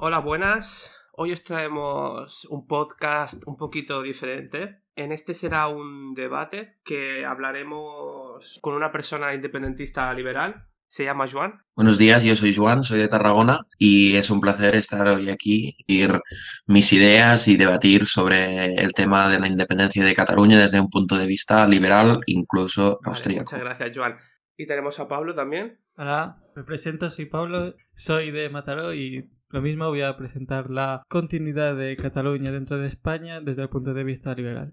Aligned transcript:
Hola, 0.00 0.20
buenas. 0.20 0.94
Hoy 1.10 1.32
os 1.32 1.42
traemos 1.42 2.44
un 2.44 2.68
podcast 2.68 3.42
un 3.46 3.56
poquito 3.56 4.00
diferente. 4.00 4.84
En 4.94 5.10
este 5.10 5.34
será 5.34 5.66
un 5.66 6.14
debate 6.14 6.78
que 6.84 7.24
hablaremos 7.24 8.60
con 8.62 8.74
una 8.74 8.92
persona 8.92 9.34
independentista 9.34 10.14
liberal. 10.14 10.68
Se 10.86 11.02
llama 11.02 11.26
Joan. 11.28 11.64
Buenos 11.74 11.98
días, 11.98 12.22
yo 12.22 12.36
soy 12.36 12.54
Joan, 12.54 12.84
soy 12.84 13.00
de 13.00 13.08
Tarragona 13.08 13.66
y 13.76 14.14
es 14.14 14.30
un 14.30 14.40
placer 14.40 14.76
estar 14.76 15.08
hoy 15.08 15.30
aquí, 15.30 15.76
ir 15.88 16.20
mis 16.66 16.92
ideas 16.92 17.48
y 17.48 17.56
debatir 17.56 18.06
sobre 18.06 18.74
el 18.76 18.92
tema 18.92 19.28
de 19.28 19.40
la 19.40 19.48
independencia 19.48 20.04
de 20.04 20.14
Cataluña 20.14 20.60
desde 20.60 20.78
un 20.80 20.90
punto 20.90 21.18
de 21.18 21.26
vista 21.26 21.66
liberal, 21.66 22.20
incluso 22.26 23.00
Vale, 23.02 23.16
austríaco. 23.16 23.50
muchas 23.50 23.60
gracias, 23.60 23.90
Joan. 23.96 24.16
Y 24.56 24.66
tenemos 24.66 25.00
a 25.00 25.08
Pablo 25.08 25.34
también. 25.34 25.80
Hola, 25.96 26.38
me 26.54 26.62
presento, 26.62 27.10
soy 27.10 27.26
Pablo, 27.26 27.74
soy 27.94 28.30
de 28.30 28.48
Mataró 28.48 28.94
y 28.94 29.28
lo 29.50 29.62
mismo 29.62 29.88
voy 29.88 30.02
a 30.02 30.16
presentar 30.16 30.70
la 30.70 31.02
continuidad 31.08 31.76
de 31.76 31.96
Cataluña 31.96 32.52
dentro 32.52 32.78
de 32.78 32.88
España 32.88 33.40
desde 33.40 33.62
el 33.62 33.68
punto 33.68 33.94
de 33.94 34.04
vista 34.04 34.34
liberal. 34.34 34.72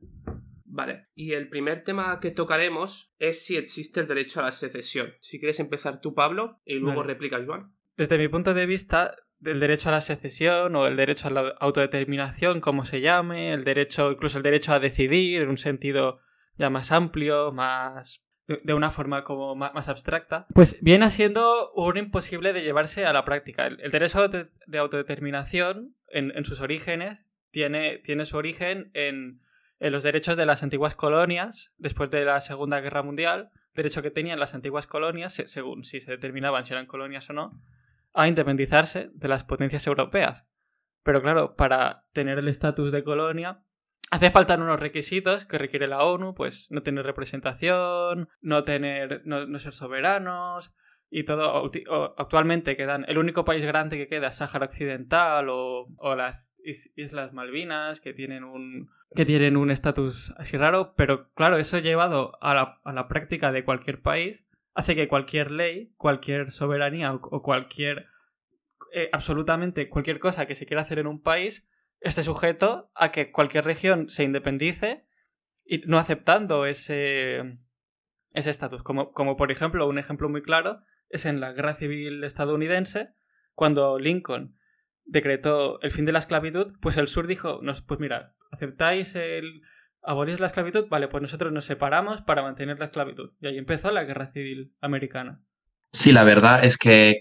Vale. 0.65 1.07
Y 1.15 1.31
el 1.31 1.47
primer 1.47 1.83
tema 1.83 2.19
que 2.19 2.31
tocaremos 2.31 3.15
es 3.17 3.45
si 3.45 3.55
existe 3.55 4.01
el 4.01 4.07
derecho 4.07 4.41
a 4.41 4.43
la 4.43 4.51
secesión. 4.51 5.13
Si 5.21 5.39
quieres 5.39 5.61
empezar 5.61 6.01
tú, 6.01 6.13
Pablo, 6.13 6.59
y 6.65 6.75
luego 6.75 6.99
Vale. 6.99 7.13
replica 7.13 7.39
Joan. 7.45 7.73
Desde 7.95 8.17
mi 8.17 8.27
punto 8.27 8.53
de 8.53 8.65
vista, 8.65 9.15
el 9.43 9.61
derecho 9.61 9.87
a 9.87 9.93
la 9.93 10.01
secesión 10.01 10.75
o 10.75 10.87
el 10.87 10.97
derecho 10.97 11.29
a 11.29 11.31
la 11.31 11.55
autodeterminación, 11.61 12.59
como 12.59 12.83
se 12.83 12.99
llame, 12.99 13.53
el 13.53 13.63
derecho, 13.63 14.11
incluso 14.11 14.37
el 14.37 14.43
derecho 14.43 14.73
a 14.73 14.81
decidir 14.81 15.41
en 15.41 15.49
un 15.49 15.57
sentido 15.57 16.19
ya 16.57 16.69
más 16.69 16.91
amplio, 16.91 17.53
más 17.53 18.24
de- 18.47 18.73
una 18.73 18.91
forma 18.91 19.23
como 19.23 19.55
más 19.55 19.89
abstracta, 19.89 20.45
pues 20.53 20.77
viene 20.81 21.09
siendo 21.09 21.71
un 21.73 21.97
imposible 21.97 22.53
de 22.53 22.61
llevarse 22.63 23.05
a 23.05 23.13
la 23.13 23.25
práctica. 23.25 23.67
El, 23.67 23.79
el 23.81 23.91
derecho 23.91 24.27
de, 24.27 24.49
de 24.67 24.77
autodeterminación, 24.77 25.95
en, 26.09 26.31
en 26.35 26.45
sus 26.45 26.61
orígenes, 26.61 27.19
tiene, 27.51 27.97
tiene 27.99 28.25
su 28.25 28.37
origen 28.37 28.91
en, 28.93 29.41
en 29.79 29.91
los 29.91 30.03
derechos 30.03 30.37
de 30.37 30.45
las 30.45 30.61
antiguas 30.63 30.95
colonias 30.95 31.71
después 31.77 32.11
de 32.11 32.25
la 32.25 32.41
Segunda 32.41 32.79
Guerra 32.81 33.01
Mundial, 33.03 33.49
derecho 33.73 34.01
que 34.01 34.11
tenían 34.11 34.39
las 34.39 34.53
antiguas 34.55 34.87
colonias, 34.87 35.33
se- 35.33 35.47
según 35.47 35.83
si 35.83 35.99
se 36.01 36.11
determinaban 36.11 36.65
si 36.65 36.73
eran 36.73 36.85
colonias 36.85 37.29
o 37.29 37.33
no, 37.33 37.61
a 38.13 38.27
independizarse 38.27 39.09
de 39.13 39.27
las 39.27 39.43
potencias 39.43 39.85
europeas. 39.87 40.43
Pero 41.03 41.21
claro, 41.21 41.55
para 41.55 42.05
tener 42.13 42.39
el 42.39 42.47
estatus 42.47 42.91
de 42.91 43.03
colonia, 43.03 43.61
hace 44.15 44.29
falta 44.31 44.55
unos 44.55 44.79
requisitos 44.79 45.45
que 45.45 45.57
requiere 45.57 45.87
la 45.87 46.03
ONU, 46.03 46.33
pues 46.33 46.67
no 46.71 46.81
tener 46.83 47.05
representación, 47.05 48.29
no 48.41 48.63
tener, 48.63 49.21
no, 49.25 49.59
ser 49.59 49.73
soberanos 49.73 50.73
y 51.09 51.23
todo. 51.23 51.71
Actualmente 52.17 52.75
quedan, 52.75 53.05
el 53.07 53.17
único 53.17 53.45
país 53.45 53.63
grande 53.63 53.97
que 53.97 54.07
queda 54.07 54.27
es 54.29 54.35
Sáhara 54.37 54.65
Occidental 54.65 55.49
o, 55.49 55.87
o 55.97 56.15
las 56.15 56.55
is- 56.63 56.91
Islas 56.95 57.33
Malvinas 57.33 57.99
que 57.99 58.13
tienen 58.13 58.43
un 58.43 58.89
que 59.15 59.25
tienen 59.25 59.55
un 59.55 59.71
estatus 59.71 60.33
así 60.37 60.57
raro, 60.57 60.93
pero 60.97 61.31
claro, 61.35 61.57
eso 61.57 61.79
llevado 61.79 62.37
a 62.41 62.53
la, 62.53 62.81
a 62.83 62.91
la 62.91 63.07
práctica 63.07 63.53
de 63.53 63.63
cualquier 63.63 64.01
país 64.01 64.45
hace 64.73 64.93
que 64.93 65.07
cualquier 65.07 65.51
ley, 65.51 65.93
cualquier 65.95 66.51
soberanía 66.51 67.13
o, 67.13 67.21
o 67.21 67.41
cualquier 67.41 68.07
eh, 68.93 69.09
absolutamente 69.13 69.87
cualquier 69.87 70.19
cosa 70.19 70.47
que 70.47 70.55
se 70.55 70.65
quiera 70.65 70.81
hacer 70.81 70.99
en 70.99 71.07
un 71.07 71.21
país 71.21 71.65
esté 72.05 72.23
sujeto 72.23 72.91
a 72.95 73.11
que 73.11 73.31
cualquier 73.31 73.65
región 73.65 74.09
se 74.09 74.23
independice 74.23 75.05
y 75.65 75.79
no 75.79 75.97
aceptando 75.97 76.65
ese 76.65 77.59
ese 78.33 78.49
estatus. 78.49 78.83
Como, 78.83 79.11
como 79.11 79.35
por 79.35 79.51
ejemplo, 79.51 79.87
un 79.87 79.97
ejemplo 79.97 80.29
muy 80.29 80.43
claro 80.43 80.81
es 81.09 81.25
en 81.25 81.39
la 81.39 81.51
guerra 81.53 81.75
civil 81.75 82.23
estadounidense, 82.23 83.09
cuando 83.53 83.97
Lincoln 83.97 84.57
decretó 85.05 85.81
el 85.81 85.91
fin 85.91 86.05
de 86.05 86.11
la 86.11 86.19
esclavitud, 86.19 86.73
pues 86.81 86.97
el 86.97 87.07
sur 87.07 87.27
dijo, 87.27 87.59
nos, 87.61 87.81
pues 87.81 87.99
mira, 87.99 88.35
¿aceptáis 88.51 89.15
el 89.15 89.61
abolís 90.01 90.39
la 90.39 90.47
esclavitud? 90.47 90.87
Vale, 90.89 91.07
pues 91.07 91.21
nosotros 91.21 91.51
nos 91.51 91.65
separamos 91.65 92.21
para 92.21 92.43
mantener 92.43 92.77
la 92.77 92.85
esclavitud. 92.85 93.31
Y 93.39 93.47
ahí 93.47 93.57
empezó 93.57 93.91
la 93.91 94.03
guerra 94.03 94.27
civil 94.27 94.75
americana. 94.81 95.41
Sí, 95.91 96.11
la 96.11 96.23
verdad 96.23 96.63
es 96.65 96.77
que 96.77 97.17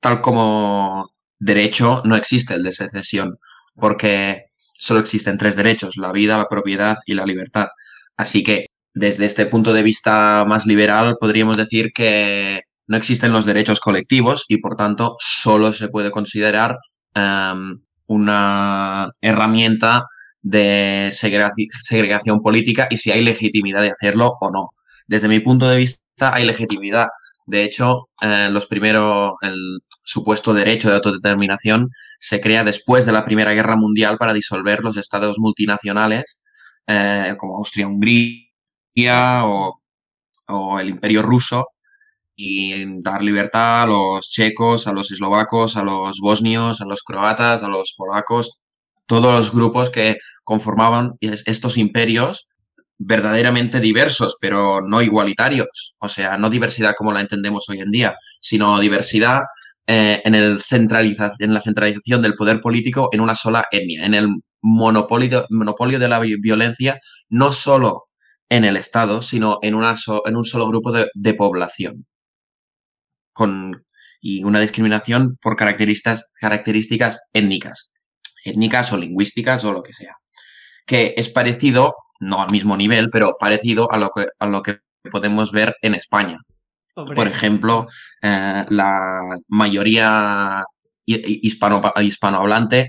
tal 0.00 0.20
como 0.22 1.10
derecho 1.38 2.02
no 2.04 2.16
existe 2.16 2.54
el 2.54 2.62
de 2.62 2.72
secesión, 2.72 3.38
porque 3.76 4.46
solo 4.74 5.00
existen 5.00 5.38
tres 5.38 5.56
derechos, 5.56 5.96
la 5.96 6.12
vida, 6.12 6.36
la 6.38 6.48
propiedad 6.48 6.96
y 7.06 7.14
la 7.14 7.24
libertad. 7.26 7.68
Así 8.16 8.42
que 8.42 8.66
desde 8.94 9.24
este 9.26 9.46
punto 9.46 9.72
de 9.72 9.82
vista 9.82 10.44
más 10.46 10.66
liberal 10.66 11.16
podríamos 11.20 11.56
decir 11.56 11.92
que 11.94 12.62
no 12.86 12.96
existen 12.96 13.32
los 13.32 13.46
derechos 13.46 13.80
colectivos 13.80 14.44
y 14.48 14.58
por 14.58 14.76
tanto 14.76 15.16
solo 15.20 15.72
se 15.72 15.88
puede 15.88 16.10
considerar 16.10 16.76
em, 17.14 17.80
una 18.06 19.08
herramienta 19.20 20.04
de 20.42 21.08
segregaci- 21.12 21.68
segregación 21.82 22.40
política 22.42 22.88
y 22.90 22.96
si 22.98 23.10
hay 23.12 23.22
legitimidad 23.22 23.82
de 23.82 23.90
hacerlo 23.92 24.32
o 24.40 24.50
no. 24.50 24.70
Desde 25.06 25.28
mi 25.28 25.40
punto 25.40 25.68
de 25.68 25.76
vista 25.78 26.34
hay 26.34 26.44
legitimidad. 26.44 27.06
De 27.46 27.64
hecho, 27.64 28.08
eh, 28.20 28.48
los 28.50 28.66
primero, 28.66 29.34
el 29.42 29.78
supuesto 30.02 30.54
derecho 30.54 30.88
de 30.88 30.96
autodeterminación 30.96 31.88
se 32.18 32.40
crea 32.40 32.64
después 32.64 33.06
de 33.06 33.12
la 33.12 33.24
Primera 33.24 33.52
Guerra 33.52 33.76
Mundial 33.76 34.18
para 34.18 34.32
disolver 34.32 34.80
los 34.84 34.96
estados 34.96 35.38
multinacionales 35.38 36.40
eh, 36.86 37.34
como 37.38 37.56
Austria-Hungría 37.58 39.44
o, 39.44 39.80
o 40.48 40.78
el 40.80 40.88
Imperio 40.90 41.22
Ruso 41.22 41.66
y 42.36 43.02
dar 43.02 43.22
libertad 43.22 43.82
a 43.82 43.86
los 43.86 44.30
checos, 44.30 44.86
a 44.86 44.92
los 44.92 45.12
eslovacos, 45.12 45.76
a 45.76 45.84
los 45.84 46.18
bosnios, 46.20 46.80
a 46.80 46.86
los 46.86 47.02
croatas, 47.02 47.62
a 47.62 47.68
los 47.68 47.94
polacos, 47.96 48.62
todos 49.06 49.32
los 49.32 49.52
grupos 49.54 49.90
que 49.90 50.18
conformaban 50.44 51.14
es- 51.20 51.44
estos 51.46 51.76
imperios 51.78 52.48
verdaderamente 52.98 53.80
diversos, 53.80 54.36
pero 54.40 54.80
no 54.82 55.02
igualitarios. 55.02 55.96
O 55.98 56.08
sea, 56.08 56.38
no 56.38 56.50
diversidad 56.50 56.94
como 56.96 57.12
la 57.12 57.20
entendemos 57.20 57.68
hoy 57.68 57.80
en 57.80 57.90
día, 57.90 58.16
sino 58.40 58.78
diversidad 58.80 59.40
eh, 59.86 60.22
en, 60.24 60.54
la 61.54 61.60
centralización 61.60 62.22
del 62.22 62.34
poder 62.34 62.60
político 62.60 63.08
en 63.12 63.20
una 63.20 63.34
sola 63.34 63.66
etnia, 63.70 64.04
en 64.04 64.14
el 64.14 64.28
monopolio, 64.62 65.46
monopolio 65.50 65.98
de 65.98 66.08
la 66.08 66.20
vi- 66.20 66.40
violencia, 66.40 66.98
no 67.28 67.52
solo 67.52 68.04
en 68.48 68.64
el 68.64 68.76
Estado, 68.76 69.22
sino 69.22 69.58
en, 69.62 69.74
una 69.74 69.96
so- 69.96 70.22
en 70.26 70.36
un 70.36 70.44
solo 70.44 70.68
grupo 70.68 70.92
de, 70.92 71.08
de 71.14 71.34
población. 71.34 72.06
Con, 73.32 73.84
y 74.20 74.44
una 74.44 74.60
discriminación 74.60 75.38
por 75.40 75.56
características, 75.56 76.26
características 76.38 77.20
étnicas, 77.32 77.92
étnicas 78.44 78.92
o 78.92 78.98
lingüísticas 78.98 79.64
o 79.64 79.72
lo 79.72 79.82
que 79.82 79.94
sea. 79.94 80.16
Que 80.86 81.14
es 81.16 81.28
parecido, 81.28 81.94
no 82.20 82.42
al 82.42 82.50
mismo 82.50 82.76
nivel, 82.76 83.08
pero 83.10 83.36
parecido 83.40 83.90
a 83.90 83.98
lo 83.98 84.10
que, 84.10 84.26
a 84.38 84.46
lo 84.46 84.62
que 84.62 84.78
podemos 85.10 85.50
ver 85.50 85.74
en 85.82 85.94
España. 85.94 86.38
Por 86.94 87.28
ejemplo, 87.28 87.86
eh, 88.22 88.64
la 88.68 89.20
mayoría 89.48 90.62
hi- 91.06 91.40
hispano, 91.42 91.82
hispanohablante 92.00 92.88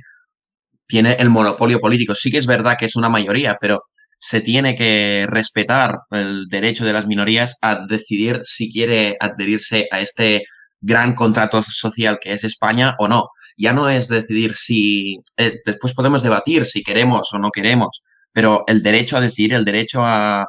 tiene 0.88 1.14
el 1.20 1.30
monopolio 1.30 1.80
político. 1.80 2.16
Sí 2.16 2.32
que 2.32 2.38
es 2.40 2.48
verdad 2.48 2.76
que 2.78 2.86
es 2.86 2.96
una 2.96 3.10
mayoría, 3.10 3.58
pero 3.60 3.82
se 4.20 4.42
tiene 4.42 4.76
que 4.76 5.26
respetar 5.30 6.00
el 6.12 6.48
derecho 6.50 6.86
de 6.86 6.94
las 6.94 7.08
minorías 7.08 7.58
a 7.62 7.86
decidir 7.88 8.42
si 8.44 8.72
quiere 8.72 9.18
adherirse 9.20 9.88
a 9.92 10.00
este 10.00 10.44
gran 10.82 11.16
contrato 11.16 11.64
social 11.64 12.20
que 12.22 12.34
es 12.34 12.44
España 12.44 12.96
o 13.00 13.08
no. 13.08 13.28
Ya 13.58 13.74
no 13.74 13.90
es 13.90 14.08
decidir 14.10 14.54
si... 14.56 15.18
eh, 15.38 15.60
después 15.66 15.94
podemos 15.94 16.24
debatir 16.24 16.66
si 16.66 16.84
queremos 16.84 17.34
o 17.34 17.40
no 17.40 17.52
queremos, 17.52 18.02
pero 18.32 18.64
el 18.68 18.82
derecho 18.84 19.18
a 19.18 19.22
decidir, 19.22 19.54
el 19.54 19.66
derecho 19.66 20.02
a... 20.06 20.46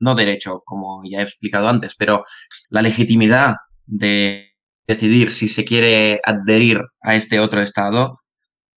No 0.00 0.14
derecho, 0.14 0.62
como 0.64 1.02
ya 1.10 1.20
he 1.20 1.22
explicado 1.22 1.68
antes, 1.68 1.94
pero 1.96 2.24
la 2.70 2.82
legitimidad 2.82 3.54
de 3.86 4.54
decidir 4.86 5.30
si 5.30 5.48
se 5.48 5.64
quiere 5.64 6.20
adherir 6.24 6.80
a 7.02 7.14
este 7.14 7.38
otro 7.40 7.60
Estado, 7.62 8.16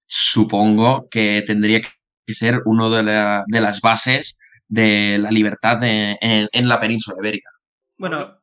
supongo 0.05 1.07
que 1.09 1.43
tendría 1.45 1.81
que 1.81 2.33
ser 2.33 2.61
una 2.65 2.89
de, 2.89 3.03
la- 3.03 3.43
de 3.47 3.61
las 3.61 3.81
bases 3.81 4.37
de 4.67 5.17
la 5.19 5.31
libertad 5.31 5.79
en, 5.83 6.49
la 6.67 6.79
península 6.79 7.17
ibérica. 7.19 7.49
Bueno, 7.97 8.37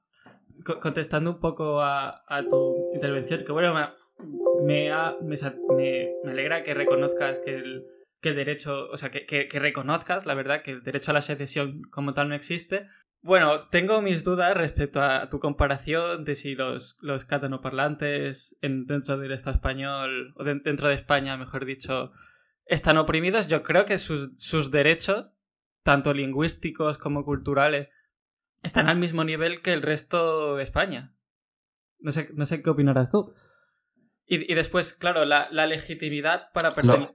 co- 0.65 0.81
contestando 0.81 1.31
un 1.31 1.41
poco 1.41 1.81
a, 1.83 2.23
tu 2.51 2.75
intervención, 2.93 3.45
que 3.45 3.53
bueno, 3.53 3.75
me, 4.55 4.91
me- 5.21 6.17
me 6.23 6.31
alegra 6.31 6.63
que 6.63 6.75
reconozcas 6.75 7.39
que 7.41 7.55
el, 7.55 7.87
que 8.21 8.31
el 8.31 8.37
derecho, 8.37 8.89
o 8.91 8.97
sea, 8.97 9.11
que, 9.11 9.27
que- 9.27 9.49
que 9.49 9.59
reconozcas, 9.59 10.27
la 10.27 10.35
verdad, 10.35 10.63
que 10.63 10.73
el 10.73 10.83
derecho 10.83 11.11
a 11.11 11.15
la 11.15 11.23
secesión 11.23 11.83
como 11.91 12.13
tal 12.15 12.29
no 12.29 12.35
existe. 12.35 12.87
Bueno, 13.23 13.69
tengo 13.69 14.01
mis 14.01 14.25
dudas 14.25 14.57
respecto 14.57 15.01
a 15.03 15.29
tu 15.29 15.41
comparación 15.41 16.25
de 16.25 16.35
si 16.35 16.55
los, 16.55 16.97
los 17.01 17.25
catalanoparlantes 17.27 18.57
en, 18.63 18.87
dentro 18.87 19.19
del 19.19 19.33
Estado 19.33 19.57
español, 19.57 20.33
o 20.37 20.45
de- 20.45 20.61
dentro 20.61 20.89
de 20.89 20.95
España, 20.95 21.37
mejor 21.37 21.65
dicho, 21.65 22.13
están 22.67 22.97
oprimidos. 22.99 23.47
Yo 23.47 23.63
creo 23.63 23.85
que 23.85 23.99
sus, 23.99 24.31
sus 24.37 24.71
derechos, 24.71 25.27
tanto 25.83 26.15
lingüísticos 26.15 26.99
como 26.99 27.25
culturales, 27.25 27.89
están 28.63 28.89
al 28.89 28.97
mismo 28.99 29.25
nivel 29.25 29.63
que 29.63 29.73
el 29.73 29.83
resto 29.83 30.57
de 30.57 30.63
España. 30.65 31.15
No 31.99 32.13
sé, 32.13 32.31
no 32.35 32.47
sé 32.47 32.63
qué 32.63 32.71
opinarás 32.71 33.11
tú. 33.11 33.33
Y, 34.27 34.55
después, 34.55 34.93
claro, 34.95 35.25
la, 35.25 35.49
legitimidad 35.67 36.53
para 36.55 36.71
pertenecer. 36.75 37.15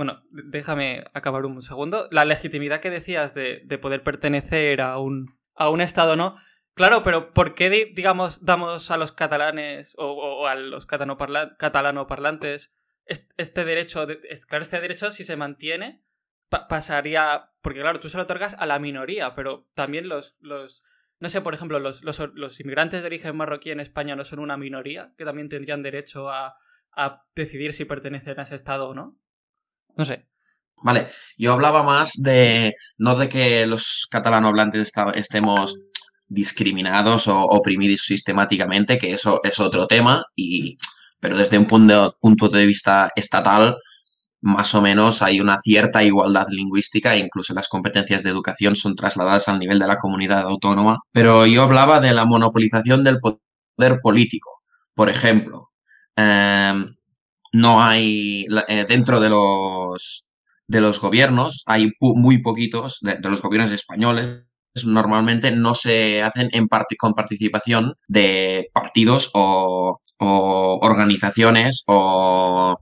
Bueno, 0.00 0.22
déjame 0.30 1.04
acabar 1.12 1.44
un 1.44 1.60
segundo. 1.60 2.08
La 2.10 2.24
legitimidad 2.24 2.80
que 2.80 2.88
decías 2.88 3.34
de, 3.34 3.78
poder 3.82 4.02
pertenecer 4.02 4.80
a 4.80 4.96
un, 4.96 5.38
a 5.54 5.68
un 5.68 5.82
Estado, 5.82 6.16
¿no? 6.16 6.38
Claro, 6.72 7.02
pero 7.02 7.34
¿por 7.34 7.54
qué, 7.54 7.68
digamos, 7.68 8.42
damos 8.42 8.90
a 8.90 8.96
los 8.96 9.12
catalanes 9.12 9.94
o, 9.98 10.46
a 10.46 10.54
los 10.54 10.86
catalanoparlantes 10.86 12.72
este 13.04 13.64
derecho? 13.66 14.06
claro, 14.48 14.62
este 14.62 14.80
derecho, 14.80 15.10
si 15.10 15.22
se 15.22 15.36
mantiene, 15.36 16.02
pasaría. 16.48 17.50
Porque, 17.60 17.82
claro, 17.82 18.00
tú 18.00 18.08
se 18.08 18.16
lo 18.16 18.22
otorgas 18.22 18.56
a 18.58 18.64
la 18.64 18.78
minoría, 18.78 19.34
pero 19.34 19.68
también 19.74 20.08
los. 20.08 20.34
los 20.40 20.82
no 21.18 21.28
sé, 21.28 21.42
por 21.42 21.52
ejemplo, 21.52 21.78
los, 21.78 22.02
los, 22.02 22.60
inmigrantes 22.60 23.02
de 23.02 23.06
origen 23.06 23.36
marroquí 23.36 23.70
en 23.70 23.80
España 23.80 24.16
no 24.16 24.24
son 24.24 24.38
una 24.38 24.56
minoría 24.56 25.12
que 25.18 25.26
también 25.26 25.50
tendrían 25.50 25.82
derecho 25.82 26.30
a, 26.30 26.56
a 26.92 27.26
decidir 27.34 27.74
si 27.74 27.84
pertenecen 27.84 28.40
a 28.40 28.44
ese 28.44 28.54
Estado 28.54 28.88
o 28.88 28.94
no. 28.94 29.20
No 29.96 30.04
sé. 30.04 30.26
Vale, 30.82 31.08
yo 31.36 31.52
hablaba 31.52 31.82
más 31.82 32.12
de. 32.16 32.74
No 32.98 33.16
de 33.16 33.28
que 33.28 33.66
los 33.66 34.06
catalanohablantes 34.10 34.92
estemos 35.14 35.76
discriminados 36.26 37.28
o 37.28 37.42
oprimidos 37.42 38.02
sistemáticamente, 38.02 38.96
que 38.98 39.12
eso 39.12 39.40
es 39.42 39.58
otro 39.60 39.86
tema, 39.86 40.24
y, 40.36 40.78
pero 41.18 41.36
desde 41.36 41.58
un 41.58 41.66
punto, 41.66 42.16
punto 42.20 42.48
de 42.48 42.66
vista 42.66 43.10
estatal, 43.16 43.76
más 44.42 44.74
o 44.74 44.80
menos 44.80 45.22
hay 45.22 45.40
una 45.40 45.58
cierta 45.58 46.02
igualdad 46.02 46.46
lingüística 46.48 47.14
e 47.14 47.18
incluso 47.18 47.52
las 47.52 47.68
competencias 47.68 48.22
de 48.22 48.30
educación 48.30 48.74
son 48.76 48.94
trasladadas 48.94 49.48
al 49.48 49.58
nivel 49.58 49.78
de 49.78 49.86
la 49.86 49.96
comunidad 49.98 50.42
autónoma. 50.42 51.00
Pero 51.12 51.46
yo 51.46 51.62
hablaba 51.64 52.00
de 52.00 52.14
la 52.14 52.24
monopolización 52.24 53.02
del 53.02 53.18
poder 53.20 54.00
político. 54.02 54.62
Por 54.94 55.10
ejemplo, 55.10 55.70
em, 56.16 56.94
no 57.52 57.82
hay 57.82 58.46
eh, 58.68 58.86
dentro 58.88 59.20
de 59.20 59.30
los 59.30 60.26
de 60.66 60.80
los 60.80 61.00
gobiernos 61.00 61.62
hay 61.66 61.90
muy 62.00 62.38
poquitos 62.38 62.98
de, 63.00 63.18
los 63.22 63.42
gobiernos 63.42 63.72
españoles 63.72 64.44
normalmente 64.84 65.50
no 65.50 65.74
se 65.74 66.22
hacen 66.22 66.48
en 66.52 66.68
parte 66.68 66.96
con 66.96 67.14
participación 67.14 67.94
de 68.08 68.68
partidos 68.72 69.30
o, 69.34 70.00
organizaciones 70.18 71.82
o 71.86 72.76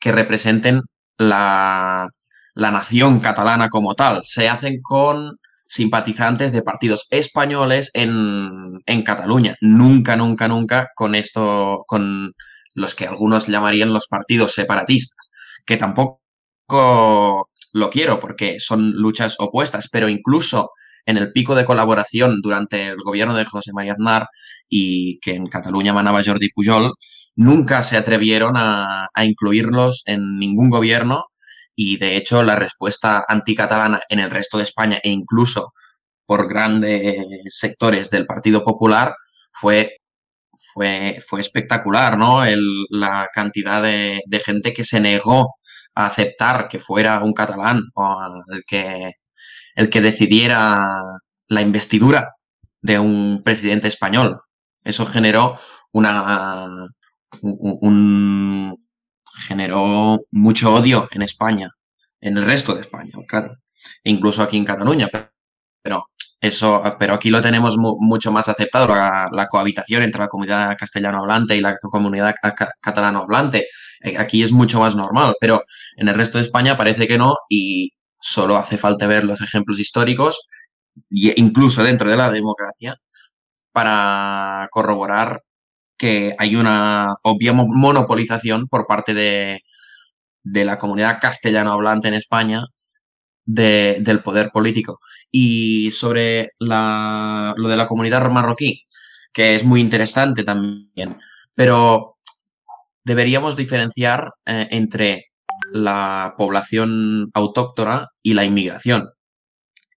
que 0.00 0.12
representen 0.12 0.80
la, 1.18 2.08
nación 2.54 3.20
catalana 3.20 3.68
como 3.68 3.94
tal. 3.94 4.22
Se 4.24 4.48
hacen 4.48 4.80
con 4.82 5.38
simpatizantes 5.66 6.52
de 6.52 6.62
partidos 6.62 7.06
españoles 7.10 7.90
en, 7.94 8.80
en 8.86 9.02
Cataluña. 9.02 9.56
Nunca, 9.60 10.16
nunca, 10.16 10.48
nunca 10.48 10.88
con 10.94 11.14
esto, 11.14 11.84
con 11.86 12.32
los 12.74 12.94
que 12.94 13.06
algunos 13.06 13.46
llamarían 13.46 13.92
los 13.92 14.06
partidos 14.08 14.54
separatistas, 14.54 15.30
que 15.66 15.76
tampoco 15.76 16.20
lo 17.72 17.90
quiero 17.90 18.18
porque 18.20 18.58
son 18.58 18.92
luchas 18.92 19.36
opuestas, 19.38 19.88
pero 19.90 20.08
incluso 20.08 20.70
en 21.06 21.16
el 21.16 21.32
pico 21.32 21.54
de 21.54 21.64
colaboración 21.64 22.40
durante 22.42 22.86
el 22.88 22.98
gobierno 22.98 23.36
de 23.36 23.44
José 23.44 23.72
María 23.72 23.92
Aznar 23.92 24.28
y 24.68 25.18
que 25.20 25.34
en 25.34 25.46
Cataluña 25.46 25.92
manaba 25.92 26.22
Jordi 26.24 26.48
Pujol, 26.50 26.92
nunca 27.36 27.82
se 27.82 27.96
atrevieron 27.96 28.54
a, 28.56 29.08
incluirlos 29.22 30.02
en 30.06 30.38
ningún 30.38 30.70
gobierno 30.70 31.24
y 31.74 31.96
de 31.96 32.16
hecho 32.16 32.42
la 32.42 32.56
respuesta 32.56 33.24
anticatalana 33.26 34.02
en 34.08 34.20
el 34.20 34.30
resto 34.30 34.58
de 34.58 34.64
España 34.64 35.00
e 35.02 35.10
incluso 35.10 35.72
por 36.26 36.48
grandes 36.48 37.16
sectores 37.48 38.10
del 38.10 38.26
Partido 38.26 38.62
Popular 38.62 39.14
fue, 39.52 39.98
fue, 40.72 41.18
fue 41.26 41.40
espectacular, 41.40 42.16
¿no? 42.18 42.42
la 42.90 43.28
cantidad 43.32 43.82
de, 43.82 44.22
gente 44.44 44.72
que 44.72 44.84
se 44.84 45.00
negó 45.00 45.56
a 45.94 46.06
aceptar 46.06 46.68
que 46.68 46.78
fuera 46.78 47.22
un 47.22 47.32
catalán 47.34 47.82
el 48.48 48.64
que, 48.66 49.12
el 49.74 49.90
que 49.90 50.00
decidiera 50.00 50.80
la 51.48 51.62
investidura 51.62 52.32
de 52.80 52.98
un 52.98 53.42
presidente 53.44 53.88
español. 53.88 54.40
Eso 54.84 55.06
generó 55.06 55.58
una 55.92 56.68
un, 57.40 58.76
generó 59.46 60.20
mucho 60.30 60.74
odio 60.74 61.08
en 61.10 61.22
España, 61.22 61.70
en 62.20 62.36
el 62.36 62.44
resto 62.44 62.74
de 62.74 62.82
España, 62.82 63.12
claro, 63.26 63.56
incluso 64.04 64.42
aquí 64.42 64.56
en 64.56 64.64
Cataluña, 64.64 65.08
pero 65.82 66.06
eso, 66.42 66.82
pero 66.98 67.14
aquí 67.14 67.30
lo 67.30 67.40
tenemos 67.40 67.76
mucho 67.78 68.32
más 68.32 68.48
aceptado, 68.48 68.88
la, 68.88 69.46
cohabitación 69.48 70.02
entre 70.02 70.22
la 70.22 70.28
comunidad 70.28 70.76
castellano 70.76 71.20
hablante 71.20 71.56
y 71.56 71.60
la 71.60 71.78
comunidad 71.78 72.34
catalano 72.80 73.20
hablante. 73.20 73.68
Eh, 74.00 74.16
aquí 74.18 74.42
es 74.42 74.50
mucho 74.50 74.80
más 74.80 74.96
normal, 74.96 75.36
pero 75.40 75.62
en 75.96 76.08
el 76.08 76.16
resto 76.16 76.38
de 76.38 76.42
España 76.42 76.76
parece 76.76 77.06
que 77.06 77.16
no 77.16 77.36
y 77.48 77.92
solo 78.20 78.56
hace 78.56 78.76
falta 78.76 79.06
ver 79.06 79.22
los 79.22 79.40
ejemplos 79.40 79.78
históricos, 79.78 80.48
incluso 81.10 81.84
dentro 81.84 82.10
de 82.10 82.16
la 82.16 82.28
democracia, 82.30 82.96
para 83.72 84.66
corroborar 84.72 85.42
que 85.96 86.34
hay 86.38 86.56
una 86.56 87.14
obvia 87.22 87.52
monopolización 87.52 88.66
por 88.68 88.86
parte 88.88 89.14
de, 89.14 89.60
de 90.42 90.64
la 90.64 90.76
comunidad 90.78 91.20
castellano 91.20 91.72
hablante 91.72 92.08
en 92.08 92.14
España 92.14 92.64
del 93.44 94.22
poder 94.22 94.50
político. 94.50 95.00
Y 95.30 95.90
sobre 95.90 96.50
lo 96.58 97.68
de 97.68 97.76
la 97.76 97.86
comunidad 97.86 98.28
marroquí, 98.30 98.86
que 99.32 99.54
es 99.54 99.64
muy 99.64 99.80
interesante 99.80 100.44
también, 100.44 101.18
pero 101.54 102.18
deberíamos 103.04 103.56
diferenciar 103.56 104.32
eh, 104.46 104.68
entre 104.70 105.26
la 105.72 106.34
población 106.36 107.30
autóctona 107.34 108.08
y 108.22 108.34
la 108.34 108.44
inmigración, 108.44 109.08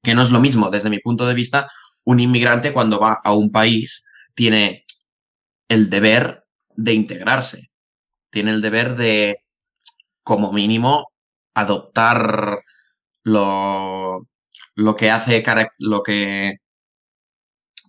que 0.03 0.15
no 0.15 0.21
es 0.21 0.31
lo 0.31 0.39
mismo 0.39 0.69
desde 0.69 0.89
mi 0.89 0.99
punto 0.99 1.25
de 1.25 1.33
vista. 1.33 1.67
Un 2.03 2.19
inmigrante 2.19 2.73
cuando 2.73 2.99
va 2.99 3.19
a 3.23 3.33
un 3.33 3.51
país 3.51 4.05
tiene 4.35 4.83
el 5.69 5.89
deber 5.89 6.43
de 6.75 6.93
integrarse, 6.93 7.69
tiene 8.29 8.51
el 8.51 8.61
deber 8.61 8.95
de, 8.95 9.37
como 10.23 10.51
mínimo, 10.51 11.07
adoptar 11.55 12.54
lo, 13.25 14.21
lo 14.75 14.95
que 14.95 15.11
hace 15.11 15.43
lo 15.79 16.03
que 16.03 16.55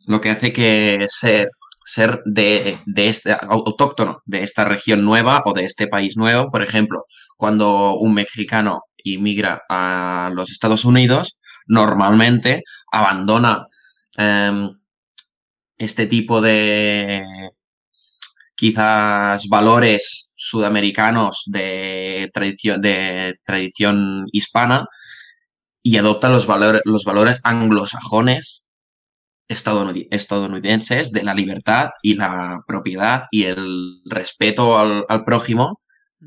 lo 0.07 0.21
que 0.21 0.31
hace 0.31 0.53
que 0.53 1.07
ser 1.09 1.51
ser 1.85 2.21
de, 2.25 2.79
de, 2.87 3.09
este 3.09 3.33
autóctono 3.33 4.21
de 4.27 4.43
esta 4.43 4.65
región 4.65 5.05
nueva 5.05 5.43
o 5.45 5.53
de 5.55 5.65
este 5.65 5.87
país 5.87 6.17
nuevo. 6.17 6.51
Por 6.51 6.63
ejemplo, 6.65 7.05
cuando 7.37 7.97
un 7.97 8.13
mexicano 8.15 8.83
inmigra 9.05 9.63
a 9.69 10.31
los 10.35 10.51
Estados 10.51 10.85
Unidos, 10.85 11.39
normalmente 11.69 12.63
abandona 12.91 13.69
em, 14.17 14.71
este 15.79 16.07
tipo 16.07 16.41
de 16.41 17.23
quizás 18.57 19.47
valores 19.49 20.33
sudamericanos 20.35 21.45
de 21.47 22.31
tradición, 22.33 22.81
de 22.83 23.35
tradición 23.45 24.27
hispana 24.33 24.89
y 25.87 25.99
adopta 25.99 26.29
los 26.29 26.49
valores, 26.49 26.83
los 26.85 27.05
valores 27.05 27.39
anglosajones 27.45 28.65
estadounidenses 29.49 31.13
de 31.13 31.23
la 31.23 31.33
libertad 31.33 31.91
y 32.03 32.15
la 32.15 32.59
propiedad 32.67 33.27
y 33.31 33.45
el 33.45 34.01
respeto 34.05 34.81
al, 34.81 35.25
prójimo. 35.25 35.81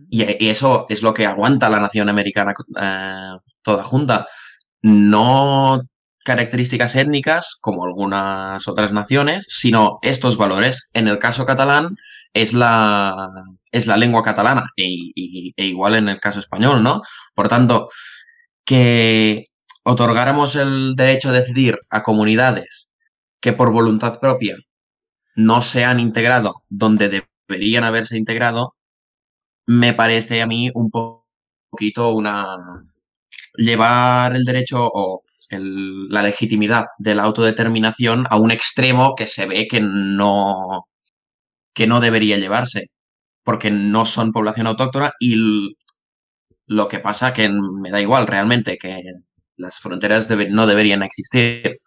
Y, 0.09 0.23
eso 0.47 0.85
es 0.87 1.03
lo 1.03 1.13
que 1.13 1.25
aguanta 1.25 1.69
la 1.69 1.81
nación 1.81 2.07
americana 2.07 2.53
eh, 2.81 3.31
toda 3.61 3.83
junta. 3.83 4.27
No 4.81 5.81
características 6.23 6.95
étnicas 6.95 7.57
como 7.59 7.83
algunas 7.83 8.65
otras 8.65 8.93
naciones, 8.93 9.45
sino 9.49 9.99
estos 10.01 10.37
valores. 10.37 10.89
En 10.93 11.09
el 11.09 11.19
caso 11.19 11.45
catalán 11.45 11.97
es 12.31 12.53
la, 12.53 13.13
es 13.73 13.87
la 13.87 13.97
lengua 13.97 14.23
catalana 14.23 14.67
e, 14.77 14.85
e 15.57 15.65
igual 15.65 15.95
en 15.95 16.07
el 16.07 16.19
caso 16.21 16.39
español, 16.39 16.81
¿no? 16.81 17.01
Por 17.35 17.49
tanto, 17.49 17.89
que 18.69 19.45
otorgáramos 19.83 20.55
el 20.55 20.95
derecho 20.95 21.29
a 21.29 21.31
decidir 21.31 21.79
a 21.89 22.03
comunidades 22.03 22.91
que 23.41 23.51
por 23.51 23.71
voluntad 23.71 24.19
propia 24.19 24.57
no 25.35 25.63
se 25.63 25.85
han 25.85 25.99
integrado 25.99 26.53
donde 26.69 27.23
deberían 27.47 27.83
haberse 27.83 28.15
integrado, 28.15 28.75
me 29.65 29.93
parece 29.93 30.43
a 30.43 30.45
mí 30.45 30.69
un 30.75 30.91
poquito 30.91 32.13
una 32.13 32.57
llevar 33.55 34.35
el 34.35 34.45
derecho 34.45 34.87
o 34.93 35.23
la 35.49 36.21
legitimidad 36.21 36.85
de 36.99 37.15
la 37.15 37.23
autodeterminación 37.23 38.27
a 38.29 38.37
un 38.37 38.51
extremo 38.51 39.15
que 39.15 39.25
se 39.25 39.47
ve 39.47 39.67
que 39.67 39.81
no 39.81 40.85
que 41.73 41.87
no 41.87 41.99
debería 42.01 42.37
llevarse 42.37 42.91
porque 43.43 43.71
no 43.71 44.05
son 44.05 44.31
población 44.31 44.67
autóctona 44.67 45.11
y 45.19 45.75
lo 46.69 46.87
que 46.87 46.99
pasa 46.99 47.33
que 47.33 47.49
me 47.49 47.91
da 47.91 48.01
igual 48.01 48.25
realmente 48.25 48.77
que 48.77 49.03
las 49.57 49.79
fronteras 49.79 50.29
no 50.49 50.65
deberían 50.65 51.03
existir. 51.03 51.79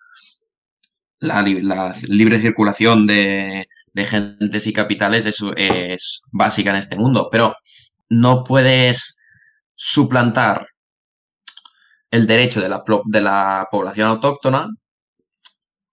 La, 1.20 1.42
libre 1.42 2.40
circulación 2.40 3.06
de 3.06 3.66
de 3.92 4.04
gentes 4.04 4.66
y 4.66 4.72
capitales 4.72 5.26
es, 5.26 5.38
es 5.56 6.22
básica 6.30 6.70
en 6.70 6.76
este 6.76 6.96
mundo, 6.96 7.28
pero 7.30 7.54
no 8.08 8.44
puedes 8.44 9.18
suplantar 9.74 10.66
el 12.10 12.26
derecho 12.26 12.60
de 12.60 12.68
la, 12.68 12.82
de 13.04 13.20
la 13.20 13.68
población 13.70 14.08
autóctona 14.08 14.68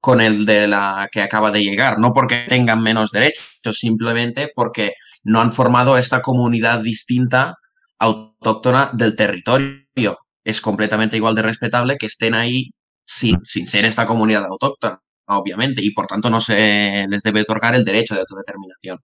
con 0.01 0.21
el 0.21 0.45
de 0.45 0.67
la 0.67 1.09
que 1.11 1.21
acaba 1.21 1.51
de 1.51 1.61
llegar, 1.61 1.99
no 1.99 2.13
porque 2.13 2.45
tengan 2.47 2.81
menos 2.81 3.11
derechos, 3.11 3.77
simplemente 3.77 4.49
porque 4.55 4.93
no 5.23 5.41
han 5.41 5.51
formado 5.51 5.97
esta 5.97 6.21
comunidad 6.21 6.81
distinta 6.81 7.55
autóctona 7.97 8.28
del 8.93 9.15
territorio. 9.15 10.17
Es 10.43 10.61
completamente 10.61 11.17
igual 11.17 11.35
de 11.35 11.41
respetable 11.41 11.97
que 11.97 12.05
estén 12.05 12.33
ahí 12.33 12.71
sin, 13.05 13.43
sin 13.43 13.67
ser 13.67 13.85
esta 13.85 14.05
comunidad 14.05 14.45
autóctona, 14.45 15.01
obviamente, 15.27 15.83
y 15.83 15.91
por 15.91 16.07
tanto 16.07 16.29
no 16.29 16.39
se 16.39 17.05
les 17.09 17.23
debe 17.23 17.41
otorgar 17.41 17.75
el 17.75 17.85
derecho 17.85 18.15
de 18.15 18.21
autodeterminación. 18.21 18.99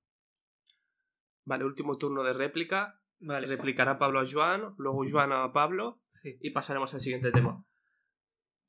Vale, 1.45 1.65
último 1.65 1.97
turno 1.97 2.23
de 2.23 2.33
réplica. 2.33 2.99
Vale. 3.19 3.47
Replicará 3.47 3.97
Pablo 3.97 4.19
a 4.19 4.25
Joan, 4.29 4.75
luego 4.77 5.03
Joan 5.09 5.31
a 5.31 5.51
Pablo 5.53 6.01
y 6.23 6.51
pasaremos 6.51 6.93
al 6.93 7.01
siguiente 7.01 7.31
tema. 7.31 7.63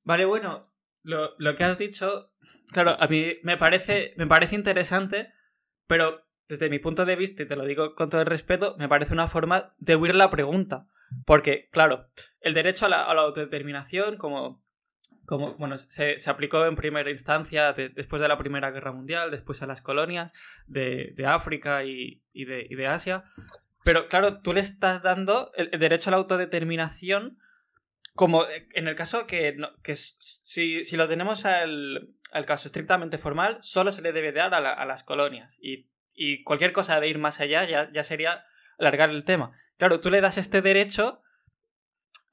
Vale, 0.05 0.25
bueno, 0.25 0.73
lo, 1.03 1.31
lo, 1.39 1.57
que 1.57 1.65
has 1.65 1.79
dicho, 1.79 2.33
claro, 2.73 2.97
a 2.99 3.07
mí 3.09 3.35
me 3.43 3.57
parece, 3.57 4.15
me 4.17 4.27
parece 4.27 4.55
interesante, 4.55 5.33
pero 5.87 6.26
desde 6.49 6.71
mi 6.71 6.79
punto 6.79 7.05
de 7.05 7.17
vista, 7.17 7.43
y 7.43 7.47
te 7.47 7.57
lo 7.57 7.65
digo 7.65 7.95
con 7.95 8.11
todo 8.11 8.21
el 8.21 8.27
respeto, 8.27 8.77
me 8.79 8.89
parece 8.89 9.13
una 9.13 9.29
forma 9.29 9.75
de 9.79 9.97
huir 9.97 10.15
la 10.15 10.31
pregunta. 10.31 10.87
Porque, 11.25 11.69
claro, 11.71 12.09
el 12.41 12.55
derecho 12.55 12.87
a 12.87 12.89
la, 12.89 13.03
autodeterminación, 13.03 14.17
como, 14.17 14.65
como 15.25 15.55
bueno, 15.55 15.79
se, 15.79 16.19
se, 16.19 16.31
aplicó 16.31 16.67
en 16.67 16.77
primera 16.77 17.11
instancia 17.11 17.73
después 17.73 18.21
de 18.21 18.29
la 18.29 18.37
Primera 18.37 18.71
Guerra 18.71 18.93
Mundial, 18.93 19.31
después 19.31 19.63
a 19.63 19.67
las 19.67 19.83
colonias 19.83 20.33
de, 20.67 21.13
de 21.17 21.27
África 21.27 21.85
y, 21.85 22.23
y, 22.33 22.45
de, 22.45 22.67
y, 22.69 22.75
de, 22.75 22.87
Asia. 22.87 23.25
Pero, 23.85 24.09
claro, 24.09 24.41
tú 24.41 24.53
le 24.53 24.61
estás 24.61 25.03
dando 25.03 25.53
el, 25.55 25.71
el 25.73 25.79
derecho 25.79 26.11
a 26.11 26.13
la 26.13 26.17
autodeterminación 26.17 27.39
como 28.17 28.47
en 28.73 28.89
el 28.89 28.97
caso 28.97 29.27
que, 29.27 29.57
que 29.83 29.95
si, 29.95 30.85
si, 30.85 30.97
lo 30.97 31.07
tenemos 31.07 31.45
al, 31.45 32.15
al, 32.33 32.47
caso 32.47 32.67
estrictamente 32.67 33.19
formal, 33.19 33.59
solo 33.61 33.93
se 33.93 34.01
le 34.01 34.13
debe 34.13 34.33
dar 34.33 34.55
a, 34.55 34.73
a 34.73 34.87
las 34.87 35.05
colonias. 35.05 35.55
Y 35.61 35.87
y 36.17 36.43
cualquier 36.43 36.73
cosa 36.73 36.99
de 36.99 37.09
ir 37.09 37.19
más 37.19 37.39
allá 37.41 37.65
ya, 37.65 37.93
ya 37.93 38.03
sería 38.03 38.45
alargar 38.79 39.11
el 39.11 39.25
tema. 39.25 39.53
Claro, 39.77 40.01
tú 40.01 40.11
le 40.11 40.21
das 40.21 40.39
este 40.39 40.63
derecho 40.63 41.23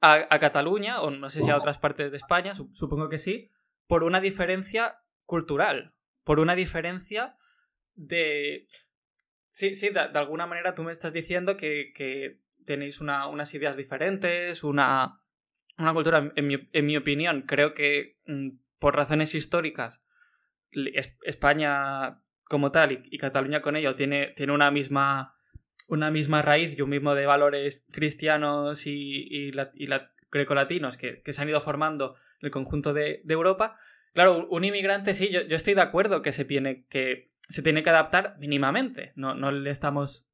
a, 0.00 0.26
a 0.30 0.38
Cataluña, 0.40 1.02
o 1.02 1.10
no 1.10 1.30
sé 1.30 1.42
si 1.42 1.50
a 1.50 1.56
otras 1.56 1.78
partes 1.78 2.10
de 2.10 2.16
España, 2.16 2.54
supongo 2.72 3.08
que 3.08 3.18
sí, 3.18 3.50
por 3.86 4.02
una 4.02 4.20
diferencia 4.20 4.98
cultural, 5.24 5.94
por 6.24 6.40
una 6.40 6.56
diferencia 6.56 7.36
de... 7.94 8.66
Sí, 9.50 9.74
sí, 9.74 9.90
de, 9.90 10.00
alguna 10.00 10.46
manera 10.46 10.74
tú 10.74 10.82
me 10.82 10.90
estás 10.90 11.12
diciendo 11.12 11.56
que, 11.56 11.92
que 11.94 12.40
tenéis 12.64 13.00
una, 13.00 13.28
unas 13.28 13.54
ideas 13.54 13.76
diferentes, 13.76 14.64
una, 14.64 15.20
una 15.78 15.92
cultura, 15.92 16.32
en 16.34 16.46
mi, 16.46 16.68
en 16.72 16.86
mi, 16.86 16.96
opinión, 16.96 17.42
creo 17.42 17.74
que 17.74 18.18
mm, 18.26 18.50
por 18.78 18.96
razones 18.96 19.34
históricas 19.34 20.00
España 21.22 22.23
como 22.54 22.70
tal 22.70 22.92
y, 23.10 23.18
Cataluña 23.18 23.62
con 23.62 23.74
ello 23.74 23.96
tiene, 23.96 24.28
tiene 24.36 24.52
una 24.52 24.70
misma 24.70 25.34
una 25.88 26.12
misma 26.12 26.40
raíz 26.40 26.78
y 26.78 26.82
un 26.82 26.90
mismo 26.90 27.16
de 27.16 27.26
valores 27.26 27.84
cristianos 27.90 28.86
y, 28.86 29.26
y, 29.28 29.50
la, 29.50 29.72
y 29.74 29.88
grecolatinos 30.30 30.96
que, 30.96 31.20
que, 31.20 31.32
se 31.32 31.42
han 31.42 31.48
ido 31.48 31.60
formando 31.60 32.14
en 32.40 32.46
el 32.46 32.50
conjunto 32.52 32.94
de, 32.94 33.22
de 33.24 33.34
Europa. 33.34 33.76
Claro, 34.12 34.46
un 34.48 34.64
inmigrante 34.64 35.14
sí, 35.14 35.30
yo, 35.32 35.42
yo, 35.42 35.56
estoy 35.56 35.74
de 35.74 35.80
acuerdo 35.80 36.22
que 36.22 36.30
se 36.30 36.44
tiene 36.44 36.86
que, 36.86 37.32
se 37.40 37.60
tiene 37.60 37.82
que 37.82 37.90
adaptar 37.90 38.36
mínimamente. 38.38 39.12
No, 39.16 39.34
no 39.34 39.50
le 39.50 39.70
estamos 39.70 40.24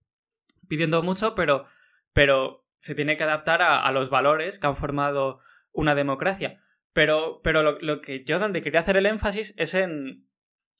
pidiendo 0.69 1.03
mucho, 1.03 1.35
pero, 1.35 1.65
pero 2.13 2.67
se 2.81 2.95
tiene 2.95 3.17
que 3.17 3.25
adaptar 3.25 3.63
a, 3.63 3.81
a, 3.81 3.93
los 3.93 4.11
valores 4.11 4.59
que 4.59 4.67
han 4.67 4.77
formado 4.77 5.41
una 5.73 5.95
democracia. 5.95 6.61
Pero, 6.93 7.41
pero 7.43 7.63
lo, 7.63 7.79
lo 7.81 8.03
que 8.03 8.25
yo 8.25 8.39
donde 8.39 8.61
quería 8.61 8.81
hacer 8.81 8.99
el 8.99 9.07
énfasis 9.07 9.55
es 9.57 9.73
en, 9.73 10.29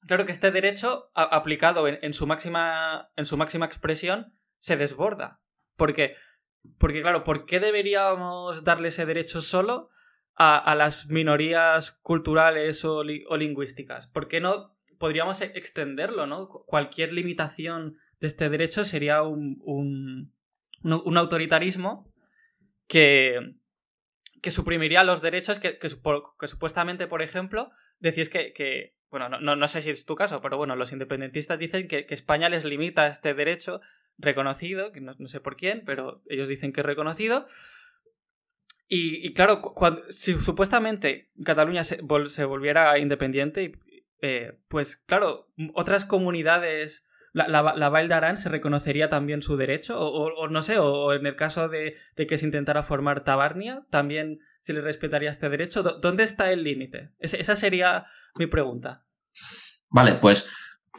claro 0.07 0.27
que 0.27 0.33
este 0.33 0.51
derecho 0.51 1.11
aplicado 1.15 1.87
en, 1.89 2.15
su 2.15 2.27
máxima, 2.27 3.11
en 3.17 3.27
su 3.27 3.37
máxima 3.37 3.67
expresión 3.67 4.35
se 4.59 4.77
desborda. 4.77 5.41
Porque, 5.77 6.15
porque, 6.79 7.03
claro, 7.03 7.25
¿por 7.25 7.47
qué 7.47 7.61
deberíamos 7.61 8.65
darle 8.65 8.89
ese 8.89 9.07
derecho 9.07 9.43
solo 9.43 9.91
a, 10.35 10.75
las 10.75 11.07
minorías 11.09 11.93
culturales 12.03 12.85
o, 12.85 13.03
lingüísticas? 13.03 14.09
¿Por 14.09 14.29
qué 14.29 14.41
no 14.41 14.77
podríamos 14.99 15.41
e, 15.41 15.53
extenderlo, 15.55 16.27
no? 16.27 16.49
Cualquier 16.49 17.13
limitación 17.13 17.99
de 18.21 18.27
este 18.27 18.49
derecho 18.49 18.85
sería 18.85 19.23
un, 19.23 19.59
un, 19.65 20.35
un 20.83 21.17
autoritarismo 21.17 22.13
que, 22.87 23.55
que 24.43 24.51
suprimiría 24.51 25.05
los 25.05 25.23
derechos 25.23 25.59
que, 25.59 25.79
que, 25.79 25.89
que, 25.89 26.49
supuestamente, 26.49 27.07
por 27.07 27.23
ejemplo, 27.23 27.71
decís 27.99 28.29
que, 28.29 28.53
que 28.53 28.97
bueno, 29.11 29.29
no, 29.29 29.57
no, 29.57 29.69
sé 29.69 29.83
si 29.83 29.91
es 29.91 30.07
tu 30.07 30.15
caso, 30.15 30.41
pero 30.41 30.57
bueno, 30.57 30.77
los 30.77 30.93
independentistas 30.93 31.59
dicen 31.59 31.89
que, 31.89 32.07
España 32.11 32.49
les 32.49 32.65
limita 32.65 33.09
este 33.09 33.35
derecho 33.35 33.81
reconocido, 34.19 34.93
que 34.93 35.01
no, 35.01 35.15
sé 35.27 35.41
por 35.41 35.57
quién, 35.57 35.83
pero 35.85 36.23
ellos 36.29 36.49
dicen 36.49 36.73
que 36.73 36.81
es 36.81 36.87
reconocido. 36.87 37.47
Y, 38.93 39.33
claro, 39.35 39.63
cuando, 39.63 40.03
si 40.11 40.35
supuestamente 40.41 41.31
Cataluña 41.45 41.85
se, 41.85 42.01
se 42.27 42.45
volviera 42.45 42.99
independiente, 42.99 43.73
eh, 44.21 44.59
pues 44.69 44.97
claro, 44.97 45.49
otras 45.75 46.05
comunidades, 46.05 47.07
la, 47.33 47.47
la, 47.49 47.75
la 47.77 47.89
Val 47.89 48.09
de 48.09 48.15
Arán 48.15 48.37
se 48.37 48.49
reconocería 48.49 49.09
también 49.09 49.43
su 49.43 49.57
derecho, 49.57 49.99
o, 49.99 50.33
o, 50.35 50.49
no 50.49 50.63
sé, 50.63 50.79
o 50.79 51.13
en 51.15 51.27
el 51.27 51.37
caso 51.37 51.69
de, 51.69 51.97
de, 52.17 52.27
que 52.27 52.39
se 52.39 52.47
intentara 52.47 52.83
formar 52.83 53.23
Tabarnia, 53.23 53.87
también 53.91 54.41
se 54.61 54.73
le 54.73 54.81
respetaría 54.81 55.31
este 55.31 55.49
derecho. 55.49 55.83
¿Dónde 55.83 56.25
está 56.25 56.53
el 56.53 56.63
límite? 56.63 57.13
Esa 57.19 57.57
sería 57.57 58.07
mi 58.37 58.47
pregunta. 58.47 59.05
Vale, 59.89 60.15
pues 60.15 60.49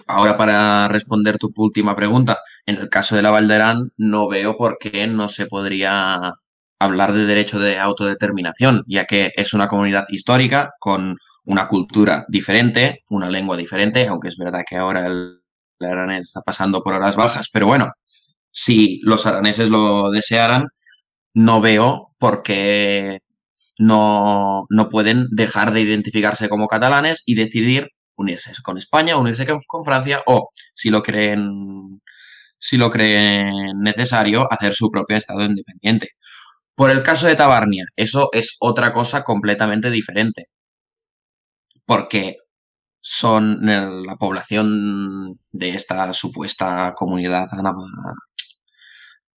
ahora 0.08 0.38
para 0.38 0.88
responder 0.88 1.38
tu 1.38 1.52
última 1.56 1.96
pregunta, 1.96 2.40
en 2.66 2.78
el 2.78 2.90
caso 2.90 3.16
de 3.16 3.22
la 3.22 3.32
Valderán 3.32 3.92
no 3.98 4.28
veo 4.28 4.56
por 4.58 4.78
qué 4.80 5.08
no 5.08 5.30
se 5.30 5.46
podría 5.46 6.34
hablar 6.80 7.14
de 7.14 7.26
derecho 7.26 7.60
de 7.60 7.78
autodeterminación, 7.78 8.84
ya 8.88 9.06
que 9.06 9.32
es 9.36 9.54
una 9.54 9.68
comunidad 9.68 10.06
histórica 10.10 10.72
con 10.80 11.16
una 11.46 11.68
cultura 11.68 12.26
diferente, 12.28 13.04
una 13.10 13.30
lengua 13.30 13.56
diferente, 13.56 14.08
aunque 14.08 14.30
es 14.30 14.38
verdad 14.38 14.64
que 14.68 14.78
ahora 14.78 15.06
el, 15.06 15.40
aranés 15.80 16.28
está 16.28 16.42
pasando 16.42 16.84
por 16.84 16.94
horas 16.94 17.16
bajas, 17.16 17.50
pero 17.52 17.68
bueno, 17.68 17.92
si 18.52 19.00
los 19.04 19.26
araneses 19.26 19.70
lo 19.70 20.12
desearan, 20.12 20.68
no 21.34 21.62
veo 21.62 22.14
por 22.20 22.44
qué 22.44 23.20
no, 23.82 24.66
no 24.70 24.90
pueden 24.90 25.28
dejar 25.32 25.74
de 25.74 25.82
identificarse 25.82 26.50
como 26.50 26.68
catalanes 26.68 27.24
y 27.26 27.36
decidir 27.36 27.90
unirse 28.16 28.54
con 28.64 28.78
España, 28.78 29.18
unirse 29.18 29.46
con 29.68 29.84
Francia 29.84 30.22
o, 30.28 30.50
si 30.74 30.90
lo 30.90 31.02
creen, 31.02 32.02
si 32.58 32.78
lo 32.78 32.90
creen 32.92 33.80
necesario, 33.80 34.48
hacer 34.52 34.74
su 34.74 34.92
propio 34.92 35.18
Estado 35.18 35.44
independiente. 35.44 36.10
Por 36.76 36.92
el 36.92 37.04
caso 37.04 37.28
de 37.28 37.36
Tabarnia, 37.36 37.86
eso 37.96 38.30
es 38.34 38.56
otra 38.60 38.92
cosa 38.94 39.24
completamente 39.24 39.90
diferente. 39.90 40.48
Porque 41.86 42.38
son 43.02 43.66
la 43.66 44.16
población 44.18 45.40
de 45.52 45.70
esta 45.72 46.14
supuesta 46.14 46.94
comunidad 46.96 47.50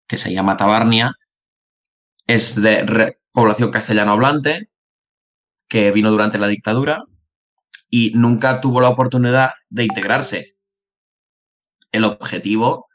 que 0.07 0.17
se 0.19 0.33
llama 0.33 0.57
Tabarnia, 0.57 1.15
es 2.27 2.61
de 2.61 3.17
población 3.35 3.73
castellano 3.73 4.13
hablante 4.13 4.69
que 5.69 5.91
vino 5.91 6.11
durante 6.11 6.39
la 6.39 6.47
dictadura 6.47 7.03
y 7.91 8.13
nunca 8.15 8.61
tuvo 8.61 8.81
la 8.81 8.89
oportunidad 8.89 9.51
de 9.69 9.85
integrarse. 9.85 10.55
El 11.91 12.05
objetivo 12.05 12.87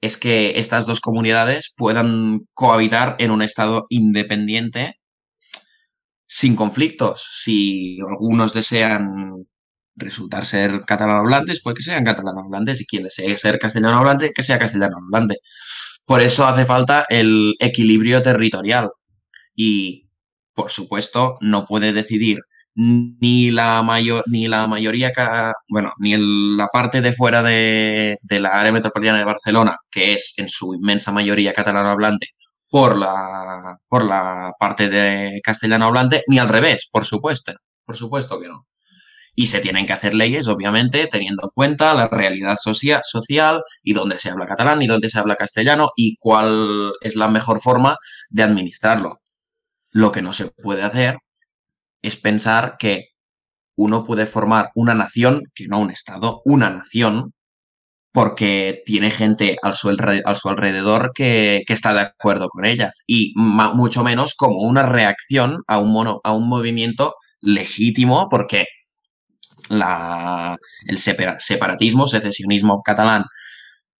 es 0.00 0.16
que 0.16 0.58
estas 0.58 0.86
dos 0.86 1.00
comunidades 1.00 1.72
puedan 1.76 2.40
cohabitar 2.54 3.14
en 3.18 3.30
un 3.30 3.42
estado 3.42 3.86
independiente 3.90 4.96
sin 6.26 6.56
conflictos. 6.56 7.28
Si 7.32 7.98
algunos 8.00 8.54
desean 8.54 9.46
resultar 9.94 10.46
ser 10.46 10.84
catalanohablantes, 10.86 11.60
pues 11.62 11.76
que 11.76 11.82
sean 11.82 12.04
catalanohablantes 12.04 12.80
y 12.80 12.86
quien 12.86 13.04
desee 13.04 13.36
ser 13.36 13.58
castellano 13.58 13.98
hablante, 13.98 14.32
que 14.34 14.42
sea 14.42 14.58
castellano 14.58 14.96
hablante. 14.96 15.36
Por 16.06 16.22
eso 16.22 16.46
hace 16.46 16.64
falta 16.64 17.04
el 17.10 17.54
equilibrio 17.60 18.22
territorial 18.22 18.90
y, 19.54 20.08
por 20.54 20.70
supuesto, 20.70 21.38
no 21.40 21.64
puede 21.66 21.92
decidir 21.92 22.40
ni 22.74 23.50
la, 23.50 23.82
mayor, 23.82 24.24
ni 24.26 24.48
la 24.48 24.66
mayoría, 24.66 25.12
bueno, 25.68 25.92
ni 25.98 26.16
la 26.56 26.68
parte 26.68 27.00
de 27.00 27.12
fuera 27.12 27.42
de, 27.42 28.18
la 28.30 28.50
área 28.50 28.72
metropolitana 28.72 29.18
de 29.18 29.24
Barcelona, 29.24 29.76
que 29.90 30.14
es 30.14 30.34
en 30.36 30.48
su 30.48 30.74
inmensa 30.74 31.12
mayoría 31.12 31.52
catalano 31.52 31.90
hablante, 31.90 32.28
por 32.68 32.98
la, 32.98 33.76
por 33.88 34.04
la 34.04 34.52
parte 34.58 34.88
de 34.88 35.40
castellano 35.42 35.86
hablante, 35.86 36.22
ni 36.28 36.38
al 36.38 36.48
revés, 36.48 36.88
por 36.90 37.04
supuesto, 37.04 37.52
por 37.84 37.96
supuesto 37.96 38.40
que 38.40 38.48
no. 38.48 38.66
Y 39.34 39.46
se 39.46 39.60
tienen 39.60 39.86
que 39.86 39.94
hacer 39.94 40.14
leyes, 40.14 40.48
obviamente, 40.48 41.06
teniendo 41.06 41.42
en 41.44 41.50
cuenta 41.54 41.94
la 41.94 42.08
realidad 42.08 42.56
social 42.56 43.62
y 43.82 43.94
dónde 43.94 44.18
se 44.18 44.30
habla 44.30 44.46
catalán 44.46 44.82
y 44.82 44.86
dónde 44.86 45.08
se 45.08 45.18
habla 45.18 45.36
castellano 45.36 45.90
y 45.96 46.16
cuál 46.18 46.92
es 47.00 47.16
la 47.16 47.28
mejor 47.28 47.60
forma 47.60 47.96
de 48.28 48.42
administrarlo. 48.42 49.21
Lo 49.92 50.12
que 50.12 50.22
no 50.22 50.32
se 50.32 50.48
puede 50.50 50.82
hacer 50.82 51.18
es 52.02 52.16
pensar 52.16 52.76
que 52.78 53.08
uno 53.76 54.04
puede 54.04 54.26
formar 54.26 54.70
una 54.74 54.94
nación, 54.94 55.42
que 55.54 55.66
no 55.68 55.80
un 55.80 55.90
Estado, 55.90 56.42
una 56.44 56.70
nación, 56.70 57.32
porque 58.12 58.82
tiene 58.84 59.10
gente 59.10 59.56
a 59.62 59.72
su, 59.72 59.88
alrededor 59.88 61.12
que, 61.14 61.62
está 61.66 61.94
de 61.94 62.00
acuerdo 62.00 62.48
con 62.48 62.66
ellas 62.66 63.02
y 63.06 63.32
mucho 63.36 64.04
menos 64.04 64.34
como 64.34 64.58
una 64.60 64.82
reacción 64.82 65.62
a 65.66 65.78
un, 65.78 66.20
a 66.22 66.32
un 66.32 66.48
movimiento 66.48 67.14
legítimo 67.40 68.28
porque 68.28 68.66
la, 69.70 70.58
el 70.86 70.98
separatismo, 70.98 72.06
secesionismo 72.06 72.82
catalán 72.82 73.24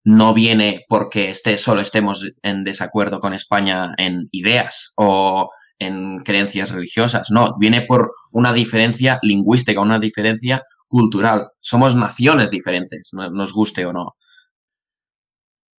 no 0.04 0.34
viene 0.34 0.84
porque 0.88 1.30
esté, 1.30 1.56
solo 1.56 1.80
estemos 1.80 2.28
en 2.42 2.64
desacuerdo 2.64 3.20
con 3.20 3.32
España 3.32 3.94
en 3.96 4.28
ideas 4.30 4.92
o 4.96 5.48
en 5.82 6.18
creencias 6.24 6.70
religiosas, 6.70 7.30
no, 7.30 7.56
viene 7.58 7.82
por 7.82 8.10
una 8.30 8.52
diferencia 8.52 9.18
lingüística, 9.22 9.80
una 9.80 9.98
diferencia 9.98 10.62
cultural. 10.86 11.48
Somos 11.60 11.96
naciones 11.96 12.50
diferentes, 12.50 13.10
nos 13.12 13.52
guste 13.52 13.84
o 13.86 13.92
no. 13.92 14.14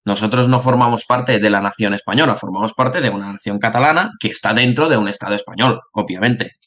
Nosotros 0.06 0.50
no 0.50 0.60
formamos 0.60 1.06
parte 1.06 1.40
de 1.40 1.50
la 1.50 1.62
nación 1.62 1.94
española, 1.94 2.36
formamos 2.36 2.74
parte 2.74 3.00
de 3.00 3.10
una 3.10 3.32
nación 3.32 3.58
catalana 3.58 4.12
que 4.20 4.28
está 4.30 4.54
dentro 4.54 4.90
de 4.90 4.98
un 4.98 5.08
Estado 5.08 5.36
español, 5.36 5.80
obviamente. 5.94 6.58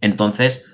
Entonces, 0.00 0.66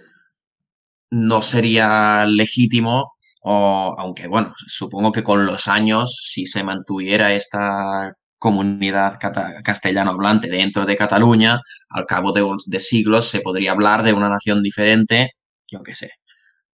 no 1.10 1.42
sería 1.42 2.24
legítimo, 2.26 3.14
o, 3.42 3.96
aunque 3.98 4.28
bueno, 4.28 4.52
supongo 4.66 5.10
que 5.10 5.22
con 5.22 5.44
los 5.44 5.66
años, 5.68 6.16
si 6.22 6.46
se 6.46 6.62
mantuviera 6.62 7.32
esta 7.32 8.14
comunidad 8.38 9.18
castellano 9.64 10.12
hablante 10.12 10.48
dentro 10.48 10.86
de 10.86 10.96
Cataluña, 10.96 11.60
al 11.90 12.06
cabo 12.06 12.32
de, 12.32 12.80
siglos 12.80 13.28
se 13.28 13.40
podría 13.40 13.72
hablar 13.72 14.02
de 14.02 14.12
una 14.12 14.28
nación 14.28 14.62
diferente, 14.62 15.32
yo 15.70 15.82
qué 15.82 15.94
sé. 15.94 16.10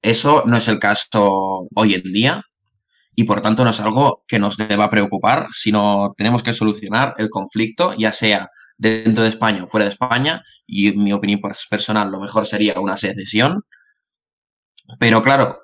Eso 0.02 0.44
no 0.46 0.58
es 0.58 0.68
el 0.68 0.80
caso 0.80 1.68
hoy 1.76 1.96
en 1.96 2.12
día 2.12 2.44
y 3.16 3.24
por 3.24 3.42
tanto 3.42 3.64
no 3.64 3.70
es 3.70 3.80
algo 3.80 4.24
que 4.28 4.40
nos 4.40 4.58
deba 4.58 4.90
preocupar, 4.90 5.48
sino 5.52 6.14
tenemos 6.18 6.44
que 6.44 6.54
solucionar 6.54 7.16
el 7.18 7.30
conflicto, 7.30 7.94
ya 7.98 8.12
sea 8.12 8.48
dentro 8.78 9.24
de 9.24 9.30
España 9.30 9.64
o 9.64 9.68
fuera 9.68 9.86
de 9.86 9.92
España, 9.92 10.42
y 10.66 10.90
en 10.90 11.04
mi 11.04 11.14
opinión 11.14 11.40
personal 11.70 12.12
lo 12.12 12.20
mejor 12.20 12.46
sería 12.48 12.80
una 12.80 12.98
secesión. 12.98 13.64
Pero 15.00 15.24
claro, 15.24 15.60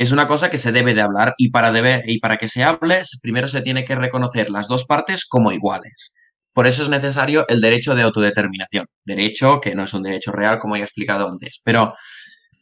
es 0.00 0.12
una 0.12 0.26
cosa 0.26 0.48
que 0.48 0.56
se 0.56 0.72
debe 0.72 0.94
de 0.94 1.02
hablar 1.02 1.34
y 1.36 1.50
para, 1.50 1.70
y 2.06 2.18
para 2.20 2.38
que 2.38 2.48
se 2.48 2.64
hable, 2.64 3.02
primero 3.20 3.46
se 3.46 3.60
tiene 3.60 3.84
que 3.84 3.94
reconocer 3.94 4.48
las 4.48 4.66
dos 4.66 4.86
partes 4.86 5.26
como 5.26 5.52
iguales. 5.52 6.14
Por 6.54 6.66
eso 6.66 6.82
es 6.82 6.88
necesario 6.88 7.46
el 7.48 7.60
derecho 7.60 7.94
de 7.94 8.00
autodeterminación. 8.00 8.86
Derecho 9.04 9.60
que 9.60 9.74
no 9.74 9.84
es 9.84 9.92
un 9.92 10.02
derecho 10.02 10.32
real, 10.32 10.58
como 10.58 10.74
he 10.74 10.80
explicado 10.80 11.28
antes. 11.28 11.60
Pero 11.62 11.92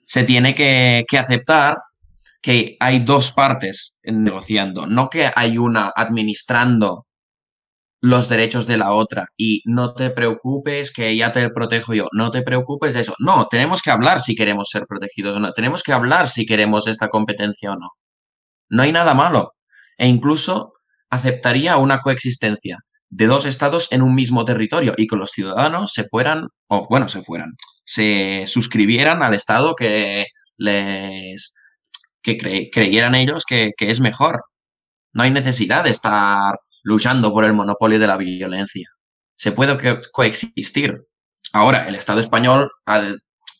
se 0.04 0.24
tiene 0.24 0.52
que, 0.52 1.04
que 1.08 1.16
aceptar 1.16 1.76
que 2.42 2.76
hay 2.80 2.98
dos 3.04 3.30
partes 3.30 4.00
negociando, 4.02 4.88
no 4.88 5.08
que 5.08 5.30
hay 5.32 5.58
una 5.58 5.92
administrando 5.94 7.06
los 8.00 8.28
derechos 8.28 8.66
de 8.66 8.78
la 8.78 8.92
otra 8.92 9.26
y 9.36 9.62
no 9.64 9.94
te 9.94 10.10
preocupes 10.10 10.92
que 10.92 11.16
ya 11.16 11.32
te 11.32 11.50
protejo 11.50 11.94
yo, 11.94 12.08
no 12.12 12.30
te 12.30 12.42
preocupes 12.42 12.94
de 12.94 13.00
eso. 13.00 13.14
No, 13.18 13.46
tenemos 13.50 13.82
que 13.82 13.90
hablar 13.90 14.20
si 14.20 14.34
queremos 14.36 14.68
ser 14.70 14.86
protegidos 14.88 15.36
o 15.36 15.40
no, 15.40 15.52
tenemos 15.52 15.82
que 15.82 15.92
hablar 15.92 16.28
si 16.28 16.46
queremos 16.46 16.86
esta 16.86 17.08
competencia 17.08 17.72
o 17.72 17.76
no. 17.76 17.88
No 18.70 18.82
hay 18.82 18.92
nada 18.92 19.14
malo. 19.14 19.54
E 19.98 20.08
incluso 20.08 20.74
aceptaría 21.10 21.76
una 21.78 22.00
coexistencia 22.00 22.78
de 23.10 23.26
dos 23.26 23.46
estados 23.46 23.88
en 23.92 24.02
un 24.02 24.14
mismo 24.14 24.44
territorio 24.44 24.94
y 24.96 25.06
que 25.06 25.16
los 25.16 25.30
ciudadanos 25.30 25.92
se 25.92 26.04
fueran, 26.04 26.48
o 26.68 26.86
bueno, 26.88 27.08
se 27.08 27.22
fueran, 27.22 27.52
se 27.84 28.44
suscribieran 28.46 29.22
al 29.22 29.34
estado 29.34 29.74
que 29.74 30.26
les 30.58 31.54
que 32.22 32.36
creyeran 32.70 33.14
ellos 33.14 33.44
que, 33.46 33.70
que 33.76 33.90
es 33.90 34.00
mejor. 34.00 34.42
No 35.12 35.22
hay 35.22 35.30
necesidad 35.30 35.84
de 35.84 35.90
estar 35.90 36.58
luchando 36.82 37.32
por 37.32 37.44
el 37.44 37.54
monopolio 37.54 37.98
de 37.98 38.06
la 38.06 38.16
violencia. 38.16 38.88
Se 39.36 39.52
puede 39.52 39.76
coexistir. 40.12 41.06
Ahora, 41.52 41.88
el 41.88 41.94
Estado 41.94 42.20
español 42.20 42.70
ha 42.86 43.14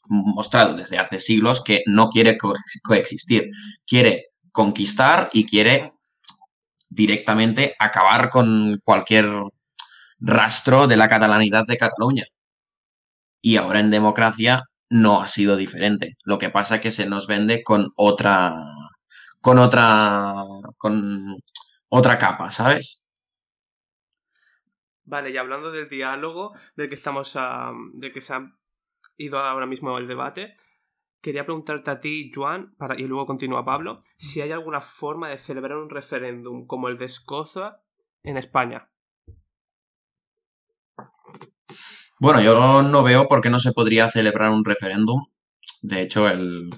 mostrado 0.09 0.75
desde 0.75 0.99
hace 0.99 1.21
siglos 1.21 1.63
que 1.63 1.83
no 1.87 2.09
quiere 2.09 2.37
coexistir, 2.83 3.51
quiere 3.87 4.27
conquistar 4.53 5.31
y 5.33 5.45
quiere 5.45 5.93
directamente 6.89 7.75
acabar 7.79 8.31
con 8.31 8.81
cualquier 8.83 9.29
rastro 10.19 10.87
de 10.87 10.97
la 10.97 11.09
catalanidad 11.09 11.65
de 11.67 11.77
Cataluña. 11.77 12.25
Y 13.41 13.57
ahora 13.57 13.81
en 13.81 13.91
democracia 13.91 14.65
no 14.91 15.21
ha 15.21 15.27
sido 15.27 15.57
diferente. 15.57 16.17
Lo 16.25 16.39
que 16.39 16.51
pasa 16.51 16.77
es 16.77 16.81
que 16.81 16.91
se 16.91 17.07
nos 17.07 17.27
vende 17.27 17.63
con 17.63 17.93
otra 17.97 18.55
con 19.41 19.59
otra 19.59 20.45
con 20.77 21.37
otra 21.89 22.19
capa, 22.19 22.51
¿sabes? 22.51 23.05
Vale, 25.05 25.31
y 25.31 25.37
hablando 25.39 25.73
del 25.73 25.89
diálogo, 25.89 26.55
del 26.77 26.89
que 26.91 26.95
estamos 26.95 27.35
a, 27.37 27.73
de 27.95 28.13
que 28.13 28.21
se 28.21 28.35
ha 28.35 28.53
ido 29.17 29.39
ahora 29.39 29.65
mismo 29.65 29.97
el 29.97 30.07
debate, 30.07 30.55
quería 31.23 31.47
preguntarte 31.47 31.91
a 31.91 32.01
ti, 32.01 32.31
Juan, 32.35 32.75
para, 32.77 32.99
y 32.99 33.05
luego 33.05 33.27
continúa 33.27 33.65
Pablo, 33.65 34.01
si 34.19 34.43
hay 34.43 34.53
alguna 34.53 34.83
forma 34.83 35.31
de 35.31 35.39
celebrar 35.39 35.79
un 35.79 35.89
referéndum 35.89 36.67
como 36.67 36.89
el 36.89 36.99
de 36.99 37.07
Escocia 37.07 37.79
en 38.23 38.37
España. 38.37 38.91
Bueno, 42.21 42.41
yo 42.43 42.83
no 42.83 43.03
veo 43.03 43.29
por 43.29 43.41
qué 43.41 43.49
no 43.49 43.59
se 43.59 43.73
podría 43.73 44.11
celebrar 44.11 44.51
un 44.51 44.65
referéndum. 44.65 45.25
De 45.81 46.03
hecho, 46.03 46.29
el, 46.29 46.69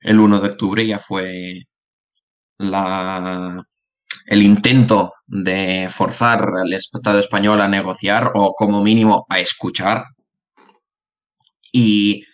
el 0.00 0.20
1 0.20 0.40
de 0.40 0.48
octubre 0.48 0.86
ya 0.86 0.98
fue 0.98 1.64
la, 2.58 3.64
el 4.26 4.42
intento 4.42 5.14
de 5.26 5.88
forzar 5.90 6.50
al 6.62 6.72
Estado 6.72 7.18
español 7.18 7.60
a 7.60 7.68
negociar 7.68 8.32
o 8.34 8.54
como 8.54 8.82
mínimo 8.82 9.26
a 9.28 9.40
escuchar. 9.40 10.04
Y 11.72 12.24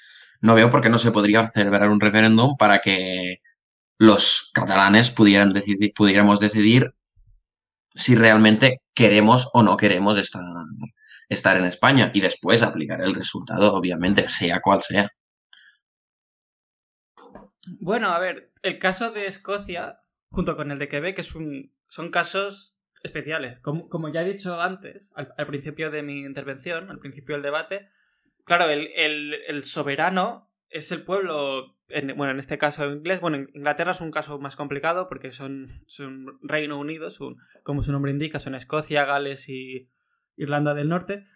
no 0.41 0.55
veo 0.55 0.71
por 0.71 0.81
qué 0.81 0.91
no 0.91 0.99
se 0.99 1.13
podría 1.13 1.47
celebrar 1.49 1.89
un 1.89 2.01
referéndum 2.01 2.57
para 2.57 2.79
que 2.81 3.37
los 3.99 4.51
catalanes 4.53 5.11
pudieran 5.11 5.53
decidir, 5.53 5.93
pudiéramos 5.95 6.41
decidir 6.41 6.93
si 7.95 8.17
realmente 8.17 8.83
queremos 8.95 9.49
o 9.53 9.63
no 9.63 9.77
queremos 9.77 10.19
estar, 10.19 10.43
estar 11.29 11.57
en 11.57 11.65
España 11.65 12.11
y 12.13 12.21
después 12.21 12.63
aplicar 12.63 13.01
el 13.03 13.15
resultado, 13.15 13.75
obviamente, 13.75 14.29
sea 14.29 14.61
cual 14.61 14.83
sea. 14.83 15.09
Bueno, 17.81 18.11
a 18.11 18.19
ver, 18.19 18.53
el 18.63 18.79
caso 18.79 19.11
de 19.11 19.27
Escocia, 19.27 20.01
junto 20.29 20.57
con 20.57 20.71
el 20.71 20.79
de 20.79 20.89
Quebec, 20.89 21.23
son 21.23 22.11
casos 22.11 22.75
especiales. 23.05 23.61
Como, 23.61 24.09
ya 24.09 24.23
he 24.23 24.33
dicho 24.33 24.61
antes, 24.61 25.13
al, 25.15 25.47
principio 25.47 25.91
de 25.91 26.03
mi 26.03 26.21
intervención, 26.21 26.91
al 26.91 26.99
principio 26.99 27.37
del 27.37 27.43
debate, 27.43 27.91
claro, 28.45 28.65
el, 28.69 29.63
soberano 29.63 30.51
es 30.71 30.91
el 30.91 31.03
pueblo, 31.03 31.77
bueno, 32.17 32.33
en 32.33 32.39
este 32.39 32.59
caso 32.59 32.91
inglés, 32.91 33.21
bueno, 33.21 33.47
Inglaterra 33.53 33.93
es 33.93 34.01
un 34.01 34.11
caso 34.11 34.39
más 34.39 34.57
complicado 34.57 35.09
porque 35.09 35.33
son, 35.33 35.67
Reino 36.43 36.79
Unido, 36.79 37.11
como 37.63 37.83
su 37.83 37.93
nombre 37.93 38.11
indica, 38.11 38.41
son 38.41 38.55
Escocia, 38.55 39.05
Gales 39.05 39.49
y 39.49 39.91
Irlanda 40.37 40.75
del 40.75 40.89
Norte. 40.89 41.27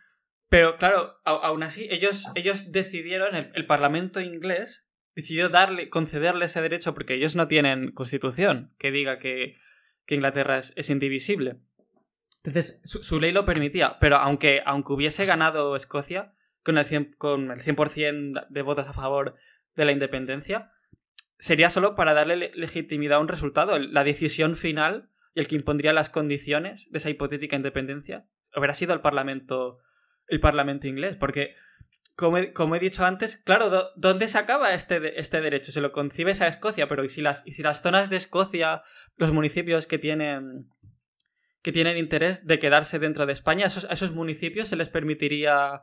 Pero 0.48 0.78
claro, 0.78 1.20
aún 1.24 1.62
así, 1.62 1.86
ellos, 1.90 2.24
decidieron, 2.72 3.36
el, 3.36 3.66
Parlamento 3.66 4.20
inglés 4.20 4.87
decidió 5.22 5.48
darle, 5.48 5.88
concederle 5.88 6.46
ese 6.46 6.62
derecho 6.62 6.94
porque 6.94 7.14
ellos 7.14 7.36
no 7.36 7.48
tienen 7.48 7.92
constitución 7.92 8.72
que 8.78 8.90
diga 8.90 9.18
que 9.18 9.56
que 10.08 10.14
Inglaterra 10.14 10.58
es, 10.58 10.90
indivisible. 10.90 11.58
Entonces, 12.42 12.80
su, 12.82 13.20
ley 13.20 13.30
lo 13.30 13.44
permitía, 13.44 13.98
pero 14.00 14.16
aunque, 14.16 14.62
aunque 14.64 14.94
hubiese 14.94 15.26
ganado 15.26 15.76
Escocia 15.76 16.32
con 16.62 16.78
el, 16.78 16.86
100%, 16.86 17.16
con 17.18 17.50
el 17.50 17.60
100 17.60 18.32
de 18.48 18.62
votos 18.62 18.88
a 18.88 18.94
favor 18.94 19.36
de 19.76 19.84
la 19.84 19.92
independencia, 19.92 20.72
sería 21.38 21.68
solo 21.68 21.94
para 21.94 22.14
darle 22.14 22.52
legitimidad 22.54 23.18
a 23.18 23.20
un 23.20 23.28
resultado. 23.28 23.78
La 23.78 24.02
decisión 24.02 24.56
final 24.56 25.10
y 25.34 25.40
el 25.40 25.46
que 25.46 25.56
impondría 25.56 25.92
las 25.92 26.08
condiciones 26.08 26.90
de 26.90 26.96
esa 26.96 27.10
hipotética 27.10 27.56
independencia 27.56 28.26
hubiera 28.56 28.72
sido 28.72 28.94
el 28.94 29.02
Parlamento, 29.02 29.78
el 30.26 30.40
Parlamento 30.40 30.86
inglés, 30.86 31.16
porque 31.16 31.54
como 32.18 32.74
he, 32.74 32.80
dicho 32.80 33.06
antes, 33.06 33.36
claro, 33.36 33.92
¿dónde 33.94 34.26
se 34.26 34.38
acaba 34.38 34.74
este, 34.74 35.20
este 35.20 35.40
derecho? 35.40 35.70
Se 35.70 35.80
lo 35.80 35.92
concibes 35.92 36.40
a 36.40 36.48
Escocia, 36.48 36.88
pero 36.88 37.04
¿y 37.04 37.08
si, 37.08 37.22
las, 37.22 37.44
si 37.44 37.62
las 37.62 37.80
zonas 37.80 38.10
de 38.10 38.16
Escocia, 38.16 38.82
los 39.14 39.32
municipios 39.32 39.86
que 39.86 40.00
tienen, 40.00 40.68
que 41.62 41.70
tienen 41.70 41.96
interés 41.96 42.44
de 42.44 42.58
quedarse 42.58 42.98
dentro 42.98 43.24
de 43.24 43.34
España, 43.34 43.66
¿a 43.66 43.68
esos, 43.68 44.10
municipios 44.10 44.68
se 44.68 44.74
les 44.74 44.88
permitiría 44.88 45.82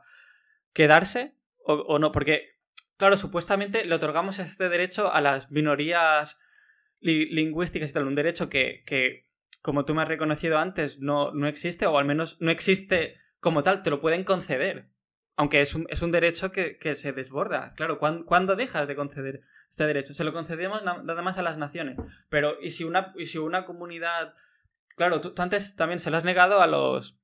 quedarse 0.74 1.38
o, 1.64 1.98
no? 1.98 2.12
Porque 2.12 2.56
Claro, 2.98 3.16
supuestamente 3.16 3.84
le 3.84 3.94
otorgamos 3.94 4.38
este 4.38 4.68
derecho 4.68 5.12
a 5.12 5.20
las 5.20 5.50
minorías 5.50 6.38
lingüísticas 7.00 7.90
y 7.90 7.92
tal, 7.92 8.06
un 8.06 8.14
derecho 8.14 8.48
que, 8.48 8.82
que, 8.86 9.28
como 9.60 9.84
tú 9.84 9.94
me 9.94 10.02
has 10.02 10.08
reconocido 10.08 10.58
antes, 10.58 10.98
no, 10.98 11.30
no 11.32 11.46
existe, 11.46 11.86
o 11.86 11.98
al 11.98 12.06
menos 12.06 12.38
no 12.40 12.50
existe 12.50 13.20
como 13.38 13.62
tal, 13.62 13.82
te 13.82 13.90
lo 13.90 14.00
pueden 14.00 14.24
conceder. 14.24 14.88
Aunque 15.36 15.60
es 15.60 15.74
un, 15.74 15.86
es 15.90 16.00
un 16.00 16.12
derecho 16.12 16.50
que, 16.50 16.78
que, 16.78 16.94
se 16.94 17.12
desborda. 17.12 17.74
Claro, 17.76 17.98
¿cuándo, 17.98 18.56
dejas 18.56 18.88
de 18.88 18.96
conceder 18.96 19.42
este 19.68 19.86
derecho? 19.86 20.14
Se 20.14 20.24
lo 20.24 20.32
concedemos 20.32 20.82
nada 20.82 21.22
más 21.22 21.36
a 21.36 21.42
las 21.42 21.58
naciones. 21.58 21.98
Pero, 22.30 22.56
¿y 22.62 22.70
si 22.70 22.84
una, 22.84 23.12
y 23.16 23.26
si 23.26 23.38
una 23.38 23.66
comunidad... 23.66 24.34
Claro, 24.96 25.20
tú, 25.20 25.34
antes 25.36 25.76
también 25.76 25.98
se 25.98 26.10
lo 26.10 26.16
has 26.16 26.24
negado 26.24 26.62
a 26.62 26.66
los, 26.66 27.18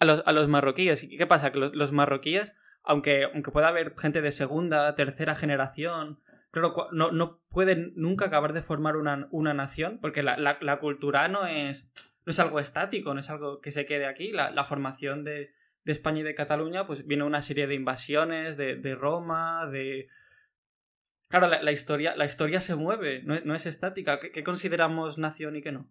a 0.00 0.04
los, 0.04 0.22
a 0.26 0.32
los 0.32 0.48
marroquíes. 0.48 1.04
¿Y 1.04 1.16
qué 1.16 1.28
pasa? 1.28 1.52
Que 1.52 1.60
los, 1.60 1.92
marroquíes, 1.92 2.56
aunque, 2.82 3.24
aunque 3.32 3.52
pueda 3.52 3.68
haber 3.68 3.94
gente 3.96 4.20
de 4.20 4.32
segunda, 4.32 4.92
tercera 4.96 5.36
generación, 5.36 6.20
claro, 6.50 6.88
no, 6.90 7.12
no 7.12 7.40
pueden 7.50 7.92
nunca 7.94 8.24
acabar 8.24 8.52
de 8.52 8.62
formar 8.62 8.96
una, 8.96 9.28
una 9.30 9.54
nación, 9.54 10.00
porque 10.00 10.24
la, 10.24 10.36
la, 10.36 10.78
cultura 10.80 11.28
no 11.28 11.46
es, 11.46 11.88
no 12.26 12.32
es 12.32 12.40
algo 12.40 12.58
estático, 12.58 13.14
no 13.14 13.20
es 13.20 13.30
algo 13.30 13.60
que 13.60 13.70
se 13.70 13.86
quede 13.86 14.06
aquí. 14.06 14.32
La 14.32 14.64
formación 14.64 15.22
de, 15.22 15.52
de 15.84 15.92
España 15.92 16.20
y 16.20 16.22
de 16.24 16.34
Cataluña, 16.34 16.86
pues 16.86 17.06
viene 17.06 17.24
una 17.24 17.42
serie 17.42 17.66
de 17.66 17.74
invasiones 17.74 18.56
de, 18.56 18.94
Roma, 18.94 19.66
de... 19.70 20.08
Claro, 21.28 21.48
la, 21.48 21.62
la, 21.62 21.72
historia, 21.72 22.14
la 22.16 22.24
historia 22.24 22.60
se 22.60 22.74
mueve, 22.74 23.22
no, 23.24 23.38
no 23.44 23.54
es 23.54 23.66
estática. 23.66 24.18
¿Qué, 24.20 24.30
¿Qué, 24.30 24.44
consideramos 24.44 25.18
nación 25.18 25.56
y 25.56 25.62
qué 25.62 25.72
no? 25.72 25.88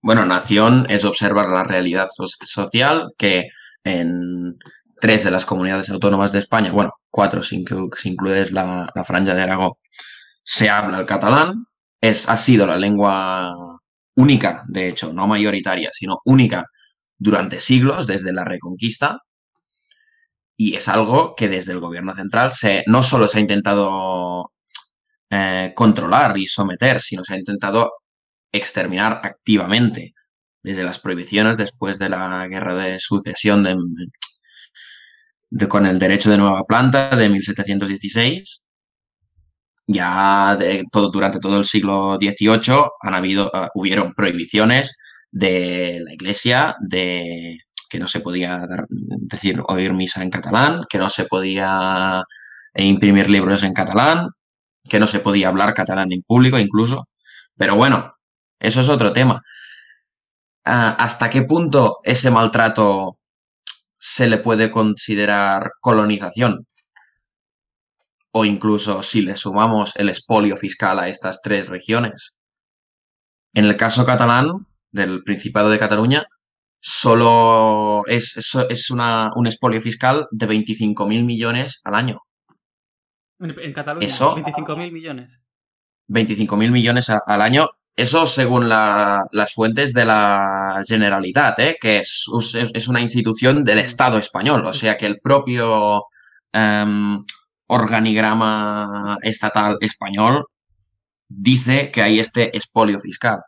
Bueno, 0.00 0.24
nación 0.24 0.86
es 0.88 1.04
observar 1.04 1.48
la 1.48 1.64
realidad 1.64 2.08
social 2.14 3.12
que 3.16 3.48
en 3.82 4.56
tres 5.00 5.24
de 5.24 5.30
las 5.30 5.44
comunidades 5.44 5.90
autónomas 5.90 6.32
de 6.32 6.38
España, 6.38 6.72
bueno, 6.72 6.92
cuatro 7.10 7.42
si, 7.42 7.64
si 7.96 8.08
incluyes 8.10 8.52
la, 8.52 8.90
la 8.94 9.04
franja 9.04 9.34
de 9.34 9.42
Aragón, 9.42 9.72
se 10.44 10.70
habla 10.70 10.98
el 10.98 11.06
catalán, 11.06 11.54
es, 12.00 12.28
ha 12.28 12.36
sido 12.36 12.66
la 12.66 12.76
lengua 12.76 13.52
única, 14.14 14.64
de 14.68 14.88
hecho, 14.88 15.12
no 15.12 15.26
mayoritaria, 15.26 15.90
sino 15.92 16.18
única 16.24 16.64
durante 17.18 17.60
siglos, 17.60 18.06
desde 18.06 18.32
la 18.32 18.44
Reconquista, 18.44 19.18
y 20.56 20.74
es 20.74 20.88
algo 20.88 21.34
que 21.36 21.48
desde 21.48 21.72
el 21.72 21.80
gobierno 21.80 22.14
central 22.14 22.52
se, 22.52 22.84
no 22.86 23.02
solo 23.02 23.28
se 23.28 23.38
ha 23.38 23.40
intentado 23.40 24.52
eh, 25.30 25.72
controlar 25.74 26.36
y 26.36 26.46
someter, 26.46 27.00
sino 27.00 27.22
se 27.22 27.34
ha 27.34 27.38
intentado 27.38 27.90
exterminar 28.50 29.20
activamente, 29.22 30.14
desde 30.62 30.84
las 30.84 30.98
prohibiciones 30.98 31.56
después 31.56 31.98
de 31.98 32.08
la 32.08 32.46
guerra 32.48 32.74
de 32.74 32.98
sucesión 32.98 33.62
de, 33.62 33.76
con 35.68 35.86
el 35.86 35.98
derecho 35.98 36.30
de 36.30 36.38
nueva 36.38 36.64
planta 36.64 37.14
de 37.14 37.28
1716. 37.28 38.64
Ya 39.86 40.54
de, 40.58 40.84
todo, 40.92 41.10
durante 41.10 41.40
todo 41.40 41.58
el 41.58 41.64
siglo 41.64 42.18
XVIII 42.20 42.90
han 43.00 43.14
habido, 43.14 43.46
uh, 43.46 43.68
hubieron 43.74 44.12
prohibiciones 44.12 44.98
de 45.30 46.00
la 46.04 46.12
iglesia, 46.14 46.76
de 46.80 47.58
que 47.88 47.98
no 47.98 48.06
se 48.06 48.20
podía 48.20 48.58
dar, 48.58 48.86
decir 48.88 49.62
oír 49.66 49.92
misa 49.94 50.22
en 50.22 50.30
catalán, 50.30 50.84
que 50.88 50.98
no 50.98 51.08
se 51.08 51.24
podía 51.24 52.22
imprimir 52.74 53.30
libros 53.30 53.62
en 53.62 53.72
catalán, 53.72 54.28
que 54.88 54.98
no 54.98 55.06
se 55.06 55.20
podía 55.20 55.48
hablar 55.48 55.74
catalán 55.74 56.12
en 56.12 56.22
público 56.22 56.58
incluso. 56.58 57.08
Pero 57.56 57.76
bueno, 57.76 58.14
eso 58.58 58.80
es 58.80 58.88
otro 58.88 59.12
tema. 59.12 59.42
Uh, 60.66 60.94
¿Hasta 60.98 61.30
qué 61.30 61.42
punto 61.42 61.98
ese 62.04 62.30
maltrato 62.30 63.18
se 63.98 64.28
le 64.28 64.38
puede 64.38 64.70
considerar 64.70 65.72
colonización? 65.80 66.66
O 68.32 68.44
incluso 68.44 69.02
si 69.02 69.22
le 69.22 69.34
sumamos 69.34 69.96
el 69.96 70.10
espolio 70.10 70.56
fiscal 70.56 70.98
a 70.98 71.08
estas 71.08 71.40
tres 71.42 71.68
regiones. 71.68 72.36
En 73.54 73.64
el 73.64 73.76
caso 73.76 74.04
catalán, 74.04 74.67
del 74.90 75.22
Principado 75.22 75.70
de 75.70 75.78
Cataluña, 75.78 76.24
solo 76.80 78.02
es, 78.06 78.36
es, 78.36 78.54
es 78.68 78.90
una, 78.90 79.30
un 79.34 79.46
espolio 79.46 79.80
fiscal 79.80 80.26
de 80.30 80.48
25.000 80.48 81.24
millones 81.24 81.80
al 81.84 81.94
año. 81.94 82.20
En 83.40 83.72
Cataluña, 83.72 84.06
Eso, 84.06 84.36
25.000 84.36 84.92
millones. 84.92 85.40
25.000 86.08 86.70
millones 86.70 87.10
a, 87.10 87.20
al 87.26 87.42
año. 87.42 87.68
Eso 87.94 88.26
según 88.26 88.68
la, 88.68 89.24
las 89.32 89.52
fuentes 89.52 89.92
de 89.92 90.04
la 90.04 90.80
Generalitat, 90.86 91.58
¿eh? 91.58 91.76
que 91.80 91.98
es, 91.98 92.26
es, 92.54 92.88
una 92.88 93.00
institución 93.00 93.64
del 93.64 93.80
Estado 93.80 94.18
español. 94.18 94.64
O 94.66 94.72
sea 94.72 94.96
que 94.96 95.06
el 95.06 95.18
propio 95.20 96.04
um, 96.54 97.20
organigrama 97.66 99.18
estatal 99.22 99.78
español 99.80 100.46
dice 101.28 101.90
que 101.90 102.02
hay 102.02 102.20
este 102.20 102.56
espolio 102.56 103.00
fiscal. 103.00 103.40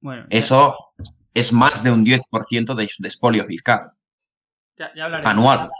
Bueno, 0.00 0.26
Eso 0.30 0.76
es 1.34 1.52
más 1.52 1.82
de 1.82 1.90
un 1.90 2.04
10% 2.04 2.74
de, 2.74 2.88
de 2.98 3.08
espolio 3.08 3.44
fiscal. 3.44 3.90
Ya, 4.78 4.92
ya 4.94 5.06
anual. 5.06 5.70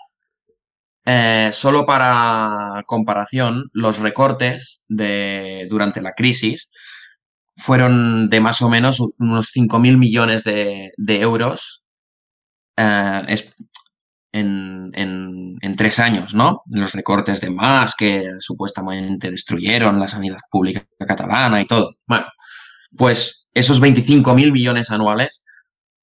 Eh, 1.08 1.50
solo 1.52 1.86
para 1.86 2.82
comparación, 2.84 3.70
los 3.72 4.00
recortes 4.00 4.82
de, 4.88 5.66
durante 5.70 6.02
la 6.02 6.12
crisis 6.12 6.72
fueron 7.56 8.28
de 8.28 8.40
más 8.40 8.60
o 8.60 8.68
menos 8.68 9.00
unos 9.20 9.52
5.000 9.54 9.98
millones 9.98 10.42
de, 10.42 10.90
de 10.96 11.20
euros 11.20 11.84
eh, 12.76 13.22
es, 13.28 13.54
en, 14.32 14.90
en, 14.94 15.54
en, 15.60 15.76
tres 15.76 16.00
años, 16.00 16.34
¿no? 16.34 16.62
Los 16.70 16.92
recortes 16.92 17.40
de 17.40 17.50
más 17.50 17.94
que 17.94 18.28
supuestamente 18.40 19.30
destruyeron 19.30 20.00
la 20.00 20.08
sanidad 20.08 20.40
pública 20.50 20.86
catalana 21.06 21.60
y 21.60 21.66
todo. 21.66 21.94
Bueno, 22.06 22.26
pues 22.98 23.45
esos 23.56 23.80
25.000 23.80 24.52
millones 24.52 24.90
anuales 24.90 25.42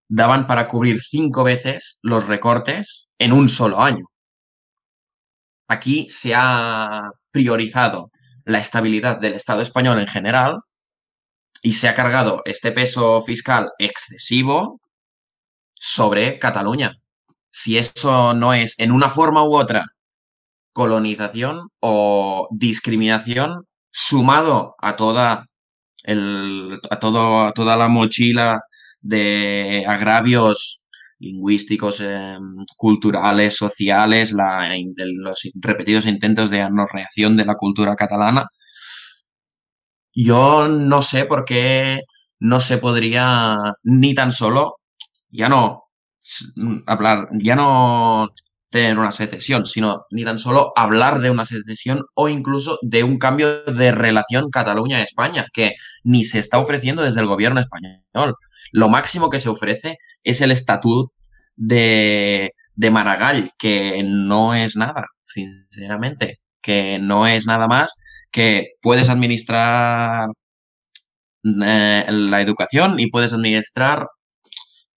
daban 0.09 0.47
para 0.47 0.67
cubrir 0.67 0.99
cinco 1.01 1.43
veces 1.43 1.99
los 2.01 2.25
recortes 2.25 3.09
en 3.19 3.31
un 3.31 3.47
solo 3.47 3.79
año. 3.79 4.05
Aquí 5.67 6.09
se 6.09 6.33
ha 6.35 7.11
priorizado 7.29 8.09
la 8.45 8.57
estabilidad 8.57 9.19
del 9.19 9.35
Estado 9.35 9.61
español 9.61 9.99
en 9.99 10.07
general 10.07 10.61
y 11.61 11.73
se 11.73 11.87
ha 11.87 11.93
cargado 11.93 12.41
este 12.45 12.71
peso 12.71 13.21
fiscal 13.21 13.69
excesivo 13.77 14.81
sobre 15.75 16.39
Cataluña. 16.39 16.95
Si 17.51 17.77
eso 17.77 18.33
no 18.33 18.55
es 18.55 18.73
en 18.79 18.91
una 18.91 19.09
forma 19.09 19.43
u 19.43 19.55
otra 19.55 19.85
colonización 20.73 21.69
o 21.81 22.47
discriminación 22.49 23.67
sumado 23.91 24.73
a 24.79 24.95
toda 24.95 25.45
a, 26.05 26.99
todo, 26.99 27.47
a 27.47 27.53
toda 27.53 27.77
la 27.77 27.87
mochila 27.87 28.61
de 29.01 29.85
agravios 29.87 30.83
lingüísticos, 31.19 32.01
eh, 32.01 32.37
culturales, 32.77 33.55
sociales, 33.55 34.33
la, 34.33 34.69
los 34.95 35.49
repetidos 35.55 36.05
intentos 36.05 36.49
de 36.49 36.61
anorreación 36.61 37.37
de 37.37 37.45
la 37.45 37.55
cultura 37.55 37.95
catalana. 37.95 38.47
Yo 40.15 40.67
no 40.67 41.01
sé 41.01 41.25
por 41.25 41.43
qué 41.45 42.01
no 42.39 42.59
se 42.59 42.77
podría 42.77 43.57
ni 43.83 44.13
tan 44.13 44.31
solo, 44.31 44.77
ya 45.29 45.49
no 45.49 45.83
hablar, 46.85 47.29
ya 47.33 47.55
no 47.55 48.29
tener 48.73 48.97
una 48.97 49.11
secesión, 49.11 49.67
sino 49.67 50.07
ni 50.09 50.25
tan 50.25 50.39
solo 50.39 50.73
hablar 50.75 51.21
de 51.21 51.29
una 51.29 51.45
secesión 51.45 52.01
o 52.15 52.27
incluso 52.27 52.79
de 52.81 53.03
un 53.03 53.19
cambio 53.19 53.63
de 53.65 53.91
relación 53.91 54.49
Cataluña-España, 54.49 55.45
que 55.53 55.75
ni 56.03 56.23
se 56.23 56.39
está 56.39 56.57
ofreciendo 56.57 57.03
desde 57.03 57.21
el 57.21 57.27
gobierno 57.27 57.59
español. 57.59 58.35
Lo 58.71 58.89
máximo 58.89 59.29
que 59.29 59.37
se 59.37 59.49
ofrece 59.49 59.97
es 60.23 60.41
el 60.41 60.49
estatut 60.49 61.11
de, 61.55 62.53
de 62.73 62.89
Maragall, 62.89 63.51
que 63.59 64.01
no 64.03 64.55
es 64.55 64.75
nada, 64.75 65.05
sinceramente, 65.21 66.39
que 66.59 66.97
no 66.97 67.27
es 67.27 67.45
nada 67.45 67.67
más 67.67 67.93
que 68.31 68.71
puedes 68.81 69.07
administrar 69.07 70.29
eh, 71.43 72.05
la 72.09 72.41
educación 72.41 72.99
y 72.99 73.11
puedes 73.11 73.33
administrar 73.33 74.07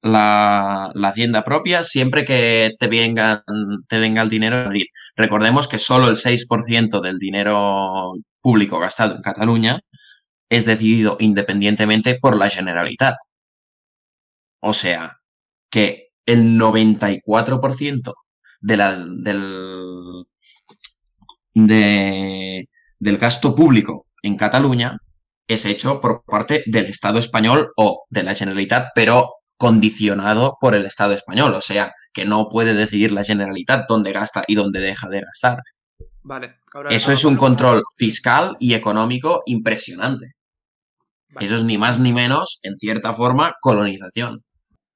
la, 0.06 0.92
hacienda 1.04 1.44
propia 1.44 1.82
siempre 1.82 2.24
que 2.24 2.72
te 2.78 2.88
venga, 2.88 3.44
te 3.88 3.98
venga 3.98 4.22
el 4.22 4.30
dinero. 4.30 4.68
Recordemos 5.16 5.68
que 5.68 5.78
solo 5.78 6.08
el 6.08 6.16
6% 6.16 7.00
del 7.00 7.18
dinero 7.18 8.12
público 8.40 8.78
gastado 8.78 9.16
en 9.16 9.22
Cataluña 9.22 9.80
es 10.48 10.66
decidido 10.66 11.16
independientemente 11.20 12.18
por 12.20 12.36
la 12.36 12.50
Generalitat. 12.50 13.16
O 14.60 14.72
sea, 14.72 15.16
que 15.70 16.08
el 16.26 16.58
94% 16.58 18.14
de 18.60 18.76
la, 18.76 18.96
del, 18.96 20.24
de, 21.54 22.68
del 22.98 23.18
gasto 23.18 23.54
público 23.54 24.06
en 24.22 24.36
Cataluña 24.36 24.98
es 25.46 25.64
hecho 25.64 26.00
por 26.00 26.24
parte 26.24 26.62
del 26.66 26.86
Estado 26.86 27.18
español 27.18 27.72
o 27.76 28.04
de 28.10 28.22
la 28.22 28.34
Generalitat, 28.34 28.88
pero 28.94 29.34
condicionado 29.56 30.56
por 30.60 30.74
el 30.74 30.84
Estado 30.84 31.14
español, 31.14 31.54
o 31.54 31.60
sea, 31.60 31.92
que 32.12 32.24
no 32.24 32.48
puede 32.50 32.74
decidir 32.74 33.12
la 33.12 33.24
Generalitat 33.24 33.86
dónde 33.88 34.12
gasta 34.12 34.44
y 34.46 34.54
dónde 34.54 34.80
deja 34.80 35.08
de 35.08 35.20
gastar. 35.20 35.58
Vale. 36.22 36.56
Ahora 36.74 36.90
Eso 36.90 37.12
es 37.12 37.24
un 37.24 37.36
control 37.36 37.82
fiscal 37.96 38.56
y 38.58 38.74
económico 38.74 39.42
impresionante. 39.46 40.32
Vale. 41.28 41.46
Eso 41.46 41.56
es 41.56 41.64
ni 41.64 41.78
más 41.78 41.98
ni 42.00 42.12
menos, 42.12 42.58
en 42.62 42.76
cierta 42.76 43.12
forma, 43.12 43.52
colonización. 43.60 44.42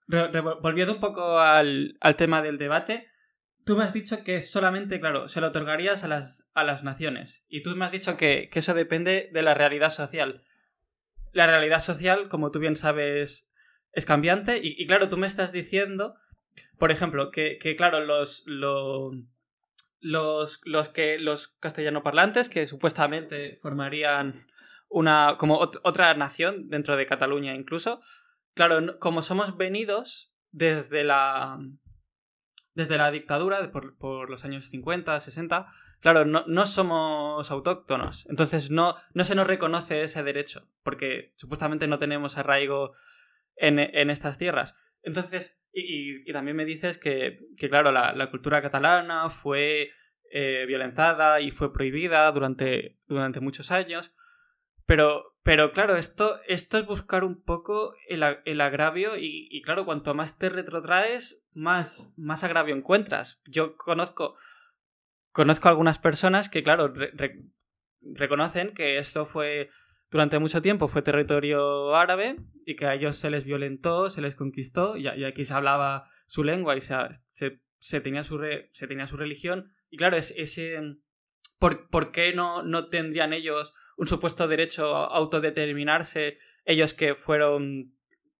Volviendo 0.08 0.94
un 0.94 1.00
poco 1.00 1.38
al, 1.38 1.96
al 2.00 2.16
tema 2.16 2.42
del 2.42 2.58
debate, 2.58 3.06
tú 3.64 3.76
me 3.76 3.84
has 3.84 3.92
dicho 3.92 4.24
que 4.24 4.42
solamente, 4.42 4.98
claro, 4.98 5.28
se 5.28 5.40
lo 5.40 5.48
otorgarías 5.48 6.02
a 6.02 6.08
las, 6.08 6.44
a 6.54 6.64
las 6.64 6.82
naciones. 6.82 7.44
Y 7.48 7.62
tú 7.62 7.70
me 7.76 7.84
has 7.84 7.92
dicho 7.92 8.16
que, 8.16 8.48
que 8.50 8.58
eso 8.58 8.74
depende 8.74 9.30
de 9.32 9.42
la 9.42 9.54
realidad 9.54 9.90
social. 9.90 10.42
La 11.32 11.46
realidad 11.46 11.80
social, 11.80 12.28
como 12.28 12.50
tú 12.50 12.58
bien 12.58 12.74
sabes, 12.74 13.49
es 13.92 14.04
cambiante. 14.06 14.60
Y, 14.62 14.86
claro, 14.86 15.08
tú 15.08 15.16
me 15.16 15.26
estás 15.26 15.52
diciendo, 15.52 16.14
por 16.78 16.90
ejemplo, 16.92 17.30
que, 17.30 17.58
que, 17.58 17.76
claro, 17.76 18.00
los, 18.00 18.42
lo- 18.46 19.12
los, 20.00 20.60
los, 20.64 20.88
que, 20.88 21.18
los 21.18 21.48
castellanoparlantes, 21.60 22.48
que 22.48 22.66
supuestamente 22.66 23.58
formarían 23.62 24.34
una 24.88 25.36
como 25.38 25.60
ot- 25.60 25.80
otra 25.84 26.12
nación 26.14 26.68
dentro 26.68 26.96
de 26.96 27.06
Cataluña 27.06 27.54
incluso, 27.54 28.00
Claro, 28.54 28.98
como 28.98 29.22
somos 29.22 29.56
venidos 29.56 30.34
desde 30.50 31.04
la. 31.04 31.58
desde 32.74 32.96
la 32.98 33.10
dictadura, 33.12 33.70
por, 33.70 33.96
por 33.96 34.28
los 34.28 34.44
años 34.44 34.64
50, 34.66 35.18
60, 35.20 35.68
claro, 36.00 36.24
no, 36.24 36.44
no 36.48 36.66
somos 36.66 37.48
autóctonos. 37.50 38.26
Entonces 38.28 38.70
no, 38.70 38.96
no 39.14 39.24
se 39.24 39.36
nos 39.36 39.46
reconoce 39.46 40.02
ese 40.02 40.22
derecho, 40.24 40.68
porque 40.82 41.32
supuestamente 41.36 41.86
no 41.86 41.98
tenemos 42.00 42.38
arraigo 42.38 42.92
en, 43.60 44.10
estas 44.10 44.38
tierras. 44.38 44.74
Entonces, 45.02 45.58
y, 45.72 46.30
también 46.32 46.56
me 46.56 46.64
dices 46.64 46.98
que, 46.98 47.36
que, 47.56 47.68
claro, 47.68 47.92
la, 47.92 48.30
cultura 48.30 48.62
catalana 48.62 49.30
fue 49.30 49.90
eh, 50.30 50.64
violentada 50.66 51.40
y 51.40 51.50
fue 51.50 51.72
prohibida 51.72 52.30
durante, 52.32 52.98
durante 53.06 53.40
muchos 53.40 53.70
años. 53.70 54.12
Pero, 54.86 55.36
pero 55.44 55.72
claro, 55.72 55.96
esto, 55.96 56.40
esto 56.48 56.78
es 56.78 56.86
buscar 56.86 57.22
un 57.22 57.42
poco 57.42 57.94
el, 58.08 58.24
el 58.44 58.60
agravio 58.60 59.12
y, 59.16 59.62
claro, 59.62 59.84
cuanto 59.84 60.14
más 60.14 60.36
te 60.36 60.48
retrotraes, 60.48 61.46
más, 61.52 62.12
más 62.16 62.42
agravio 62.42 62.74
encuentras. 62.74 63.40
Yo 63.46 63.76
conozco, 63.76 64.34
conozco 65.30 65.68
algunas 65.68 65.98
personas 66.00 66.48
que, 66.48 66.64
claro, 66.64 66.88
re- 66.88 67.12
reconocen 68.02 68.74
que 68.74 68.98
esto 68.98 69.26
fue, 69.26 69.70
durante 70.10 70.38
mucho 70.38 70.60
tiempo, 70.60 70.88
fue 70.88 71.02
territorio 71.02 71.94
árabe 71.94 72.36
y 72.66 72.76
que 72.76 72.86
a 72.86 72.94
ellos 72.94 73.16
se 73.16 73.30
les 73.30 73.44
violentó, 73.44 74.10
se 74.10 74.20
les 74.20 74.34
conquistó 74.34 74.96
y, 74.96 75.08
y 75.08 75.24
aquí 75.24 75.44
se 75.44 75.54
hablaba 75.54 76.10
su 76.26 76.44
lengua 76.44 76.76
y 76.76 76.80
se, 76.80 76.94
se, 77.78 78.00
tenía, 78.00 78.24
su 78.24 78.40
se 78.72 78.86
tenía 78.88 79.06
su 79.06 79.16
religión. 79.16 79.72
Y 79.88 79.96
claro, 79.96 80.16
es, 80.16 80.34
ese... 80.36 80.78
¿Por, 81.58 81.88
por 81.90 82.10
qué 82.10 82.32
no, 82.32 82.62
no 82.62 82.88
tendrían 82.88 83.32
ellos 83.32 83.74
un 83.96 84.06
supuesto 84.06 84.48
derecho 84.48 84.96
a 84.96 85.06
autodeterminarse 85.06 86.38
ellos 86.64 86.94
que 86.94 87.14
fueron 87.14 87.94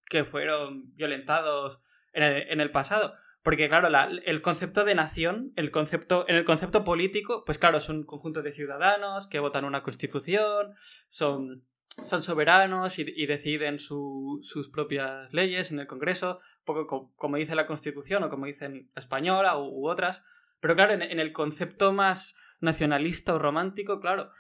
que 0.07 0.25
fueron 0.25 0.95
violentados 0.97 1.81
en 2.13 2.23
en 2.23 2.61
el 2.61 2.71
pasado 2.71 3.15
porque 3.43 3.69
claro 3.69 3.89
la- 3.89 4.11
el 4.25 4.43
concepto 4.43 4.85
de 4.85 4.95
nación 4.95 5.53
el 5.57 5.71
concepto 5.71 6.25
en 6.29 6.37
el 6.37 6.45
concepto 6.45 6.85
político 6.85 7.43
pues 7.45 7.59
claro 7.59 7.81
son 7.81 7.99
un 7.99 8.05
conjunto 8.05 8.43
de 8.43 8.53
ciudadanos 8.53 9.27
que 9.27 9.39
votan 9.41 9.65
una 9.65 9.83
constitución 9.83 10.75
son 11.09 11.65
son 12.07 12.23
soberanos 12.23 12.99
y, 12.99 13.27
deciden 13.27 13.79
su- 13.79 14.39
sus 14.43 14.69
propias 14.71 15.33
leyes 15.35 15.71
en 15.73 15.81
el 15.81 15.87
Congreso 15.87 16.39
poco 16.65 16.87
co- 16.87 17.13
como 17.17 17.37
dice 17.37 17.55
la 17.57 17.67
Constitución 17.67 18.23
o 18.23 18.31
como 18.31 18.47
dicen 18.47 18.89
la 18.95 19.01
española 19.01 19.59
u, 19.59 19.87
otras. 19.89 20.23
Pero 20.61 20.77
claro 20.77 20.93
en 20.93 21.19
el 21.19 21.33
concepto 21.33 21.93
más 21.93 22.37
nacionalista 22.61 23.35
o 23.35 23.39
romántico 23.39 23.99
claro 24.01 24.31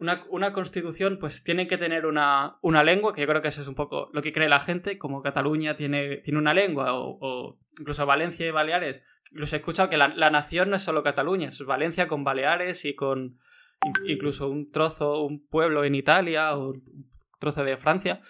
una, 0.00 0.24
una 0.30 0.52
constitución 0.52 1.18
pues 1.20 1.44
tiene 1.44 1.68
que 1.68 1.78
tener 1.78 2.06
una, 2.06 2.58
una 2.62 2.82
lengua, 2.82 3.12
que 3.12 3.20
yo 3.20 3.26
creo 3.26 3.42
que 3.42 3.48
eso 3.48 3.60
es 3.60 3.68
un 3.68 3.74
poco 3.74 4.08
lo 4.12 4.22
que 4.22 4.32
cree 4.32 4.48
la 4.48 4.60
gente, 4.60 4.98
como 4.98 5.22
Cataluña 5.22 5.76
tiene, 5.76 6.16
tiene 6.18 6.38
una 6.38 6.54
lengua, 6.54 6.94
o, 6.94 7.58
incluso 7.78 8.06
Valencia 8.06 8.46
y 8.46 8.50
Baleares. 8.50 9.02
Incluso 9.30 9.54
he 9.54 9.58
escuchado 9.60 9.88
que 9.88 9.96
la, 9.96 10.08
la 10.08 10.30
nación 10.30 10.70
no 10.70 10.76
es 10.76 10.82
solo 10.82 11.02
Cataluña, 11.04 11.50
es 11.50 11.62
Valencia 11.64 12.08
con 12.08 12.24
Baleares 12.24 12.84
y 12.84 12.94
con 12.94 13.38
in- 13.84 14.10
incluso 14.10 14.48
un 14.48 14.70
trozo, 14.72 15.22
un 15.22 15.46
pueblo 15.46 15.84
en 15.84 15.94
Italia 15.94 16.56
o 16.56 16.70
un 16.70 17.08
trozo 17.38 17.62
de 17.62 17.76
Francia. 17.76 18.20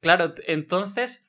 Claro, 0.00 0.34
entonces 0.46 1.28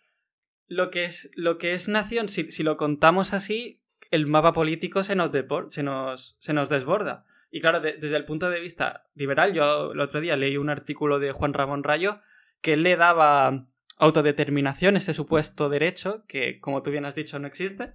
lo 0.68 0.90
que 0.90 1.04
es, 1.06 1.32
lo 1.36 1.58
que 1.58 1.74
es 1.74 1.88
nación, 1.88 2.30
si, 2.30 2.52
si 2.52 2.64
lo 2.64 2.78
contamos 2.78 3.34
así, 3.34 3.82
el 4.12 4.28
mapa 4.28 4.54
político 4.54 5.04
se 5.04 5.16
nos, 5.16 5.32
se 5.70 5.84
nos, 5.84 6.38
se 6.40 6.54
nos 6.54 6.70
desborda. 6.70 7.26
Y 7.52 7.62
claro, 7.62 7.80
de- 7.80 7.94
desde 7.94 8.18
el 8.18 8.26
punto 8.26 8.50
de 8.50 8.60
vista 8.60 9.08
liberal, 9.14 9.54
yo 9.54 9.92
el 9.94 10.00
otro 10.00 10.20
día 10.22 10.36
leí 10.36 10.58
un 10.58 10.70
artículo 10.70 11.20
de 11.20 11.32
Juan 11.32 11.54
Ramón 11.54 11.84
Rayo 11.84 12.20
que 12.62 12.76
le 12.78 12.98
daba 12.98 13.68
autodeterminación, 13.98 14.98
ese 14.98 15.14
supuesto 15.14 15.70
derecho, 15.70 16.26
que 16.28 16.60
como 16.60 16.82
tú 16.84 16.92
bien 16.92 17.06
has 17.06 17.16
dicho 17.16 17.40
no 17.40 17.48
existe, 17.48 17.94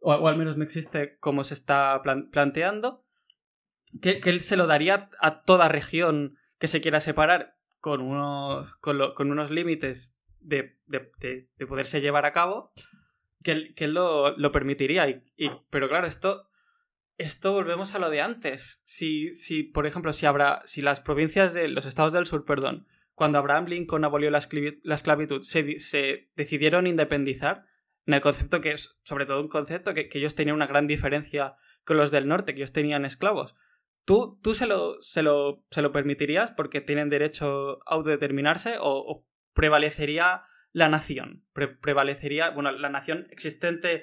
o, 0.00 0.12
al 0.28 0.36
menos 0.36 0.56
no 0.56 0.64
existe 0.64 1.16
como 1.18 1.44
se 1.44 1.54
está 1.54 2.02
plan- 2.02 2.28
planteando, 2.30 3.04
que, 4.00 4.20
que 4.20 4.30
él 4.30 4.40
se 4.40 4.56
lo 4.56 4.66
daría 4.66 5.08
a 5.20 5.42
toda 5.42 5.68
región 5.68 6.36
que 6.58 6.68
se 6.68 6.80
quiera 6.80 7.00
separar 7.00 7.56
con 7.80 8.00
unos, 8.00 8.74
con 8.76 8.98
lo- 8.98 9.14
con 9.14 9.30
unos 9.30 9.50
límites 9.50 10.16
de, 10.40 10.76
de- 10.86 11.10
de- 11.18 11.48
de 11.56 11.66
poderse 11.66 12.00
llevar 12.00 12.26
a 12.26 12.32
cabo, 12.32 12.72
que 13.42 13.52
él, 13.52 13.74
que 13.74 13.84
él 13.84 13.94
lo, 13.94 14.36
lo 14.36 14.52
permitiría. 14.52 15.08
Y- 15.08 15.50
pero 15.70 15.88
claro, 15.88 16.06
esto 16.06 16.48
esto 17.18 17.52
volvemos 17.52 17.94
a 17.94 17.98
lo 17.98 18.10
de 18.10 18.20
antes. 18.20 18.82
Si, 18.84 19.32
si, 19.34 19.62
por 19.62 19.86
ejemplo, 19.86 20.12
si 20.12 20.26
habrá, 20.26 20.62
si 20.64 20.82
las 20.82 21.00
provincias 21.00 21.54
de 21.54 21.68
los 21.68 21.86
estados 21.86 22.12
del 22.12 22.26
sur, 22.26 22.44
perdón, 22.44 22.86
cuando 23.14 23.38
Abraham 23.38 23.66
Lincoln 23.66 24.04
abolió 24.04 24.30
la, 24.30 24.38
esclavi- 24.38 24.80
la 24.82 24.94
esclavitud, 24.94 25.42
se, 25.42 25.78
se 25.78 26.30
decidieron 26.34 26.86
independizar, 26.86 27.66
en 28.06 28.14
el 28.14 28.20
concepto 28.20 28.60
que 28.60 28.72
es, 28.72 28.96
sobre 29.04 29.26
todo 29.26 29.40
un 29.40 29.48
concepto 29.48 29.94
que, 29.94 30.08
que 30.08 30.18
ellos 30.18 30.34
tenían 30.34 30.56
una 30.56 30.66
gran 30.66 30.86
diferencia 30.86 31.54
con 31.84 31.96
los 31.96 32.10
del 32.10 32.26
norte, 32.26 32.52
que 32.54 32.60
ellos 32.60 32.72
tenían 32.72 33.04
esclavos. 33.04 33.54
¿Tú, 34.04 34.40
tú 34.42 34.54
se, 34.54 34.66
lo, 34.66 35.00
se, 35.00 35.22
lo, 35.22 35.64
se 35.70 35.82
lo 35.82 35.92
permitirías 35.92 36.50
porque 36.50 36.80
tienen 36.80 37.10
derecho 37.10 37.78
a 37.86 37.94
autodeterminarse 37.94 38.76
o, 38.80 39.24
prevalecería 39.52 40.42
la 40.72 40.88
nación? 40.88 41.44
Pre- 41.52 41.68
prevalecería, 41.76 42.50
bueno, 42.50 42.72
la 42.72 42.88
nación 42.88 43.28
existente 43.30 44.02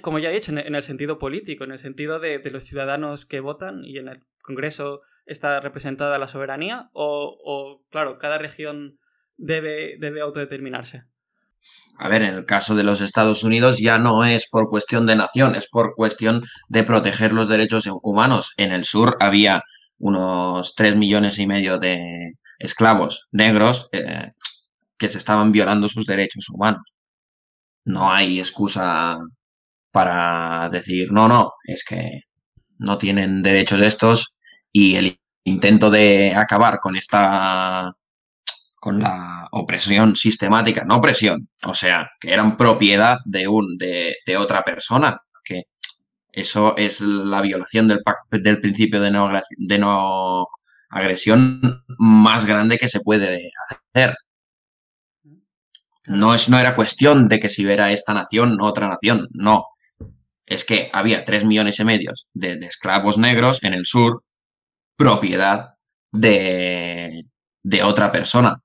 como 0.00 0.18
ya 0.18 0.30
he 0.30 0.34
dicho, 0.34 0.52
en 0.52 0.74
el 0.74 0.82
sentido 0.82 1.18
político, 1.18 1.64
en 1.64 1.72
el 1.72 1.78
sentido 1.78 2.18
de, 2.18 2.40
los 2.50 2.64
ciudadanos 2.64 3.26
que 3.26 3.40
votan 3.40 3.84
y 3.84 3.98
en 3.98 4.08
el 4.08 4.22
Congreso 4.42 5.02
está 5.26 5.60
representada 5.60 6.18
la 6.18 6.28
soberanía, 6.28 6.88
o, 6.92 7.36
o, 7.44 7.84
claro, 7.90 8.18
cada 8.18 8.38
región 8.38 8.98
debe, 9.36 9.96
debe 9.98 10.20
autodeterminarse. 10.20 11.04
A 11.98 12.08
ver, 12.08 12.22
en 12.22 12.34
el 12.34 12.44
caso 12.44 12.74
de 12.74 12.84
los 12.84 13.00
Estados 13.00 13.42
Unidos 13.42 13.78
ya 13.78 13.98
no 13.98 14.24
es 14.24 14.48
por 14.48 14.68
cuestión 14.68 15.06
de 15.06 15.16
nación, 15.16 15.56
es 15.56 15.68
por 15.68 15.94
cuestión 15.94 16.42
de 16.68 16.84
proteger 16.84 17.32
los 17.32 17.48
derechos 17.48 17.88
humanos. 18.02 18.52
En 18.56 18.70
el 18.70 18.84
sur 18.84 19.16
había 19.18 19.62
unos 19.98 20.74
3 20.74 20.96
millones 20.96 21.38
y 21.38 21.46
medio 21.46 21.78
de 21.78 22.34
esclavos 22.58 23.28
negros 23.32 23.88
eh, 23.92 24.32
que 24.98 25.08
se 25.08 25.18
estaban 25.18 25.52
violando 25.52 25.88
sus 25.88 26.06
derechos 26.06 26.48
humanos. 26.50 26.82
No 27.84 28.12
hay 28.12 28.38
excusa 28.38 29.16
para 29.96 30.68
decir, 30.68 31.10
no, 31.10 31.26
no, 31.26 31.54
es 31.64 31.82
que 31.82 32.24
no 32.80 32.98
tienen 32.98 33.40
derechos 33.40 33.80
estos 33.80 34.40
y 34.70 34.94
el 34.94 35.18
intento 35.44 35.88
de 35.90 36.34
acabar 36.36 36.80
con 36.80 36.96
esta 36.96 37.90
con 38.78 39.00
la 39.00 39.48
opresión 39.52 40.14
sistemática, 40.14 40.84
no 40.84 40.96
opresión, 40.96 41.48
o 41.64 41.72
sea, 41.72 42.10
que 42.20 42.30
eran 42.30 42.58
propiedad 42.58 43.16
de 43.24 43.48
un 43.48 43.78
de, 43.78 44.16
de 44.26 44.36
otra 44.36 44.60
persona, 44.60 45.18
que 45.42 45.62
eso 46.30 46.76
es 46.76 47.00
la 47.00 47.40
violación 47.40 47.88
del, 47.88 48.00
del 48.30 48.60
principio 48.60 49.00
de 49.00 49.10
no, 49.10 49.30
de 49.56 49.78
no 49.78 50.46
agresión 50.90 51.84
más 51.96 52.44
grande 52.44 52.76
que 52.76 52.88
se 52.88 53.00
puede 53.00 53.50
hacer. 53.94 54.14
No, 56.06 56.34
es, 56.34 56.50
no 56.50 56.58
era 56.58 56.74
cuestión 56.74 57.28
de 57.28 57.40
que 57.40 57.48
si 57.48 57.66
era 57.66 57.90
esta 57.92 58.12
nación 58.12 58.60
o 58.60 58.66
otra 58.66 58.88
nación, 58.88 59.28
no. 59.32 59.64
Es 60.46 60.64
que 60.64 60.90
había 60.92 61.24
tres 61.24 61.44
millones 61.44 61.80
y 61.80 61.84
medio 61.84 62.12
de, 62.32 62.56
de 62.56 62.66
esclavos 62.66 63.18
negros 63.18 63.62
en 63.64 63.74
el 63.74 63.84
sur, 63.84 64.24
propiedad 64.96 65.74
de, 66.12 67.22
de 67.62 67.82
otra 67.82 68.12
persona. 68.12 68.60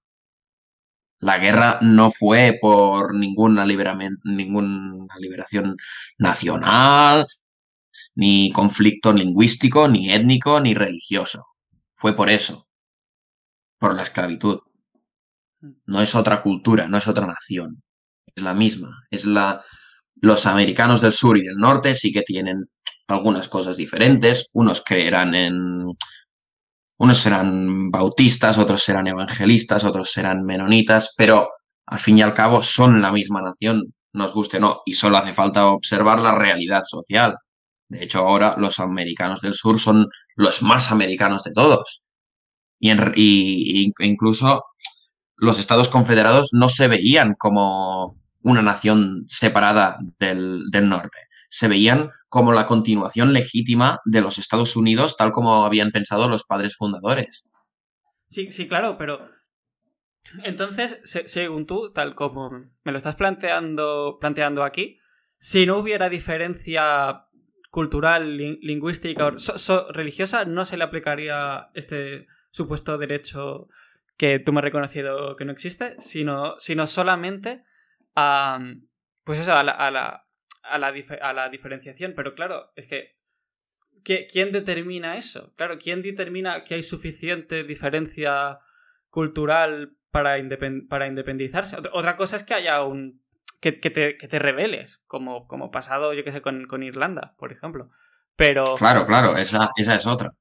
La 1.20 1.38
guerra 1.38 1.80
no 1.82 2.10
fue 2.10 2.58
por 2.60 3.16
ninguna, 3.16 3.66
ninguna 3.66 5.16
liberación 5.20 5.76
nacional, 6.18 7.28
ni 8.16 8.52
conflicto 8.52 9.14
lingüístico, 9.14 9.88
ni 9.88 10.12
étnico, 10.12 10.60
ni 10.60 10.74
religioso. 10.74 11.46
Fue 11.94 12.16
por 12.16 12.30
eso, 12.30 12.68
por 13.78 13.96
la 13.96 14.04
esclavitud. 14.04 14.62
No 15.86 16.02
es 16.02 16.16
otra 16.16 16.42
cultura, 16.42 16.88
no 16.88 16.98
es 16.98 17.08
otra 17.08 17.28
nación. 17.28 17.84
Es 18.36 18.44
la 18.44 18.54
misma. 18.54 19.04
Es 19.12 19.26
la. 19.26 19.64
Los 20.16 20.46
americanos 20.46 21.02
del 21.02 21.14
sur 21.14 21.38
y 21.38 21.42
del 21.42 21.58
norte 21.58 21.96
sí 21.96 22.12
que 22.12 22.22
tienen 22.22 22.66
algunas 23.08 23.48
cosas 23.48 23.78
diferentes, 23.78 24.50
unos 24.54 24.82
creerán 24.82 25.36
en... 25.36 25.86
Unos 26.98 27.18
serán 27.18 27.90
bautistas, 27.90 28.60
otros 28.60 28.84
serán 28.84 29.08
evangelistas, 29.08 29.84
otros 29.84 30.12
serán 30.12 30.44
menonitas, 30.44 31.16
pero 31.18 31.48
al 31.88 31.98
fin 31.98 32.20
y 32.20 32.22
al 32.22 32.34
cabo 32.34 32.62
son 32.62 33.02
la 33.02 33.12
misma 33.12 33.42
nación, 33.42 33.94
nos 34.14 34.34
guste 34.34 34.58
o 34.58 34.60
no, 34.60 34.82
y 34.86 34.94
solo 34.94 35.18
hace 35.18 35.34
falta 35.34 35.68
observar 35.68 36.20
la 36.20 36.36
realidad 36.36 36.84
social. 36.86 37.36
De 37.90 38.04
hecho, 38.04 38.20
ahora 38.20 38.56
los 38.58 38.80
americanos 38.80 39.42
del 39.42 39.56
sur 39.56 39.80
son 39.80 40.08
los 40.36 40.62
más 40.62 40.92
americanos 40.92 41.44
de 41.44 41.54
todos. 41.54 42.04
Y, 42.80 42.92
y 43.86 43.92
incluso 44.00 44.64
los 45.38 45.58
estados 45.58 45.90
confederados 45.90 46.50
no 46.54 46.70
se 46.70 46.88
veían 46.88 47.34
como 47.38 48.21
una 48.44 48.62
nación 48.62 49.26
separada 49.28 50.00
del, 50.20 50.64
del 50.72 50.90
norte 50.90 51.20
se 51.54 51.68
veían 51.68 52.12
como 52.30 52.54
la 52.54 52.66
continuación 52.66 53.34
legítima 53.34 54.00
de 54.06 54.22
los 54.22 54.38
Estados 54.38 54.78
Unidos, 54.78 55.18
tal 55.18 55.32
como 55.32 55.66
habían 55.66 55.92
pensado 55.92 56.30
los 56.30 56.46
padres 56.46 56.78
fundadores. 56.78 57.46
Sí, 58.30 58.52
sí, 58.52 58.70
claro, 58.70 58.98
pero 58.98 59.30
entonces, 60.44 61.02
según 61.04 61.66
tú, 61.66 61.92
tal 61.94 62.16
como 62.16 62.52
me 62.84 62.92
lo 62.94 62.98
estás 62.98 63.18
planteando, 63.18 64.18
planteando 64.22 64.64
aquí, 64.64 65.00
si 65.38 65.66
no 65.66 65.78
hubiera 65.78 66.08
diferencia 66.08 67.26
cultural, 67.70 68.38
lingüística 68.38 69.28
o 69.28 69.92
religiosa, 69.92 70.46
no 70.46 70.64
se 70.64 70.78
le 70.78 70.86
aplicaría 70.86 71.70
este 71.74 72.28
supuesto 72.50 72.98
derecho 72.98 73.68
que 74.16 74.40
tú 74.40 74.54
me 74.54 74.60
has 74.60 74.66
reconocido 74.66 75.36
que 75.36 75.46
no 75.46 75.52
existe, 75.52 75.96
sino, 76.00 76.56
sino 76.60 76.88
solamente 76.88 77.66
a, 78.16 78.60
pues 79.24 79.40
eso, 79.40 79.54
a 79.54 79.64
la, 79.64 79.72
a 79.72 79.92
la, 79.92 80.28
a 80.64 81.34
la 81.34 81.50
diferenciación. 81.50 82.14
Pero 82.16 82.36
claro, 82.36 82.72
es 82.76 82.88
que 82.88 83.22
¿quién 84.04 84.52
determina 84.52 85.18
eso? 85.18 85.54
Claro, 85.56 85.78
¿quién 85.80 86.02
determina 86.02 86.64
que 86.64 86.76
hay 86.76 86.84
suficiente 86.84 87.64
diferencia 87.64 88.60
cultural 89.10 89.94
para, 90.12 90.36
para 90.90 91.08
independizarse? 91.08 91.78
Otra 91.92 92.16
cosa 92.16 92.36
es 92.36 92.44
que 92.44 92.54
haya 92.54 92.84
un... 92.84 93.22
que, 93.60 93.72
te, 93.72 94.18
que 94.18 94.28
te 94.28 94.40
rebeles, 94.40 95.04
como, 95.08 95.48
como 95.48 95.72
pasado, 95.72 96.14
yo 96.14 96.24
qué 96.24 96.32
sé, 96.32 96.42
con, 96.42 96.84
Irlanda, 96.84 97.36
por 97.38 97.52
ejemplo. 97.52 97.90
Pero... 98.36 98.76
Claro, 98.76 99.06
claro, 99.06 99.38
esa, 99.38 99.72
esa 99.76 99.96
es 99.96 100.06
otra. 100.06 100.32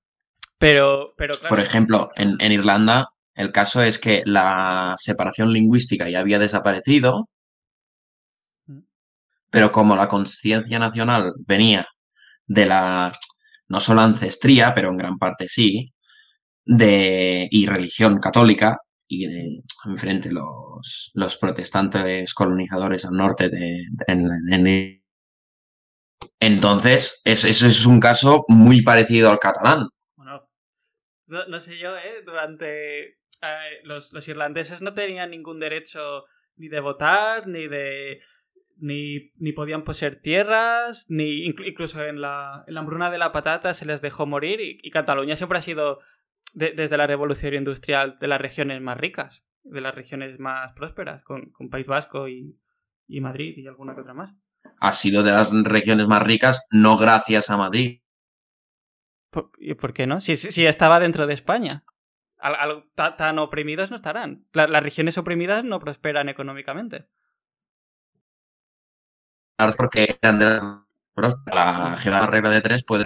Pero, 0.58 1.14
pero 1.16 1.34
Por 1.48 1.60
ejemplo, 1.60 2.10
en, 2.16 2.36
en 2.38 2.52
Irlanda 2.52 3.08
el 3.34 3.52
caso 3.52 3.82
es 3.82 3.98
que 3.98 4.22
la 4.26 4.94
separación 4.98 5.52
lingüística 5.52 6.10
ya 6.10 6.20
había 6.20 6.38
desaparecido 6.38 7.30
pero 9.50 9.72
como 9.72 9.96
la 9.96 10.08
conciencia 10.08 10.78
nacional 10.78 11.32
venía 11.46 11.86
de 12.46 12.66
la, 12.66 13.12
no 13.68 13.80
solo 13.80 14.00
ancestría, 14.00 14.72
pero 14.74 14.90
en 14.90 14.96
gran 14.96 15.18
parte 15.18 15.48
sí, 15.48 15.92
de, 16.64 17.48
y 17.50 17.66
religión 17.66 18.18
católica, 18.18 18.78
y 19.08 19.26
de, 19.26 19.62
enfrente 19.86 20.30
los, 20.32 21.10
los 21.14 21.36
protestantes 21.36 22.32
colonizadores 22.32 23.04
al 23.04 23.12
norte 23.12 23.48
de, 23.48 23.84
entonces, 26.38 27.20
ese 27.24 27.50
es 27.50 27.86
un 27.86 28.00
caso 28.00 28.44
muy 28.48 28.82
parecido 28.82 29.30
al 29.30 29.38
catalán. 29.38 29.88
Bueno, 30.16 30.48
no, 31.26 31.60
sé 31.60 31.78
yo, 31.78 31.96
¿eh? 31.96 32.22
Durante... 32.24 33.18
Eh, 33.42 33.80
los, 33.84 34.12
los 34.12 34.28
irlandeses 34.28 34.82
no 34.82 34.92
tenían 34.92 35.30
ningún 35.30 35.60
derecho 35.60 36.26
ni 36.56 36.68
de 36.68 36.80
votar, 36.80 37.46
ni 37.46 37.68
de 37.68 38.20
ni, 38.80 39.32
ni 39.36 39.52
podían 39.52 39.84
poseer 39.84 40.20
tierras, 40.20 41.06
ni 41.08 41.44
incluso 41.44 42.04
en 42.04 42.20
la, 42.20 42.64
en 42.66 42.74
la, 42.74 42.80
hambruna 42.80 43.10
de 43.10 43.18
la 43.18 43.32
patata 43.32 43.74
se 43.74 43.86
les 43.86 44.02
dejó 44.02 44.26
morir 44.26 44.60
y, 44.60 44.90
Cataluña 44.90 45.36
siempre 45.36 45.58
ha 45.58 45.62
sido, 45.62 46.00
desde 46.54 46.96
la 46.96 47.06
revolución 47.06 47.54
industrial, 47.54 48.18
de 48.20 48.28
las 48.28 48.40
regiones 48.40 48.80
más 48.80 48.98
ricas, 48.98 49.44
de 49.62 49.80
las 49.80 49.94
regiones 49.94 50.38
más 50.38 50.72
prósperas, 50.74 51.22
con, 51.22 51.52
País 51.70 51.86
Vasco 51.86 52.28
y, 52.28 52.58
y, 53.06 53.20
Madrid 53.20 53.54
y 53.56 53.66
alguna 53.66 53.94
que 53.94 54.00
otra 54.00 54.14
más. 54.14 54.34
Ha 54.80 54.92
sido 54.92 55.22
de 55.22 55.32
las 55.32 55.50
regiones 55.64 56.06
más 56.06 56.22
ricas, 56.22 56.66
no 56.70 56.96
gracias 56.96 57.50
a 57.50 57.56
Madrid. 57.56 58.02
¿Y 59.58 59.74
por 59.74 59.92
qué 59.92 60.06
no? 60.06 60.20
Si, 60.20 60.36
si 60.36 60.66
estaba 60.66 60.98
dentro 60.98 61.26
de 61.26 61.34
España. 61.34 61.84
Al, 62.38 62.84
tan 62.94 63.38
oprimidos 63.38 63.90
no 63.90 63.96
estarán. 63.96 64.46
las 64.54 64.82
regiones 64.82 65.18
oprimidas 65.18 65.62
no 65.62 65.78
prosperan 65.78 66.30
económicamente 66.30 67.06
porque 69.76 70.18
eran 70.20 70.38
de 70.38 70.60
la, 71.46 72.26
regla 72.26 72.50
de 72.50 72.60
tres 72.60 72.84
puede 72.84 73.04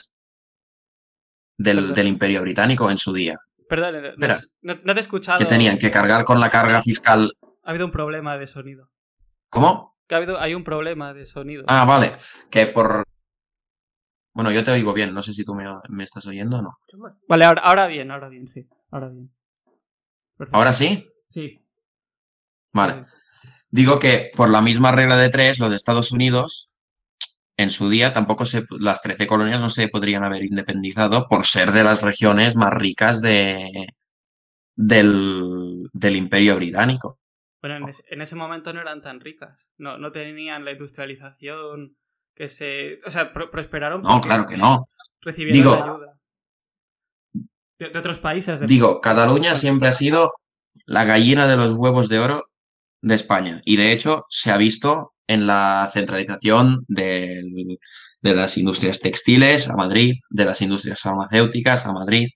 del, 1.56 1.94
del, 1.94 2.06
imperio 2.06 2.42
británico 2.42 2.90
en 2.90 2.98
su 2.98 3.12
día. 3.12 3.38
Perdón, 3.68 4.14
no, 4.62 4.76
te 4.76 4.92
he 4.92 5.00
escuchado. 5.00 5.38
Que 5.38 5.44
tenían 5.44 5.78
que 5.78 5.90
cargar 5.90 6.24
con 6.24 6.40
la 6.40 6.50
carga 6.50 6.82
fiscal. 6.82 7.32
Ha 7.62 7.70
habido 7.70 7.86
un 7.86 7.92
problema 7.92 8.36
de 8.36 8.46
sonido. 8.46 8.90
¿Cómo? 9.48 9.96
Que 10.06 10.14
ha 10.14 10.18
habido, 10.18 10.40
hay 10.40 10.54
un 10.54 10.64
problema 10.64 11.14
de 11.14 11.26
sonido. 11.26 11.64
Ah, 11.66 11.84
vale. 11.84 12.16
Que 12.50 12.66
por. 12.66 13.04
Bueno, 14.34 14.50
yo 14.50 14.64
te 14.64 14.72
oigo 14.72 14.92
bien, 14.92 15.14
no 15.14 15.22
sé 15.22 15.32
si 15.32 15.44
tú 15.44 15.54
me, 15.54 15.64
me 15.88 16.04
estás 16.04 16.26
oyendo 16.26 16.58
o 16.58 16.62
no. 16.62 16.78
Vale, 17.28 17.44
ahora, 17.44 17.62
ahora 17.62 17.86
bien, 17.86 18.10
ahora 18.10 18.28
bien, 18.28 18.48
sí. 18.48 18.66
Ahora 18.90 19.08
bien. 19.08 19.30
¿Ahora 20.50 20.72
sí? 20.72 21.08
Sí. 21.28 21.64
Vale. 22.72 23.06
Digo 23.74 23.98
que 23.98 24.30
por 24.37 24.50
la 24.50 24.62
misma 24.62 24.92
regla 24.92 25.16
de 25.16 25.30
tres, 25.30 25.58
los 25.58 25.68
de 25.68 25.74
Estados 25.74 26.12
Unidos, 26.12 26.70
en 27.56 27.70
su 27.70 27.88
día 27.88 28.12
tampoco 28.12 28.44
se, 28.44 28.62
las 28.78 29.02
13 29.02 29.26
colonias 29.26 29.60
no 29.60 29.68
se 29.68 29.88
podrían 29.88 30.22
haber 30.22 30.44
independizado 30.44 31.26
por 31.26 31.44
ser 31.44 31.72
de 31.72 31.82
las 31.82 32.00
regiones 32.00 32.54
más 32.54 32.72
ricas 32.72 33.20
de, 33.20 33.88
del, 34.76 35.90
imperio 35.92 36.54
británico. 36.54 37.18
Bueno, 37.60 37.88
en 38.10 38.20
ese, 38.20 38.37
momento 38.37 38.72
no 38.72 38.80
eran 38.80 39.02
tan 39.02 39.18
ricas, 39.18 39.58
no, 39.76 39.98
no 39.98 40.12
tenían 40.12 40.64
la 40.64 40.70
industrialización 40.70 41.96
que 42.32 42.46
se... 42.46 43.00
O 43.04 43.10
sea, 43.10 43.32
prosperaron. 43.32 44.02
No, 44.02 44.20
claro 44.20 44.46
que 44.46 44.56
no. 44.56 44.82
Recibieron 45.20 45.82
ayuda. 45.82 46.20
De, 47.80 47.98
otros 47.98 48.20
países. 48.20 48.64
digo, 48.68 49.00
Cataluña 49.00 49.56
siempre 49.56 49.88
ha 49.88 49.92
sido 49.92 50.32
la 50.87 51.02
gallina 51.02 51.48
de 51.48 51.56
los 51.56 51.72
huevos 51.72 52.08
de 52.08 52.20
oro 52.20 52.53
de 53.04 53.14
España. 53.14 53.60
Y 53.64 53.76
de 53.76 53.92
hecho 53.92 54.24
se 54.28 54.50
ha 54.50 54.56
visto 54.56 55.12
en 55.26 55.46
la 55.46 55.88
centralización 55.92 56.84
de 56.88 57.42
las 58.22 58.58
industrias 58.58 59.00
textiles 59.00 59.68
a 59.68 59.76
Madrid, 59.76 60.14
de 60.30 60.44
las 60.44 60.60
industrias 60.62 61.00
farmacéuticas 61.00 61.86
a 61.86 61.92
Madrid 61.92 62.28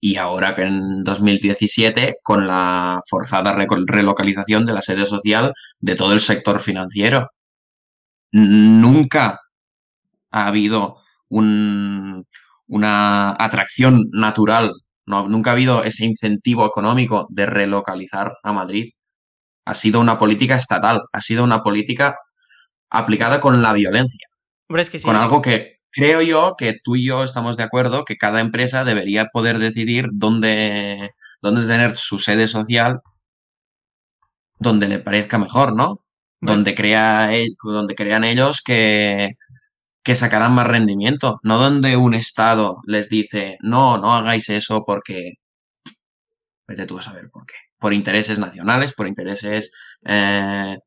y 0.00 0.16
ahora 0.16 0.54
que 0.54 0.62
en 0.62 1.02
2017 1.02 2.16
con 2.22 2.46
la 2.46 3.00
forzada 3.08 3.56
relocalización 3.86 4.66
de 4.66 4.74
la 4.74 4.82
sede 4.82 5.06
social 5.06 5.52
de 5.80 5.94
todo 5.94 6.12
el 6.12 6.20
sector 6.20 6.60
financiero. 6.60 7.30
Nunca 8.32 9.40
ha 10.30 10.46
habido 10.46 10.96
un, 11.28 12.26
una 12.66 13.36
atracción 13.38 14.08
natural, 14.12 14.72
no, 15.06 15.28
nunca 15.28 15.50
ha 15.50 15.54
habido 15.54 15.84
ese 15.84 16.04
incentivo 16.04 16.66
económico 16.66 17.26
de 17.30 17.46
relocalizar 17.46 18.32
a 18.42 18.52
Madrid 18.52 18.92
ha 19.64 19.74
sido 19.74 20.00
una 20.00 20.18
política 20.18 20.56
estatal, 20.56 21.02
ha 21.12 21.20
sido 21.20 21.44
una 21.44 21.62
política 21.62 22.16
aplicada 22.90 23.40
con 23.40 23.62
la 23.62 23.72
violencia. 23.72 24.28
con 25.02 25.16
algo 25.16 25.42
que 25.42 25.78
creo 25.90 26.22
yo 26.22 26.54
que 26.58 26.74
tú 26.82 26.96
y 26.96 27.06
yo 27.06 27.22
estamos 27.22 27.56
de 27.56 27.62
acuerdo 27.62 28.04
que 28.04 28.16
cada 28.16 28.40
empresa 28.40 28.84
debería 28.84 29.26
poder 29.32 29.58
decidir 29.58 30.06
dónde, 30.12 31.10
dónde 31.40 31.66
tener 31.66 31.96
su 31.96 32.18
sede 32.18 32.46
social 32.48 33.00
donde 34.58 34.88
le 34.88 34.98
parezca 34.98 35.38
mejor, 35.38 35.74
¿no? 35.74 36.00
Donde, 36.40 36.74
crea, 36.74 37.30
donde 37.62 37.94
crean 37.94 38.24
ellos 38.24 38.62
que, 38.62 39.30
que 40.02 40.14
sacarán 40.14 40.52
más 40.52 40.66
rendimiento, 40.68 41.38
no 41.42 41.58
donde 41.58 41.96
un 41.96 42.14
Estado 42.14 42.78
les 42.86 43.08
dice, 43.08 43.56
no, 43.60 43.98
no 43.98 44.12
hagáis 44.12 44.48
eso 44.50 44.84
porque... 44.86 45.34
Vete 46.66 46.86
tú 46.86 46.98
a 46.98 47.02
saber 47.02 47.30
por 47.30 47.44
qué 47.46 47.63
por 47.84 47.92
intereses 47.92 48.38
nacionales, 48.38 48.94
por 48.94 49.06
intereses, 49.06 49.70
eh, 50.06 50.78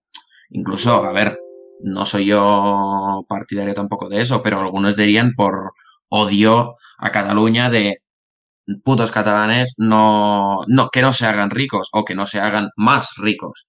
incluso, 0.49 1.05
a 1.05 1.11
ver, 1.11 1.37
no 1.81 2.07
soy 2.07 2.25
yo 2.25 3.23
partidario 3.29 3.75
tampoco 3.75 4.09
de 4.09 4.21
eso, 4.21 4.41
pero 4.41 4.59
algunos 4.59 4.95
dirían 4.95 5.33
por 5.35 5.73
odio 6.09 6.73
a 6.97 7.11
Cataluña 7.11 7.69
de 7.69 7.97
putos 8.83 9.11
catalanes 9.11 9.75
no, 9.77 10.61
no, 10.67 10.89
que 10.91 11.03
no 11.03 11.13
se 11.13 11.27
hagan 11.27 11.51
ricos 11.51 11.87
o 11.93 12.03
que 12.03 12.15
no 12.15 12.25
se 12.25 12.39
hagan 12.39 12.69
más 12.75 13.13
ricos. 13.17 13.67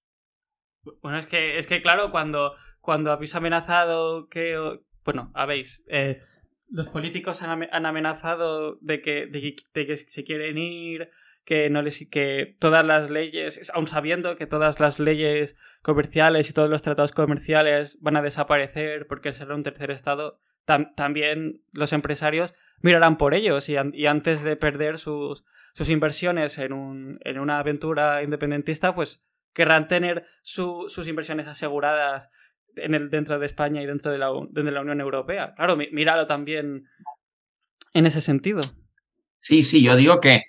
Bueno, 1.03 1.19
es 1.19 1.27
que, 1.27 1.59
es 1.59 1.67
que 1.67 1.83
claro, 1.83 2.09
cuando, 2.09 2.53
cuando 2.81 3.11
habéis 3.11 3.35
amenazado 3.35 4.27
que, 4.27 4.57
bueno, 5.05 5.29
habéis, 5.35 5.83
eh, 5.87 6.19
los 6.67 6.87
políticos 6.87 7.43
han, 7.43 7.85
amenazado 7.85 8.79
de 8.81 9.01
que, 9.01 9.27
de 9.27 9.85
que 9.85 9.97
se 9.97 10.23
quieren 10.23 10.57
ir 10.57 11.11
que 11.49 11.67
no 11.71 11.81
les 11.81 12.07
que 12.11 12.55
todas 12.59 12.85
las 12.85 13.09
leyes, 13.09 13.71
aun 13.73 13.87
sabiendo 13.87 14.35
que 14.35 14.45
todas 14.45 14.79
las 14.79 14.99
leyes 14.99 15.55
comerciales 15.81 16.47
y 16.47 16.53
todos 16.53 16.69
los 16.69 16.83
tratados 16.83 17.11
comerciales 17.11 17.97
van 18.01 18.17
a 18.17 18.21
desaparecer 18.21 19.07
porque 19.07 19.33
será 19.33 19.55
un 19.55 19.63
tercer 19.63 19.89
estado, 19.89 20.39
también 20.95 21.63
los 21.71 21.91
empresarios 21.91 22.53
mirarán 22.81 23.17
por 23.17 23.33
ellos 23.33 23.67
y, 23.67 23.77
antes 24.05 24.43
de 24.43 24.57
perder 24.57 24.99
sus, 24.99 25.43
sus 25.73 25.89
inversiones 25.89 26.59
en, 26.59 26.71
un, 26.71 27.17
en 27.23 27.39
una 27.39 27.57
aventura 27.57 28.21
independentista, 28.21 28.93
pues 28.93 29.23
querrán 29.51 29.87
tener 29.87 30.27
sus 30.43 31.07
inversiones 31.07 31.47
aseguradas 31.47 32.29
en 32.75 32.93
el, 32.93 33.09
dentro 33.09 33.39
de 33.39 33.47
España 33.47 33.81
y 33.81 33.87
dentro 33.87 34.11
de 34.11 34.19
la, 34.19 34.29
de 34.51 34.71
la 34.71 34.81
Unión 34.81 35.01
Europea. 35.01 35.55
Claro, 35.55 35.75
míralo 35.75 36.27
también 36.27 36.85
en 37.95 38.05
ese 38.05 38.21
sentido. 38.21 38.61
Sí, 39.39 39.63
sí, 39.63 39.83
yo 39.83 39.95
digo 39.95 40.19
que 40.19 40.43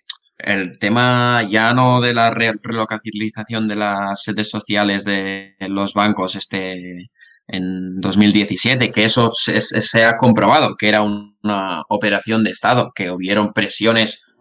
el 0.44 0.78
tema 0.78 1.42
ya 1.48 1.72
no 1.72 2.00
de 2.00 2.14
la 2.14 2.30
relocalización 2.30 3.68
de 3.68 3.74
las 3.76 4.22
sedes 4.22 4.50
sociales 4.50 5.04
de 5.04 5.54
los 5.60 5.94
bancos 5.94 6.36
este 6.36 7.10
en 7.52 8.00
2017, 8.00 8.92
que 8.92 9.04
eso 9.04 9.32
se, 9.32 10.04
ha 10.04 10.16
comprobado 10.16 10.76
que 10.76 10.88
era 10.88 11.02
una 11.02 11.82
operación 11.88 12.44
de 12.44 12.50
Estado, 12.50 12.92
que 12.94 13.10
hubieron 13.10 13.52
presiones 13.52 14.38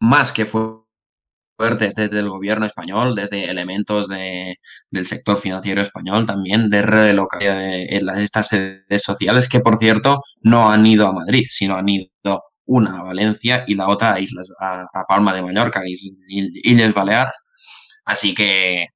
más 0.00 0.30
que 0.30 0.46
fuertes 0.46 1.94
desde 1.96 2.20
el 2.20 2.28
gobierno 2.28 2.66
español, 2.66 3.16
desde 3.16 3.50
elementos 3.50 4.06
de, 4.06 4.56
del 4.90 5.04
sector 5.06 5.36
financiero 5.36 5.82
español 5.82 6.26
también, 6.26 6.70
de 6.70 6.82
relocalización 6.82 8.06
de 8.06 8.22
estas 8.22 8.48
sedes 8.48 9.02
sociales, 9.02 9.48
que 9.48 9.60
por 9.60 9.76
cierto 9.76 10.20
no 10.40 10.70
han 10.70 10.86
ido 10.86 11.08
a 11.08 11.12
Madrid, 11.12 11.44
sino 11.48 11.76
han 11.76 11.88
ido 11.88 12.40
una 12.68 13.00
a 13.00 13.02
Valencia 13.02 13.64
y 13.66 13.74
la 13.74 13.88
otra 13.88 14.14
a 14.14 14.20
Islas, 14.20 14.52
a, 14.60 14.86
Palma 15.08 15.34
de 15.34 15.42
Mallorca, 15.42 15.82
Islas 15.86 16.94
Baleares. 16.94 17.34
Así 18.04 18.34
que 18.34 18.86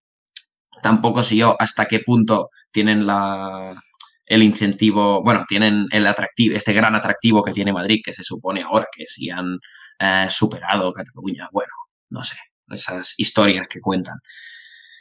tampoco 0.83 1.23
sé 1.23 1.37
yo 1.37 1.57
hasta 1.59 1.87
qué 1.87 2.01
punto 2.01 2.49
tienen 2.71 3.07
la, 3.07 3.75
el 4.27 4.43
incentivo, 4.43 5.23
bueno, 5.23 5.45
tienen 5.49 5.87
el 5.91 6.07
atractivo, 6.07 6.57
este 6.57 6.73
gran 6.73 6.95
atractivo 6.95 7.43
que 7.43 7.53
tiene 7.53 7.73
Madrid, 7.73 8.01
que 8.05 8.13
se 8.13 8.25
supone 8.25 8.63
ahora 8.63 8.87
que 8.95 9.07
si 9.07 9.31
han 9.31 9.59
eh, 9.99 10.27
superado 10.31 10.93
Cataluña, 10.93 11.49
bueno, 11.53 11.73
no 12.11 12.25
sé, 12.25 12.37
esas 12.69 13.15
historias 13.19 13.69
que 13.69 13.81
cuentan. 13.81 14.17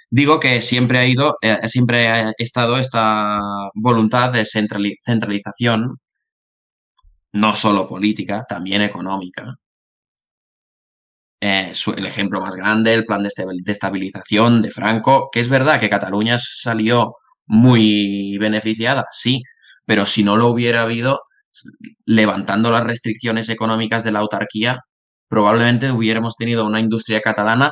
Digo 0.09 0.39
que 0.39 0.61
siempre 0.61 0.99
ha 0.99 1.05
ido, 1.07 1.37
eh, 1.41 1.67
siempre 1.67 2.07
ha 2.07 2.33
estado 2.37 2.77
esta 2.77 3.39
voluntad 3.73 4.31
de 4.33 4.45
centralización 4.45 5.97
no 7.33 7.55
solo 7.55 7.87
política, 7.87 8.45
también 8.47 8.81
económica. 8.81 9.55
Eh, 11.43 11.73
el 11.97 12.05
ejemplo 12.05 12.39
más 12.39 12.55
grande, 12.55 12.93
el 12.93 13.05
plan 13.05 13.23
de 13.23 13.71
estabilización 13.71 14.61
de 14.61 14.69
Franco, 14.69 15.29
que 15.31 15.39
es 15.39 15.49
verdad 15.49 15.79
que 15.79 15.89
Cataluña 15.89 16.37
salió 16.37 17.13
muy 17.47 18.37
beneficiada, 18.37 19.05
sí, 19.11 19.41
pero 19.85 20.05
si 20.05 20.23
no 20.23 20.37
lo 20.37 20.47
hubiera 20.49 20.81
habido, 20.81 21.21
levantando 22.05 22.71
las 22.71 22.83
restricciones 22.83 23.49
económicas 23.49 24.03
de 24.03 24.11
la 24.11 24.19
autarquía, 24.19 24.81
probablemente 25.29 25.91
hubiéramos 25.91 26.35
tenido 26.37 26.65
una 26.65 26.79
industria 26.79 27.21
catalana 27.21 27.71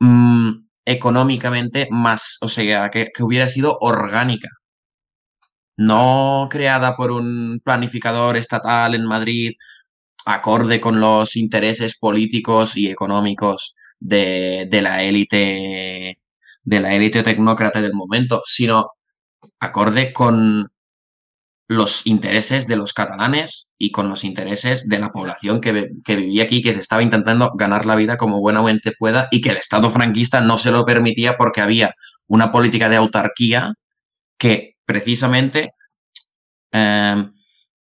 mm, 0.00 0.50
económicamente 0.84 1.88
más, 1.90 2.38
o 2.40 2.48
sea, 2.48 2.90
que 2.90 3.10
hubiera 3.22 3.46
sido 3.46 3.76
orgánica, 3.80 4.48
no 5.80 6.46
creada 6.50 6.94
por 6.94 7.10
un 7.10 7.60
planificador 7.64 8.36
estatal 8.36 8.94
en 8.94 9.06
Madrid 9.06 9.52
acorde 10.26 10.78
con 10.78 11.00
los 11.00 11.36
intereses 11.36 11.96
políticos 11.98 12.76
y 12.76 12.88
económicos 12.90 13.74
de, 13.98 14.68
la 14.70 15.02
élite 15.02 16.18
de 16.62 16.80
la 16.80 16.94
élite 16.94 17.22
tecnócrata 17.22 17.80
del 17.80 17.94
momento, 17.94 18.42
sino 18.44 18.90
acorde 19.58 20.12
con 20.12 20.70
los 21.66 22.06
intereses 22.06 22.66
de 22.66 22.76
los 22.76 22.92
catalanes 22.92 23.72
y 23.78 23.90
con 23.90 24.10
los 24.10 24.24
intereses 24.24 24.86
de 24.86 24.98
la 24.98 25.10
población 25.10 25.62
que, 25.62 25.88
que, 26.04 26.16
vivía 26.16 26.42
aquí, 26.42 26.60
que 26.60 26.74
se 26.74 26.80
estaba 26.80 27.02
intentando 27.02 27.52
ganar 27.54 27.86
la 27.86 27.96
vida 27.96 28.18
como 28.18 28.40
buenamente 28.40 28.92
pueda 28.98 29.28
y 29.30 29.40
que 29.40 29.50
el 29.50 29.56
Estado 29.56 29.88
franquista 29.88 30.42
no 30.42 30.58
se 30.58 30.72
lo 30.72 30.84
permitía 30.84 31.38
porque 31.38 31.62
había 31.62 31.94
una 32.26 32.52
política 32.52 32.90
de 32.90 32.96
autarquía 32.96 33.72
que 34.36 34.69
precisamente, 34.90 35.70
em, 36.72 37.32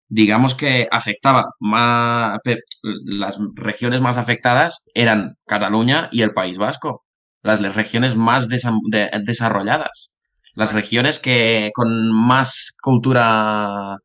digamos 0.07 0.55
que 0.55 0.87
afectaba 0.89 1.53
más, 1.59 2.39
las 3.05 3.37
regiones 3.53 4.01
más 4.01 4.17
afectadas 4.17 4.89
eran 4.95 5.37
Cataluña 5.45 6.09
y 6.11 6.23
el 6.23 6.33
País 6.33 6.57
Vasco, 6.57 7.05
las 7.43 7.75
regiones 7.75 8.15
más 8.15 8.49
desarrolladas, 8.49 10.15
las 10.55 10.73
regiones 10.73 11.19
que 11.19 11.69
con 11.75 12.11
más 12.11 12.75
cultura 12.81 13.97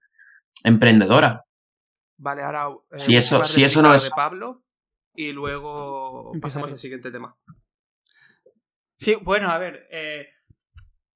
emprendedora. 0.63 1.45
Vale, 2.19 2.43
ahora 2.43 2.69
eh, 2.91 2.99
si 2.99 3.17
eso, 3.17 3.43
si 3.43 3.65
eso 3.65 3.81
no 3.81 3.95
es 3.95 4.11
Pablo 4.11 4.65
y 5.15 5.33
luego 5.33 6.33
pasamos 6.43 6.71
al 6.71 6.79
siguiente 6.79 7.11
tema. 7.11 7.35
Sí, 8.99 9.17
bueno, 9.23 9.51
a 9.51 9.57
ver, 9.57 9.89
eh, 9.91 10.27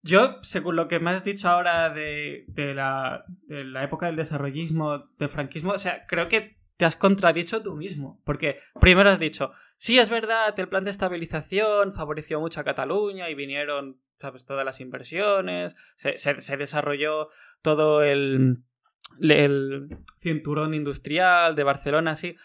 yo, 0.06 0.38
según 0.42 0.76
lo 0.76 0.88
que 0.88 1.00
me 1.00 1.10
has 1.10 1.24
dicho 1.24 1.48
ahora 1.48 1.90
de, 1.90 2.46
la, 2.74 3.24
época 3.82 4.06
del 4.06 4.16
desarrollismo, 4.16 5.10
del 5.18 5.28
franquismo, 5.28 5.72
o 5.72 5.78
sea, 5.78 6.06
creo 6.06 6.28
que 6.28 6.56
te 6.76 6.84
has 6.84 6.96
contradicho 6.96 7.62
tú 7.62 7.76
mismo. 7.76 8.22
Porque 8.24 8.60
primero 8.80 9.10
has 9.10 9.18
dicho, 9.18 9.52
sí, 9.76 9.98
es 9.98 10.08
verdad, 10.08 10.58
el 10.58 10.68
plan 10.68 10.84
de 10.84 10.90
estabilización 10.90 11.92
favoreció 11.92 12.40
mucho 12.40 12.60
a 12.60 12.64
Cataluña 12.64 13.28
y 13.28 13.34
vinieron, 13.34 14.00
sabes, 14.18 14.46
todas 14.46 14.64
las 14.64 14.80
inversiones, 14.80 15.74
se, 15.96 16.56
desarrolló 16.56 17.28
todo 17.62 18.02
el, 18.02 18.62
el, 19.20 19.88
cinturón 20.20 20.74
industrial 20.74 21.54
de 21.54 21.64
Barcelona, 21.64 22.12
así. 22.12 22.36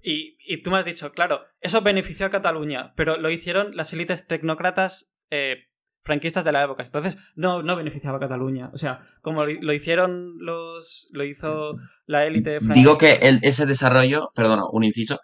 Y, 0.00 0.38
y, 0.46 0.62
tú 0.62 0.70
me 0.70 0.78
has 0.78 0.84
dicho, 0.84 1.12
claro, 1.12 1.44
eso 1.60 1.82
benefició 1.82 2.26
a 2.26 2.30
Cataluña, 2.30 2.94
pero 2.94 3.16
lo 3.16 3.30
hicieron 3.30 3.76
las 3.76 3.92
élites 3.92 4.28
tecnócratas 4.28 5.12
eh, 5.30 5.67
franquistas 6.08 6.42
de 6.42 6.52
la 6.52 6.64
época. 6.64 6.82
Entonces, 6.82 7.18
no, 7.36 7.62
no 7.62 7.76
beneficiaba 7.76 8.16
a 8.16 8.20
Cataluña. 8.20 8.70
O 8.72 8.78
sea, 8.78 9.00
como 9.20 9.44
lo 9.44 9.72
hicieron 9.74 10.38
los. 10.38 11.06
lo 11.12 11.22
hizo 11.22 11.76
la 12.06 12.24
élite 12.24 12.60
franquista. 12.60 12.74
Digo 12.74 12.96
que 12.98 13.38
ese 13.42 13.66
desarrollo, 13.66 14.30
perdona, 14.34 14.62
un 14.72 14.84
inciso, 14.84 15.20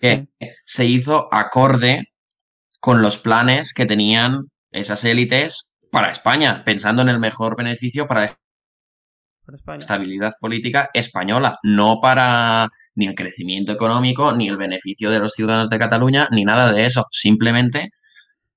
que 0.00 0.28
se 0.64 0.86
hizo 0.86 1.26
acorde 1.34 2.12
con 2.80 3.02
los 3.02 3.18
planes 3.18 3.74
que 3.74 3.84
tenían 3.84 4.48
esas 4.70 5.04
élites 5.04 5.74
para 5.90 6.12
España, 6.12 6.62
pensando 6.64 7.02
en 7.02 7.08
el 7.08 7.18
mejor 7.18 7.56
beneficio 7.56 8.06
para 8.06 8.22
la 8.22 9.76
estabilidad 9.76 10.32
política 10.40 10.88
española, 10.94 11.58
no 11.64 11.98
para 12.00 12.68
ni 12.94 13.06
el 13.06 13.14
crecimiento 13.16 13.72
económico, 13.72 14.32
ni 14.32 14.48
el 14.48 14.56
beneficio 14.56 15.10
de 15.10 15.18
los 15.18 15.32
ciudadanos 15.32 15.68
de 15.68 15.78
Cataluña, 15.78 16.28
ni 16.30 16.44
nada 16.44 16.72
de 16.72 16.82
eso. 16.82 17.06
Simplemente 17.10 17.90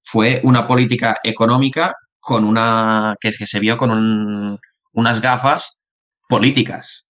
fue 0.06 0.40
una 0.44 0.68
política 0.68 1.20
económica 1.24 1.96
con 2.20 2.44
una 2.46 3.16
que 3.20 3.30
es 3.30 3.38
que 3.38 3.48
se 3.48 3.60
vio 3.60 3.76
con 3.76 4.60
unas 4.94 5.22
gafas 5.22 5.82
políticas. 6.30 7.08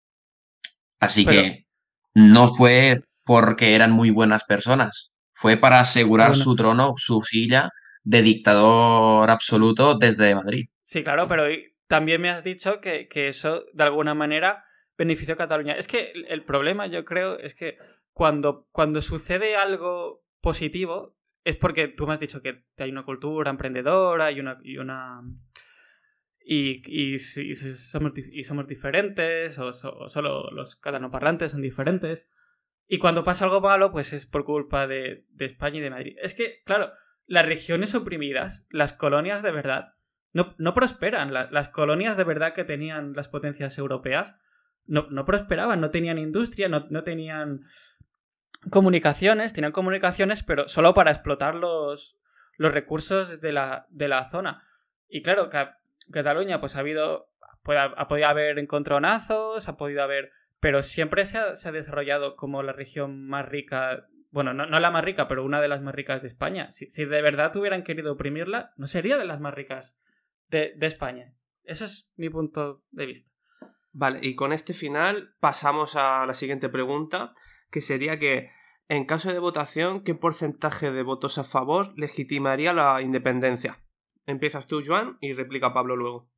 Así 1.01 1.27
que 1.27 1.67
no 2.15 2.49
fue 2.49 3.03
porque 3.25 3.75
eran 3.75 3.91
muy 3.91 4.11
buenas 4.11 4.45
personas, 4.45 5.13
fue 5.33 5.57
para 5.57 5.81
asegurar 5.81 6.37
su 6.37 6.55
trono, 6.55 6.95
su 6.97 7.21
silla 7.23 7.71
de 8.05 8.23
dictador 8.23 9.31
absoluto 9.31 9.99
desde 9.99 10.35
Madrid. 10.35 10.67
Sí, 10.83 11.03
claro, 11.03 11.27
pero 11.27 11.45
también 11.89 12.21
me 12.21 12.31
has 12.31 12.45
dicho 12.45 12.81
que, 12.81 13.09
que 13.09 13.29
eso 13.29 13.65
de 13.73 13.83
alguna 13.83 14.15
manera 14.15 14.65
benefició 14.97 15.35
a 15.35 15.39
Cataluña. 15.39 15.75
Es 15.75 15.89
que 15.89 16.13
el 16.29 16.45
problema 16.45 16.87
yo 16.87 17.05
creo 17.05 17.39
es 17.39 17.55
que 17.55 17.77
cuando, 18.13 18.69
cuando 18.71 19.03
sucede 19.03 19.57
algo 19.57 20.23
positivo, 20.41 21.17
es 21.45 21.57
porque 21.57 21.89
tú 21.89 22.07
me 22.07 22.15
has 22.15 22.21
dicho 22.21 22.43
que 22.43 22.65
hay 22.79 22.91
una 22.91 23.05
cultura 23.05 23.51
emprendedora 23.51 24.31
y 24.31 24.41
una. 24.41 24.59
Y, 24.63 24.79
una, 24.79 25.23
y, 26.41 27.19
somos, 27.19 28.67
diferentes, 28.67 29.59
o, 29.59 29.73
solo 29.73 30.51
los 30.51 30.77
catalanoparlantes 30.77 31.53
son 31.53 31.63
diferentes. 31.63 32.27
Y 32.87 32.99
cuando 32.99 33.25
pasa 33.25 33.45
algo 33.45 33.61
malo, 33.61 33.93
pues 33.93 34.13
es 34.13 34.27
por 34.27 34.45
culpa 34.45 34.87
de, 34.87 35.27
España 35.39 35.79
y 35.79 35.83
de 35.83 35.91
Madrid. 35.91 36.17
Es 36.21 36.35
que, 36.35 36.63
claro, 36.65 36.91
las 37.27 37.47
regiones 37.47 37.95
oprimidas, 37.95 38.67
las 38.71 38.93
colonias 38.93 39.43
de 39.43 39.53
verdad, 39.53 39.93
no, 40.33 40.75
prosperan. 40.75 41.33
las 41.33 41.69
colonias 41.69 42.17
de 42.17 42.25
verdad 42.25 42.55
que 42.55 42.65
tenían 42.65 43.13
las 43.13 43.29
potencias 43.29 43.79
europeas 43.79 44.35
no, 44.87 45.25
prosperaban, 45.25 45.81
no 45.81 45.91
tenían 45.91 46.19
industria, 46.19 46.69
no 46.69 47.05
tenían 47.05 47.61
comunicaciones, 48.71 49.53
tenían 49.53 49.73
comunicaciones, 49.73 50.43
pero 50.43 50.69
solo 50.69 50.95
para 50.95 51.11
explotar 51.11 51.55
los, 51.55 52.19
los 52.57 52.73
recursos 52.73 53.41
de 53.41 53.53
la, 53.53 53.87
de 53.91 54.09
la 54.09 54.29
zona. 54.29 54.63
Y 55.09 55.23
claro, 55.23 55.49
Cataluña, 56.11 56.61
pues 56.61 56.77
ha 56.77 56.81
habido, 56.81 57.31
ha, 57.67 58.09
podido 58.09 58.29
haber 58.29 58.59
encontronazos, 58.59 59.69
ha 59.69 59.77
podido 59.77 60.03
haber, 60.03 60.33
pero 60.61 60.83
siempre 60.83 61.25
se 61.25 61.39
ha, 61.39 61.73
desarrollado 61.73 62.37
como 62.37 62.63
la 62.63 62.73
región 62.73 63.27
más 63.27 63.47
rica 63.47 64.07
bueno, 64.31 64.53
no, 64.53 64.67
no, 64.67 64.81
la 64.81 64.91
más 64.91 65.05
rica, 65.05 65.29
pero 65.29 65.45
una 65.45 65.61
de 65.61 65.69
las 65.69 65.81
más 65.81 65.95
ricas 65.95 66.21
de 66.21 66.27
España. 66.27 66.69
Si, 66.73 66.91
si, 66.91 67.05
de 67.05 67.23
verdad 67.23 67.55
hubieran 67.57 67.85
querido 67.85 68.15
oprimirla, 68.15 68.73
no 68.77 68.89
sería 68.89 69.17
de 69.17 69.25
las 69.25 69.39
más 69.39 69.55
ricas 69.55 69.97
de, 70.49 70.73
de 70.77 70.87
España. 70.89 71.37
Ese 71.63 71.85
es 71.85 72.11
mi 72.17 72.31
punto 72.31 72.83
de 72.91 73.07
vista. 73.07 73.31
Vale, 73.93 74.19
y 74.23 74.35
con 74.35 74.53
este 74.53 74.75
final 74.75 75.37
pasamos 75.39 75.95
a 75.95 76.27
la 76.27 76.35
siguiente 76.35 76.69
pregunta, 76.69 77.33
que 77.75 77.81
sería 77.81 78.21
que, 78.21 78.53
en 78.89 79.05
caso 79.05 79.33
de 79.33 79.41
votación, 79.41 80.05
¿qué 80.05 80.15
porcentaje 80.15 80.93
de 80.93 81.03
votos 81.03 81.39
a 81.39 81.45
favor 81.45 81.93
legitimaría 81.97 82.73
la 82.73 83.03
independencia? 83.03 83.83
Empiezas 84.27 84.69
tú, 84.69 84.81
Joan, 84.87 85.19
y 85.21 85.33
replica 85.33 85.75
Pablo 85.75 85.97
luego. 85.97 86.31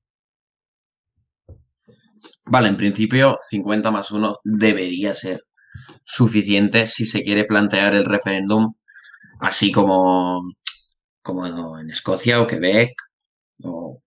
Vale, 2.46 2.68
en 2.68 2.78
principio 2.78 3.36
50 3.50 3.90
más 3.90 4.10
1 4.10 4.38
debería 4.44 5.12
ser 5.12 5.42
suficiente 6.06 6.86
si 6.86 7.04
se 7.04 7.22
quiere 7.22 7.44
plantear 7.44 7.94
el 7.94 8.06
referéndum 8.06 8.72
así 9.40 9.70
como, 9.70 10.40
como 11.20 11.78
en 11.78 11.90
Escocia 11.90 12.40
o 12.40 12.46
Quebec 12.46 12.94
o 13.62 14.02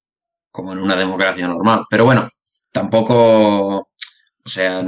como 0.50 0.74
en 0.74 0.80
una 0.80 0.96
democracia 0.96 1.48
normal. 1.48 1.86
Pero 1.92 2.06
bueno, 2.06 2.28
tampoco, 2.72 3.78
o 3.78 4.50
sea, 4.50 4.84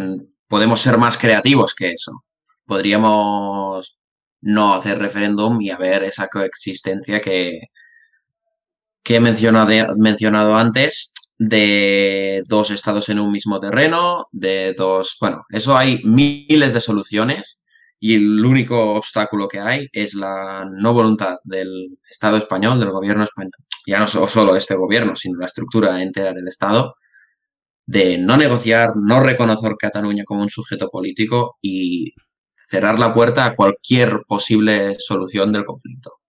podemos 0.48 0.82
ser 0.82 0.98
más 0.98 1.20
creativos 1.20 1.76
que 1.76 1.92
eso. 1.92 2.24
Podríamos 2.66 3.99
no 4.41 4.74
hacer 4.74 4.99
referéndum 4.99 5.62
y 5.62 5.70
haber 5.70 6.03
esa 6.03 6.28
coexistencia 6.28 7.22
que, 7.22 7.59
que 9.03 9.16
he 9.18 9.20
mencionado, 9.20 9.95
mencionado 9.97 10.55
antes 10.55 11.14
de 11.38 12.43
dos 12.47 12.72
estados 12.72 13.09
en 13.09 13.20
un 13.20 13.32
mismo 13.32 13.59
terreno, 13.59 14.28
de 14.32 14.74
dos, 14.78 15.18
bueno, 15.20 15.43
eso 15.49 15.76
hay 15.76 16.01
miles 16.03 16.74
de 16.74 16.80
soluciones 16.80 17.62
y 17.99 18.16
el 18.16 18.45
único 18.45 18.93
obstáculo 18.93 19.47
que 19.47 19.59
hay 19.59 19.88
es 19.91 20.14
la 20.16 20.66
no 20.72 20.93
voluntad 20.93 21.38
del 21.43 21.97
Estado 22.09 22.38
español, 22.38 22.80
del 22.80 22.91
gobierno 22.91 23.24
español, 23.24 23.51
ya 23.88 23.99
no 23.99 24.07
solo 24.07 24.55
este 24.55 24.76
gobierno, 24.76 25.16
sino 25.16 25.39
la 25.39 25.45
estructura 25.47 26.01
entera 26.01 26.34
del 26.34 26.47
Estado, 26.47 26.93
de 27.86 28.18
no 28.18 28.38
negociar, 28.38 28.91
no 28.95 29.20
reconocer 29.20 29.74
Cataluña 29.80 30.24
como 30.26 30.43
un 30.43 30.49
sujeto 30.49 30.89
político 30.89 31.55
y 31.62 32.14
cerrar 32.72 32.98
la 32.98 33.14
puerta 33.14 33.46
a 33.46 33.56
cualquier 33.56 34.22
posible 34.26 34.96
solución 34.96 35.52
del 35.52 35.66
conflicto. 35.66 36.20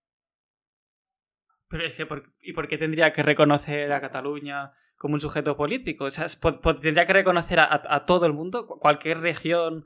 Pero 1.69 1.85
es 1.85 1.95
que, 1.95 2.07
¿y 2.41 2.53
por 2.53 2.69
qué 2.69 2.77
tendría 2.77 3.13
que 3.13 3.23
reconocer 3.23 3.93
a 3.93 4.01
Cataluña 4.01 4.73
como 5.03 5.15
un 5.15 5.21
sujeto 5.21 5.57
político. 5.57 6.05
O 6.05 6.11
sea, 6.13 6.27
tendría 6.81 7.07
que 7.07 7.13
reconocer 7.13 7.59
a, 7.59 8.05
todo 8.07 8.25
el 8.25 8.33
mundo, 8.33 8.69
cualquier 8.69 9.19
región, 9.19 9.85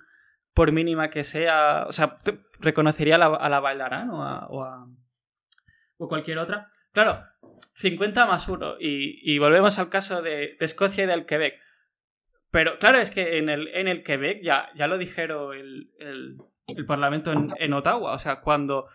por 0.52 0.72
mínima 0.72 1.08
que 1.08 1.24
sea. 1.24 1.86
O 1.88 1.92
sea, 1.92 2.18
reconocería 2.60 3.14
a 3.14 3.18
la, 3.18 3.26
a 3.26 3.60
bailarán 3.60 4.10
o 4.10 4.22
a, 4.22 4.86
o 5.96 6.08
cualquier 6.08 6.38
otra. 6.38 6.70
Claro, 6.92 7.24
50 7.76 8.26
más 8.26 8.46
1. 8.46 8.76
Y, 8.78 9.38
volvemos 9.38 9.78
al 9.78 9.88
caso 9.88 10.20
de, 10.20 10.58
Escocia 10.60 11.04
y 11.04 11.06
del 11.06 11.24
Quebec. 11.24 11.54
Pero 12.50 12.78
claro, 12.78 12.98
es 12.98 13.10
que 13.10 13.38
en 13.38 13.48
el, 13.48 13.68
en 13.68 13.88
el 13.88 14.02
Quebec 14.02 14.42
ya, 14.42 14.68
ya 14.74 14.86
lo 14.86 14.98
dijeron 14.98 15.56
el, 15.56 15.90
el, 15.98 16.86
Parlamento 16.86 17.32
en, 17.32 17.52
en, 17.58 17.72
Ottawa. 17.72 18.12
O 18.14 18.18
sea, 18.18 18.40
cuando. 18.40 18.86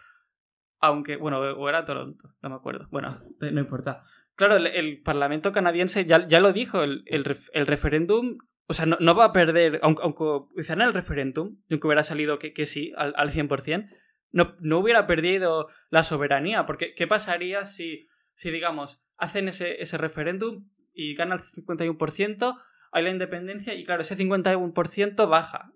Aunque, 0.80 1.16
bueno, 1.18 1.40
o 1.40 1.70
era 1.70 1.86
Toronto, 1.86 2.34
no 2.42 2.50
me 2.50 2.56
acuerdo. 2.56 2.88
Bueno, 2.90 3.20
no 3.40 3.60
importa. 3.60 4.04
Claro, 4.36 4.56
el, 4.56 5.02
Parlamento 5.04 5.52
canadiense 5.52 6.06
ya, 6.06 6.28
ya 6.28 6.40
lo 6.40 6.54
dijo, 6.54 6.82
el, 6.82 7.06
referéndum, 7.54 8.40
o 8.66 8.74
sea, 8.74 8.88
no, 8.88 9.16
va 9.16 9.26
a 9.26 9.32
perder, 9.32 9.80
aunque, 9.84 10.02
aunque 10.02 10.24
hicieran 10.58 10.88
el 10.88 10.96
referéndum, 10.96 11.58
aunque 11.70 11.88
hubiera 11.88 12.02
salido 12.02 12.40
que, 12.40 12.52
que 12.52 12.66
sí, 12.66 12.92
al, 12.98 13.14
al 13.18 13.30
100%, 13.30 13.88
no, 14.32 14.56
no 14.60 14.80
hubiera 14.80 15.06
perdido 15.06 15.68
la 15.90 16.04
soberanía, 16.04 16.66
porque 16.66 16.96
¿qué 16.96 17.06
pasaría 17.06 17.66
si, 17.66 18.08
si 18.34 18.50
digamos, 18.50 19.00
hacen 19.18 19.48
ese, 19.48 19.82
ese 19.82 19.98
referéndum 19.98 20.68
y 20.94 21.16
gana 21.16 21.36
el 21.36 21.42
51%, 21.42 22.58
hay 22.92 23.04
la 23.04 23.10
independencia 23.10 23.74
y 23.74 23.86
claro, 23.86 24.02
ese 24.02 24.18
51% 24.18 25.30
baja. 25.30 25.72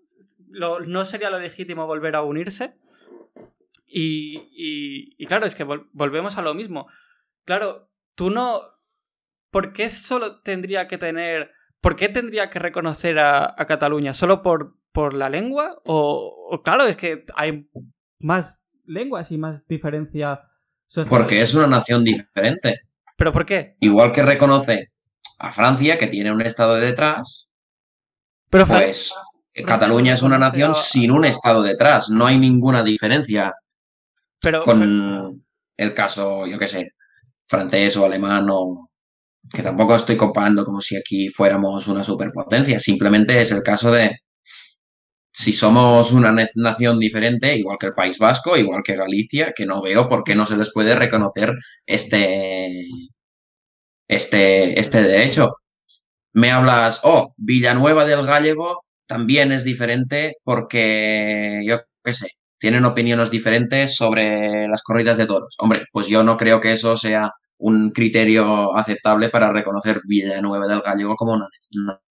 no 0.49 1.05
sería 1.05 1.29
lo 1.29 1.39
legítimo 1.39 1.87
volver 1.87 2.15
a 2.15 2.23
unirse. 2.23 2.75
Y, 3.87 4.49
y, 4.51 5.15
y 5.17 5.25
claro, 5.25 5.45
es 5.45 5.55
que 5.55 5.63
volvemos 5.63 6.37
a 6.37 6.41
lo 6.41 6.53
mismo. 6.53 6.87
Claro, 7.45 7.89
tú 8.15 8.29
no... 8.29 8.61
¿Por 9.51 9.71
qué 9.71 9.89
solo 9.89 10.41
tendría 10.41 10.87
que 10.87 10.97
tener... 10.97 11.51
¿Por 11.79 11.95
qué 11.95 12.09
tendría 12.09 12.49
que 12.49 12.59
reconocer 12.59 13.19
a, 13.19 13.55
Cataluña? 13.67 14.13
¿Solo 14.13 14.41
por, 14.41 14.75
por 14.91 15.13
la 15.13 15.29
lengua? 15.29 15.81
O, 15.85 16.61
claro, 16.63 16.85
es 16.85 16.97
que 16.97 17.23
hay 17.35 17.69
más 18.21 18.65
lenguas 18.85 19.31
y 19.31 19.37
más 19.37 19.65
diferencia 19.67 20.41
social. 20.87 21.09
Porque 21.09 21.41
es 21.41 21.53
una 21.53 21.67
nación 21.67 22.03
diferente. 22.03 22.81
¿Pero 23.15 23.31
por 23.31 23.45
qué? 23.45 23.77
Igual 23.79 24.11
que 24.11 24.23
reconoce 24.23 24.94
a 25.37 25.51
Francia, 25.51 25.97
que 25.97 26.07
tiene 26.07 26.31
un 26.31 26.41
estado 26.41 26.75
detrás, 26.75 27.49
Pero 28.49 28.65
pues 28.65 29.13
Cataluña 29.65 30.13
es 30.13 30.21
una 30.21 30.37
nación 30.37 30.75
sin 30.75 31.11
un 31.11 31.25
estado 31.25 31.61
detrás. 31.61 32.09
No 32.09 32.25
hay 32.25 32.37
ninguna 32.37 32.83
diferencia 32.83 33.53
pero, 34.41 34.63
con 34.63 35.43
el 35.77 35.93
caso, 35.93 36.45
yo 36.45 36.59
qué 36.59 36.67
sé, 36.67 36.91
francés 37.47 37.97
o 37.97 38.05
alemán 38.05 38.47
o 38.49 38.89
que 39.53 39.61
tampoco 39.61 39.95
estoy 39.95 40.17
comparando 40.17 40.65
como 40.65 40.81
si 40.81 40.97
aquí 40.97 41.29
fuéramos 41.29 41.87
una 41.87 42.03
superpotencia, 42.03 42.79
simplemente 42.79 43.41
es 43.41 43.51
el 43.51 43.61
caso 43.61 43.91
de 43.91 44.19
si 45.31 45.51
somos 45.51 46.13
una 46.13 46.33
nación 46.55 46.97
diferente, 46.97 47.57
igual 47.57 47.77
que 47.77 47.87
el 47.87 47.93
País 47.93 48.17
Vasco, 48.17 48.55
igual 48.57 48.81
que 48.83 48.95
Galicia, 48.95 49.51
que 49.53 49.65
no 49.65 49.81
veo 49.81 50.07
por 50.07 50.23
qué 50.23 50.33
no 50.33 50.45
se 50.45 50.55
les 50.55 50.71
puede 50.71 50.95
reconocer 50.95 51.51
este, 51.85 52.69
este, 54.07 54.79
este 54.79 55.01
derecho. 55.03 55.57
Me 56.33 56.51
hablas, 56.51 57.01
oh, 57.03 57.33
Villanueva 57.37 58.05
del 58.05 58.25
Gallego 58.25 58.85
también 59.07 59.51
es 59.51 59.63
diferente 59.63 60.37
porque, 60.43 61.61
yo 61.65 61.79
qué 62.03 62.13
sé, 62.13 62.29
tienen 62.57 62.85
opiniones 62.85 63.29
diferentes 63.31 63.95
sobre 63.95 64.67
las 64.67 64.81
corridas 64.83 65.17
de 65.17 65.27
toros. 65.27 65.55
Hombre, 65.59 65.85
pues 65.91 66.07
yo 66.07 66.23
no 66.23 66.37
creo 66.37 66.59
que 66.59 66.71
eso 66.71 66.97
sea 66.97 67.31
un 67.57 67.91
criterio 67.91 68.75
aceptable 68.75 69.29
para 69.29 69.51
reconocer 69.51 70.01
Villanueva 70.07 70.67
del 70.67 70.81
Gallego 70.81 71.15
como 71.15 71.33
una 71.33 71.47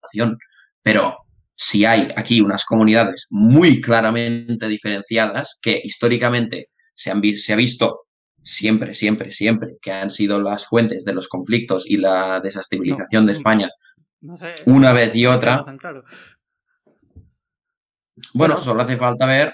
nación. 0.01 0.37
Pero 0.81 1.17
si 1.55 1.85
hay 1.85 2.09
aquí 2.15 2.41
unas 2.41 2.65
comunidades 2.65 3.27
muy 3.29 3.81
claramente 3.81 4.67
diferenciadas 4.67 5.59
que 5.61 5.79
históricamente 5.83 6.69
se, 6.93 7.11
han, 7.11 7.21
se 7.23 7.53
ha 7.53 7.55
visto 7.55 8.04
siempre, 8.45 8.93
siempre, 8.93 9.31
siempre 9.31 9.77
que 9.81 9.91
han 9.91 10.11
sido 10.11 10.39
las 10.39 10.67
fuentes 10.67 11.03
de 11.03 11.13
los 11.13 11.27
conflictos 11.27 11.89
y 11.89 11.97
la 11.97 12.39
desestabilización 12.39 13.25
de 13.25 13.31
España 13.31 13.69
una 14.65 14.93
vez 14.93 15.15
y 15.15 15.25
otra. 15.25 15.65
Bueno, 18.33 18.61
solo 18.61 18.83
hace 18.83 18.97
falta 18.97 19.25
ver 19.25 19.53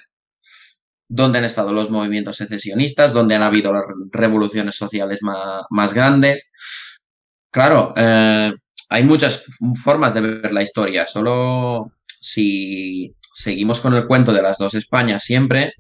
dónde 1.08 1.40
han 1.40 1.46
estado 1.46 1.72
los 1.72 1.90
movimientos 1.90 2.36
secesionistas, 2.36 3.14
dónde 3.14 3.36
han 3.36 3.44
habido 3.44 3.74
las 3.74 3.84
revoluciones 4.12 4.76
sociales 4.76 5.20
más, 5.22 5.94
grandes. 5.94 6.52
Claro, 7.50 7.94
eh, 7.98 8.52
hay 8.90 9.04
muchas 9.04 9.46
formas 9.82 10.14
de 10.14 10.22
ver 10.22 10.54
la 10.54 10.64
historia, 10.64 11.06
solo 11.06 11.94
si 12.06 13.14
seguimos 13.34 13.80
con 13.82 13.94
el 13.94 14.06
cuento 14.06 14.32
de 14.32 14.42
las 14.42 14.58
dos 14.58 14.74
Españas 14.76 15.24
siempre, 15.24 15.74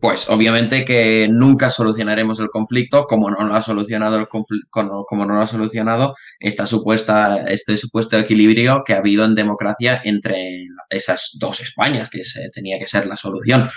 pues 0.00 0.30
obviamente 0.30 0.84
que 0.84 1.28
nunca 1.30 1.70
solucionaremos 1.70 2.40
el 2.40 2.48
conflicto 2.48 3.04
como 3.04 3.30
no 3.30 3.44
lo 3.44 3.54
ha 3.54 3.62
solucionado 3.62 4.16
el 4.16 4.28
como, 4.28 5.04
como 5.04 5.26
no 5.26 5.34
lo 5.34 5.42
ha 5.42 5.46
solucionado 5.46 6.14
esta 6.38 6.66
supuesta 6.66 7.44
este 7.48 7.76
supuesto 7.76 8.18
equilibrio 8.18 8.82
que 8.84 8.94
ha 8.94 8.98
habido 8.98 9.24
en 9.24 9.34
democracia 9.34 10.00
entre 10.04 10.64
esas 10.88 11.36
dos 11.38 11.60
Españas 11.60 12.08
que 12.08 12.24
se, 12.24 12.48
tenía 12.50 12.78
que 12.78 12.86
ser 12.86 13.06
la 13.06 13.16
solución 13.16 13.68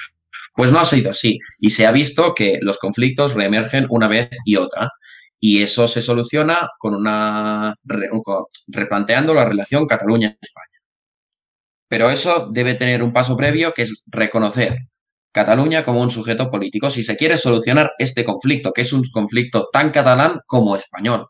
pues 0.55 0.71
no 0.71 0.80
ha 0.80 0.86
sido 0.86 1.11
así. 1.11 1.39
Y 1.59 1.71
se 1.71 1.86
ha 1.86 1.91
visto 1.91 2.34
que 2.34 2.59
los 2.61 2.78
conflictos 2.78 3.34
reemergen 3.34 3.88
una 3.89 4.07
vez 4.07 4.30
y 4.45 4.55
otra. 4.55 4.91
Y 5.39 5.61
eso 5.61 5.88
se 5.88 6.01
soluciona 6.01 6.69
con 6.78 6.95
una 6.95 7.76
replanteando 8.67 9.34
la 9.34 9.45
relación 9.45 9.86
Cataluña-España. 9.88 10.80
Pero 11.88 12.09
eso 12.09 12.49
debe 12.51 12.76
tener 12.76 13.03
un 13.03 13.13
paso 13.13 13.36
previo 13.36 13.74
que 13.74 13.84
es 13.84 14.03
reconocer 14.07 14.78
Cataluña 15.34 15.84
como 15.84 16.01
un 16.01 16.09
sujeto 16.09 16.49
político 16.49 16.89
si 16.89 17.03
se 17.03 17.17
quiere 17.17 17.36
solucionar 17.38 17.91
este 17.97 18.23
conflicto, 18.23 18.71
que 18.71 18.84
es 18.84 18.93
un 18.93 19.03
conflicto 19.11 19.67
tan 19.73 19.91
catalán 19.91 20.39
como 20.45 20.75
español. 20.77 21.27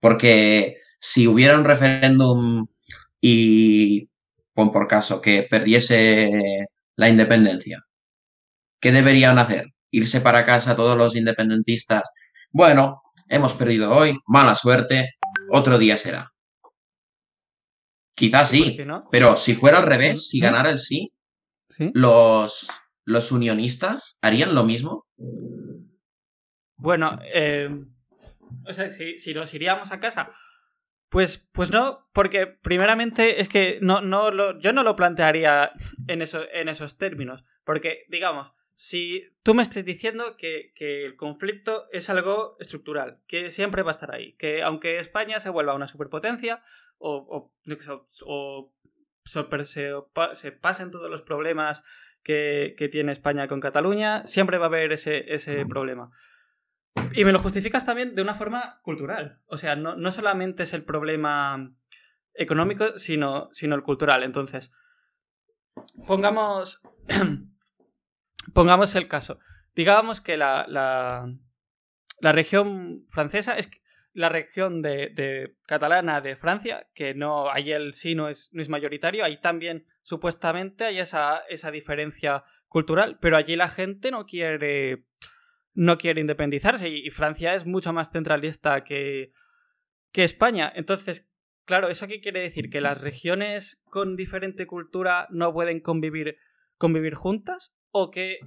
Porque 0.00 0.78
si 0.98 1.28
hubiera 1.28 1.56
un 1.56 1.64
referéndum 1.64 2.66
y, 3.20 4.08
pon 4.54 4.72
por 4.72 4.88
caso, 4.88 5.20
que 5.20 5.46
perdiese 5.48 6.30
la 6.96 7.08
independencia, 7.08 7.86
¿Qué 8.80 8.92
deberían 8.92 9.38
hacer? 9.38 9.72
¿Irse 9.90 10.20
para 10.20 10.44
casa 10.44 10.76
todos 10.76 10.96
los 10.96 11.16
independentistas? 11.16 12.08
Bueno, 12.50 13.02
hemos 13.28 13.54
perdido 13.54 13.90
hoy, 13.90 14.18
mala 14.26 14.54
suerte, 14.54 15.14
otro 15.50 15.78
día 15.78 15.96
será. 15.96 16.32
Quizás 18.14 18.48
sí, 18.48 18.78
pero 19.10 19.36
si 19.36 19.54
fuera 19.54 19.78
al 19.78 19.86
revés, 19.86 20.28
si 20.28 20.40
ganara 20.40 20.70
el 20.70 20.78
sí, 20.78 21.12
los, 21.94 22.68
¿los 23.06 23.32
unionistas 23.32 24.18
harían 24.20 24.54
lo 24.54 24.64
mismo? 24.64 25.06
Bueno, 26.76 27.18
eh, 27.32 27.70
o 28.66 28.72
sea, 28.72 28.90
si, 28.90 29.32
nos 29.32 29.54
iríamos 29.54 29.92
a 29.92 30.00
casa, 30.00 30.32
pues, 31.08 31.48
pues 31.52 31.70
no, 31.70 32.08
porque 32.12 32.46
primeramente 32.46 33.40
es 33.40 33.48
que 33.48 33.78
no, 33.80 34.02
no 34.02 34.30
lo, 34.30 34.58
yo 34.58 34.72
no 34.74 34.82
lo 34.82 34.96
plantearía 34.96 35.72
en, 36.08 36.22
en 36.22 36.68
esos 36.68 36.98
términos. 36.98 37.44
Porque, 37.64 38.04
digamos, 38.08 38.52
si 38.76 39.24
tú 39.42 39.54
me 39.54 39.62
estás 39.62 39.84
diciendo 39.84 40.36
que, 40.36 40.72
que, 40.74 41.06
el 41.06 41.16
conflicto 41.16 41.86
es 41.92 42.10
algo 42.10 42.56
estructural, 42.60 43.20
que 43.26 43.50
siempre 43.50 43.82
va 43.82 43.90
a 43.90 43.92
estar 43.92 44.14
ahí, 44.14 44.34
que 44.34 44.62
aunque 44.62 44.98
España 44.98 45.40
se 45.40 45.48
vuelva 45.48 45.74
una 45.74 45.88
superpotencia 45.88 46.62
o, 46.98 47.16
o, 47.16 47.52
o, 48.26 48.74
se, 49.24 49.46
se, 50.34 50.52
pasen 50.52 50.90
todos 50.90 51.10
los 51.10 51.22
problemas 51.22 51.82
que, 52.26 52.74
que, 52.76 52.88
tiene 52.88 53.12
España 53.12 53.46
con 53.46 53.60
Cataluña, 53.60 54.26
siempre 54.26 54.58
va 54.58 54.64
a 54.64 54.66
haber 54.66 54.90
ese, 54.90 55.32
ese 55.32 55.64
problema. 55.64 56.10
Y 57.12 57.24
me 57.24 57.30
lo 57.30 57.38
justificas 57.38 57.86
también 57.86 58.16
de 58.16 58.22
una 58.22 58.34
forma 58.34 58.80
cultural. 58.82 59.40
O 59.46 59.56
sea, 59.56 59.76
no, 59.76 59.94
no 59.94 60.10
solamente 60.10 60.64
es 60.64 60.74
el 60.74 60.82
problema 60.82 61.72
económico, 62.34 62.98
sino, 62.98 63.48
sino 63.52 63.76
el 63.76 63.84
cultural. 63.84 64.24
Entonces, 64.24 64.72
pongamos, 66.04 66.82
pongamos 68.52 68.96
el 68.96 69.06
caso. 69.06 69.38
Digamos 69.76 70.20
que 70.20 70.36
la, 70.36 70.66
la, 70.68 71.32
la 72.18 72.32
región 72.32 73.04
francesa 73.08 73.56
es 73.56 73.70
la 74.14 74.30
región 74.30 74.82
de, 74.82 75.10
de, 75.10 75.54
catalana 75.68 76.20
de 76.20 76.34
Francia, 76.34 76.88
que 76.92 77.14
no, 77.14 77.52
ahí 77.52 77.70
el 77.70 77.94
sí 77.94 78.16
no 78.16 78.28
es, 78.28 78.48
no 78.52 78.62
es 78.62 78.68
mayoritario, 78.68 79.24
ahí 79.24 79.40
también 79.40 79.86
supuestamente 80.06 80.84
hay 80.84 81.00
esa, 81.00 81.42
esa 81.48 81.72
diferencia 81.72 82.44
cultural, 82.68 83.18
pero 83.20 83.36
allí 83.36 83.56
la 83.56 83.68
gente 83.68 84.10
no 84.12 84.24
quiere 84.24 85.04
no 85.74 85.98
quiere 85.98 86.22
independizarse 86.22 86.88
y, 86.88 87.10
Francia 87.10 87.54
es 87.54 87.66
mucho 87.66 87.92
más 87.92 88.10
centralista 88.10 88.82
que, 88.82 89.32
que 90.10 90.24
España. 90.24 90.72
Entonces, 90.74 91.28
claro, 91.66 91.88
¿eso 91.88 92.06
qué 92.06 92.22
quiere 92.22 92.40
decir? 92.40 92.70
¿Que 92.70 92.80
las 92.80 92.98
regiones 92.98 93.82
con 93.84 94.16
diferente 94.16 94.66
cultura 94.66 95.26
no 95.30 95.52
pueden 95.52 95.80
convivir, 95.80 96.38
convivir 96.78 97.14
juntas? 97.14 97.74
¿O 97.90 98.10
que, 98.10 98.38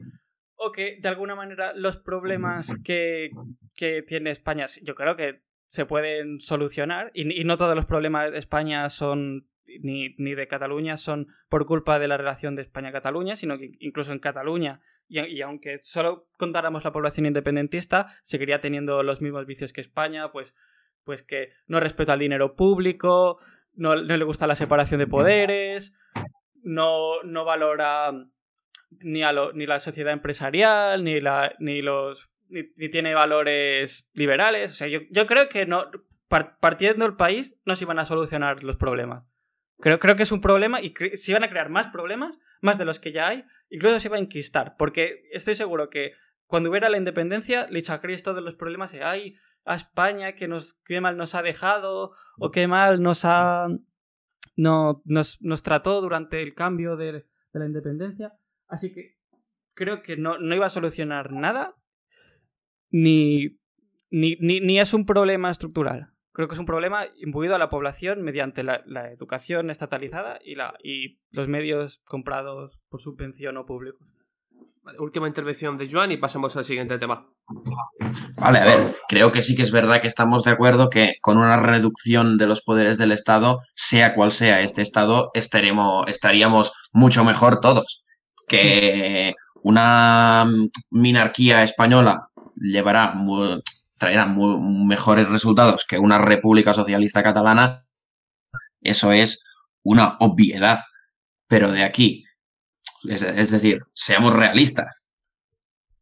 ¿O 0.55 0.71
que 0.71 0.97
de 0.99 1.09
alguna 1.09 1.35
manera 1.35 1.73
los 1.75 1.97
problemas 1.97 2.73
que, 2.83 3.29
que 3.75 4.01
tiene 4.01 4.31
España, 4.31 4.65
yo 4.81 4.95
creo 4.95 5.15
que 5.15 5.43
se 5.67 5.85
pueden 5.85 6.39
solucionar 6.39 7.11
y, 7.13 7.41
y 7.41 7.43
no 7.43 7.57
todos 7.57 7.75
los 7.75 7.85
problemas 7.85 8.31
de 8.31 8.39
España 8.39 8.89
son 8.89 9.47
ni, 9.81 10.15
ni, 10.17 10.35
de 10.35 10.47
Cataluña 10.47 10.97
son 10.97 11.27
por 11.49 11.65
culpa 11.65 11.99
de 11.99 12.07
la 12.07 12.17
relación 12.17 12.55
de 12.55 12.61
España-Cataluña, 12.61 13.35
sino 13.35 13.57
que 13.57 13.71
incluso 13.79 14.11
en 14.11 14.19
Cataluña 14.19 14.81
y, 15.09 15.41
aunque 15.41 15.79
solo 15.81 16.27
contáramos 16.37 16.83
la 16.83 16.91
población 16.91 17.25
independentista, 17.25 18.15
seguiría 18.21 18.61
teniendo 18.61 19.01
los 19.01 19.21
mismos 19.21 19.47
vicios 19.47 19.73
que 19.73 19.81
España, 19.81 20.31
pues, 20.31 20.55
pues 21.03 21.23
que 21.23 21.49
no 21.65 21.79
respeta 21.79 22.13
el 22.13 22.19
dinero 22.19 22.55
público, 22.55 23.39
no, 23.73 23.95
le 23.95 24.23
gusta 24.23 24.45
la 24.45 24.55
separación 24.55 24.99
de 24.99 25.07
poderes, 25.07 25.97
no, 26.61 27.23
no 27.23 27.43
valora 27.43 28.13
ni, 29.03 29.23
a 29.23 29.33
lo, 29.33 29.51
ni 29.53 29.65
la 29.65 29.79
sociedad 29.79 30.13
empresarial, 30.13 31.03
ni, 31.03 31.19
la, 31.19 31.55
ni 31.57 31.81
los 31.81 32.29
ni, 32.47 32.63
tiene 32.89 33.15
valores 33.15 34.11
liberales. 34.13 34.73
O 34.73 34.75
sea, 34.75 34.87
yo, 34.87 34.99
yo 35.09 35.25
creo 35.25 35.49
que 35.49 35.65
no, 35.65 35.89
partiendo 36.27 37.05
del 37.05 37.15
país 37.15 37.57
no 37.65 37.75
se 37.75 37.85
iban 37.85 37.97
a 37.97 38.05
solucionar 38.05 38.63
los 38.63 38.77
problemas. 38.77 39.25
Creo, 39.79 39.99
creo 39.99 40.15
que 40.15 40.23
es 40.23 40.31
un 40.31 40.41
problema 40.41 40.81
y 40.81 40.93
se 41.15 41.31
iban 41.31 41.43
a 41.43 41.49
crear 41.49 41.69
más 41.69 41.87
problemas, 41.87 42.37
más 42.61 42.77
de 42.77 42.85
los 42.85 42.99
que 42.99 43.13
ya 43.13 43.29
hay, 43.29 43.45
incluso 43.69 43.99
se 43.99 44.09
iba 44.09 44.17
a 44.17 44.19
enquistar, 44.19 44.75
porque 44.77 45.23
estoy 45.31 45.55
seguro 45.55 45.89
que 45.89 46.13
cuando 46.47 46.69
hubiera 46.69 46.89
la 46.89 46.97
independencia, 46.97 47.67
le 47.69 47.79
echa 47.79 48.01
Cristo 48.01 48.33
de 48.33 48.41
los 48.41 48.55
problemas 48.55 48.91
de, 48.91 49.03
ay, 49.03 49.35
a 49.65 49.75
España 49.75 50.33
que 50.33 50.47
nos, 50.47 50.73
qué 50.85 50.99
mal 50.99 51.15
nos 51.15 51.35
ha 51.35 51.41
dejado, 51.41 52.11
o 52.37 52.51
qué 52.51 52.67
mal 52.67 53.01
nos 53.01 53.23
ha, 53.23 53.67
no, 54.57 55.01
nos, 55.05 55.41
nos 55.41 55.63
trató 55.63 56.01
durante 56.01 56.41
el 56.41 56.55
cambio 56.55 56.97
de, 56.97 57.11
de, 57.13 57.25
la 57.53 57.65
independencia. 57.65 58.33
Así 58.67 58.93
que 58.93 59.17
creo 59.75 60.01
que 60.01 60.17
no, 60.17 60.39
no 60.39 60.55
iba 60.55 60.65
a 60.65 60.71
solucionar 60.71 61.31
nada, 61.31 61.75
ni, 62.89 63.59
ni, 64.09 64.35
ni, 64.41 64.59
ni 64.59 64.79
es 64.79 64.93
un 64.93 65.05
problema 65.05 65.51
estructural 65.51 66.11
creo 66.39 66.47
que 66.47 66.55
es 66.55 66.59
un 66.59 66.65
problema 66.65 67.05
imbuido 67.17 67.53
a 67.53 67.57
la 67.57 67.67
población 67.67 68.21
mediante 68.21 68.63
la, 68.63 68.81
educación 69.11 69.69
estatalizada 69.69 70.39
y, 70.41 70.55
la, 70.55 70.73
y 70.81 71.19
los 71.31 71.49
medios 71.49 71.99
comprados 72.05 72.79
por 72.87 73.01
subvención 73.01 73.57
o 73.57 73.65
públicos. 73.65 74.07
última 74.99 75.27
intervención 75.27 75.77
de 75.77 75.91
Joan 75.91 76.13
y 76.13 76.17
pasemos 76.17 76.55
al 76.55 76.63
siguiente 76.63 76.97
tema. 76.97 77.27
Vale, 78.37 78.59
a 78.59 78.63
ver, 78.63 78.95
creo 79.09 79.33
que 79.33 79.41
sí 79.41 79.53
que 79.53 79.63
es 79.63 79.73
verdad 79.73 79.99
que 79.99 80.07
estamos 80.07 80.45
de 80.45 80.51
acuerdo 80.51 80.89
que 80.89 81.15
con 81.19 81.37
una 81.37 81.57
reducción 81.57 82.37
de 82.37 82.47
los 82.47 82.61
poderes 82.61 82.97
del 82.97 83.11
Estado, 83.11 83.59
sea 83.75 84.15
cual 84.15 84.31
sea 84.31 84.61
este 84.61 84.81
Estado, 84.81 85.31
estaremos, 85.33 86.05
estaríamos 86.07 86.71
mucho 86.93 87.25
mejor 87.25 87.59
todos. 87.59 88.05
Que 88.47 89.33
una 89.61 90.49
minarquía 90.89 91.63
española 91.63 92.29
llevará 92.55 93.13
traerá 93.99 94.25
mejores 94.25 95.29
resultados 95.29 95.85
que 95.85 95.99
una 95.99 96.17
república 96.17 96.73
socialista 96.73 97.21
catalana, 97.21 97.85
eso 98.81 99.11
es 99.11 99.43
una 99.83 100.17
obviedad. 100.19 100.79
Pero 101.47 101.71
de 101.71 101.83
aquí, 101.83 102.23
es, 103.07 103.51
decir, 103.51 103.81
seamos 103.93 104.33
realistas. 104.33 105.11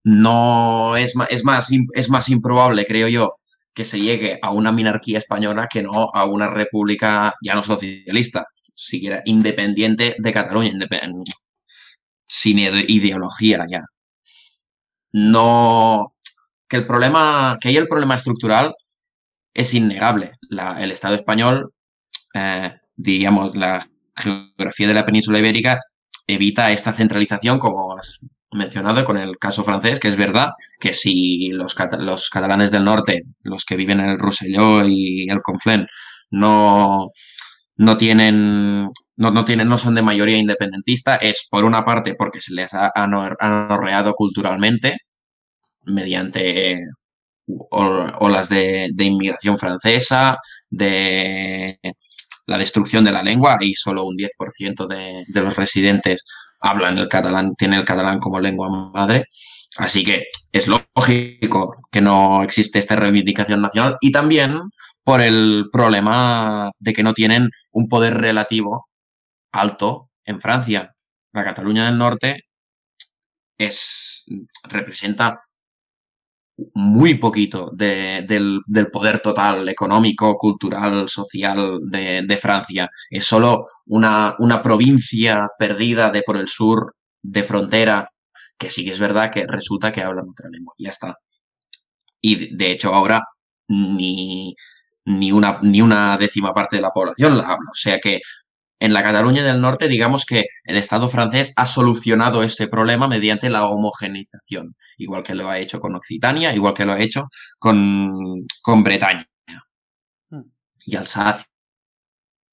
No 0.03 0.95
es, 0.95 1.13
es, 1.29 1.43
más, 1.43 1.69
es 1.93 2.09
más 2.09 2.29
improbable, 2.29 2.85
creo 2.85 3.07
yo, 3.09 3.35
que 3.73 3.83
se 3.83 3.99
llegue 3.99 4.39
a 4.41 4.51
una 4.51 4.71
minarquía 4.71 5.19
española 5.19 5.67
que 5.69 5.83
no 5.83 6.09
a 6.13 6.25
una 6.25 6.47
república 6.47 7.35
ya 7.43 7.53
no 7.53 7.61
socialista, 7.61 8.45
siquiera 8.73 9.21
independiente 9.25 10.15
de 10.17 10.31
Cataluña, 10.31 10.87
sin 12.27 12.59
ideología 12.59 13.65
ya. 13.69 13.85
No, 15.13 16.15
que 16.67 16.77
el 16.77 16.85
problema, 16.85 17.57
que 17.61 17.69
hay 17.69 17.77
el 17.77 17.87
problema 17.87 18.15
estructural 18.15 18.73
es 19.53 19.73
innegable. 19.73 20.33
el 20.77 20.91
Estado 20.91 21.15
español, 21.15 21.71
eh, 22.33 22.73
digamos, 22.95 23.55
la 23.55 23.87
geografía 24.15 24.87
de 24.87 24.93
la 24.93 25.05
península 25.05 25.39
ibérica 25.39 25.79
evita 26.27 26.71
esta 26.71 26.93
centralización, 26.93 27.59
como 27.59 27.97
has 27.97 28.19
mencionado 28.51 29.03
con 29.05 29.17
el 29.17 29.37
caso 29.37 29.63
francés, 29.63 29.99
que 29.99 30.07
es 30.09 30.17
verdad 30.17 30.49
que 30.79 30.93
si 30.93 31.49
los, 31.49 31.75
los 31.99 32.29
catalanes 32.29 32.71
del 32.71 32.83
norte, 32.83 33.23
los 33.43 33.65
que 33.65 33.75
viven 33.75 33.99
en 33.99 34.09
el 34.09 34.19
Rosselló 34.19 34.85
y 34.85 35.27
el 35.29 35.41
Conflent, 35.41 35.87
no, 36.31 37.09
no 37.77 37.97
tienen 37.97 38.89
no, 39.17 39.31
no, 39.31 39.45
tienen, 39.45 39.67
no 39.67 39.77
son 39.77 39.95
de 39.95 40.01
mayoría 40.01 40.37
independentista, 40.37 41.15
es 41.15 41.47
por 41.49 41.65
una 41.65 41.83
parte 41.83 42.15
porque 42.15 42.39
se 42.39 42.53
les 42.53 42.73
ha 42.73 42.91
anorreado 42.95 44.13
culturalmente, 44.13 44.97
mediante 45.87 46.81
olas 47.71 48.49
de, 48.49 48.91
inmigración 48.97 49.57
francesa, 49.57 50.37
de 50.69 51.79
la 52.45 52.57
destrucción 52.57 53.03
de 53.03 53.11
la 53.11 53.23
lengua 53.23 53.57
y 53.61 53.73
solo 53.73 54.05
un 54.05 54.15
10% 54.17 54.87
de, 54.87 55.23
de 55.27 55.41
los 55.41 55.55
residentes 55.55 56.25
hablan 56.61 56.97
el 56.97 57.07
catalán, 57.07 57.55
tienen 57.55 57.79
el 57.79 57.85
catalán 57.85 58.19
como 58.19 58.39
lengua 58.39 58.69
madre. 58.69 59.25
Así 59.77 60.03
que 60.03 60.23
es 60.51 60.67
lógico 60.67 61.75
que 61.91 62.01
no 62.01 62.43
existe 62.43 62.79
esta 62.79 62.95
reivindicación 62.95 63.61
nacional 63.61 63.97
y 64.01 64.11
también 64.11 64.59
por 65.03 65.21
el 65.21 65.69
problema 65.71 66.71
de 66.79 66.93
que 66.93 67.03
no 67.03 67.13
tienen 67.13 67.49
un 67.71 67.87
poder 67.87 68.15
relativo 68.15 68.87
alto 69.51 70.09
en 70.25 70.39
Francia. 70.39 70.93
La 71.33 71.43
Cataluña 71.43 71.85
del 71.85 71.97
Norte 71.97 72.43
es, 73.57 74.25
representa 74.63 75.39
muy 76.73 77.15
poquito 77.15 77.71
del, 77.73 78.61
poder 78.91 79.21
total 79.21 79.69
económico, 79.69 80.35
cultural, 80.37 81.07
social 81.07 81.79
de, 81.83 82.37
Francia. 82.41 82.89
Es 83.09 83.25
solo 83.25 83.65
una, 83.85 84.35
una, 84.39 84.61
provincia 84.61 85.47
perdida 85.57 86.11
de 86.11 86.23
por 86.23 86.37
el 86.37 86.47
sur, 86.47 86.95
de 87.21 87.43
frontera, 87.43 88.09
que 88.57 88.69
sí 88.69 88.83
que 88.85 88.91
es 88.91 88.99
verdad 88.99 89.31
que 89.31 89.45
resulta 89.47 89.91
que 89.91 90.01
hablan 90.01 90.29
otra 90.29 90.49
lengua. 90.49 90.73
Ya 90.77 90.89
está. 90.89 91.15
Y 92.21 92.55
de 92.55 92.71
hecho 92.71 92.93
ahora 92.93 93.21
ni, 93.67 94.55
ni, 95.05 95.31
una, 95.31 95.59
ni 95.61 95.81
una 95.81 96.17
décima 96.17 96.53
parte 96.53 96.77
de 96.77 96.81
la 96.81 96.91
población 96.91 97.37
la 97.37 97.43
habla. 97.43 97.69
O 97.71 97.75
sea 97.75 97.99
que 97.99 98.19
en 98.79 98.93
la 98.93 99.03
Cataluña 99.03 99.43
del 99.43 99.61
Norte, 99.61 99.87
digamos 99.87 100.25
que 100.25 100.45
el 100.63 100.77
Estado 100.77 101.07
francés 101.07 101.53
ha 101.55 101.65
solucionado 101.65 102.43
este 102.43 102.67
problema 102.67 103.07
mediante 103.07 103.49
la 103.49 103.67
homogeneización, 103.67 104.75
igual 104.97 105.23
que 105.23 105.35
lo 105.35 105.49
ha 105.49 105.59
hecho 105.59 105.79
con 105.79 105.95
Occitania, 105.95 106.53
igual 106.53 106.73
que 106.73 106.85
lo 106.85 106.93
ha 106.93 106.99
hecho 106.99 107.27
con, 107.59 108.45
con 108.61 108.83
Bretaña 108.83 109.27
hmm. 110.29 110.41
y 110.85 110.95
Alsacia 110.95 111.47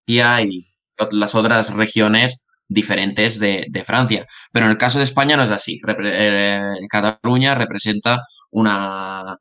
y 0.07 0.66
las 1.11 1.35
otras 1.35 1.72
regiones 1.75 2.64
diferentes 2.68 3.39
de, 3.39 3.85
Francia. 3.85 4.27
Pero 4.53 4.66
en 4.66 4.72
el 4.72 4.79
caso 4.79 4.99
de 4.99 5.05
España 5.05 5.37
no 5.37 5.43
es 5.43 5.51
así. 5.51 5.81
Eh, 6.05 6.61
Cataluña 6.89 7.55
representa 7.55 8.22
una 8.51 9.37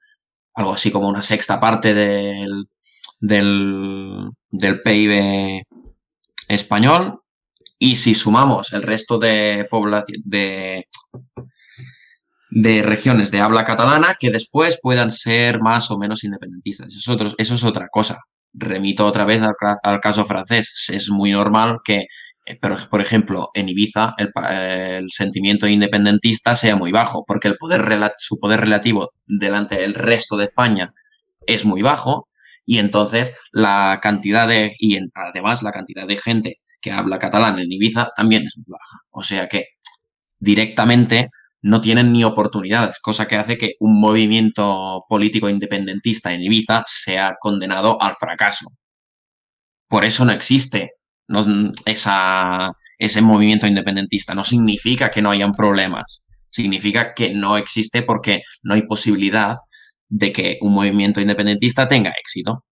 algo 0.56 0.74
así 0.74 0.92
como 0.92 1.08
una 1.08 1.22
sexta 1.22 1.60
parte 1.60 1.94
del, 1.94 2.68
del, 3.20 4.30
del 4.52 4.82
PIB 4.82 5.64
español. 6.54 7.20
Y 7.80 7.95
si 7.97 8.16
sumamos 8.16 8.74
el 8.74 8.84
resto 8.84 9.18
de 9.18 9.68
de, 12.49 12.84
regiones 12.84 13.32
de 13.32 13.41
habla 13.41 13.66
catalana 13.66 14.16
que 14.20 14.32
después 14.32 14.80
puedan 14.82 15.12
ser 15.12 15.60
más 15.60 15.91
o 15.91 15.97
menos 15.97 16.24
independentistas. 16.24 16.93
Eso 16.93 17.14
es, 17.14 17.36
eso 17.38 17.56
es 17.56 17.64
otra 17.64 17.88
cosa. 17.91 18.20
Remito 18.54 19.06
otra 19.06 19.26
vez 19.26 19.41
al, 19.41 19.99
caso 19.99 20.26
francés. 20.26 20.89
Es 20.93 21.10
muy 21.10 21.32
normal 21.32 21.80
que, 21.84 22.06
eh, 22.45 22.60
por 22.89 23.01
ejemplo, 23.01 23.49
en 23.54 23.70
Ibiza 23.70 24.14
el, 24.18 25.10
sentimiento 25.10 25.68
independentista 25.68 26.56
sea 26.56 26.76
muy 26.76 26.91
bajo, 26.91 27.26
porque 27.26 27.47
el 27.47 27.58
poder, 27.58 27.84
su 28.18 28.38
poder 28.39 28.62
relativo 28.62 29.12
delante 29.28 29.76
del 29.76 29.95
resto 29.95 30.38
de 30.38 30.45
España 30.45 30.93
es 31.47 31.66
muy 31.66 31.82
bajo, 31.82 32.28
y 32.66 32.80
entonces 32.80 33.36
la 33.51 33.99
cantidad 34.01 34.47
de, 34.47 34.74
y 34.80 34.97
además 35.14 35.64
la 35.64 35.72
cantidad 35.72 36.07
de 36.07 36.18
gente 36.18 36.57
que 36.82 36.91
habla 36.91 37.20
catalán 37.20 37.59
en 37.59 37.72
Ibiza 37.72 38.09
también 38.16 38.45
es 38.45 38.57
muy 38.57 38.66
baja. 38.68 38.99
O 39.11 39.24
sea 39.24 39.47
que 39.47 39.68
directamente 40.39 41.30
no 41.61 41.80
tienen 41.82 42.11
ni 42.11 42.24
oportunidades, 42.26 42.99
cosa 43.01 43.26
que 43.26 43.38
hace 43.38 43.57
que 43.57 43.74
un 43.80 43.99
movimiento 43.99 45.03
político 45.07 45.49
independentista 45.49 46.34
en 46.34 46.43
Ibiza 46.43 46.84
sea 46.86 47.36
condenado 47.39 48.01
al 48.01 48.14
fracaso. 48.16 48.68
Por 49.88 50.05
eso 50.05 50.26
no 50.26 50.34
existe 50.34 50.91
esa, 51.86 52.72
ese 52.97 53.22
movimiento 53.22 53.66
independentista. 53.68 54.36
No 54.36 54.43
significa 54.43 55.09
que 55.09 55.22
no 55.22 55.32
hayan 55.32 55.53
problemas, 55.53 56.26
significa 56.49 57.14
que 57.14 57.34
no 57.34 57.57
existe 57.57 58.03
porque 58.03 58.41
no 58.64 58.74
hay 58.74 58.84
posibilidad 58.84 59.55
de 60.14 60.32
que 60.32 60.57
un 60.61 60.74
movimiento 60.74 61.22
independentista 61.22 61.88
tenga 61.88 62.14
éxito. 62.20 62.64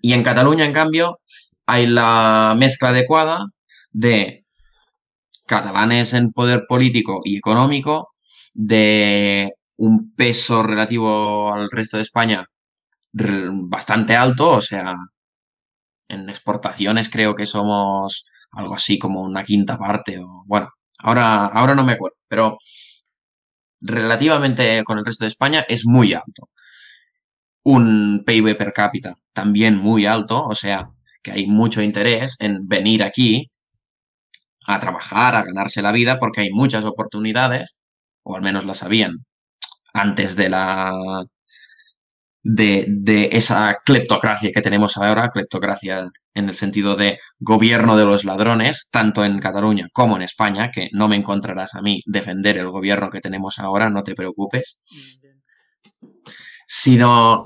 Y 0.00 0.12
en 0.12 0.22
Cataluña, 0.22 0.64
en 0.64 0.72
cambio, 0.72 1.18
hay 1.66 1.86
la 1.86 2.54
mezcla 2.56 2.90
adecuada 2.90 3.46
de 3.90 4.44
catalanes 5.46 6.14
en 6.14 6.30
poder 6.32 6.64
político 6.68 7.20
y 7.24 7.36
económico, 7.36 8.10
de 8.52 9.50
un 9.76 10.14
peso 10.14 10.62
relativo 10.62 11.52
al 11.52 11.68
resto 11.70 11.96
de 11.96 12.04
España 12.04 12.46
bastante 13.12 14.16
alto, 14.16 14.50
o 14.50 14.60
sea, 14.60 14.94
en 16.08 16.28
exportaciones 16.28 17.08
creo 17.10 17.34
que 17.34 17.46
somos 17.46 18.24
algo 18.52 18.74
así 18.74 18.98
como 18.98 19.22
una 19.22 19.42
quinta 19.42 19.76
parte, 19.78 20.18
o 20.18 20.44
bueno, 20.46 20.68
ahora, 20.98 21.46
ahora 21.46 21.74
no 21.74 21.84
me 21.84 21.94
acuerdo, 21.94 22.16
pero 22.28 22.58
relativamente 23.84 24.82
con 24.84 24.98
el 24.98 25.04
resto 25.04 25.24
de 25.24 25.28
España 25.28 25.64
es 25.68 25.86
muy 25.86 26.14
alto. 26.14 26.48
Un 27.64 28.22
PIB 28.26 28.56
per 28.56 28.72
cápita 28.72 29.16
también 29.32 29.76
muy 29.76 30.06
alto, 30.06 30.44
o 30.46 30.54
sea, 30.54 30.88
que 31.22 31.32
hay 31.32 31.46
mucho 31.46 31.82
interés 31.82 32.36
en 32.40 32.66
venir 32.68 33.02
aquí 33.02 33.50
a 34.66 34.78
trabajar, 34.78 35.36
a 35.36 35.42
ganarse 35.44 35.82
la 35.82 35.92
vida, 35.92 36.18
porque 36.18 36.42
hay 36.42 36.50
muchas 36.50 36.84
oportunidades, 36.84 37.76
o 38.22 38.36
al 38.36 38.42
menos 38.42 38.64
las 38.64 38.82
habían, 38.82 39.26
antes 39.92 40.36
de 40.36 40.48
la 40.48 40.92
de, 42.44 42.84
de, 42.88 43.30
esa 43.32 43.78
cleptocracia 43.84 44.52
que 44.52 44.60
tenemos 44.60 44.96
ahora, 44.96 45.30
cleptocracia 45.30 46.08
en 46.34 46.48
el 46.48 46.54
sentido 46.54 46.94
de 46.94 47.18
gobierno 47.38 47.96
de 47.96 48.04
los 48.04 48.24
ladrones, 48.24 48.88
tanto 48.90 49.24
en 49.24 49.40
Cataluña 49.40 49.88
como 49.92 50.16
en 50.16 50.22
España, 50.22 50.70
que 50.70 50.88
no 50.92 51.08
me 51.08 51.16
encontrarás 51.16 51.74
a 51.74 51.82
mí 51.82 52.02
defender 52.06 52.58
el 52.58 52.70
gobierno 52.70 53.10
que 53.10 53.20
tenemos 53.20 53.58
ahora, 53.58 53.88
no 53.90 54.02
te 54.02 54.14
preocupes. 54.14 54.78
Sino, 56.66 57.44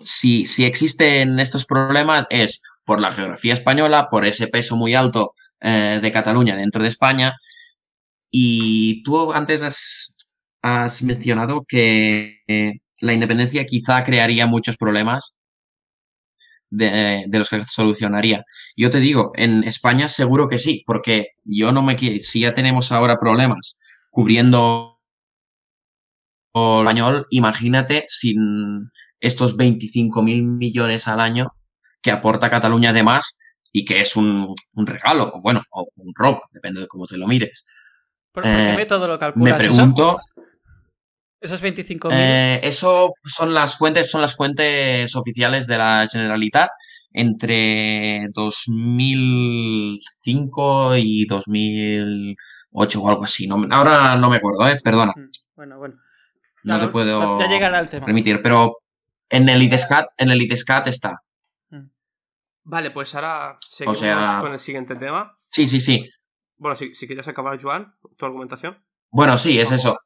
si, 0.00 0.46
si 0.46 0.64
existen 0.64 1.38
estos 1.38 1.66
problemas 1.66 2.26
es 2.30 2.62
por 2.84 3.00
la 3.00 3.10
geografía 3.10 3.54
española, 3.54 4.08
por 4.10 4.26
ese 4.26 4.48
peso 4.48 4.76
muy 4.76 4.94
alto 4.94 5.32
eh, 5.60 6.00
de 6.02 6.12
Cataluña 6.12 6.56
dentro 6.56 6.82
de 6.82 6.88
España. 6.88 7.34
Y 8.30 9.02
tú 9.02 9.32
antes 9.32 9.62
has, 10.62 11.02
mencionado 11.02 11.64
que 11.68 12.38
eh, 12.46 12.72
la 13.02 13.12
independencia 13.12 13.66
quizá 13.66 14.02
crearía 14.02 14.46
muchos 14.46 14.76
problemas 14.76 15.36
de, 16.70 17.26
los 17.30 17.50
que 17.50 17.62
solucionaría. 17.64 18.44
Yo 18.76 18.90
te 18.90 19.00
digo, 19.00 19.32
en 19.34 19.64
España 19.64 20.08
seguro 20.08 20.48
que 20.48 20.58
sí, 20.58 20.82
porque 20.86 21.32
yo 21.44 21.72
no 21.72 21.82
me 21.82 21.98
si 21.98 22.40
ya 22.40 22.54
tenemos 22.54 22.92
ahora 22.92 23.18
problemas 23.18 23.78
cubriendo 24.10 25.00
el 26.54 26.80
español, 26.80 27.26
imagínate 27.30 28.04
sin 28.06 28.90
estos 29.20 29.56
25 29.56 30.22
mil 30.22 30.42
millones 30.42 31.08
al 31.08 31.20
año 31.20 31.48
que 32.00 32.10
aporta 32.10 32.50
Cataluña 32.50 32.90
además 32.90 33.38
y 33.72 33.84
que 33.84 34.00
es 34.00 34.16
un, 34.16 34.54
regalo, 34.74 35.32
o 35.34 35.40
bueno, 35.40 35.62
o 35.70 35.88
un 35.96 36.12
robo, 36.14 36.42
depende 36.52 36.82
de 36.82 36.86
cómo 36.86 37.06
te 37.06 37.16
lo 37.16 37.26
mires. 37.26 37.64
¿Por, 38.32 38.44
qué 38.44 38.70
eh, 38.70 38.76
método 38.76 39.06
lo 39.06 39.18
calculas? 39.18 39.52
Me 39.52 39.58
pregunto. 39.58 40.20
¿Esos 41.42 41.60
25.000? 41.60 42.08
Eh, 42.12 42.60
eso 42.62 43.08
son 43.24 43.52
las 43.52 43.76
fuentes, 43.76 44.08
son 44.08 44.20
las 44.20 44.36
fuentes 44.36 45.16
oficiales 45.16 45.66
de 45.66 45.76
la 45.76 46.06
Generalitat 46.10 46.70
entre 47.12 48.28
2005 48.32 50.96
y 50.96 51.26
2008 51.26 53.02
o 53.02 53.08
algo 53.08 53.24
así. 53.24 53.48
No, 53.48 53.66
ahora 53.70 54.14
no 54.16 54.30
me 54.30 54.36
acuerdo, 54.36 54.68
¿eh? 54.68 54.78
perdona. 54.82 55.12
Mm, 55.16 55.28
bueno, 55.56 55.78
bueno. 55.78 55.96
no 56.62 56.78
te 56.78 56.86
puedo 56.88 57.40
ya 57.40 57.48
llegará 57.48 57.80
el 57.80 57.88
tema. 57.88 58.06
permitir, 58.06 58.40
pero 58.40 58.76
en 59.28 59.48
el 59.48 59.60
ITESCAT, 59.62 60.10
en 60.18 60.30
el 60.30 60.40
ITESCAT 60.42 60.86
está. 60.86 61.20
Vale, 62.64 62.92
pues 62.92 63.12
ahora 63.16 63.58
seguimos 63.60 63.98
con 64.40 64.52
el 64.52 64.60
siguiente 64.60 64.94
tema. 64.94 65.36
Sí, 65.50 65.66
sí, 65.66 65.80
sí. 65.80 66.08
Bueno, 66.56 66.76
si, 66.76 66.94
si 66.94 67.08
quieres 67.08 67.26
acabar, 67.26 67.60
Joan, 67.60 67.92
tu 68.16 68.24
argumentación. 68.24 68.80
Bueno, 69.10 69.36
sí, 69.36 69.58
es 69.58 69.72
eso. 69.72 69.98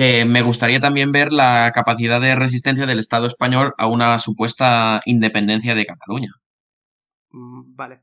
Que 0.00 0.24
me 0.24 0.40
gustaría 0.40 0.80
también 0.80 1.12
ver 1.12 1.30
la 1.30 1.72
capacidad 1.74 2.22
de 2.22 2.34
resistencia 2.34 2.86
del 2.86 3.00
Estado 3.00 3.26
español 3.26 3.74
a 3.76 3.86
una 3.86 4.18
supuesta 4.18 5.02
independencia 5.04 5.74
de 5.74 5.84
Cataluña. 5.84 6.30
Mm, 7.28 7.76
vale. 7.76 8.00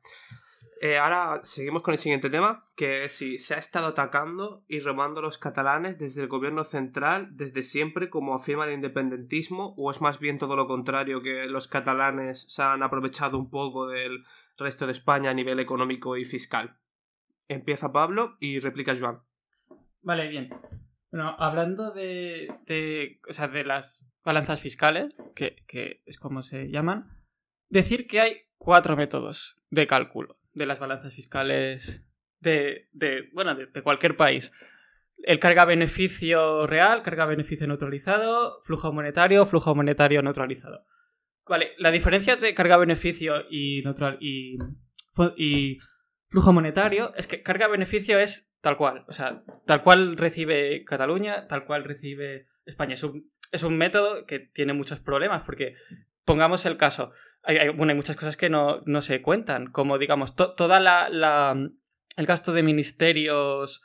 Eh, 0.80 1.00
ahora 1.00 1.42
seguimos 1.42 1.82
con 1.82 1.96
el 1.96 2.00
siguiente 2.00 2.30
tema, 2.30 2.70
que 2.76 3.06
es 3.06 3.14
si 3.14 3.40
se 3.40 3.56
ha 3.56 3.58
estado 3.58 3.88
atacando 3.88 4.64
y 4.68 4.80
robando 4.80 5.22
a 5.22 5.24
los 5.24 5.40
catalanes 5.40 5.98
desde 5.98 6.22
el 6.22 6.28
gobierno 6.28 6.64
central 6.64 7.30
desde 7.32 7.64
siempre 7.64 8.12
como 8.12 8.36
afirma 8.36 8.66
el 8.66 8.74
independentismo, 8.74 9.74
o 9.76 9.90
es 9.90 10.00
más 10.00 10.20
bien 10.20 10.38
todo 10.38 10.56
lo 10.56 10.68
contrario, 10.68 11.24
que 11.24 11.48
los 11.48 11.68
catalanes 11.68 12.46
se 12.48 12.62
han 12.62 12.84
aprovechado 12.84 13.40
un 13.40 13.50
poco 13.50 13.88
del 13.88 14.24
resto 14.56 14.86
de 14.86 14.92
España 14.92 15.32
a 15.32 15.34
nivel 15.34 15.60
económico 15.60 16.16
y 16.16 16.26
fiscal. 16.26 16.78
Empieza 17.48 17.92
Pablo 17.92 18.38
y 18.40 18.60
replica 18.60 18.96
Joan. 18.96 19.24
Vale, 20.04 20.28
bien. 20.28 20.50
Bueno, 21.12 21.36
hablando 21.40 21.92
de, 21.92 22.54
de, 22.66 23.20
o 23.30 23.34
sea, 23.34 23.48
de 23.48 23.64
las 23.64 24.10
balanzas 24.24 24.62
fiscales, 24.62 25.16
que, 25.36 25.64
que 25.68 26.02
es 26.06 26.18
como 26.18 26.44
se 26.44 26.70
llaman, 26.70 27.08
decir 27.70 28.08
que 28.08 28.20
hay 28.20 28.38
cuatro 28.58 28.98
métodos 28.98 29.58
de 29.70 29.88
cálculo 29.88 30.38
de 30.58 30.66
las 30.66 30.80
balanzas 30.80 31.14
fiscales 31.14 32.04
de, 32.40 32.90
de 32.92 33.30
bueno, 33.34 33.56
de, 33.56 33.82
cualquier 33.84 34.16
país. 34.16 34.52
El 35.24 35.40
carga-beneficio 35.40 36.68
real, 36.68 37.04
carga-beneficio 37.04 37.68
neutralizado, 37.68 38.60
flujo 38.64 38.92
monetario, 38.92 39.46
flujo 39.46 39.76
monetario 39.76 40.22
neutralizado. 40.22 40.86
Vale, 41.48 41.72
la 41.78 41.92
diferencia 41.92 42.34
entre 42.34 42.54
carga-beneficio 42.54 43.46
y, 43.50 43.82
neutral, 43.84 44.18
y, 44.20 44.58
y 45.38 45.78
flujo 46.30 46.54
monetario 46.54 47.14
es 47.16 47.28
que 47.28 47.44
carga-beneficio 47.44 48.20
es 48.20 48.52
tal 48.62 48.78
cual. 48.78 49.06
O 49.08 49.14
sea, 49.14 49.44
tal 49.66 49.84
cual 49.84 50.18
recibe 50.18 50.84
Cataluña, 50.86 51.48
tal 51.48 51.66
cual 51.66 51.84
recibe 51.84 52.48
España. 52.66 52.96
Es 52.96 53.04
un, 53.04 53.32
es 53.52 53.64
un 53.64 53.78
método 53.78 54.26
que 54.26 54.40
tiene 54.40 54.74
muchos 54.74 55.00
problemas 55.00 55.44
porque 55.44 55.76
pongamos 56.26 56.66
el 56.66 56.78
caso, 56.78 57.12
hay, 57.44 57.70
bueno, 57.70 57.92
hay 57.92 57.96
muchas 57.96 58.18
cosas 58.18 58.36
que 58.36 58.50
no, 58.50 58.84
se 59.02 59.22
cuentan, 59.22 59.68
como 59.68 59.98
digamos, 59.98 60.36
toda 60.36 60.80
la, 60.82 61.08
la, 61.10 61.56
el 62.18 62.26
gasto 62.26 62.52
de 62.52 62.64
ministerios 62.64 63.82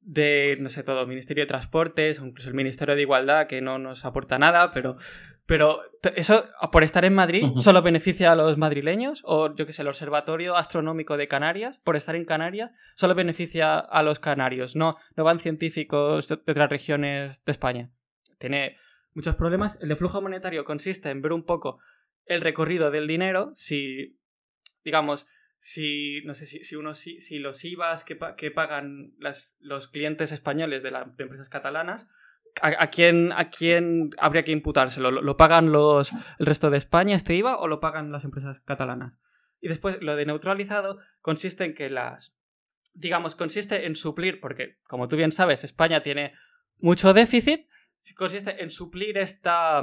de, 0.00 0.56
no 0.60 0.68
sé, 0.68 0.82
todo, 0.82 1.06
Ministerio 1.06 1.42
de 1.42 1.48
Transportes, 1.48 2.18
incluso 2.18 2.48
el 2.48 2.54
Ministerio 2.54 2.94
de 2.94 3.02
Igualdad, 3.02 3.46
que 3.46 3.60
no 3.60 3.78
nos 3.78 4.04
aporta 4.04 4.38
nada, 4.38 4.70
pero, 4.72 4.96
pero 5.46 5.82
eso, 6.16 6.44
por 6.72 6.82
estar 6.82 7.04
en 7.04 7.14
Madrid, 7.14 7.44
solo 7.56 7.82
beneficia 7.82 8.32
a 8.32 8.36
los 8.36 8.56
madrileños, 8.56 9.22
o 9.24 9.54
yo 9.54 9.66
qué 9.66 9.72
sé, 9.72 9.82
el 9.82 9.88
Observatorio 9.88 10.56
Astronómico 10.56 11.16
de 11.16 11.28
Canarias, 11.28 11.78
por 11.80 11.96
estar 11.96 12.16
en 12.16 12.24
Canarias, 12.24 12.70
solo 12.94 13.14
beneficia 13.14 13.78
a 13.78 14.02
los 14.02 14.18
canarios, 14.18 14.74
no, 14.74 14.96
no 15.16 15.24
van 15.24 15.38
científicos 15.38 16.28
de 16.28 16.34
otras 16.34 16.70
regiones 16.70 17.44
de 17.44 17.52
España. 17.52 17.90
Tiene 18.38 18.76
muchos 19.14 19.36
problemas. 19.36 19.78
El 19.82 19.88
de 19.90 19.96
flujo 19.96 20.22
monetario 20.22 20.64
consiste 20.64 21.10
en 21.10 21.20
ver 21.20 21.32
un 21.32 21.44
poco 21.44 21.78
el 22.24 22.40
recorrido 22.40 22.90
del 22.90 23.06
dinero, 23.06 23.50
si, 23.54 24.18
digamos, 24.84 25.26
si, 25.60 26.22
no 26.24 26.32
sé, 26.32 26.46
si, 26.46 26.64
si 26.64 26.74
uno, 26.74 26.94
si, 26.94 27.20
si 27.20 27.38
los 27.38 27.62
IVAs 27.66 28.02
que, 28.02 28.18
que 28.38 28.50
pagan 28.50 29.12
las, 29.18 29.58
los 29.60 29.88
clientes 29.88 30.32
españoles 30.32 30.82
de, 30.82 30.90
las 30.90 31.06
empresas 31.18 31.50
catalanas, 31.50 32.08
¿a, 32.62 32.86
quién, 32.88 33.30
¿a 33.32 33.50
quién 33.50 34.10
habría 34.16 34.42
que 34.42 34.52
imputárselo? 34.52 35.10
¿Lo, 35.10 35.36
pagan 35.36 35.70
los, 35.70 36.12
el 36.38 36.46
resto 36.46 36.70
de 36.70 36.78
España 36.78 37.14
este 37.14 37.34
IVA 37.34 37.58
o 37.58 37.68
lo 37.68 37.78
pagan 37.78 38.10
las 38.10 38.24
empresas 38.24 38.60
catalanas? 38.60 39.18
Y 39.60 39.68
después, 39.68 39.98
lo 40.00 40.16
de 40.16 40.24
neutralizado 40.24 40.98
consiste 41.20 41.64
en 41.64 41.74
que 41.74 41.90
las, 41.90 42.34
digamos, 42.94 43.36
consiste 43.36 43.84
en 43.84 43.96
suplir, 43.96 44.40
porque 44.40 44.78
como 44.88 45.08
tú 45.08 45.16
bien 45.16 45.30
sabes, 45.30 45.62
España 45.62 46.02
tiene 46.02 46.32
mucho 46.78 47.12
déficit, 47.12 47.68
consiste 48.16 48.62
en 48.62 48.70
suplir 48.70 49.18
esta, 49.18 49.82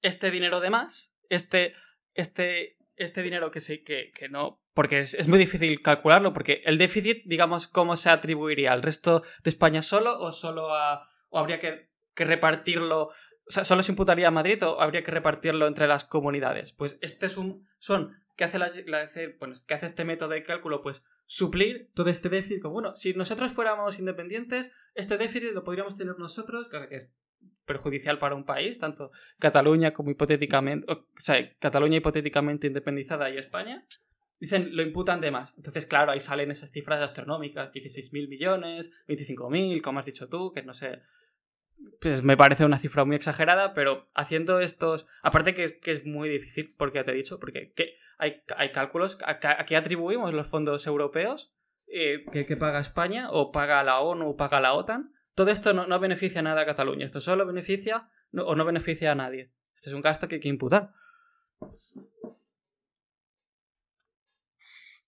este 0.00 0.30
dinero 0.30 0.60
de 0.60 0.70
más, 0.70 1.12
este, 1.28 1.74
este 2.14 2.76
este 2.96 3.22
dinero 3.22 3.50
que 3.50 3.60
sí, 3.60 3.82
que, 3.82 4.12
que 4.14 4.28
no. 4.28 4.60
Porque 4.74 5.00
es, 5.00 5.28
muy 5.28 5.38
difícil 5.38 5.82
calcularlo, 5.82 6.32
porque 6.32 6.62
el 6.64 6.78
déficit, 6.78 7.22
digamos, 7.24 7.68
¿cómo 7.68 7.96
se 7.96 8.10
atribuiría? 8.10 8.72
¿Al 8.72 8.82
resto 8.82 9.22
de 9.42 9.50
España 9.50 9.82
solo 9.82 10.18
o 10.20 10.32
solo 10.32 10.74
a. 10.74 11.08
o 11.28 11.38
habría 11.38 11.60
que, 11.60 11.90
repartirlo? 12.14 13.10
O 13.46 13.50
sea, 13.50 13.64
¿solo 13.64 13.82
se 13.82 13.92
imputaría 13.92 14.28
a 14.28 14.32
Madrid 14.32 14.62
o 14.64 14.80
habría 14.80 15.02
que 15.02 15.10
repartirlo 15.10 15.66
entre 15.66 15.86
las 15.86 16.04
comunidades? 16.04 16.72
Pues 16.72 16.98
este 17.00 17.26
es 17.26 17.36
un. 17.36 17.66
son. 17.78 18.22
¿Qué 18.36 18.42
hace, 18.42 18.58
la, 18.58 18.66
hace 18.66 19.36
este 19.86 20.04
método 20.04 20.30
de 20.30 20.42
cálculo? 20.42 20.82
Pues 20.82 21.04
suplir 21.26 21.92
todo 21.94 22.10
este 22.10 22.28
déficit. 22.28 22.64
Bueno, 22.64 22.96
si 22.96 23.14
nosotros 23.14 23.52
fuéramos 23.52 24.00
independientes, 24.00 24.72
este 24.94 25.18
déficit 25.18 25.52
lo 25.52 25.62
podríamos 25.62 25.96
tener 25.96 26.18
nosotros, 26.18 26.68
que 26.68 27.10
perjudicial 27.64 28.18
para 28.18 28.34
un 28.34 28.44
país, 28.44 28.78
tanto 28.78 29.10
Cataluña 29.38 29.92
como 29.92 30.10
hipotéticamente, 30.10 30.90
o, 30.92 31.06
sea, 31.18 31.36
Cataluña 31.58 31.98
hipotéticamente 31.98 32.66
independizada 32.66 33.30
y 33.30 33.38
España, 33.38 33.86
dicen, 34.40 34.76
lo 34.76 34.82
imputan 34.82 35.20
de 35.20 35.30
más. 35.30 35.52
Entonces, 35.56 35.86
claro, 35.86 36.12
ahí 36.12 36.20
salen 36.20 36.50
esas 36.50 36.70
cifras 36.70 37.00
astronómicas, 37.00 37.72
16.000 37.72 38.28
millones, 38.28 38.90
25.000, 39.08 39.80
como 39.82 39.98
has 39.98 40.06
dicho 40.06 40.28
tú, 40.28 40.52
que 40.52 40.62
no 40.62 40.74
sé, 40.74 41.02
pues 42.00 42.22
me 42.22 42.36
parece 42.36 42.64
una 42.64 42.78
cifra 42.78 43.04
muy 43.04 43.16
exagerada, 43.16 43.74
pero 43.74 44.08
haciendo 44.14 44.60
estos, 44.60 45.06
aparte 45.22 45.54
que, 45.54 45.78
que 45.78 45.90
es 45.90 46.04
muy 46.04 46.28
difícil, 46.28 46.74
porque 46.76 46.98
ya 46.98 47.04
te 47.04 47.12
he 47.12 47.16
dicho, 47.16 47.38
porque 47.40 47.72
hay, 48.18 48.42
hay 48.56 48.72
cálculos, 48.72 49.18
¿a, 49.24 49.64
qué 49.64 49.76
atribuimos 49.76 50.32
los 50.32 50.46
fondos 50.46 50.86
europeos? 50.86 51.52
Eh, 51.86 52.24
que, 52.32 52.56
paga 52.56 52.80
España, 52.80 53.30
o 53.30 53.52
paga 53.52 53.82
la 53.84 54.00
ONU, 54.00 54.30
o 54.30 54.36
paga 54.36 54.60
la 54.60 54.74
OTAN, 54.74 55.13
todo 55.34 55.50
esto 55.50 55.72
no, 55.72 56.00
beneficia 56.00 56.42
nada 56.42 56.62
a 56.62 56.66
Cataluña. 56.66 57.06
Esto 57.06 57.20
solo 57.20 57.46
beneficia 57.46 58.08
o 58.32 58.54
no 58.54 58.64
beneficia 58.64 59.12
a 59.12 59.14
nadie. 59.14 59.50
Este 59.74 59.90
es 59.90 59.94
un 59.94 60.02
gasto 60.02 60.28
que 60.28 60.36
hay 60.36 60.40
que 60.40 60.48
imputar. 60.48 60.90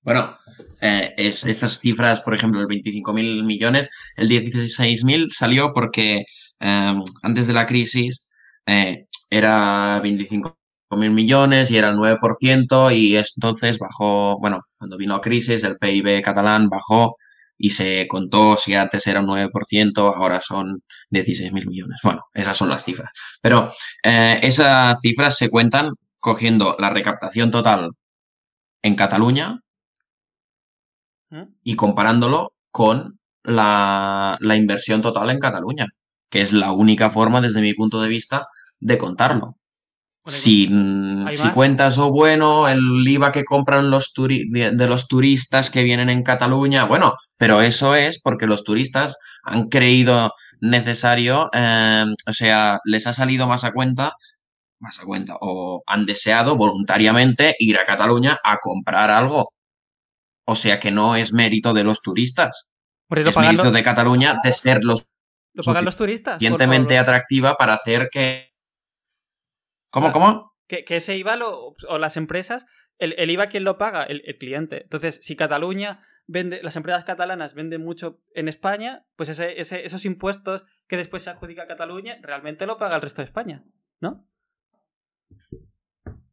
Bueno, 0.02 0.38
eh, 0.80 1.14
estas 1.16 1.80
cifras, 1.80 2.20
por 2.20 2.34
ejemplo, 2.34 2.60
el 2.60 2.68
25.000 2.68 3.44
millones, 3.44 3.90
el 4.16 4.28
16.000 4.28 5.30
salió 5.30 5.72
porque 5.72 6.24
em, 6.60 7.02
antes 7.22 7.48
de 7.48 7.52
la 7.52 7.66
crisis 7.66 8.24
eh, 8.66 9.06
era 9.28 10.00
25.000 10.02 11.10
millones 11.10 11.70
y 11.70 11.78
era 11.78 11.88
el 11.88 11.96
9% 11.96 12.96
y 12.96 13.16
entonces 13.16 13.78
bajó, 13.80 14.38
bueno, 14.38 14.60
cuando 14.78 14.96
vino 14.96 15.14
la 15.14 15.20
crisis 15.20 15.64
el 15.64 15.76
PIB 15.76 16.22
catalán 16.22 16.68
bajó 16.68 17.16
y 17.58 17.70
se 17.70 18.06
contó 18.08 18.56
si 18.56 18.74
antes 18.74 19.06
era 19.06 19.20
un 19.20 19.26
9%, 19.26 20.14
ahora 20.14 20.40
son 20.40 20.82
16.000 21.10 21.66
millones. 21.66 22.00
Bueno, 22.02 22.22
esas 22.34 22.56
son 22.56 22.68
las 22.68 22.84
cifras. 22.84 23.10
Pero 23.40 23.68
eh, 24.02 24.38
esas 24.42 25.00
cifras 25.00 25.36
se 25.36 25.50
cuentan 25.50 25.90
cogiendo 26.20 26.76
la 26.78 26.90
recaptación 26.90 27.50
total 27.50 27.90
en 28.82 28.94
Cataluña 28.94 29.60
¿Mm? 31.30 31.42
y 31.62 31.76
comparándolo 31.76 32.52
con 32.70 33.18
la, 33.42 34.36
la 34.40 34.56
inversión 34.56 35.02
total 35.02 35.30
en 35.30 35.38
Cataluña, 35.38 35.86
que 36.30 36.40
es 36.40 36.52
la 36.52 36.72
única 36.72 37.10
forma, 37.10 37.40
desde 37.40 37.60
mi 37.60 37.74
punto 37.74 38.00
de 38.00 38.08
vista, 38.08 38.46
de 38.80 38.98
contarlo. 38.98 39.56
Si, 40.26 40.68
si 41.30 41.50
cuentas, 41.50 41.98
o 41.98 42.10
bueno, 42.10 42.68
el 42.68 43.06
IVA 43.06 43.30
que 43.30 43.44
compran 43.44 43.90
los 43.90 44.12
de, 44.16 44.86
los 44.88 45.06
turistas 45.06 45.70
que 45.70 45.84
vienen 45.84 46.08
en 46.08 46.24
Cataluña, 46.24 46.84
bueno, 46.84 47.14
pero 47.36 47.60
eso 47.60 47.94
es 47.94 48.20
porque 48.20 48.46
los 48.46 48.64
turistas 48.64 49.16
han 49.44 49.68
creído 49.68 50.32
necesario, 50.60 51.48
em, 51.52 52.12
o 52.26 52.32
sea, 52.32 52.80
les 52.84 53.06
ha 53.06 53.12
salido 53.12 53.46
más 53.46 53.62
a 53.62 53.72
cuenta, 53.72 54.14
más 54.80 54.98
a 55.00 55.04
cuenta, 55.04 55.36
o 55.40 55.82
han 55.86 56.04
deseado 56.04 56.56
voluntariamente 56.56 57.54
ir 57.58 57.78
a 57.78 57.84
Cataluña 57.84 58.38
a 58.42 58.56
comprar 58.56 59.10
algo. 59.10 59.50
O 60.44 60.54
sea 60.54 60.80
que 60.80 60.90
no 60.90 61.16
es 61.16 61.32
mérito 61.32 61.72
de 61.72 61.84
los 61.84 62.00
turistas. 62.02 62.70
es 63.10 63.36
mérito 63.36 63.70
de 63.70 63.82
Cataluña 63.82 64.36
de 64.42 64.52
ser 64.52 64.82
los, 64.82 65.06
¿Lo 65.54 65.62
pagan 65.62 65.84
los 65.84 65.96
turistas? 65.96 66.34
Suficientemente 66.34 66.98
atractiva 66.98 67.56
para 67.56 67.74
hacer 67.74 68.08
que 68.10 68.45
¿Cómo, 69.96 70.12
cómo? 70.12 70.52
Que, 70.68 70.84
ese 70.88 71.16
IVA 71.16 71.38
o 71.40 71.98
las 71.98 72.18
empresas, 72.18 72.66
el, 72.98 73.30
IVA, 73.30 73.46
¿quién 73.46 73.64
lo 73.64 73.78
paga? 73.78 74.02
El, 74.02 74.22
cliente. 74.38 74.82
Entonces, 74.82 75.20
si 75.22 75.36
Cataluña 75.36 76.02
vende, 76.26 76.60
las 76.62 76.76
empresas 76.76 77.04
catalanas 77.04 77.54
venden 77.54 77.82
mucho 77.82 78.20
en 78.34 78.46
España, 78.48 79.06
pues 79.16 79.30
ese, 79.30 79.58
esos 79.58 80.04
impuestos 80.04 80.64
que 80.86 80.98
después 80.98 81.22
se 81.22 81.30
adjudica 81.30 81.62
a 81.62 81.66
Cataluña, 81.66 82.18
realmente 82.20 82.66
lo 82.66 82.76
paga 82.76 82.96
el 82.96 83.00
resto 83.00 83.22
de 83.22 83.26
España, 83.26 83.64
¿no? 83.98 84.28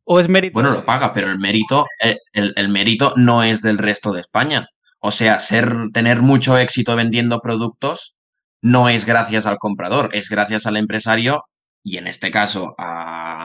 ¿O 0.03 0.19
es 0.19 0.27
mérito? 0.27 0.55
Bueno, 0.55 0.71
lo 0.71 0.85
paga, 0.85 1.13
pero 1.13 1.31
el 1.31 1.39
mérito, 1.39 1.85
el, 2.33 2.67
mérito 2.67 3.13
no 3.15 3.43
es 3.43 3.61
del 3.61 3.77
resto 3.77 4.11
de 4.11 4.19
España. 4.19 4.67
O 4.99 5.11
sea, 5.11 5.39
ser, 5.39 5.73
tener 5.93 6.21
mucho 6.21 6.57
éxito 6.57 6.97
vendiendo 6.97 7.39
productos 7.39 8.17
no 8.61 8.89
es 8.89 9.05
gracias 9.05 9.45
al 9.45 9.57
comprador, 9.57 10.09
es 10.11 10.29
gracias 10.29 10.65
al 10.65 10.75
empresario 10.75 11.43
y 11.83 11.97
en 11.97 12.07
este 12.07 12.31
caso 12.31 12.75
a, 12.77 13.42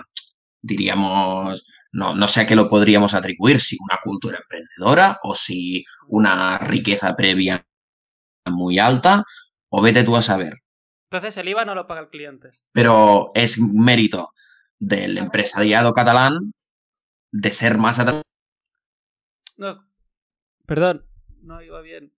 diríamos, 0.61 1.66
no, 1.92 2.14
no 2.14 2.28
sé 2.28 2.42
a 2.42 2.46
qué 2.46 2.56
lo 2.56 2.68
podríamos 2.68 3.14
atribuir, 3.14 3.61
si 3.61 3.76
una 3.80 4.00
cultura 4.02 4.38
emprendedora 4.38 5.18
o 5.22 5.34
si 5.34 5.84
una 6.09 6.59
riqueza 6.59 7.14
previa 7.16 7.66
muy 8.46 8.78
alta, 8.78 9.24
o 9.70 9.82
vete 9.82 10.02
tú 10.04 10.16
a 10.16 10.22
saber. 10.22 10.54
Entonces 11.11 11.36
el 11.36 11.48
IVA 11.48 11.64
no 11.64 11.74
lo 11.74 11.86
paga 11.86 12.00
el 12.00 12.09
cliente. 12.09 12.50
Pero 12.72 13.30
es 13.34 13.59
mérito 13.59 14.30
del 14.78 15.18
empresariado 15.18 15.92
catalán 15.92 16.52
de 17.32 17.50
ser 17.50 17.78
más 17.78 17.98
atractivo. 17.98 18.22
No, 19.56 19.86
perdón, 20.66 21.06
no 21.42 21.62
iba 21.62 21.80
bien. 21.80 22.12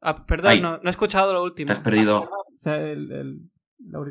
Ah, 0.00 0.24
perdón, 0.24 0.62
no, 0.62 0.80
he 0.84 0.90
escuchado 0.90 1.32
lo 1.32 1.42
último. 1.42 1.66
Te 1.66 1.72
has 1.72 1.80
perdido. 1.80 2.30
O 2.30 2.56
sea, 2.56 2.76
el, 2.76 3.50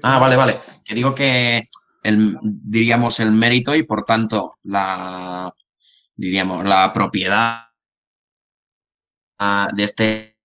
Ah, 0.04 0.20
vale, 0.20 0.36
vale. 0.36 0.60
Que 0.84 0.96
digo 0.96 1.14
que 1.14 1.70
el, 2.04 2.38
diríamos 2.42 3.20
el 3.20 3.32
mérito 3.32 3.76
y 3.76 3.84
por 3.84 4.06
tanto 4.06 4.58
la, 4.64 5.54
diríamos, 6.16 6.64
la 6.66 6.92
propiedad 6.94 7.66
de 9.74 9.84
este 9.84 10.38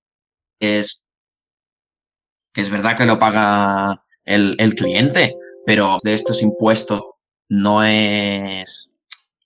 es 0.58 1.06
que 2.52 2.60
es 2.60 2.70
verdad 2.70 2.96
que 2.96 3.06
lo 3.06 3.18
paga 3.18 4.02
el, 4.24 4.74
cliente, 4.74 5.34
pero 5.64 5.96
de 6.02 6.14
estos 6.14 6.42
impuestos 6.42 7.02
no 7.48 7.84
es 7.84 8.94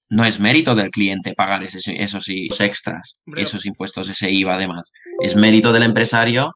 no 0.09 0.25
es 0.25 0.39
mérito 0.39 0.75
del 0.75 0.91
cliente 0.91 1.35
pagar 1.35 1.65
esos, 1.65 1.83
esos 1.87 2.61
extras, 2.61 3.19
esos 3.37 3.67
impuestos, 3.67 4.09
ese 4.09 4.31
IVA 4.31 4.55
además. 4.55 4.93
Es 5.21 5.35
mérito 5.35 5.73
del 5.73 5.83
empresario 5.83 6.55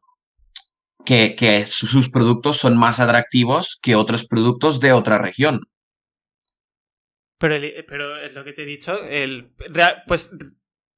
que, 1.08 1.64
sus 1.64 2.10
productos 2.10 2.56
son 2.58 2.76
más 2.76 3.00
atractivos 3.00 3.78
que 3.82 3.96
otros 3.96 4.26
productos 4.28 4.80
de 4.80 4.92
otra 4.92 5.18
región. 5.18 5.62
Pero, 7.38 7.56
pero 7.86 8.28
lo 8.30 8.44
que 8.44 8.52
te 8.52 8.62
he 8.62 8.66
dicho, 8.66 9.02
el, 9.04 9.52
pues 10.06 10.30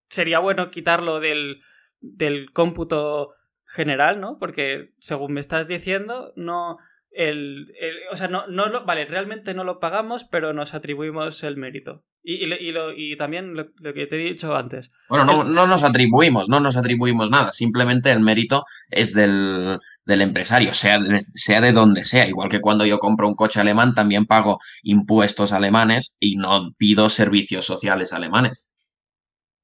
sería 0.08 0.40
bueno 0.40 0.70
quitarlo 0.70 1.20
del, 1.20 1.62
del 2.00 2.50
cómputo 2.52 3.34
general, 3.66 4.20
¿no? 4.20 4.38
Porque 4.38 4.94
según 4.98 5.34
me 5.34 5.40
estás 5.40 5.68
diciendo, 5.68 6.32
no. 6.36 6.78
El, 7.12 7.72
o 8.12 8.16
sea, 8.16 8.28
no, 8.28 8.46
no 8.46 8.68
lo, 8.68 8.84
vale, 8.84 9.04
realmente 9.04 9.52
no 9.52 9.64
lo 9.64 9.80
pagamos, 9.80 10.24
pero 10.24 10.52
nos 10.52 10.74
atribuimos 10.74 11.42
el 11.42 11.56
mérito. 11.56 12.04
Y, 12.22 12.34
y, 12.44 12.72
lo, 12.72 12.92
y 12.92 13.16
también 13.16 13.54
lo, 13.54 13.72
que 13.94 14.06
te 14.06 14.16
he 14.16 14.30
dicho 14.30 14.54
antes. 14.54 14.90
Bueno, 15.08 15.24
no, 15.24 15.42
no, 15.42 15.66
nos 15.66 15.84
atribuimos, 15.84 16.48
no 16.48 16.60
nos 16.60 16.76
atribuimos 16.76 17.30
nada. 17.30 17.50
Simplemente 17.50 18.12
el 18.12 18.20
mérito 18.20 18.64
es 18.90 19.14
del, 19.14 19.78
del 20.04 20.20
empresario, 20.20 20.74
sea 20.74 20.98
de, 20.98 21.20
sea 21.20 21.60
de 21.60 21.72
donde 21.72 22.04
sea. 22.04 22.28
Igual 22.28 22.50
que 22.50 22.60
cuando 22.60 22.84
yo 22.84 22.98
compro 22.98 23.26
un 23.26 23.34
coche 23.34 23.60
alemán, 23.60 23.94
también 23.94 24.26
pago 24.26 24.58
impuestos 24.82 25.52
alemanes 25.52 26.16
y 26.20 26.36
no 26.36 26.72
pido 26.76 27.08
servicios 27.08 27.64
sociales 27.64 28.12
alemanes. 28.12 28.66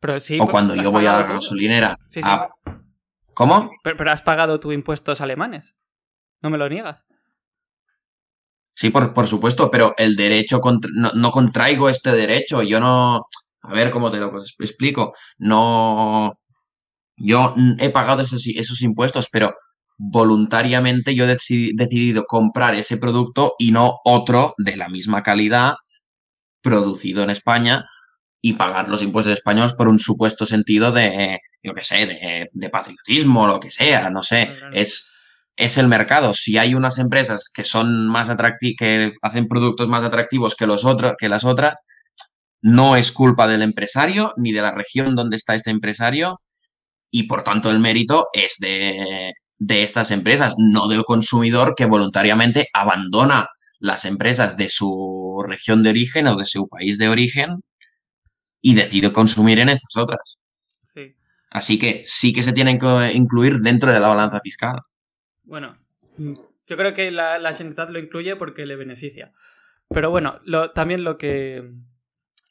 Pero 0.00 0.18
sí, 0.18 0.38
o 0.40 0.46
cuando 0.46 0.74
yo 0.74 0.90
voy 0.90 1.06
a 1.06 1.12
la 1.12 1.22
gasolinera. 1.24 1.98
¿Cómo? 3.34 3.70
Pero, 3.82 4.10
has 4.10 4.22
pagado 4.22 4.60
tus 4.60 4.72
impuestos 4.72 5.20
alemanes. 5.20 5.74
No 6.40 6.48
me 6.48 6.56
lo 6.56 6.70
niegas. 6.70 7.04
Sí, 8.76 8.90
por, 8.90 9.14
por 9.14 9.26
supuesto, 9.26 9.70
pero 9.70 9.94
el 9.96 10.16
derecho, 10.16 10.60
no, 10.92 11.30
contraigo 11.30 11.88
este 11.88 12.12
derecho. 12.12 12.62
Yo 12.62 12.78
no, 12.78 13.26
A 13.62 13.72
ver 13.72 13.90
cómo 13.90 14.10
te 14.10 14.18
lo 14.18 14.30
explico. 14.60 15.14
No. 15.38 16.34
Yo 17.16 17.54
he 17.78 17.88
pagado 17.88 18.22
esos, 18.22 18.46
esos 18.46 18.82
impuestos, 18.82 19.28
pero 19.32 19.54
voluntariamente 19.96 21.14
yo 21.14 21.24
he 21.24 21.28
decidido 21.28 22.24
comprar 22.26 22.74
ese 22.74 22.98
producto 22.98 23.54
y 23.58 23.72
no 23.72 23.96
otro 24.04 24.52
de 24.58 24.76
la 24.76 24.90
misma 24.90 25.22
calidad 25.22 25.76
producido 26.60 27.22
en 27.22 27.30
España 27.30 27.86
y 28.42 28.52
pagar 28.54 28.90
los 28.90 29.00
impuestos 29.00 29.32
españoles 29.32 29.72
por 29.72 29.88
un 29.88 29.98
supuesto 29.98 30.44
sentido 30.44 30.92
de, 30.92 31.38
yo 31.62 31.72
qué 31.72 31.82
sé, 31.82 32.06
de, 32.06 32.50
de 32.52 32.68
patriotismo, 32.68 33.46
lo 33.46 33.58
que 33.58 33.70
sea, 33.70 34.10
no 34.10 34.22
sé. 34.22 34.50
Es, 34.74 35.15
es 35.56 35.78
el 35.78 35.88
mercado. 35.88 36.34
Si 36.34 36.58
hay 36.58 36.74
unas 36.74 36.98
empresas 36.98 37.50
que 37.52 37.64
son 37.64 38.06
más 38.06 38.28
atractivas, 38.30 38.76
que 38.78 39.10
hacen 39.22 39.48
productos 39.48 39.88
más 39.88 40.02
atractivos 40.02 40.54
que, 40.54 40.66
los 40.66 40.86
que 41.18 41.28
las 41.28 41.44
otras, 41.44 41.80
no 42.62 42.96
es 42.96 43.12
culpa 43.12 43.46
del 43.46 43.62
empresario 43.62 44.32
ni 44.36 44.52
de 44.52 44.62
la 44.62 44.72
región 44.72 45.14
donde 45.14 45.36
está 45.36 45.54
este 45.54 45.70
empresario 45.70 46.40
y 47.10 47.24
por 47.24 47.42
tanto 47.42 47.70
el 47.70 47.78
mérito 47.78 48.26
es 48.32 48.56
de, 48.58 49.32
de 49.58 49.82
estas 49.82 50.10
empresas, 50.10 50.54
no 50.58 50.88
del 50.88 51.04
consumidor 51.04 51.74
que 51.76 51.86
voluntariamente 51.86 52.68
abandona 52.72 53.48
las 53.78 54.04
empresas 54.04 54.56
de 54.56 54.68
su 54.68 55.42
región 55.46 55.82
de 55.82 55.90
origen 55.90 56.26
o 56.26 56.36
de 56.36 56.46
su 56.46 56.66
país 56.68 56.98
de 56.98 57.08
origen 57.08 57.62
y 58.60 58.74
decide 58.74 59.12
consumir 59.12 59.60
en 59.60 59.68
estas 59.68 59.96
otras. 59.96 60.40
Sí. 60.82 61.14
Así 61.50 61.78
que 61.78 62.02
sí 62.04 62.32
que 62.32 62.42
se 62.42 62.52
tienen 62.52 62.78
que 62.78 63.12
incluir 63.14 63.60
dentro 63.60 63.92
de 63.92 64.00
la 64.00 64.08
balanza 64.08 64.40
fiscal. 64.40 64.80
Bueno, 65.46 65.78
yo 66.18 66.76
creo 66.76 66.92
que 66.92 67.10
la, 67.10 67.38
la 67.38 67.54
Generalitat 67.54 67.90
lo 67.90 67.98
incluye 67.98 68.36
porque 68.36 68.66
le 68.66 68.76
beneficia. 68.76 69.32
Pero 69.88 70.10
bueno, 70.10 70.40
lo, 70.44 70.72
también 70.72 71.04
lo 71.04 71.16
que, 71.16 71.72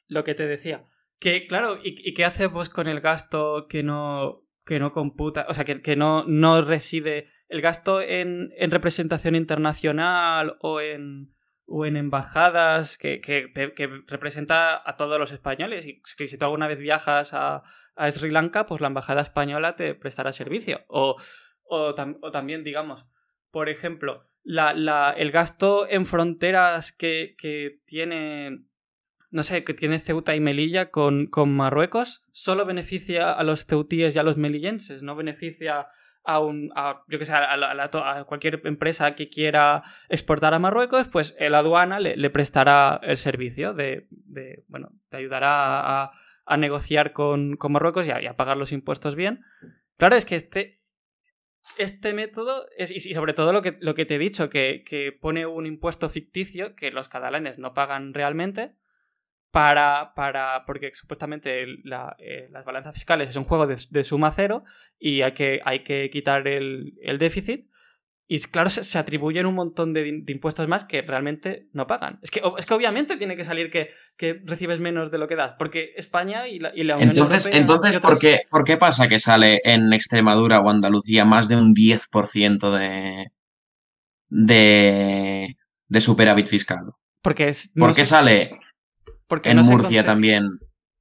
lo 0.08 0.24
que 0.24 0.34
te 0.34 0.46
decía. 0.46 0.84
Que, 1.18 1.46
claro, 1.46 1.78
¿y, 1.82 1.94
¿y, 2.08 2.14
qué 2.14 2.24
hace 2.24 2.48
pues 2.48 2.68
con 2.68 2.88
el 2.88 3.00
gasto 3.00 3.66
que 3.68 3.82
no, 3.82 4.42
que 4.64 4.78
no 4.78 4.92
computa, 4.92 5.46
o 5.48 5.54
sea, 5.54 5.64
que, 5.64 5.80
que 5.80 5.96
no, 5.96 6.24
no 6.26 6.60
reside 6.62 7.30
el 7.48 7.60
gasto 7.60 8.00
en, 8.00 8.52
en 8.56 8.70
representación 8.70 9.34
internacional 9.34 10.56
o 10.60 10.80
en, 10.80 11.34
o 11.66 11.86
en 11.86 11.96
embajadas 11.96 12.98
que, 12.98 13.20
que, 13.20 13.52
que, 13.52 14.02
representa 14.06 14.82
a 14.84 14.96
todos 14.96 15.18
los 15.18 15.32
españoles. 15.32 15.86
Y 15.86 16.02
que 16.16 16.28
si 16.28 16.38
tú 16.38 16.44
alguna 16.44 16.66
vez 16.66 16.78
viajas 16.78 17.32
a, 17.34 17.62
a 17.94 18.10
Sri 18.10 18.30
Lanka, 18.30 18.66
pues 18.66 18.80
la 18.80 18.88
embajada 18.88 19.22
española 19.22 19.76
te 19.76 19.94
prestará 19.94 20.32
servicio. 20.32 20.84
O, 20.88 21.16
o, 21.68 21.94
o 22.20 22.30
también, 22.30 22.64
digamos, 22.64 23.06
por 23.50 23.68
ejemplo, 23.68 24.26
la, 24.44 24.72
la, 24.74 25.10
el 25.10 25.30
gasto 25.32 25.88
en 25.88 26.06
fronteras 26.06 26.92
que, 26.92 27.34
que 27.38 27.80
tiene 27.86 28.66
no 29.30 29.42
sé, 29.42 29.64
que 29.64 29.74
tiene 29.74 29.98
Ceuta 29.98 30.34
y 30.34 30.40
Melilla 30.40 30.90
con, 30.90 31.26
con 31.26 31.54
Marruecos, 31.54 32.24
solo 32.30 32.64
beneficia 32.64 33.32
a 33.32 33.42
los 33.42 33.66
ceutíes 33.66 34.14
y 34.14 34.18
a 34.18 34.22
los 34.22 34.36
melillenses, 34.36 35.02
no 35.02 35.16
beneficia 35.16 35.88
a 36.24 36.40
un, 36.40 36.72
a, 36.74 37.02
yo 37.08 37.18
que 37.18 37.24
sé, 37.24 37.32
a, 37.32 37.52
a, 37.52 38.24
cualquier 38.24 38.60
empresa 38.64 39.14
que 39.14 39.28
quiera 39.28 39.84
exportar 40.08 40.54
a 40.54 40.58
Marruecos, 40.58 41.06
pues 41.08 41.36
la 41.38 41.58
aduana 41.58 42.00
le, 42.00 42.30
prestará 42.30 43.00
el 43.02 43.16
servicio 43.16 43.74
de, 43.74 44.06
de, 44.10 44.64
bueno, 44.68 44.90
te 45.08 45.18
ayudará 45.18 46.04
a, 46.46 46.56
negociar 46.56 47.12
con, 47.12 47.56
con 47.56 47.72
Marruecos 47.72 48.06
y 48.06 48.10
a, 48.10 48.36
pagar 48.36 48.56
los 48.56 48.72
impuestos 48.72 49.14
bien. 49.14 49.44
Claro, 49.98 50.16
es 50.16 50.24
que 50.24 50.34
este, 50.36 50.75
este 51.78 52.14
método, 52.14 52.66
es, 52.76 52.90
y 52.90 53.14
sobre 53.14 53.34
todo 53.34 53.52
lo 53.52 53.62
que, 53.62 53.76
lo 53.80 53.94
que 53.94 54.06
te 54.06 54.16
he 54.16 54.18
dicho, 54.18 54.48
que, 54.48 54.84
que 54.84 55.12
pone 55.12 55.46
un 55.46 55.66
impuesto 55.66 56.08
ficticio 56.08 56.74
que 56.74 56.90
los 56.90 57.08
catalanes 57.08 57.58
no 57.58 57.74
pagan 57.74 58.14
realmente, 58.14 58.74
para, 59.56 60.12
para 60.14 60.64
porque 60.66 60.90
supuestamente 60.94 61.62
eh, 61.62 62.48
las 62.50 62.64
balanzas 62.66 62.92
fiscales 62.92 63.30
es 63.30 63.36
un 63.36 63.44
juego 63.44 63.66
de, 63.66 63.78
de, 63.88 64.04
suma 64.04 64.30
cero 64.30 64.64
y 64.98 65.22
hay 65.22 65.32
que, 65.32 65.62
hay 65.64 65.82
que 65.82 66.10
quitar 66.10 66.46
el, 66.46 66.92
el 67.00 67.16
déficit. 67.16 67.70
Y 68.28 68.40
claro, 68.40 68.70
se, 68.70 68.82
se, 68.82 68.98
atribuyen 68.98 69.46
un 69.46 69.54
montón 69.54 69.92
de, 69.92 70.02
de, 70.02 70.32
impuestos 70.32 70.66
más 70.66 70.84
que 70.84 71.02
realmente 71.02 71.68
no 71.72 71.86
pagan. 71.86 72.18
Es 72.22 72.30
que, 72.30 72.42
es 72.58 72.66
que 72.66 72.74
obviamente 72.74 73.16
tiene 73.16 73.36
que 73.36 73.44
salir 73.44 73.70
que, 73.70 73.90
que 74.16 74.40
recibes 74.44 74.80
menos 74.80 75.12
de 75.12 75.18
lo 75.18 75.28
que 75.28 75.36
das, 75.36 75.52
porque 75.58 75.92
España 75.96 76.48
y 76.48 76.58
la, 76.58 76.72
y 76.74 76.82
la 76.82 76.96
Unión 76.96 77.10
entonces, 77.10 77.46
Europea... 77.46 77.60
Entonces, 77.60 77.96
otros... 77.96 78.12
¿por, 78.12 78.18
qué, 78.18 78.40
¿por 78.50 78.64
qué 78.64 78.76
pasa 78.76 79.06
que 79.06 79.20
sale 79.20 79.60
en 79.64 79.92
Extremadura 79.92 80.58
o 80.58 80.68
Andalucía 80.68 81.24
más 81.24 81.46
de 81.46 81.56
un 81.56 81.72
10% 81.72 82.76
de, 82.76 83.26
de, 84.28 85.56
de 85.86 86.00
superávit 86.00 86.46
fiscal? 86.46 86.84
Porque 87.22 87.48
es, 87.48 87.70
¿Por 87.76 87.94
qué 87.94 88.04
sale 88.04 88.58
porque 89.28 89.50
en 89.50 89.56
no 89.56 89.64
Murcia 89.64 90.04
también 90.04 90.58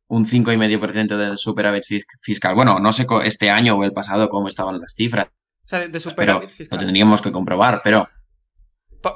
un 0.08 0.26
5,5% 0.26 1.18
de 1.18 1.36
superávit 1.36 1.84
fiscal. 2.24 2.56
Bueno, 2.56 2.80
no 2.80 2.94
sé 2.94 3.06
este 3.24 3.50
año 3.50 3.76
o 3.76 3.84
el 3.84 3.92
pasado 3.92 4.30
cómo 4.30 4.48
estaban 4.48 4.80
las 4.80 4.94
cifras. 4.96 5.28
O 5.66 5.68
sea, 5.68 5.88
de 5.88 6.00
superávit 6.00 6.42
pero 6.42 6.54
fiscal. 6.54 6.78
Lo 6.78 6.86
tendríamos 6.86 7.22
que 7.22 7.32
comprobar, 7.32 7.82
pero. 7.84 8.08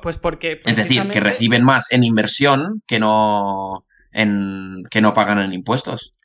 Pues 0.02 0.18
porque. 0.18 0.62
Es 0.66 0.76
decir, 0.76 1.08
que 1.10 1.20
reciben 1.20 1.64
más 1.64 1.92
en 1.92 2.04
inversión 2.04 2.84
que 2.88 3.00
no. 3.00 3.86
En, 4.12 4.84
que 4.90 5.02
no 5.02 5.14
pagan 5.14 5.40
en 5.40 5.54
impuestos. 5.54 6.16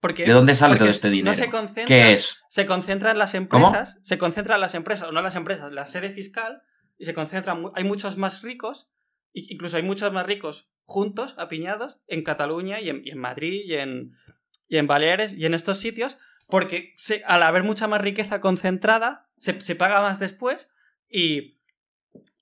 Porque, 0.00 0.24
¿De 0.24 0.32
dónde 0.32 0.54
sale 0.54 0.76
todo 0.76 0.88
este 0.88 1.10
dinero? 1.10 1.32
No 1.32 1.34
se 1.34 1.50
concentra, 1.50 1.86
¿Qué 1.86 2.12
es? 2.12 2.42
Se 2.48 2.66
concentran 2.66 3.18
las 3.18 3.34
empresas. 3.34 3.94
¿Cómo? 3.94 4.04
Se 4.04 4.18
concentran 4.18 4.60
las 4.60 4.74
empresas, 4.74 5.08
o 5.08 5.12
no 5.12 5.20
las 5.22 5.34
empresas, 5.34 5.72
la 5.72 5.86
sede 5.86 6.10
fiscal, 6.10 6.62
y 6.96 7.06
se 7.06 7.14
concentran. 7.14 7.64
Hay 7.74 7.82
muchos 7.82 8.16
más 8.16 8.42
ricos, 8.42 8.88
incluso 9.32 9.76
hay 9.76 9.82
muchos 9.82 10.12
más 10.12 10.26
ricos 10.26 10.70
juntos, 10.84 11.34
apiñados, 11.38 12.00
en 12.06 12.22
Cataluña 12.22 12.80
y 12.80 12.90
en, 12.90 13.02
y 13.04 13.10
en 13.10 13.18
Madrid 13.18 13.62
y 13.64 13.74
en, 13.74 14.12
y 14.68 14.78
en 14.78 14.86
Baleares 14.86 15.34
y 15.34 15.44
en 15.46 15.54
estos 15.54 15.78
sitios, 15.78 16.16
porque 16.46 16.92
se, 16.96 17.22
al 17.26 17.42
haber 17.42 17.64
mucha 17.64 17.88
más 17.88 18.00
riqueza 18.00 18.40
concentrada, 18.40 19.25
se, 19.36 19.60
se 19.60 19.74
paga 19.74 20.00
más 20.00 20.18
después 20.18 20.68
y, 21.08 21.58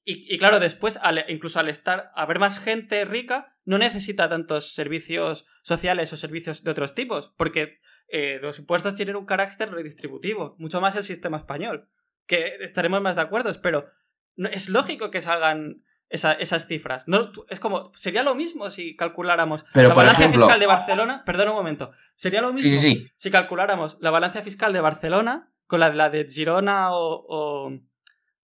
y, 0.04 0.34
y 0.34 0.38
claro, 0.38 0.60
después, 0.60 0.98
al, 1.02 1.24
incluso 1.28 1.60
al 1.60 1.68
estar, 1.68 2.10
haber 2.14 2.38
más 2.38 2.58
gente 2.58 3.04
rica, 3.04 3.56
no 3.64 3.78
necesita 3.78 4.28
tantos 4.28 4.74
servicios 4.74 5.46
sociales 5.62 6.12
o 6.12 6.16
servicios 6.16 6.62
de 6.62 6.70
otros 6.70 6.94
tipos, 6.94 7.32
porque 7.36 7.80
eh, 8.08 8.38
los 8.40 8.58
impuestos 8.58 8.94
tienen 8.94 9.16
un 9.16 9.26
carácter 9.26 9.70
redistributivo, 9.70 10.56
mucho 10.58 10.80
más 10.80 10.94
el 10.96 11.04
sistema 11.04 11.38
español, 11.38 11.88
que 12.26 12.56
estaremos 12.60 13.00
más 13.00 13.16
de 13.16 13.22
acuerdo, 13.22 13.52
pero 13.62 13.90
no, 14.36 14.48
es 14.48 14.68
lógico 14.68 15.10
que 15.10 15.22
salgan 15.22 15.82
esa, 16.08 16.32
esas 16.32 16.66
cifras. 16.66 17.04
No, 17.06 17.32
es 17.48 17.60
como, 17.60 17.92
sería 17.94 18.22
lo 18.22 18.34
mismo 18.34 18.70
si 18.70 18.96
calculáramos 18.96 19.64
Pero, 19.72 19.88
la 19.88 19.94
balanza 19.94 20.20
ejemplo... 20.20 20.42
fiscal 20.42 20.60
de 20.60 20.66
Barcelona. 20.66 21.22
Perdón 21.24 21.48
un 21.48 21.54
momento. 21.54 21.92
Sería 22.14 22.40
lo 22.40 22.52
mismo 22.52 22.68
sí, 22.68 22.78
sí, 22.78 22.92
sí. 22.92 23.10
si 23.16 23.30
calculáramos 23.30 23.96
la 24.00 24.10
balanza 24.10 24.42
fiscal 24.42 24.72
de 24.72 24.80
Barcelona 24.80 25.52
con 25.66 25.80
la 25.80 25.90
de, 25.90 25.96
la 25.96 26.10
de 26.10 26.26
Girona 26.28 26.92
o, 26.92 27.24
o, 27.28 27.72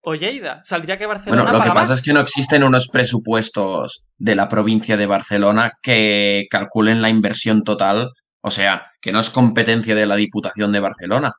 o, 0.02 0.14
Lleida. 0.14 0.60
Saldría 0.62 0.96
que 0.96 1.06
Barcelona. 1.06 1.42
Bueno, 1.42 1.58
lo 1.58 1.58
paga 1.58 1.70
que 1.70 1.78
pasa 1.78 1.90
más. 1.92 1.98
es 1.98 2.04
que 2.04 2.12
no 2.12 2.20
existen 2.20 2.64
unos 2.64 2.88
presupuestos 2.88 4.06
de 4.16 4.34
la 4.34 4.48
provincia 4.48 4.96
de 4.96 5.06
Barcelona 5.06 5.72
que 5.82 6.46
calculen 6.50 7.02
la 7.02 7.08
inversión 7.08 7.62
total. 7.62 8.10
O 8.42 8.50
sea, 8.50 8.90
que 9.00 9.12
no 9.12 9.20
es 9.20 9.30
competencia 9.30 9.94
de 9.94 10.06
la 10.06 10.16
Diputación 10.16 10.72
de 10.72 10.80
Barcelona. 10.80 11.32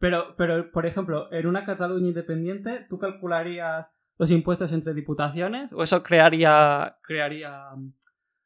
Pero, 0.00 0.34
pero, 0.36 0.70
por 0.72 0.86
ejemplo, 0.86 1.32
en 1.32 1.46
una 1.46 1.64
Cataluña 1.64 2.08
independiente, 2.08 2.86
tú 2.88 2.98
calcularías 2.98 3.90
los 4.18 4.30
impuestos 4.30 4.72
entre 4.72 4.94
diputaciones? 4.94 5.72
¿O 5.72 5.82
eso 5.82 6.02
crearía. 6.02 6.96
crearía 7.02 7.70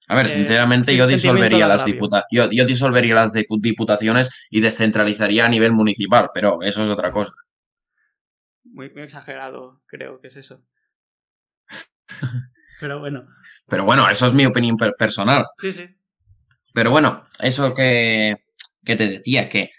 a 0.08 0.16
ver, 0.16 0.28
sinceramente, 0.28 0.92
eh, 0.92 0.96
yo 0.96 1.06
disolvería 1.06 1.66
las. 1.66 1.86
Yo, 2.30 2.50
yo, 2.50 2.64
disolvería 2.64 3.14
las 3.14 3.32
diputaciones 3.32 4.30
y 4.50 4.60
descentralizaría 4.60 5.46
a 5.46 5.48
nivel 5.48 5.72
municipal, 5.72 6.30
pero 6.34 6.62
eso 6.62 6.82
es 6.82 6.90
otra 6.90 7.10
cosa. 7.10 7.32
Muy, 8.64 8.90
muy 8.90 9.02
exagerado, 9.02 9.82
creo 9.86 10.20
que 10.20 10.28
es 10.28 10.36
eso. 10.36 10.62
pero 12.80 13.00
bueno. 13.00 13.26
Pero 13.68 13.84
bueno, 13.84 14.08
eso 14.08 14.26
es 14.26 14.34
mi 14.34 14.44
opinión 14.44 14.76
per 14.76 14.94
personal. 14.98 15.46
Sí, 15.56 15.72
sí. 15.72 15.88
Pero 16.74 16.90
bueno, 16.90 17.22
eso 17.38 17.74
que, 17.74 18.36
que 18.84 18.96
te 18.96 19.08
decía, 19.08 19.48
que 19.48 19.70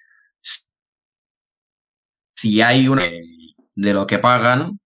si 2.36 2.62
hay 2.62 2.88
una 2.88 3.04
de 3.76 3.94
lo 3.94 4.08
que 4.08 4.20
pagan, 4.20 4.80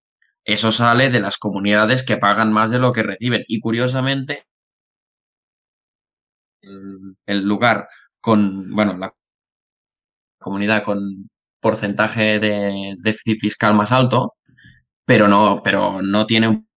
eso 0.43 0.71
sale 0.71 1.09
de 1.09 1.19
las 1.19 1.37
comunidades 1.37 2.03
que 2.03 2.17
pagan 2.17 2.53
más 2.53 2.71
de 2.71 2.79
lo 2.79 2.93
que 2.93 3.03
reciben. 3.03 3.43
Y 3.47 3.59
curiosamente, 3.59 4.47
el 6.61 7.43
lugar 7.43 7.87
con, 8.19 8.73
bueno, 8.73 8.97
la 8.97 9.13
comunidad 10.39 10.83
con 10.83 11.29
porcentaje 11.59 12.39
de 12.39 12.95
déficit 12.99 13.39
fiscal 13.39 13.73
más 13.75 13.91
alto, 13.91 14.35
pero 15.05 15.27
no, 15.27 15.61
pero 15.63 16.01
no 16.01 16.25
tiene 16.25 16.47
un 16.49 16.69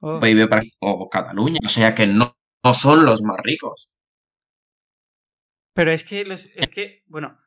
oh. 0.00 0.20
PIB 0.20 0.48
para 0.48 0.62
o 0.80 1.08
Cataluña, 1.08 1.58
o 1.64 1.68
sea 1.68 1.94
que 1.94 2.06
no, 2.06 2.36
no 2.64 2.74
son 2.74 3.04
los 3.04 3.22
más 3.22 3.36
ricos. 3.42 3.90
Pero 5.74 5.92
es 5.92 6.04
que 6.04 6.24
los, 6.24 6.46
es 6.54 6.70
que, 6.70 7.02
bueno, 7.06 7.38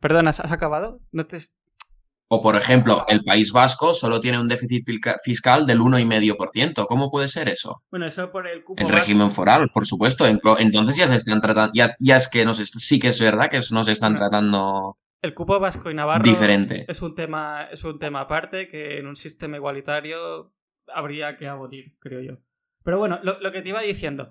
perdona, 0.00 0.30
¿has 0.30 0.52
acabado? 0.52 1.00
No 1.12 1.26
te 1.26 1.38
O, 2.34 2.40
por 2.40 2.56
ejemplo, 2.56 3.04
el 3.08 3.22
País 3.24 3.52
Vasco 3.52 3.92
solo 3.92 4.18
tiene 4.18 4.40
un 4.40 4.48
déficit 4.48 4.86
fiscal 5.22 5.66
del 5.66 5.80
1,5%. 5.80 6.86
¿Cómo 6.86 7.10
puede 7.10 7.28
ser 7.28 7.50
eso? 7.50 7.82
Bueno, 7.90 8.06
eso 8.06 8.32
por 8.32 8.48
el 8.48 8.64
cupo 8.64 8.82
El 8.82 8.88
régimen 8.88 9.30
foral, 9.30 9.68
por 9.68 9.86
supuesto. 9.86 10.24
Entonces 10.26 10.96
ya 10.96 11.06
se 11.06 11.16
están 11.16 11.42
tratando, 11.42 11.72
ya, 11.74 12.16
es 12.16 12.30
que 12.30 12.46
nos 12.46 12.56
sí 12.56 12.98
que 12.98 13.08
es 13.08 13.20
verdad 13.20 13.50
que 13.50 13.60
nos 13.70 13.86
están 13.86 14.14
tratando 14.14 14.96
el 15.20 15.34
cupo 15.34 15.60
vasco 15.60 15.90
y 15.90 15.94
navarro 15.94 16.24
diferente. 16.24 16.86
Es 16.88 17.02
un 17.02 17.14
tema, 17.14 17.68
es 17.70 17.84
un 17.84 17.98
tema 17.98 18.22
aparte 18.22 18.66
que 18.66 18.98
en 18.98 19.08
un 19.08 19.16
sistema 19.16 19.58
igualitario 19.58 20.54
habría 20.86 21.36
que 21.36 21.48
abolir, 21.48 21.98
creo 21.98 22.22
yo. 22.22 22.38
Pero 22.82 22.98
bueno, 22.98 23.20
lo, 23.22 23.38
lo 23.40 23.52
que 23.52 23.60
te 23.60 23.68
iba 23.68 23.82
diciendo. 23.82 24.30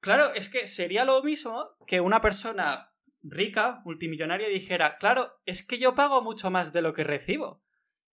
Claro, 0.00 0.34
es 0.34 0.48
que 0.48 0.66
sería 0.66 1.04
lo 1.04 1.22
mismo 1.22 1.76
que 1.86 2.00
una 2.00 2.20
persona 2.20 2.90
rica, 3.22 3.80
multimillonaria, 3.84 4.48
dijera, 4.48 4.98
claro, 4.98 5.32
es 5.44 5.66
que 5.66 5.78
yo 5.78 5.94
pago 5.94 6.22
mucho 6.22 6.50
más 6.50 6.72
de 6.72 6.82
lo 6.82 6.92
que 6.92 7.04
recibo. 7.04 7.62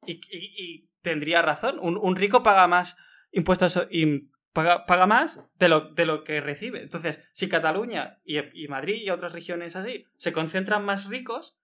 Y, 0.06 0.90
tendría 1.02 1.42
razón, 1.42 1.80
un, 1.80 2.16
rico 2.16 2.44
paga 2.44 2.68
más 2.68 2.98
impuestos 3.32 3.88
y 3.90 4.30
paga, 4.54 4.86
paga 4.86 5.08
más 5.08 5.48
de 5.60 5.68
lo, 5.68 5.94
de 5.94 6.06
lo, 6.06 6.24
que 6.24 6.42
recibe. 6.42 6.82
Entonces, 6.82 7.28
si 7.32 7.50
Cataluña 7.50 8.20
y, 8.24 8.68
Madrid 8.68 9.02
y 9.02 9.10
otras 9.10 9.32
regiones 9.32 9.76
así 9.76 10.06
se 10.18 10.32
concentran 10.32 10.86
más 10.86 11.08
ricos, 11.08 11.58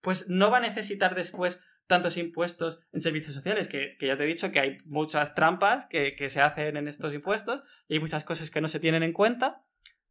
pues 0.00 0.28
no 0.28 0.50
va 0.50 0.58
a 0.58 0.60
necesitar 0.62 1.14
después 1.14 1.60
tantos 1.86 2.16
impuestos 2.16 2.80
en 2.92 3.00
servicios 3.00 3.34
sociales, 3.34 3.68
que, 3.68 3.96
ya 4.00 4.16
te 4.16 4.24
he 4.24 4.26
dicho 4.26 4.50
que 4.50 4.60
hay 4.60 4.76
muchas 4.84 5.34
trampas 5.34 5.86
que, 5.86 6.14
que 6.14 6.28
se 6.28 6.40
hacen 6.40 6.76
en 6.76 6.88
estos 6.88 7.12
impuestos 7.14 7.62
y 7.88 7.94
hay 7.94 8.00
muchas 8.00 8.24
cosas 8.24 8.50
que 8.50 8.60
no 8.60 8.68
se 8.68 8.80
tienen 8.80 9.02
en 9.02 9.12
cuenta, 9.12 9.64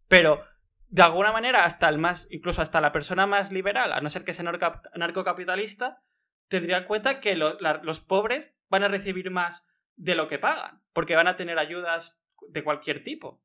pero 0.08 0.44
de 0.92 1.02
alguna 1.04 1.32
manera, 1.32 1.64
hasta 1.64 1.88
el 1.88 1.98
más, 1.98 2.28
incluso 2.32 2.62
hasta 2.62 2.82
la 2.82 2.92
persona 2.92 3.26
más 3.26 3.52
liberal, 3.52 3.94
a 3.94 4.02
no 4.02 4.10
ser 4.10 4.26
que 4.26 4.34
sea 4.34 4.52
narcocapitalista, 4.96 6.04
tendría 6.50 6.80
en 6.80 6.84
cuenta 6.84 7.22
que 7.22 7.36
los 7.36 8.00
pobres 8.02 8.54
van 8.70 8.84
a 8.84 8.90
recibir 8.90 9.32
más 9.32 9.66
de 9.96 10.16
lo 10.16 10.28
que 10.28 10.38
pagan, 10.38 10.82
porque 10.92 11.16
van 11.16 11.30
a 11.30 11.38
tener 11.38 11.58
ayudas 11.60 12.20
de 12.50 12.64
cualquier 12.66 13.04
tipo. 13.04 13.42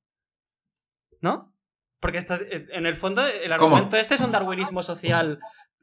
¿No? 1.20 1.54
Porque 2.00 2.18
en 2.48 2.84
el 2.84 2.96
fondo 2.96 3.24
el 3.24 3.52
argumento 3.52 3.96
este 3.96 4.16
es 4.16 4.20
un 4.20 4.32
darwinismo 4.32 4.82
social 4.82 5.38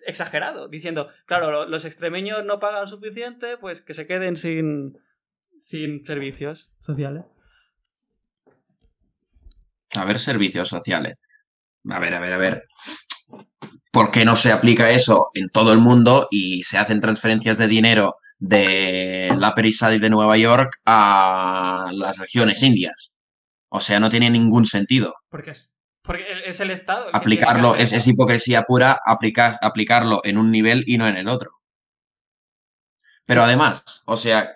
exagerado, 0.05 0.67
diciendo, 0.67 1.09
claro, 1.25 1.65
los 1.65 1.85
extremeños 1.85 2.43
no 2.43 2.59
pagan 2.59 2.87
suficiente, 2.87 3.57
pues 3.57 3.81
que 3.81 3.93
se 3.93 4.05
queden 4.05 4.35
sin, 4.35 4.97
sin 5.57 6.05
servicios 6.05 6.73
sociales. 6.81 7.23
A 9.95 10.03
ver, 10.03 10.19
servicios 10.19 10.67
sociales 10.67 11.21
a 11.89 11.99
ver, 11.99 12.13
a 12.13 12.19
ver, 12.19 12.33
a 12.33 12.37
ver, 12.37 12.63
¿por 13.91 14.11
qué 14.11 14.25
no 14.25 14.35
se 14.35 14.51
aplica 14.51 14.89
eso 14.89 15.29
en 15.33 15.49
todo 15.49 15.71
el 15.71 15.79
mundo 15.79 16.27
y 16.31 16.63
se 16.63 16.77
hacen 16.77 16.99
transferencias 16.99 17.57
de 17.57 17.67
dinero 17.67 18.15
de 18.39 19.29
la 19.37 19.49
Upper 19.49 19.99
de 19.99 20.09
Nueva 20.09 20.37
York 20.37 20.79
a 20.85 21.89
las 21.91 22.17
regiones 22.17 22.63
indias? 22.63 23.15
O 23.69 23.79
sea, 23.79 23.99
no 23.99 24.09
tiene 24.09 24.29
ningún 24.29 24.65
sentido. 24.65 25.13
Porque 25.29 25.51
es, 25.51 25.69
porque 26.03 26.25
es 26.45 26.59
el 26.59 26.71
Estado. 26.71 27.09
Aplicarlo, 27.13 27.75
es, 27.75 28.07
hipocresía 28.07 28.63
pura 28.63 28.99
aplicar, 29.05 29.57
aplicarlo 29.61 30.21
en 30.23 30.37
un 30.37 30.51
nivel 30.51 30.83
y 30.87 30.97
no 30.97 31.07
en 31.07 31.17
el 31.17 31.27
otro. 31.27 31.51
Pero 33.25 33.43
además, 33.43 34.03
o 34.05 34.17
sea, 34.17 34.49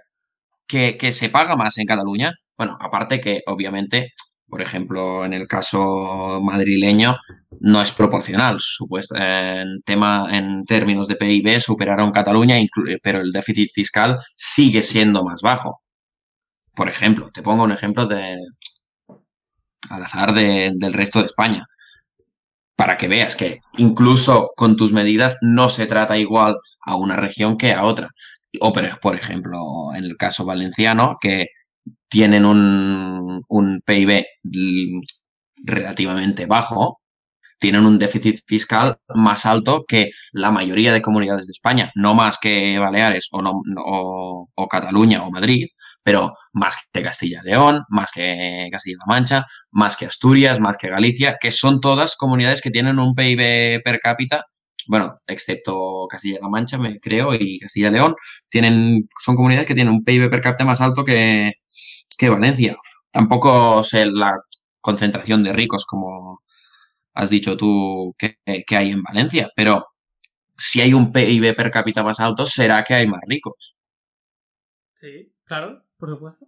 que, 0.68 0.98
que 0.98 1.12
se 1.12 1.30
paga 1.30 1.56
más 1.56 1.78
en 1.78 1.88
Cataluña, 1.88 2.34
bueno, 2.58 2.78
aparte 2.82 3.22
que 3.22 3.42
obviamente 3.46 4.14
por 4.48 4.62
ejemplo, 4.62 5.26
en 5.26 5.34
el 5.34 5.48
caso 5.48 6.40
madrileño, 6.42 7.18
no 7.60 7.82
es 7.82 7.92
proporcional. 7.92 8.60
Supuesto, 8.60 9.16
en, 9.18 9.82
tema, 9.84 10.28
en 10.32 10.64
términos 10.66 11.08
de 11.08 11.16
PIB 11.16 11.60
superaron 11.60 12.12
Cataluña, 12.12 12.56
pero 13.04 13.22
el 13.22 13.32
déficit 13.32 13.72
fiscal 13.74 14.18
sigue 14.36 14.82
siendo 14.82 15.24
más 15.24 15.42
bajo. 15.42 15.82
Por 16.74 16.90
ejemplo, 16.90 17.30
te 17.34 17.42
pongo 17.42 17.64
un 17.64 17.72
ejemplo 17.72 18.06
de, 18.06 18.38
al 19.90 20.04
azar 20.04 20.34
del 20.34 20.94
resto 20.94 21.20
de 21.20 21.26
España. 21.28 21.68
Para 22.76 22.98
que 22.98 23.08
veas 23.08 23.36
que 23.36 23.60
incluso 23.78 24.52
con 24.56 24.76
tus 24.76 24.94
medidas 24.94 25.38
no 25.42 25.68
se 25.68 25.88
trata 25.88 26.18
igual 26.18 26.58
a 26.86 26.96
una 26.96 27.16
región 27.16 27.58
que 27.58 27.74
a 27.74 27.84
otra. 27.84 28.10
O 28.62 28.72
por 28.72 29.16
ejemplo, 29.16 29.60
en 29.96 30.04
el 30.06 30.16
caso 30.16 30.46
valenciano, 30.46 31.18
que 31.20 31.48
tienen 32.10 32.46
un, 32.46 33.44
un 33.48 33.82
PIB 33.86 34.26
relativamente 35.66 36.46
bajo, 36.46 37.00
tienen 37.60 37.86
un 37.86 37.98
déficit 38.00 38.40
fiscal 38.46 38.98
más 39.16 39.46
alto 39.46 39.84
que 39.88 40.12
la 40.32 40.52
mayoría 40.52 40.94
de 40.94 41.02
comunidades 41.02 41.48
de 41.48 41.52
España, 41.52 41.92
no 41.96 42.14
más 42.14 42.38
que 42.40 42.78
Baleares 42.78 43.28
o, 43.32 43.42
no, 43.42 43.62
o, 43.86 44.68
Cataluña 44.70 45.24
o 45.24 45.32
Madrid, 45.32 45.68
pero 46.04 46.34
más 46.54 46.78
que 46.92 47.02
Castilla 47.02 47.42
y 47.44 47.50
León, 47.50 47.84
más 47.90 48.12
que 48.12 48.68
Castilla-La 48.72 49.06
Mancha, 49.08 49.46
más 49.72 49.98
que 49.98 50.06
Asturias, 50.06 50.60
más 50.60 50.78
que 50.78 50.90
Galicia, 50.90 51.38
que 51.40 51.52
son 51.52 51.82
todas 51.82 52.16
comunidades 52.16 52.62
que 52.62 52.72
tienen 52.72 53.00
un 53.00 53.16
PIB 53.16 53.82
per 53.84 54.00
cápita, 54.00 54.46
bueno, 54.88 55.20
excepto 55.28 56.08
Castilla-La 56.10 56.50
Mancha, 56.50 56.78
me 56.78 57.00
creo, 57.00 57.34
y 57.34 57.60
Castilla 57.60 57.90
León, 57.90 58.16
tienen, 58.50 59.08
son 59.24 59.36
comunidades 59.36 59.68
que 59.68 59.76
tienen 59.76 59.94
un 59.94 60.04
PIB 60.04 60.30
per 60.30 60.42
cápita 60.42 60.66
más 60.66 60.80
alto 60.82 61.04
que, 61.04 61.54
que 62.18 62.30
Valencia. 62.30 62.76
Tampoco 63.12 63.84
sé 63.84 64.06
la 64.06 64.34
concentración 64.82 65.44
de 65.44 65.54
ricos 65.54 65.86
como 65.86 66.42
has 67.14 67.30
dicho 67.30 67.58
tú 67.58 68.16
que, 68.18 68.38
hay 68.46 68.92
en 68.92 69.04
Valencia, 69.04 69.50
pero 69.56 69.88
si 70.58 70.82
hay 70.82 70.94
un 70.94 71.12
PIB 71.12 71.56
per 71.56 71.72
cápita 71.72 72.04
más 72.04 72.20
alto, 72.20 72.46
será 72.46 72.84
que 72.84 72.94
hay 72.94 73.08
más 73.08 73.22
ricos. 73.28 73.76
Sí, 75.00 75.34
claro, 75.46 75.84
por 75.98 76.10
supuesto. 76.10 76.48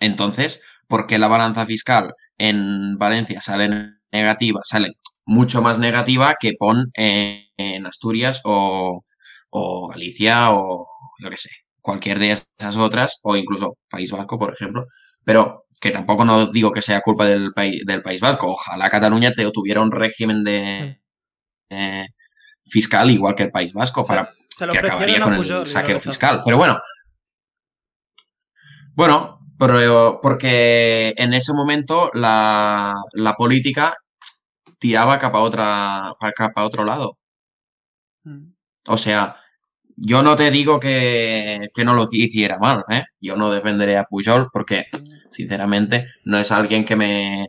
Entonces, 0.00 0.62
¿por 0.86 1.06
qué 1.06 1.18
la 1.18 1.28
balanza 1.28 1.64
fiscal 1.64 2.14
en 2.36 2.98
Valencia 2.98 3.40
sale 3.40 3.94
negativa? 4.12 4.60
Sale 4.64 4.92
mucho 5.24 5.62
más 5.62 5.78
negativa 5.78 6.34
que 6.38 6.52
pon 6.58 6.90
en, 6.94 7.86
Asturias 7.86 8.42
o, 8.44 9.04
o 9.50 9.88
Galicia 9.88 10.52
o 10.52 10.88
lo 11.18 11.30
que 11.30 11.38
sé 11.38 11.65
cualquier 11.86 12.18
de 12.18 12.32
esas 12.32 12.76
otras, 12.76 13.20
o 13.22 13.36
incluso 13.36 13.78
País 13.88 14.10
Vasco, 14.10 14.36
por 14.36 14.52
ejemplo, 14.52 14.86
pero 15.24 15.64
que 15.80 15.92
tampoco 15.92 16.24
no 16.24 16.50
digo 16.50 16.72
que 16.72 16.82
sea 16.82 17.00
culpa 17.00 17.26
del, 17.26 17.52
país 17.52 17.82
del 17.86 18.02
País 18.02 18.20
Vasco. 18.20 18.48
Ojalá 18.48 18.90
Cataluña 18.90 19.32
te, 19.32 19.48
tuviera 19.52 19.80
un 19.80 19.92
régimen 19.92 20.42
de 20.42 21.00
eh, 21.70 22.06
fiscal 22.64 23.08
igual 23.10 23.36
que 23.36 23.44
el 23.44 23.52
País 23.52 23.72
Vasco 23.72 24.04
para 24.04 24.34
que 24.72 24.78
acabaría 24.78 25.20
con 25.20 25.34
el 25.34 25.66
saqueo 25.66 26.00
fiscal. 26.00 26.42
Pero 26.44 26.56
bueno, 26.56 26.80
bueno, 28.94 29.38
pero 29.56 30.18
porque 30.20 31.14
en 31.16 31.34
ese 31.34 31.52
momento 31.52 32.10
la, 32.14 32.94
la 33.12 33.34
política 33.34 33.94
tiraba 34.80 35.20
capa 35.20 35.38
otra, 35.38 36.14
capa 36.34 36.62
a 36.62 36.66
otro 36.66 36.84
lado. 36.84 37.12
Mm. 38.24 38.54
O 38.88 38.96
sea, 38.96 39.36
yo 39.96 40.22
no 40.22 40.36
te 40.36 40.50
digo 40.50 40.78
que, 40.78 41.70
no 41.84 41.94
lo 41.94 42.06
hiciera 42.12 42.58
mal, 42.58 42.84
¿eh? 42.90 43.04
Yo 43.20 43.36
no 43.36 43.50
defenderé 43.50 43.96
a 43.96 44.04
Pujol 44.04 44.48
porque, 44.52 44.84
sinceramente, 45.30 46.06
no 46.24 46.38
es 46.38 46.52
alguien 46.52 46.84
que 46.84 46.96
me, 46.96 47.48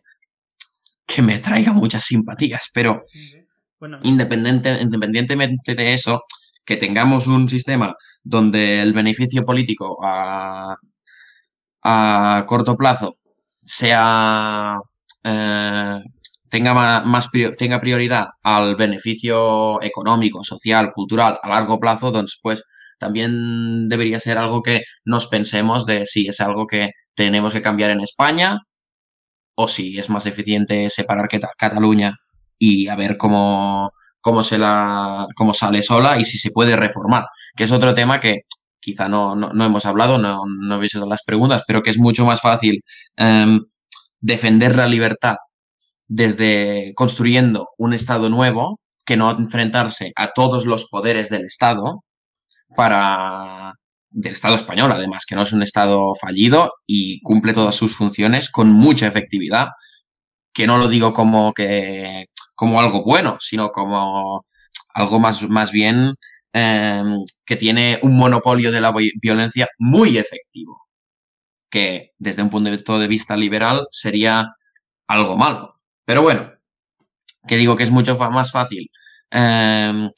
que 1.05 1.21
me 1.21 1.39
traiga 1.39 1.73
muchas 1.73 2.05
simpatías, 2.05 2.69
pero 2.73 3.01
independiente, 4.03 4.77
independientemente 4.81 5.75
de 5.75 5.93
eso, 5.93 6.23
que 6.65 6.77
tengamos 6.77 7.27
un 7.27 7.47
sistema 7.49 7.95
donde 8.23 8.81
el 8.81 8.93
beneficio 8.93 9.45
político 9.45 9.97
a, 10.03 10.75
a 11.83 12.45
corto 12.45 12.75
plazo 12.75 13.15
sea 13.63 14.79
eh, 15.23 15.99
tenga, 16.49 16.73
más, 17.01 17.29
tenga 17.57 17.79
prioridad 17.79 18.25
al 18.43 18.75
beneficio 18.75 19.81
económico, 19.81 20.43
social, 20.43 20.91
cultural 20.91 21.39
a 21.41 21.49
largo 21.49 21.79
plazo, 21.79 22.07
entonces 22.07 22.39
pues 22.41 22.63
también 22.99 23.89
debería 23.89 24.19
ser 24.19 24.37
algo 24.37 24.61
que 24.61 24.81
nos 25.05 25.27
pensemos 25.27 25.85
de 25.85 26.05
si 26.05 26.27
es 26.27 26.39
algo 26.41 26.65
que 26.67 26.91
tenemos 27.15 27.53
que 27.53 27.61
cambiar 27.61 27.91
en 27.91 28.01
España 28.01 28.59
o 29.55 29.67
si 29.67 29.97
es 29.97 30.09
más 30.09 30.25
eficiente 30.25 30.89
separar 30.89 31.27
Cataluña 31.57 32.13
y 32.59 32.87
a 32.87 32.95
ver 32.95 33.17
cómo, 33.17 33.91
cómo, 34.21 34.43
se 34.43 34.57
la, 34.57 35.27
cómo 35.35 35.53
sale 35.53 35.81
sola 35.81 36.17
y 36.19 36.23
si 36.23 36.37
se 36.37 36.51
puede 36.51 36.75
reformar, 36.75 37.25
que 37.55 37.63
es 37.65 37.71
otro 37.71 37.93
tema 37.93 38.19
que 38.19 38.41
quizá 38.79 39.09
no, 39.09 39.35
no, 39.35 39.65
hemos 39.65 39.85
hablado, 39.85 40.17
no, 40.17 40.43
no 40.45 40.75
habéis 40.75 40.95
hecho 40.95 41.05
las 41.07 41.23
preguntas, 41.23 41.63
pero 41.67 41.81
que 41.81 41.89
es 41.89 41.97
mucho 41.97 42.25
más 42.25 42.41
fácil 42.41 42.79
em, 43.17 43.59
defender 44.19 44.75
la 44.75 44.87
libertad 44.87 45.35
desde 46.07 46.93
construyendo 46.95 47.69
un 47.77 47.93
Estado 47.93 48.29
nuevo 48.29 48.79
que 49.05 49.17
no 49.17 49.31
enfrentarse 49.31 50.11
a 50.15 50.31
todos 50.33 50.65
los 50.65 50.87
poderes 50.89 51.29
del 51.29 51.45
Estado 51.45 52.03
para 52.75 53.73
del 54.09 54.33
Estado 54.33 54.55
español, 54.55 54.91
además, 54.91 55.25
que 55.27 55.35
no 55.35 55.43
es 55.43 55.53
un 55.53 55.63
Estado 55.63 56.13
fallido 56.19 56.71
y 56.87 57.21
cumple 57.21 57.53
todas 57.53 57.75
sus 57.75 57.95
funciones 57.95 58.49
con 58.49 58.69
mucha 58.71 59.07
efectividad, 59.07 59.67
que 60.53 60.67
no 60.67 60.77
lo 60.77 60.87
digo 60.87 61.13
como 61.13 61.53
que 61.53 62.25
como 62.55 62.79
algo 62.81 63.03
bueno, 63.03 63.37
sino 63.39 63.69
como 63.71 64.45
algo 64.95 65.19
más, 65.19 65.43
más 65.49 65.71
bien 65.71 66.15
em, 66.53 67.19
que 67.45 67.55
tiene 67.55 67.99
un 68.03 68.17
monopolio 68.17 68.71
de 68.71 68.81
la 68.81 68.93
violencia 69.21 69.67
muy 69.79 70.17
efectivo, 70.17 70.87
que 71.69 72.11
desde 72.17 72.43
un 72.43 72.49
punto 72.49 72.99
de 72.99 73.07
vista 73.07 73.37
liberal 73.37 73.87
sería 73.91 74.45
algo 75.07 75.37
malo. 75.37 75.76
Pero 76.07 76.21
bueno, 76.21 76.53
que 77.47 77.57
digo 77.57 77.75
que 77.75 77.83
es 77.83 77.91
mucho 77.91 78.17
más 78.17 78.51
fácil 78.51 78.89
em, 79.31 80.09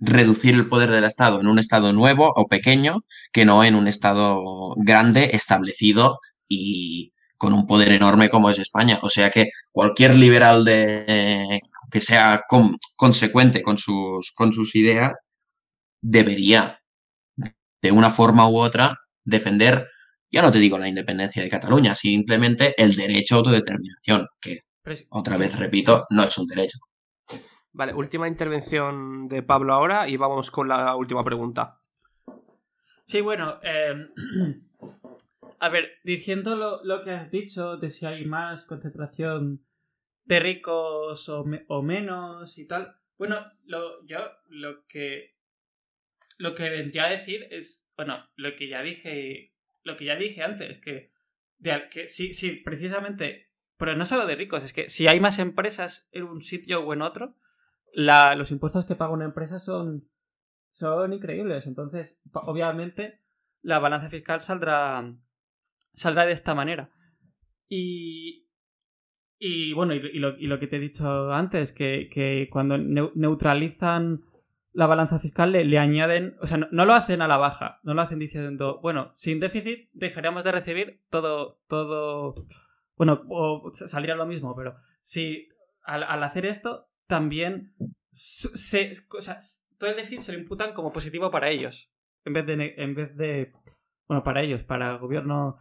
reducir 0.00 0.54
el 0.54 0.68
poder 0.68 0.90
del 0.90 1.04
Estado 1.04 1.40
en 1.40 1.48
un 1.48 1.58
Estado 1.58 1.92
nuevo 1.92 2.32
o 2.34 2.46
pequeño 2.48 3.04
que 3.32 3.44
no 3.44 3.62
en 3.64 3.74
un 3.74 3.88
Estado 3.88 4.74
grande, 4.76 5.30
establecido 5.34 6.18
y 6.48 7.12
con 7.36 7.52
un 7.54 7.66
poder 7.66 7.92
enorme 7.92 8.30
como 8.30 8.48
es 8.50 8.58
España. 8.58 9.00
O 9.02 9.10
sea 9.10 9.30
que 9.30 9.48
cualquier 9.72 10.14
liberal 10.16 10.64
de, 10.64 11.60
que 11.90 12.00
sea 12.00 12.42
consecuente 12.96 13.62
con 13.62 13.76
sus, 13.78 14.32
con 14.32 14.52
sus 14.52 14.74
ideas 14.76 15.12
debería, 16.00 16.80
de 17.82 17.92
una 17.92 18.10
forma 18.10 18.48
u 18.48 18.58
otra, 18.58 18.96
defender, 19.24 19.88
ya 20.30 20.42
no 20.42 20.50
te 20.52 20.58
digo 20.58 20.78
la 20.78 20.88
independencia 20.88 21.42
de 21.42 21.50
Cataluña, 21.50 21.94
simplemente 21.94 22.74
el 22.78 22.94
derecho 22.94 23.36
a 23.36 23.38
autodeterminación, 23.38 24.26
que 24.40 24.60
otra 25.10 25.36
vez 25.36 25.58
repito, 25.58 26.06
no 26.10 26.24
es 26.24 26.36
un 26.38 26.46
derecho. 26.46 26.78
Vale, 27.72 27.94
última 27.94 28.28
intervención 28.28 29.28
de 29.28 29.42
Pablo 29.42 29.72
ahora 29.72 30.08
y 30.08 30.16
vamos 30.16 30.50
con 30.50 30.68
la 30.68 30.94
última 30.94 31.24
pregunta. 31.24 31.78
Sí, 33.06 33.20
bueno, 33.20 33.58
em, 33.62 34.10
a 35.58 35.68
ver, 35.68 35.92
diciendo 36.04 36.80
lo, 36.82 37.02
que 37.02 37.12
has 37.12 37.30
dicho 37.30 37.76
de 37.76 37.88
si 37.88 38.04
hay 38.04 38.24
más 38.24 38.64
concentración 38.64 39.64
de 40.24 40.40
ricos 40.40 41.28
o, 41.28 41.82
menos 41.82 42.58
y 42.58 42.66
tal, 42.66 42.96
bueno, 43.18 43.44
lo, 43.64 44.04
yo 44.06 44.18
lo 44.48 44.86
que 44.86 45.32
lo 46.38 46.54
que 46.54 46.68
vendría 46.68 47.04
a 47.04 47.10
decir 47.10 47.46
es, 47.50 47.88
bueno, 47.96 48.28
lo 48.36 48.56
que 48.56 48.68
ya 48.68 48.82
dije, 48.82 49.54
lo 49.84 49.96
que 49.96 50.06
ya 50.06 50.16
dije 50.16 50.42
antes, 50.42 50.78
que, 50.78 51.12
de, 51.58 51.88
que 51.88 52.08
sí, 52.08 52.34
sí, 52.34 52.52
precisamente, 52.64 53.51
pero 53.76 53.96
no 53.96 54.04
solo 54.04 54.26
de 54.26 54.36
ricos, 54.36 54.62
es 54.62 54.72
que 54.72 54.88
si 54.88 55.06
hay 55.08 55.20
más 55.20 55.38
empresas 55.38 56.08
en 56.12 56.24
un 56.24 56.42
sitio 56.42 56.84
o 56.84 56.92
en 56.92 57.02
otro, 57.02 57.34
la, 57.92 58.34
los 58.34 58.50
impuestos 58.50 58.84
que 58.84 58.96
paga 58.96 59.12
una 59.12 59.24
empresa 59.24 59.58
son, 59.58 60.08
son 60.70 61.12
increíbles. 61.12 61.66
Entonces, 61.66 62.20
obviamente, 62.32 63.20
la 63.60 63.78
balanza 63.78 64.08
fiscal 64.08 64.40
saldrá, 64.40 65.14
saldrá 65.94 66.26
de 66.26 66.32
esta 66.32 66.54
manera. 66.54 66.90
Y, 67.68 68.48
y 69.38 69.72
bueno, 69.72 69.94
y, 69.94 70.00
lo, 70.18 70.36
y, 70.38 70.46
lo, 70.46 70.58
que 70.58 70.66
te 70.66 70.76
he 70.76 70.80
dicho 70.80 71.32
antes, 71.32 71.72
que, 71.72 72.08
que 72.12 72.48
cuando 72.50 72.78
neutralizan 72.78 74.24
la 74.72 74.86
balanza 74.86 75.18
fiscal 75.18 75.52
le, 75.52 75.64
le 75.64 75.78
añaden, 75.78 76.36
o 76.40 76.46
sea, 76.46 76.56
no, 76.56 76.66
no, 76.70 76.86
lo 76.86 76.94
hacen 76.94 77.22
a 77.22 77.28
la 77.28 77.36
baja, 77.36 77.80
no 77.82 77.94
lo 77.94 78.02
hacen 78.02 78.18
diciendo, 78.18 78.80
bueno, 78.82 79.10
sin 79.14 79.40
déficit 79.40 79.90
dejaríamos 79.92 80.44
de 80.44 80.52
recibir 80.52 81.02
todo, 81.10 81.60
todo, 81.68 82.34
bueno, 82.96 83.22
o 83.28 83.70
saldría 83.72 84.14
lo 84.14 84.26
mismo, 84.26 84.54
pero 84.54 84.76
si 85.00 85.48
al, 85.82 86.22
hacer 86.22 86.46
esto 86.46 86.88
también 87.06 87.74
se, 88.10 88.92
todo 89.78 89.90
el 89.90 89.96
déficit 89.96 90.20
se 90.20 90.32
lo 90.32 90.38
imputan 90.38 90.74
como 90.74 90.92
positivo 90.92 91.30
para 91.30 91.50
ellos. 91.50 91.90
En 92.24 92.32
vez 92.34 92.46
de, 92.46 92.74
en 92.76 92.94
vez 92.94 93.16
de 93.16 93.52
bueno, 94.12 94.22
para 94.22 94.42
ellos, 94.42 94.62
para 94.62 94.92
el 94.92 94.98
gobierno 94.98 95.56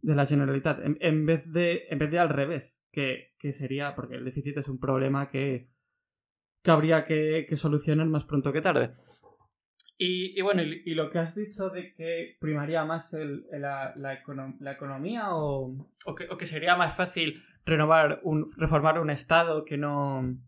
de 0.00 0.14
la 0.14 0.26
Generalitat, 0.26 0.78
en, 1.00 1.26
vez, 1.26 1.52
de, 1.52 1.86
en 1.90 1.98
vez 1.98 2.10
de 2.10 2.18
al 2.20 2.28
revés, 2.28 2.86
que, 2.92 3.32
sería, 3.52 3.94
porque 3.96 4.14
el 4.14 4.24
déficit 4.24 4.58
es 4.58 4.68
un 4.68 4.78
problema 4.78 5.28
que, 5.28 5.70
que 6.62 6.70
habría 6.70 7.04
que, 7.04 7.48
solucionar 7.56 8.06
más 8.06 8.24
pronto 8.24 8.52
que 8.52 8.60
tarde. 8.60 8.94
Y, 9.98 10.40
bueno, 10.42 10.62
y, 10.62 10.94
lo 10.94 11.10
que 11.10 11.18
has 11.18 11.34
dicho 11.34 11.70
de 11.70 11.94
que 11.94 12.36
primaría 12.38 12.84
más 12.84 13.16
la, 13.50 13.94
la, 13.96 14.72
economía 14.72 15.34
o, 15.34 15.88
o, 16.04 16.14
que, 16.14 16.28
o, 16.28 16.36
que, 16.36 16.44
sería 16.44 16.76
más 16.76 16.94
fácil 16.94 17.42
renovar 17.64 18.20
un, 18.22 18.52
reformar 18.58 18.98
un 18.98 19.08
Estado 19.08 19.64
que 19.64 19.78
no, 19.78 20.38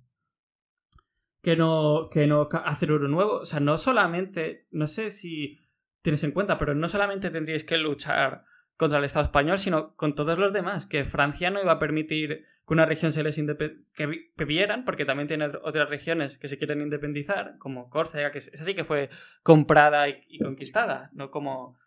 que 1.42 1.56
no, 1.56 2.10
que 2.12 2.26
no 2.26 2.48
hacer 2.64 2.92
uno 2.92 3.08
nuevo. 3.08 3.38
O 3.38 3.44
sea, 3.46 3.60
no 3.60 3.78
solamente, 3.78 4.66
no 4.70 4.86
sé 4.86 5.10
si 5.10 5.58
tienes 6.02 6.22
en 6.24 6.32
cuenta, 6.32 6.58
pero 6.58 6.74
no 6.74 6.88
solamente 6.88 7.30
tendríais 7.30 7.64
que 7.64 7.78
luchar 7.78 8.44
contra 8.76 8.98
el 8.98 9.04
Estado 9.04 9.24
español, 9.24 9.58
sino 9.58 9.94
con 9.96 10.14
todos 10.14 10.38
los 10.38 10.52
demás, 10.52 10.86
que 10.86 11.04
Francia 11.04 11.50
no 11.50 11.60
iba 11.60 11.72
a 11.72 11.78
permitir 11.78 12.44
que 12.68 12.74
una 12.74 12.84
región 12.84 13.12
se 13.12 13.22
les 13.22 13.34
que, 13.34 14.30
que 14.36 14.44
vieran, 14.44 14.84
porque 14.84 15.06
también 15.06 15.26
tiene 15.26 15.46
otras 15.46 15.88
regiones 15.88 16.36
que 16.36 16.48
se 16.48 16.58
quieren 16.58 16.82
independizar, 16.82 17.56
como 17.58 17.88
Córcega, 17.88 18.30
que 18.30 18.38
es, 18.38 18.48
esa 18.48 18.64
sí 18.64 18.74
que 18.74 18.84
fue 18.84 19.08
comprada 19.42 20.08
y, 20.08 20.38
conquistada, 20.38 21.10
no 21.14 21.30
como, 21.30 21.78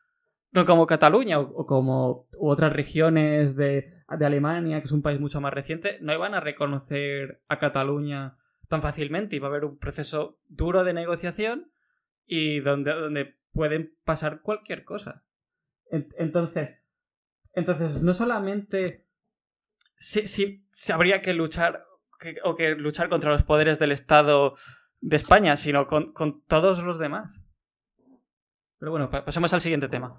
no 0.51 0.65
como 0.65 0.87
Cataluña 0.87 1.39
o, 1.39 1.67
como 1.67 2.27
otras 2.39 2.73
regiones 2.73 3.55
de, 3.55 3.93
de 4.17 4.25
Alemania, 4.25 4.79
que 4.79 4.85
es 4.85 4.91
un 4.91 5.03
país 5.03 5.19
mucho 5.19 5.39
más 5.39 5.53
reciente, 5.53 5.99
no 6.01 6.13
iban 6.13 6.33
a 6.33 6.39
reconocer 6.39 7.43
a 7.47 7.59
Cataluña 7.59 8.37
tan 8.67 8.81
fácilmente 8.81 9.39
va 9.39 9.49
a 9.49 9.51
haber 9.51 9.65
un 9.65 9.77
proceso 9.77 10.39
duro 10.47 10.83
de 10.83 10.93
negociación 10.93 11.71
y 12.25 12.61
donde, 12.61 12.93
donde 12.93 13.35
pueden 13.51 13.93
pasar 14.05 14.41
cualquier 14.41 14.85
cosa. 14.85 15.25
Entonces, 15.89 16.79
entonces 17.53 18.01
no 18.01 18.13
solamente 18.13 19.05
si, 20.01 20.65
habría 20.91 21.21
que 21.21 21.33
luchar 21.33 21.85
o 22.43 22.55
que 22.55 22.75
luchar 22.75 23.09
contra 23.09 23.31
los 23.31 23.43
poderes 23.43 23.79
del 23.79 23.91
Estado 23.91 24.55
de 24.99 25.15
España, 25.15 25.55
sino 25.57 25.87
con 25.87 26.43
todos 26.47 26.83
los 26.83 26.99
demás. 26.99 27.41
Pero 28.81 28.91
bueno, 28.91 29.11
pasemos 29.11 29.53
al 29.53 29.61
siguiente 29.61 29.87
tema. 29.89 30.17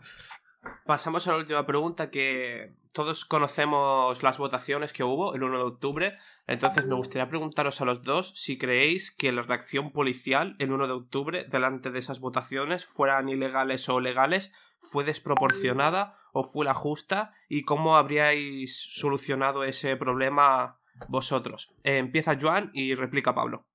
Pasamos 0.86 1.26
a 1.26 1.32
la 1.32 1.38
última 1.38 1.66
pregunta 1.66 2.10
que 2.10 2.74
todos 2.92 3.24
conocemos 3.24 4.22
las 4.22 4.38
votaciones 4.38 4.92
que 4.92 5.04
hubo 5.04 5.34
el 5.34 5.42
1 5.42 5.58
de 5.58 5.64
octubre, 5.64 6.18
entonces 6.46 6.86
me 6.86 6.94
gustaría 6.94 7.28
preguntaros 7.28 7.80
a 7.80 7.84
los 7.84 8.02
dos 8.02 8.32
si 8.36 8.58
creéis 8.58 9.10
que 9.10 9.32
la 9.32 9.42
reacción 9.42 9.92
policial 9.92 10.56
el 10.58 10.72
1 10.72 10.86
de 10.86 10.92
octubre 10.92 11.44
delante 11.48 11.90
de 11.90 11.98
esas 11.98 12.20
votaciones, 12.20 12.84
fueran 12.84 13.28
ilegales 13.28 13.88
o 13.88 14.00
legales, 14.00 14.52
fue 14.78 15.04
desproporcionada 15.04 16.18
o 16.32 16.44
fue 16.44 16.64
la 16.64 16.74
justa 16.74 17.32
y 17.48 17.62
cómo 17.62 17.96
habríais 17.96 18.76
solucionado 18.76 19.64
ese 19.64 19.96
problema 19.96 20.80
vosotros. 21.08 21.72
Eh, 21.84 21.98
empieza 21.98 22.38
Joan 22.40 22.70
y 22.74 22.94
replica 22.94 23.34
Pablo. 23.34 23.66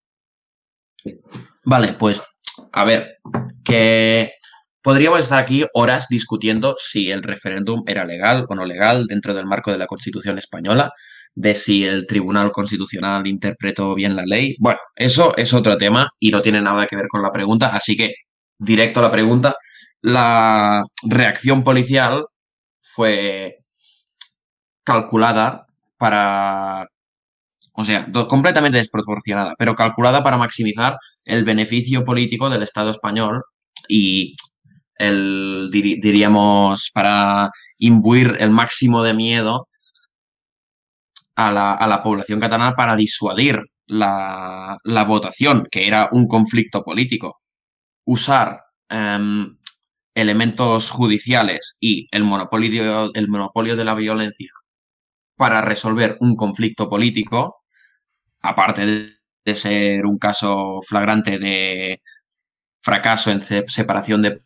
Vale, 1.64 1.94
pues 1.94 2.22
a 2.72 2.86
ver, 2.86 3.18
que 3.64 4.34
Podríamos 4.88 5.20
estar 5.20 5.44
aquí 5.44 5.66
horas 5.74 6.08
discutiendo 6.10 6.78
si 6.80 7.12
el 7.12 7.22
referéndum 7.22 7.84
era 7.86 8.06
legal 8.06 8.46
o 8.48 8.56
no 8.56 8.64
legal 8.64 9.06
dentro 9.06 9.34
del 9.34 9.46
marco 9.46 9.70
de 9.70 9.78
la 9.78 9.86
Constitución 9.86 10.38
española, 10.38 10.94
de 11.36 11.56
si 11.56 11.84
el 11.84 12.08
Tribunal 12.08 12.54
Constitucional 12.54 13.28
interpretó 13.28 13.94
bien 13.96 14.16
la 14.16 14.24
ley. 14.26 14.56
Bueno, 14.60 14.80
eso 14.96 15.36
es 15.36 15.54
otro 15.54 15.76
tema 15.76 16.08
y 16.22 16.32
no 16.32 16.42
tiene 16.42 16.62
nada 16.62 16.86
que 16.86 16.96
ver 16.96 17.10
con 17.10 17.22
la 17.22 17.34
pregunta, 17.34 17.68
así 17.76 17.98
que 17.98 18.14
directo 18.58 19.02
a 19.02 19.04
la 19.04 19.12
pregunta. 19.12 19.58
La 20.00 20.82
reacción 21.04 21.66
policial 21.66 22.24
fue 22.80 23.58
calculada 24.86 25.66
para 25.98 26.88
o 27.74 27.84
sea, 27.84 28.08
completamente 28.30 28.78
desproporcionada, 28.78 29.54
pero 29.60 29.76
calculada 29.76 30.24
para 30.24 30.38
maximizar 30.38 30.98
el 31.26 31.44
beneficio 31.44 32.06
político 32.06 32.50
del 32.50 32.64
Estado 32.64 32.92
español 32.92 33.44
y 33.90 34.32
el, 34.98 35.70
diríamos, 35.72 36.92
para 36.94 37.50
imbuir 37.78 38.38
el 38.40 38.52
máximo 38.52 39.04
de 39.04 39.14
miedo 39.14 39.68
a 41.36 41.52
la, 41.52 42.02
población 42.04 42.40
catalana 42.40 42.76
para 42.76 42.96
disuadir 42.96 43.60
la, 43.86 44.78
votación, 45.08 45.68
que 45.72 45.88
era 45.88 46.10
un 46.12 46.28
conflicto 46.28 46.84
político. 46.84 47.38
Usar 48.06 48.62
em, 48.90 49.58
elementos 50.16 50.90
judiciales 50.90 51.78
y 51.80 52.08
el 52.12 52.24
monopolio, 52.24 53.14
el 53.14 53.28
monopolio 53.28 53.76
de 53.76 53.86
la 53.86 53.94
violencia 53.96 54.50
para 55.38 55.62
resolver 55.62 56.18
un 56.22 56.36
conflicto 56.36 56.90
político, 56.90 57.64
aparte 58.42 59.20
de 59.46 59.56
ser 59.56 60.06
un 60.06 60.18
caso 60.18 60.82
flagrante 60.82 61.38
de 61.40 62.02
fracaso 62.82 63.32
en 63.32 63.42
separación 63.68 64.22
de 64.24 64.42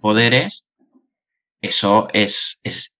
poderes, 0.00 0.66
eso 1.60 2.08
es, 2.12 2.60
es, 2.62 2.98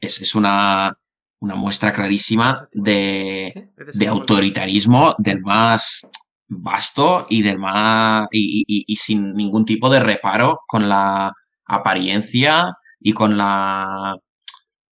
es, 0.00 0.34
una, 0.34 0.94
una, 1.40 1.54
muestra 1.54 1.92
clarísima 1.92 2.68
de, 2.72 3.70
de, 3.94 4.08
autoritarismo 4.08 5.14
del 5.18 5.40
más 5.40 6.02
vasto 6.48 7.26
y 7.30 7.42
del 7.42 7.58
más 7.58 8.28
y, 8.32 8.96
sin 8.96 9.32
ningún 9.34 9.64
tipo 9.64 9.88
de 9.88 10.00
reparo 10.00 10.60
con 10.66 10.88
la 10.88 11.32
apariencia 11.66 12.74
y 13.00 13.12
con 13.12 13.36
la 13.36 14.16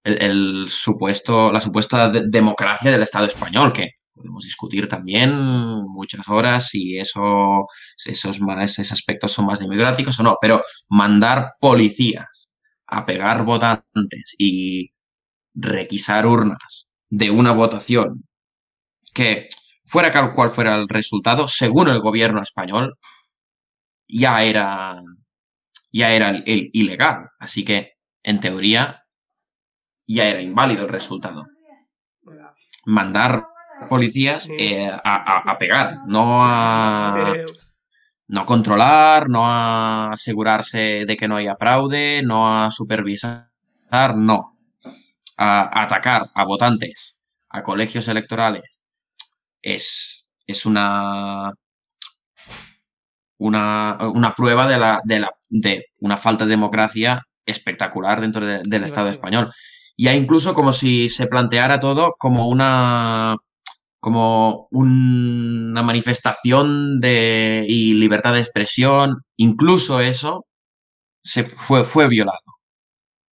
el, 0.05 0.67
supuesto 0.69 1.53
la 1.53 1.61
supuesta 1.61 2.11
democracia 2.11 2.91
del 2.91 3.03
Estado 3.03 3.27
español 3.27 3.73
que 3.73 3.98
podemos 4.19 4.45
discutir 4.45 4.89
también 4.89 5.33
muchas 5.87 6.29
horas 6.29 6.69
si 6.69 6.99
eso, 6.99 7.67
esos, 8.05 8.41
esos 8.41 8.93
aspectos 8.93 9.33
son 9.33 9.47
más 9.47 9.61
democráticos 9.61 10.19
o 10.21 10.23
no, 10.23 10.37
pero 10.41 10.61
mandar 10.89 11.53
policías 11.61 12.51
a 12.87 13.07
pegar 13.07 13.45
votantes 13.45 14.35
y 14.39 14.91
requisar 15.55 16.27
urnas 16.27 16.89
de 17.09 17.31
una 17.31 17.53
votación 17.53 18.25
que 19.15 19.49
fuera 19.85 20.33
cual 20.35 20.51
fuera 20.51 20.75
el 20.75 20.89
resultado, 20.89 21.49
según 21.49 21.89
el 21.89 22.01
gobierno 22.01 22.43
español, 22.43 22.99
ya 24.07 24.43
era, 24.43 25.03
ya 25.93 26.13
era 26.13 26.31
el, 26.31 26.71
ilegal. 26.73 27.29
Así 27.39 27.65
que, 27.65 27.95
en 28.23 28.41
teoría, 28.41 29.05
ya 30.07 30.29
era 30.29 30.43
inválido 30.43 30.85
el 30.85 30.93
resultado. 30.93 31.47
Mandar 32.85 33.47
policías 33.89 34.49
eh, 34.59 34.91
a, 35.05 35.57
pegar, 35.59 35.99
no 36.07 36.39
a 36.41 37.35
no 38.29 38.45
controlar, 38.45 39.29
no 39.29 39.47
a 39.47 40.13
asegurarse 40.13 41.05
de 41.07 41.17
que 41.17 41.29
no 41.29 41.37
haya 41.37 41.55
fraude, 41.55 42.23
no 42.23 42.65
a 42.65 42.71
supervisar, 42.71 43.49
no. 44.17 44.59
A, 45.37 45.83
atacar 45.85 46.31
a 46.35 46.45
votantes, 46.45 47.19
a 47.49 47.63
colegios 47.63 48.09
electorales, 48.09 48.83
es, 49.63 50.27
es 50.47 50.67
una, 50.67 51.53
una, 53.39 53.99
una 54.13 54.35
prueba 54.35 54.67
de, 54.67 54.79
la, 54.79 55.01
de, 55.05 55.21
la, 55.21 55.31
de 55.49 55.87
una 56.01 56.17
falta 56.17 56.45
de 56.45 56.51
democracia 56.51 57.27
espectacular 57.47 58.21
dentro 58.21 58.45
del 58.45 58.85
Estado 58.85 59.09
español. 59.09 59.51
Ya 59.97 60.15
incluso 60.15 60.55
como 60.55 60.73
si 60.73 61.09
se 61.09 61.27
planteara 61.27 61.81
todo 61.81 62.15
como 62.19 62.49
una 62.49 63.37
como 64.01 64.69
una 64.71 65.83
manifestación 65.83 67.01
de 67.01 67.65
y 67.69 67.95
libertad 67.95 68.35
de 68.35 68.41
expresión, 68.41 69.23
incluso 69.37 70.01
eso 70.01 70.47
se 71.23 71.45
fue, 71.45 71.85
fue 71.85 72.09
violado. 72.09 72.39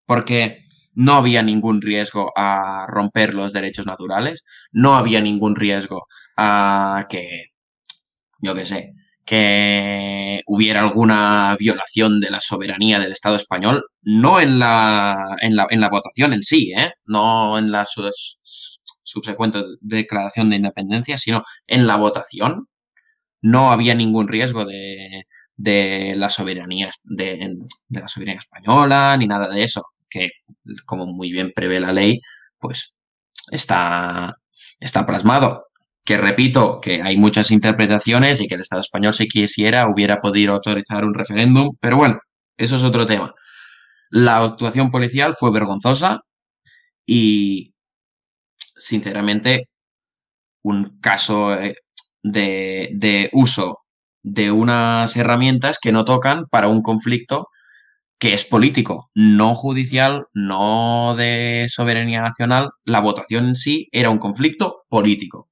Porque 0.06 0.66
no 0.96 1.14
había 1.14 1.44
ningún 1.44 1.82
riesgo 1.82 2.32
a 2.36 2.86
romper 2.88 3.34
los 3.34 3.54
derechos 3.54 3.86
naturales, 3.86 4.44
no 4.72 4.96
había 4.96 5.22
ningún 5.22 5.56
riesgo 5.56 6.04
a 6.38 7.06
que, 7.10 7.46
yo 8.40 8.56
qué 8.56 8.66
sé, 8.66 8.94
que 9.26 10.42
hubiera 10.46 10.82
alguna 10.82 11.56
violación 11.60 12.20
de 12.20 12.30
la 12.30 12.40
soberanía 12.40 13.00
del 13.00 13.12
Estado 13.12 13.36
español, 13.36 13.84
no 14.04 14.40
en 14.40 14.60
la, 14.60 15.36
en 15.42 15.56
la, 15.56 15.68
en 15.70 15.82
la 15.82 15.90
votación 15.90 16.34
en 16.34 16.44
sí, 16.44 16.72
¿eh? 16.78 16.94
no 17.06 17.58
en 17.58 17.72
la 17.72 17.86
subsecuente 19.16 19.64
declaración 19.82 20.50
de 20.50 20.58
independencia, 20.58 21.18
sino 21.18 21.44
en 21.68 21.88
la 21.88 21.96
votación. 21.98 22.68
No 23.42 23.72
había 23.72 23.96
ningún 23.96 24.28
riesgo 24.28 24.66
de, 24.66 25.26
de 25.56 26.14
la 26.18 26.30
soberanía 26.30 26.90
de, 27.04 27.56
de, 27.90 28.00
la 28.00 28.08
soberanía 28.08 28.40
española 28.40 29.16
ni 29.18 29.28
nada 29.28 29.48
de 29.50 29.64
eso, 29.64 29.84
que 30.10 30.32
como 30.86 31.06
muy 31.08 31.32
bien 31.32 31.52
prevé 31.56 31.80
la 31.80 31.94
ley, 31.94 32.22
pues 32.60 32.96
está, 33.52 34.36
está 34.80 35.06
plasmado. 35.06 35.66
Que 36.04 36.18
repito, 36.18 36.80
que 36.82 37.02
hay 37.02 37.18
muchas 37.18 37.52
interpretaciones 37.52 38.40
y 38.42 38.48
que 38.48 38.56
el 38.56 38.62
Estado 38.62 38.82
español, 38.82 39.14
si 39.14 39.28
quisiera, 39.28 39.90
hubiera 39.90 40.22
podido 40.22 40.54
autorizar 40.54 41.04
un 41.04 41.16
referéndum, 41.16 41.76
pero 41.80 41.98
bueno, 41.98 42.20
eso 42.58 42.76
es 42.76 42.84
otro 42.84 43.06
tema. 43.06 43.34
La 44.10 44.38
actuación 44.44 44.92
policial 44.92 45.36
fue 45.40 45.52
vergonzosa 45.52 46.22
y 47.06 47.75
sinceramente, 48.78 49.70
un 50.64 51.00
caso 51.00 51.54
eh, 51.56 51.76
de, 52.24 53.30
uso 53.34 53.80
de 54.24 54.52
unas 54.52 55.16
herramientas 55.18 55.80
que 55.82 55.92
no 55.92 56.06
tocan 56.06 56.46
para 56.50 56.68
un 56.68 56.82
conflicto 56.82 57.48
que 58.20 58.34
es 58.34 58.46
político, 58.46 59.10
no 59.14 59.56
judicial, 59.56 60.26
no 60.34 61.16
de 61.18 61.68
soberanía 61.70 62.22
nacional. 62.22 62.72
La 62.86 63.02
votación 63.02 63.48
en 63.50 63.56
sí 63.56 63.88
era 63.92 64.10
un 64.10 64.20
conflicto 64.20 64.86
político. 64.90 65.50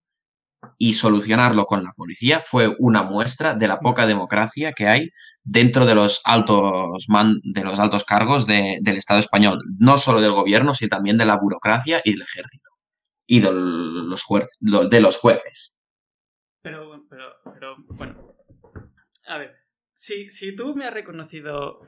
Y 0.77 0.93
solucionarlo 0.93 1.65
con 1.65 1.83
la 1.83 1.91
policía 1.93 2.39
fue 2.39 2.75
una 2.79 3.03
muestra 3.03 3.53
de 3.53 3.67
la 3.67 3.79
poca 3.79 4.07
democracia 4.07 4.73
que 4.73 4.87
hay 4.87 5.09
dentro 5.43 5.85
de 5.85 5.95
los 5.95 6.21
altos, 6.25 7.05
de 7.43 7.63
los 7.63 7.79
altos 7.79 8.05
cargos 8.05 8.47
del 8.47 8.97
Estado 8.97 9.19
español, 9.19 9.59
no 9.79 9.97
solo 9.97 10.21
del 10.21 10.31
gobierno, 10.31 10.73
sino 10.73 10.89
también 10.89 11.17
de 11.17 11.25
la 11.25 11.37
burocracia 11.37 12.01
y 12.03 12.13
del 12.13 12.23
ejército 12.23 12.72
y 13.25 13.39
de 13.39 13.51
los, 13.51 14.23
jueces, 14.23 14.57
de 14.59 15.01
los 15.01 15.17
jueces. 15.17 15.79
Pero, 16.61 17.05
pero, 17.09 17.35
pero, 17.53 17.75
bueno. 17.89 18.35
A 19.27 19.37
ver, 19.37 19.55
si, 19.93 20.29
si 20.29 20.55
tú 20.55 20.75
me 20.75 20.85
has 20.85 20.93
reconocido 20.93 21.81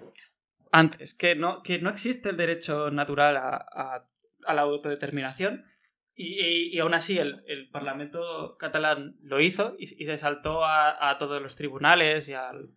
antes 0.72 1.14
que 1.14 1.36
no, 1.36 1.64
que 1.64 1.80
no 1.80 1.90
existe 1.90 2.30
el 2.30 2.38
derecho 2.38 2.92
natural 2.92 3.38
a, 3.38 4.08
la 4.54 4.62
autodeterminación, 4.62 5.66
y, 6.18 6.74
y, 6.74 6.80
aún 6.80 6.94
así 6.94 7.18
el, 7.18 7.70
Parlamento 7.72 8.56
catalán 8.58 9.18
lo 9.22 9.42
hizo 9.42 9.76
y, 9.78 9.88
se 9.88 10.18
saltó 10.18 10.64
a, 10.64 11.18
todos 11.20 11.42
los 11.42 11.58
tribunales 11.58 12.30
y 12.30 12.34
al, 12.34 12.70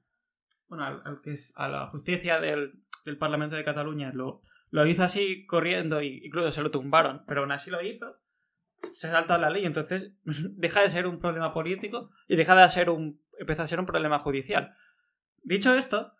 bueno, 0.67 0.87
al, 0.87 1.21
que 1.23 1.35
a 1.55 1.69
la 1.69 1.87
justicia 1.89 2.41
del, 2.41 2.73
del, 3.05 3.19
Parlamento 3.19 3.55
de 3.55 3.65
Cataluña. 3.65 4.11
Lo, 4.13 4.43
lo 4.71 4.87
hizo 4.87 5.05
así 5.05 5.47
corriendo 5.47 6.03
y 6.03 6.21
incluso 6.25 6.51
se 6.51 6.63
lo 6.63 6.73
tumbaron, 6.73 7.25
pero 7.27 7.43
aún 7.43 7.53
así 7.53 7.71
lo 7.71 7.81
hizo 7.81 8.17
se 8.83 9.09
ha 9.09 9.11
saltado 9.11 9.41
la 9.41 9.51
ley, 9.51 9.65
entonces 9.65 10.13
deja 10.25 10.81
de 10.81 10.89
ser 10.89 11.07
un 11.07 11.19
problema 11.19 11.53
político 11.53 12.11
y 12.27 12.37
deja 12.37 12.55
de 12.55 12.69
ser 12.69 12.91
un. 12.91 13.21
empieza 13.39 13.63
a 13.63 13.67
ser 13.67 13.81
un 13.81 13.87
problema 13.87 14.19
judicial. 14.19 14.75
Dicho 15.43 15.75
esto, 15.75 16.13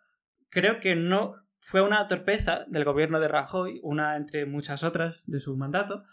creo 0.49 0.79
que 0.79 0.95
no 0.95 1.35
fue 1.59 1.81
una 1.81 2.07
torpeza 2.07 2.65
del 2.67 2.85
gobierno 2.85 3.19
de 3.19 3.27
Rajoy, 3.27 3.79
una 3.83 4.15
entre 4.15 4.45
muchas 4.45 4.83
otras 4.83 5.21
de 5.25 5.39
su 5.39 5.55
mandato, 5.55 6.03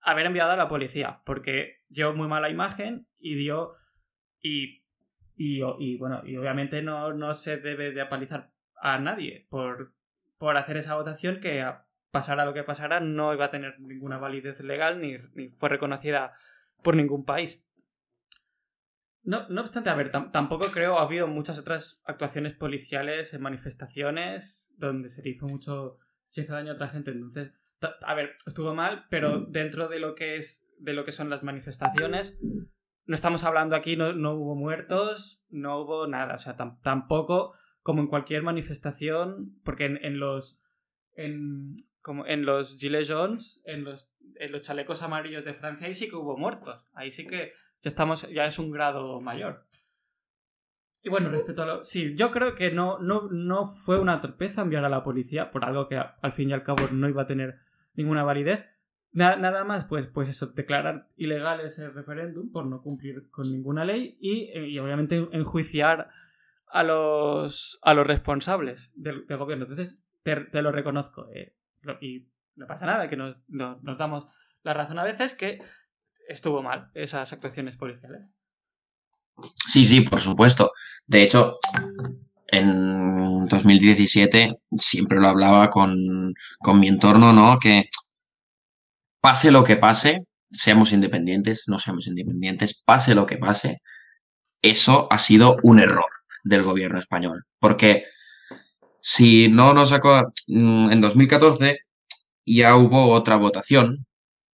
haber 0.00 0.26
enviado 0.26 0.52
a 0.52 0.56
la 0.56 0.68
policía, 0.68 1.20
porque 1.24 1.82
dio 1.88 2.14
muy 2.14 2.28
mala 2.28 2.50
imagen 2.50 3.06
y 3.18 3.34
dio. 3.34 3.74
y. 4.40 4.82
y, 5.36 5.96
bueno, 5.98 6.22
y 6.24 6.36
obviamente 6.36 6.82
no, 6.82 7.12
no 7.12 7.34
se 7.34 7.56
debe 7.58 7.92
de 7.92 8.00
apalizar 8.00 8.52
a 8.76 8.98
nadie 8.98 9.46
por, 9.48 9.94
por 10.38 10.56
hacer 10.56 10.76
esa 10.76 10.94
votación 10.94 11.40
que 11.40 11.64
pasara 12.14 12.44
lo 12.44 12.54
que 12.54 12.62
pasara, 12.62 13.00
no 13.00 13.34
iba 13.34 13.46
a 13.46 13.50
tener 13.50 13.80
ninguna 13.80 14.18
validez 14.18 14.60
legal 14.60 15.00
ni, 15.00 15.18
fue 15.48 15.68
reconocida 15.68 16.32
por 16.80 16.94
ningún 16.94 17.24
país. 17.24 17.66
No, 19.24 19.48
no 19.48 19.62
obstante, 19.62 19.90
a 19.90 19.96
ver, 19.96 20.12
tampoco 20.12 20.68
creo 20.72 20.96
ha 20.96 21.02
habido 21.02 21.26
muchas 21.26 21.58
otras 21.58 22.00
actuaciones 22.04 22.54
policiales 22.54 23.34
en 23.34 23.42
manifestaciones 23.42 24.72
donde 24.78 25.08
se 25.08 25.22
le 25.22 25.30
hizo 25.30 25.48
mucho, 25.48 25.98
se 26.26 26.42
hizo 26.42 26.52
daño 26.52 26.70
a 26.70 26.74
otra 26.76 26.88
gente. 26.88 27.10
Entonces, 27.10 27.52
a 27.80 28.14
ver, 28.14 28.36
estuvo 28.46 28.76
mal, 28.76 29.06
pero 29.10 29.40
dentro 29.40 29.88
de 29.88 29.98
lo 29.98 30.14
que 30.14 30.36
es, 30.36 30.64
de 30.78 30.92
lo 30.92 31.04
que 31.04 31.10
son 31.10 31.30
las 31.30 31.42
manifestaciones, 31.42 32.38
no 33.06 33.14
estamos 33.16 33.42
hablando 33.42 33.74
aquí, 33.74 33.96
no, 33.96 34.12
no 34.12 34.34
hubo 34.34 34.54
muertos, 34.54 35.42
no 35.48 35.80
hubo 35.80 36.06
nada. 36.06 36.34
O 36.36 36.38
sea, 36.38 36.56
tampoco 36.56 37.54
como 37.82 38.02
en 38.02 38.06
cualquier 38.06 38.44
manifestación, 38.44 39.58
porque 39.64 39.86
en, 39.86 40.04
en 40.04 40.20
los 40.20 40.60
en, 41.16 41.74
como 42.04 42.26
en 42.26 42.44
los 42.44 42.76
Gilets 42.76 43.08
jaunes, 43.08 43.62
en 43.64 43.82
los, 43.82 44.12
en 44.36 44.52
los 44.52 44.60
chalecos 44.60 45.00
amarillos 45.00 45.42
de 45.42 45.54
Francia, 45.54 45.86
ahí 45.86 45.94
sí 45.94 46.10
que 46.10 46.16
hubo 46.16 46.36
muertos. 46.36 46.84
Ahí 46.92 47.10
sí 47.10 47.26
que 47.26 47.54
ya 47.80 47.88
estamos, 47.88 48.28
ya 48.30 48.44
es 48.44 48.58
un 48.58 48.70
grado 48.70 49.22
mayor. 49.22 49.64
Y 51.02 51.08
bueno, 51.08 51.30
respecto 51.30 51.62
a 51.62 51.66
lo. 51.66 51.82
Sí, 51.82 52.14
yo 52.14 52.30
creo 52.30 52.54
que 52.54 52.70
no, 52.70 52.98
no, 52.98 53.28
no 53.30 53.64
fue 53.64 53.98
una 53.98 54.20
torpeza 54.20 54.60
enviar 54.60 54.84
a 54.84 54.90
la 54.90 55.02
policía 55.02 55.50
por 55.50 55.64
algo 55.64 55.88
que 55.88 55.96
al 55.96 56.32
fin 56.32 56.50
y 56.50 56.52
al 56.52 56.62
cabo 56.62 56.88
no 56.92 57.08
iba 57.08 57.22
a 57.22 57.26
tener 57.26 57.58
ninguna 57.94 58.22
validez. 58.22 58.66
nada 59.12 59.64
más, 59.64 59.86
pues, 59.86 60.06
pues 60.06 60.28
eso, 60.28 60.48
declarar 60.48 61.08
ilegal 61.16 61.60
ese 61.60 61.88
referéndum 61.88 62.52
por 62.52 62.66
no 62.66 62.82
cumplir 62.82 63.30
con 63.30 63.50
ninguna 63.50 63.86
ley 63.86 64.18
y, 64.20 64.50
y 64.58 64.78
obviamente 64.78 65.26
enjuiciar 65.32 66.10
a 66.68 66.82
los, 66.82 67.78
a 67.80 67.94
los 67.94 68.06
responsables 68.06 68.92
del, 68.94 69.24
gobierno. 69.38 69.64
Entonces, 69.64 69.96
te, 70.22 70.60
lo 70.60 70.72
reconozco. 70.72 71.28
Eh, 71.32 71.53
y 72.00 72.28
no 72.56 72.66
pasa 72.66 72.86
nada, 72.86 73.08
que 73.08 73.16
nos, 73.16 73.48
nos 73.48 73.98
damos 73.98 74.26
la 74.62 74.74
razón 74.74 74.98
a 74.98 75.04
veces 75.04 75.34
que 75.34 75.58
estuvo 76.28 76.62
mal 76.62 76.90
esas 76.94 77.32
actuaciones 77.32 77.76
policiales. 77.76 78.22
Sí, 79.66 79.84
sí, 79.84 80.00
por 80.02 80.20
supuesto. 80.20 80.72
De 81.06 81.22
hecho, 81.22 81.58
en 82.46 83.46
2017 83.46 84.58
siempre 84.78 85.20
lo 85.20 85.28
hablaba 85.28 85.70
con, 85.70 86.34
con, 86.58 86.80
mi 86.80 86.88
entorno, 86.88 87.32
¿no? 87.32 87.58
Que 87.58 87.84
pase 89.20 89.50
lo 89.50 89.64
que 89.64 89.76
pase, 89.76 90.26
seamos 90.50 90.92
independientes, 90.92 91.64
no 91.66 91.78
seamos 91.78 92.06
independientes, 92.06 92.80
pase 92.84 93.14
lo 93.14 93.26
que 93.26 93.38
pase, 93.38 93.80
eso 94.62 95.08
ha 95.10 95.18
sido 95.18 95.56
un 95.62 95.80
error 95.80 96.10
del 96.44 96.62
gobierno 96.62 96.98
español. 96.98 97.44
Porque 97.58 98.04
si 99.06 99.48
no 99.48 99.74
nos 99.74 99.90
sacó 99.90 100.32
mm, 100.48 100.90
en 100.90 101.00
2014 101.02 101.78
ya 102.46 102.74
hubo 102.74 103.10
otra 103.10 103.36
votación 103.36 104.06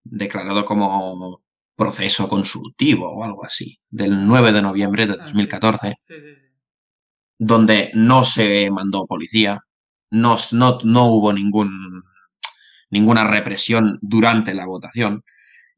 declarado 0.02 0.64
como 0.64 1.40
proceso 1.76 2.28
consultivo 2.28 3.08
o 3.12 3.22
algo 3.22 3.44
así, 3.44 3.78
del 3.88 4.26
9 4.26 4.50
de 4.50 4.60
noviembre 4.60 5.06
de 5.06 5.18
2014, 5.18 5.88
Ah, 5.88 5.94
donde 7.38 7.92
no 7.94 8.24
se 8.24 8.68
mandó 8.72 9.06
policía, 9.06 9.60
no, 10.10 10.34
no, 10.50 10.78
no 10.82 11.04
hubo 11.06 11.32
ningún, 11.32 12.02
ninguna 12.90 13.22
represión 13.22 14.00
durante 14.02 14.52
la 14.52 14.66
votación. 14.66 15.22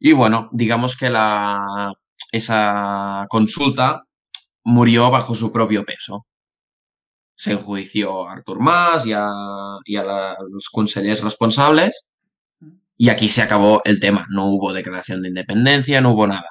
Y 0.00 0.12
bueno, 0.12 0.48
digamos 0.50 0.96
que 0.96 1.10
la, 1.10 1.92
esa 2.32 3.26
consulta 3.28 4.02
murió 4.64 5.10
bajo 5.10 5.34
su 5.34 5.52
propio 5.52 5.84
peso. 5.84 6.26
Se 7.34 7.52
enjuició 7.52 8.28
a 8.28 8.32
Artur 8.32 8.60
Mas 8.60 9.06
y 9.06 9.12
a, 9.12 9.28
y 9.84 9.96
a 9.96 10.04
la- 10.04 10.36
los 10.50 10.68
consellers 10.70 11.22
responsables 11.22 12.06
y 12.96 13.08
aquí 13.08 13.28
se 13.28 13.42
acabó 13.42 13.82
el 13.84 13.98
tema. 14.00 14.26
No 14.30 14.46
hubo 14.46 14.72
declaración 14.72 15.22
de 15.22 15.28
independencia, 15.28 16.00
no 16.00 16.10
hubo 16.12 16.26
nada. 16.26 16.48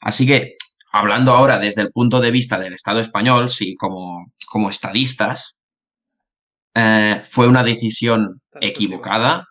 Así 0.00 0.26
que, 0.26 0.56
hablando 0.92 1.32
ahora 1.32 1.58
desde 1.58 1.82
el 1.82 1.90
punto 1.92 2.20
de 2.20 2.30
vista 2.32 2.58
del 2.58 2.72
Estado 2.72 3.00
español, 3.00 3.48
sí, 3.50 3.74
como, 3.76 4.32
como 4.46 4.68
estadistas, 4.70 5.60
eh, 6.74 7.20
fue 7.22 7.46
una 7.48 7.62
decisión 7.62 8.40
equivocada 8.60 9.46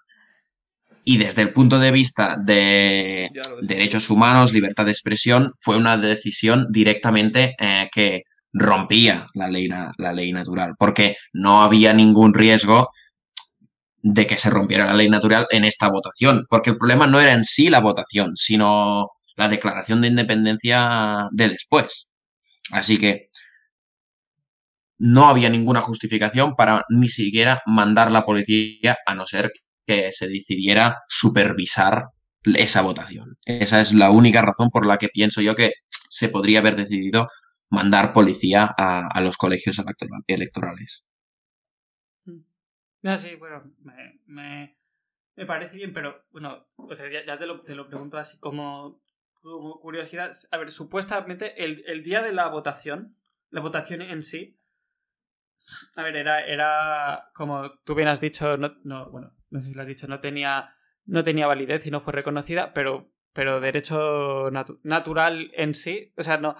y 1.03 1.18
desde 1.18 1.41
el 1.44 1.53
punto 1.53 1.80
de 1.80 1.91
vista 1.91 2.36
de 2.44 3.30
derechos 3.62 4.10
humanos, 4.10 4.53
libertad 4.53 4.86
de 4.86 4.91
expresión, 4.91 5.52
fue 5.60 5.78
una 5.78 5.98
decisión 5.98 6.68
directamente 6.70 7.56
eh, 7.60 7.90
que 7.91 8.24
rompía 8.53 9.28
la 9.34 9.49
ley, 9.49 9.68
la 9.68 10.14
ley 10.14 10.32
natural, 10.32 10.76
porque 10.78 11.15
no 11.34 11.64
había 11.64 11.94
ningún 11.94 12.34
riesgo 12.34 12.90
de 14.03 14.26
que 14.26 14.38
se 14.38 14.49
rompiera 14.49 14.86
la 14.86 14.94
ley 14.94 15.10
natural 15.10 15.48
en 15.52 15.64
esta 15.64 15.90
votación, 15.90 16.45
porque 16.49 16.72
el 16.72 16.78
problema 16.78 17.07
no 17.07 17.19
era 17.19 17.32
en 17.32 17.44
sí 17.44 17.69
la 17.69 17.80
votación, 17.80 18.36
sino 18.36 19.10
la 19.36 19.48
declaración 19.48 20.02
de 20.02 20.07
independencia 20.07 21.28
de 21.32 21.49
después. 21.49 22.07
Así 22.72 22.98
que 22.98 23.30
no 24.98 25.28
había 25.28 25.49
ninguna 25.49 25.82
justificación 25.82 26.56
para 26.56 26.84
ni 26.90 27.10
siquiera 27.10 27.61
mandar 27.65 28.11
la 28.11 28.26
policía, 28.26 28.98
a 29.06 29.15
no 29.15 29.26
ser 29.26 29.52
que 29.86 30.11
se 30.11 30.28
decidiera 30.28 30.98
supervisar 31.07 32.06
esa 32.44 32.82
votación. 32.82 33.38
Esa 33.45 33.82
es 33.82 33.94
la 33.94 34.11
única 34.11 34.41
razón 34.41 34.69
por 34.69 34.86
la 34.86 34.98
que 34.98 35.07
pienso 35.07 35.41
yo 35.41 35.56
que 35.56 35.72
se 35.90 36.30
podría 36.30 36.60
haber 36.60 36.76
decidido 36.76 37.28
mandar 37.72 38.14
policía 38.14 38.73
a, 38.77 39.19
los 39.22 39.38
colegios 39.38 39.80
electoral- 39.80 40.23
electorales. 40.27 41.07
No, 43.03 43.18
sí, 43.18 43.35
bueno, 43.35 43.64
me, 43.80 44.19
me, 44.27 45.45
parece 45.48 45.76
bien, 45.76 45.93
pero 45.93 46.23
bueno, 46.31 46.68
o 46.77 46.93
sea, 46.93 47.10
ya, 47.10 47.26
ya 47.26 47.38
te, 47.39 47.48
lo, 47.48 47.61
te 47.61 47.73
lo 47.73 47.88
pregunto 47.88 48.18
así 48.18 48.38
como, 48.39 48.98
curiosidad. 49.81 50.31
A 50.52 50.57
ver, 50.57 50.72
supuestamente 50.72 51.64
el, 51.64 51.84
el 51.88 52.03
día 52.03 52.22
de 52.22 52.31
la 52.31 52.48
votación, 52.49 53.15
la 53.49 53.61
votación 53.61 54.03
en 54.03 54.22
sí, 54.22 54.60
a 55.95 56.03
ver, 56.03 56.15
era, 56.15 56.45
era 56.45 57.30
como 57.34 57.72
tú 57.84 57.95
bien 57.95 58.07
has 58.07 58.22
dicho, 58.22 58.57
no, 58.57 58.76
no, 58.84 59.10
bueno, 59.10 59.34
no 59.49 59.60
sé 59.61 59.68
si 59.68 59.73
lo 59.73 59.81
has 59.81 59.88
dicho, 59.88 60.07
no 60.07 60.19
tenía, 60.19 60.76
no 61.06 61.23
tenía 61.23 61.48
validez 61.48 61.85
y 61.85 61.91
no 61.91 61.99
fue 61.99 62.14
reconocida, 62.14 62.73
pero, 62.73 63.11
pero 63.34 63.60
derecho 63.60 64.49
natu- 64.52 64.80
natural 64.84 65.52
en 65.56 65.73
sí, 65.73 66.14
o 66.18 66.23
sea, 66.23 66.38
no. 66.38 66.56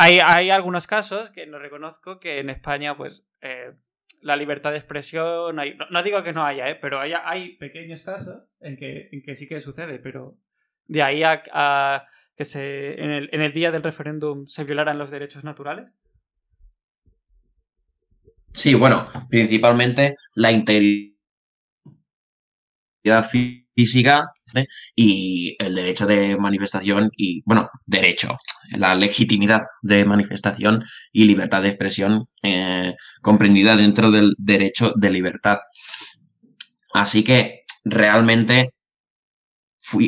Hay, 0.00 0.18
hay 0.20 0.50
algunos 0.50 0.86
casos 0.86 1.30
que 1.30 1.46
no 1.46 1.58
reconozco 1.58 2.18
que 2.18 2.38
en 2.40 2.48
España, 2.50 2.96
pues, 2.96 3.26
eh, 3.42 3.72
la 4.22 4.36
libertad 4.36 4.70
de 4.72 4.78
expresión. 4.78 5.58
Hay, 5.58 5.76
no, 5.90 6.02
digo 6.02 6.22
que 6.22 6.32
no 6.32 6.44
haya, 6.44 6.68
¿eh? 6.70 6.74
pero 6.74 7.00
hay, 7.00 7.12
hay 7.12 7.56
pequeños 7.56 8.02
casos 8.02 8.44
en 8.60 8.76
que, 8.76 9.08
en 9.12 9.22
que 9.22 9.36
sí 9.36 9.46
que 9.46 9.60
sucede, 9.60 9.98
pero 9.98 10.38
de 10.86 11.02
ahí 11.02 11.22
a, 11.22 11.42
a 11.52 12.06
que 12.36 12.44
se, 12.44 13.02
en, 13.02 13.10
el, 13.10 13.28
en 13.32 13.42
el 13.42 13.52
día 13.52 13.70
del 13.70 13.82
referéndum 13.82 14.46
se 14.46 14.64
violaran 14.64 14.98
los 14.98 15.10
derechos 15.10 15.44
naturales. 15.44 15.90
Sí, 18.52 18.74
bueno, 18.74 19.06
principalmente 19.28 20.16
la 20.34 20.50
integridad 20.50 21.14
fí- 23.04 23.68
física 23.80 24.32
y 24.94 25.56
el 25.58 25.74
derecho 25.74 26.06
de 26.06 26.36
manifestación 26.36 27.10
y, 27.16 27.42
bueno, 27.46 27.70
derecho, 27.86 28.36
la 28.76 28.94
legitimidad 28.94 29.60
de 29.82 30.04
manifestación 30.04 30.84
y 31.12 31.24
libertad 31.24 31.62
de 31.62 31.68
expresión 31.68 32.26
eh, 32.42 32.94
comprendida 33.22 33.76
dentro 33.76 34.10
del 34.10 34.34
derecho 34.38 34.92
de 34.96 35.10
libertad. 35.10 35.58
Así 36.92 37.22
que 37.24 37.62
realmente 37.84 38.74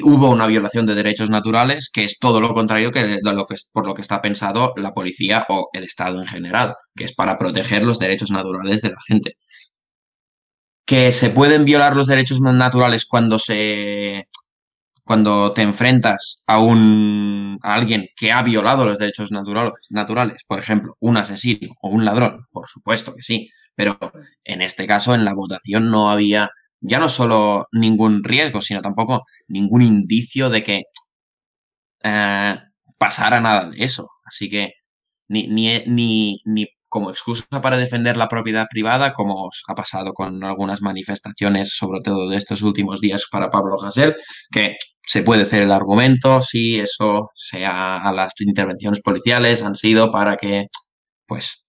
hubo 0.02 0.30
una 0.30 0.46
violación 0.46 0.84
de 0.86 0.94
derechos 0.94 1.30
naturales, 1.30 1.90
que 1.90 2.04
es 2.04 2.18
todo 2.18 2.40
lo 2.40 2.52
contrario 2.52 2.90
que 2.90 3.04
de 3.04 3.32
lo 3.32 3.46
que, 3.46 3.54
por 3.72 3.86
lo 3.86 3.94
que 3.94 4.02
está 4.02 4.20
pensado 4.20 4.74
la 4.76 4.92
policía 4.92 5.46
o 5.48 5.70
el 5.72 5.84
Estado 5.84 6.18
en 6.20 6.26
general, 6.26 6.74
que 6.94 7.04
es 7.04 7.14
para 7.14 7.38
proteger 7.38 7.84
los 7.84 7.98
derechos 7.98 8.30
naturales 8.30 8.82
de 8.82 8.90
la 8.90 9.00
gente. 9.06 9.36
Que 10.92 11.10
se 11.10 11.30
pueden 11.30 11.64
violar 11.64 11.96
los 11.96 12.06
derechos 12.06 12.42
naturales 12.42 13.06
cuando 13.06 13.38
se 13.38 14.28
cuando 15.04 15.54
te 15.54 15.62
enfrentas 15.62 16.44
a 16.46 16.60
un 16.60 17.58
a 17.62 17.76
alguien 17.76 18.08
que 18.14 18.30
ha 18.30 18.42
violado 18.42 18.84
los 18.84 18.98
derechos 18.98 19.30
naturales, 19.32 20.42
por 20.46 20.58
ejemplo, 20.58 20.94
un 21.00 21.16
asesino 21.16 21.72
o 21.80 21.88
un 21.88 22.04
ladrón, 22.04 22.46
por 22.50 22.68
supuesto 22.68 23.14
que 23.14 23.22
sí, 23.22 23.48
pero 23.74 23.98
en 24.44 24.60
este 24.60 24.86
caso 24.86 25.14
en 25.14 25.24
la 25.24 25.32
votación 25.32 25.88
no 25.88 26.10
había 26.10 26.50
ya 26.82 26.98
no 26.98 27.08
solo 27.08 27.68
ningún 27.72 28.22
riesgo, 28.22 28.60
sino 28.60 28.82
tampoco 28.82 29.24
ningún 29.48 29.80
indicio 29.80 30.50
de 30.50 30.62
que 30.62 30.82
eh, 32.04 32.56
pasara 32.98 33.40
nada 33.40 33.70
de 33.70 33.82
eso. 33.82 34.10
Así 34.26 34.50
que 34.50 34.74
ni, 35.28 35.46
ni, 35.46 35.82
ni, 35.86 36.42
ni 36.44 36.66
como 36.92 37.08
excusa 37.08 37.46
para 37.62 37.78
defender 37.78 38.18
la 38.18 38.28
propiedad 38.28 38.66
privada, 38.68 39.14
como 39.14 39.46
os 39.46 39.62
ha 39.66 39.74
pasado 39.74 40.12
con 40.12 40.44
algunas 40.44 40.82
manifestaciones, 40.82 41.70
sobre 41.74 42.02
todo 42.02 42.28
de 42.28 42.36
estos 42.36 42.60
últimos 42.60 43.00
días 43.00 43.24
para 43.32 43.48
Pablo 43.48 43.76
Hasél, 43.82 44.14
que 44.50 44.76
se 45.02 45.22
puede 45.22 45.44
hacer 45.44 45.62
el 45.62 45.72
argumento 45.72 46.42
si 46.42 46.78
eso 46.78 47.30
sea 47.34 47.96
a 47.96 48.12
las 48.12 48.34
intervenciones 48.40 49.00
policiales 49.00 49.62
han 49.62 49.74
sido 49.74 50.12
para 50.12 50.36
que, 50.36 50.66
pues, 51.26 51.66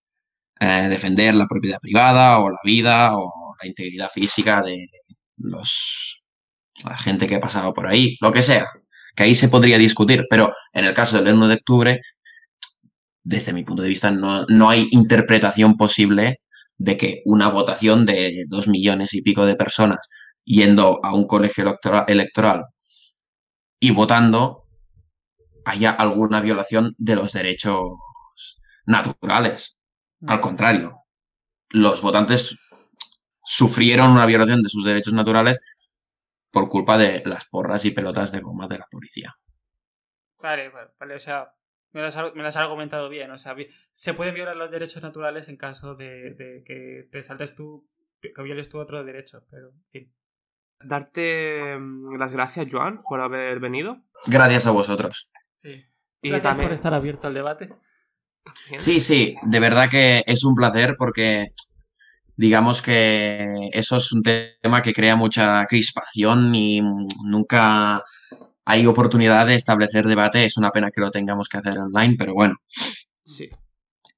eh, 0.60 0.88
defender 0.90 1.36
la 1.36 1.48
propiedad 1.48 1.80
privada 1.80 2.40
o 2.40 2.50
la 2.50 2.60
vida 2.66 3.16
o 3.16 3.56
la 3.62 3.68
integridad 3.70 4.10
física 4.10 4.62
de 4.62 4.88
los 5.38 6.22
la 6.84 6.98
gente 6.98 7.28
que 7.28 7.36
ha 7.36 7.40
pasado 7.40 7.74
por 7.74 7.88
ahí, 7.88 8.18
lo 8.20 8.34
que 8.34 8.42
sea, 8.42 8.68
que 9.16 9.24
ahí 9.24 9.36
se 9.36 9.48
podría 9.48 9.78
discutir, 9.78 10.26
pero 10.30 10.52
en 10.74 10.84
el 10.84 10.94
caso 10.94 11.22
del 11.22 11.36
1 11.36 11.48
de 11.48 11.56
octubre, 11.56 12.02
desde 13.24 13.54
mi 13.54 13.64
punto 13.64 13.82
de 13.82 13.90
vista, 13.90 14.12
no, 14.12 14.46
no 14.48 14.70
hay 14.70 14.88
interpretación 14.92 15.78
posible 15.78 16.42
de 16.78 16.98
que 16.98 17.22
una 17.26 17.50
votación 17.50 18.06
de 18.06 18.46
dos 18.48 18.68
millones 18.68 19.14
y 19.14 19.22
pico 19.22 19.46
de 19.46 19.56
personas 19.56 20.10
yendo 20.44 21.00
a 21.04 21.14
un 21.14 21.26
colegio 21.26 21.64
electoral, 21.64 22.06
electoral 22.08 22.66
y 23.80 23.92
votando 23.92 24.64
haya 25.66 25.92
alguna 25.92 26.42
violación 26.42 26.94
de 26.98 27.16
los 27.16 27.32
derechos 27.32 27.94
naturales. 28.86 29.78
Al 30.28 30.40
contrario, 30.40 31.04
los 31.70 32.02
votantes 32.02 32.58
sufrieron 33.44 34.12
una 34.12 34.26
violación 34.26 34.62
de 34.62 34.70
sus 34.70 34.84
derechos 34.84 35.14
naturales 35.14 35.60
por 36.52 36.70
culpa 36.70 36.98
de 36.98 37.24
las 37.26 37.46
porras 37.46 37.84
y 37.86 37.92
pelotas 37.92 38.32
de 38.32 38.42
goma 38.42 38.68
de 38.68 38.80
la 38.80 38.88
policía. 38.90 39.34
Vale, 40.42 40.70
vale, 40.70 40.92
vale, 41.00 41.16
o 41.16 41.20
sea, 41.20 41.52
me 41.94 42.02
lo, 42.02 42.08
has, 42.08 42.18
ar- 42.18 42.36
me 42.36 42.42
lo 42.42 42.48
has 42.50 42.56
argumentado 42.58 43.08
bien. 43.10 43.32
O 43.32 43.38
sea, 43.38 43.56
se 43.94 44.14
pueden 44.14 44.36
violar 44.36 44.56
los 44.56 44.72
derechos 44.72 45.02
naturales 45.04 45.48
en 45.50 45.58
caso 45.58 45.96
de, 45.96 46.34
de 46.34 46.64
que 46.66 47.08
te 47.12 47.24
saltes 47.24 47.56
tú, 47.56 47.88
que 48.22 48.42
violes 48.44 48.68
tú 48.70 48.80
otro 48.80 49.04
derecho, 49.04 49.46
pero 49.50 49.70
en 49.70 49.84
fin. 49.92 50.14
Darte 50.82 51.78
mm, 51.80 52.18
las 52.18 52.32
gracias, 52.32 52.68
Joan, 52.70 53.02
por 53.04 53.22
haber 53.22 53.60
venido. 53.60 54.02
Gracias 54.26 54.68
a 54.68 54.72
vosotros. 54.72 55.32
Sí. 55.58 55.86
Y 56.22 56.30
Gracias 56.30 56.44
también, 56.44 56.70
por 56.70 56.76
estar 56.76 56.94
abierto 56.94 57.28
al 57.28 57.34
debate. 57.34 57.68
también- 58.44 58.80
Sí, 58.82 59.00
sí, 59.00 59.36
de 59.44 59.60
verdad 59.60 59.90
que 59.90 60.24
es 60.26 60.44
un 60.44 60.56
placer 60.56 60.96
porque 60.98 61.48
digamos 62.36 62.82
que 62.82 63.70
eso 63.72 63.98
es 63.98 64.12
un 64.12 64.24
tema 64.24 64.82
que 64.82 64.92
crea 64.94 65.16
mucha 65.16 65.66
crispación 65.68 66.54
y 66.56 66.82
nunca 67.26 68.04
hay 68.66 68.86
oportunidad 68.86 69.48
de 69.48 69.56
establecer 69.56 70.06
debate. 70.06 70.46
Es 70.46 70.58
una 70.58 70.72
pena 70.72 70.92
que 70.92 71.02
lo 71.02 71.12
tengamos 71.12 71.50
que 71.50 71.58
hacer 71.58 71.78
online, 71.78 72.16
pero 72.18 72.34
bueno, 72.34 72.56
sí. 73.24 73.50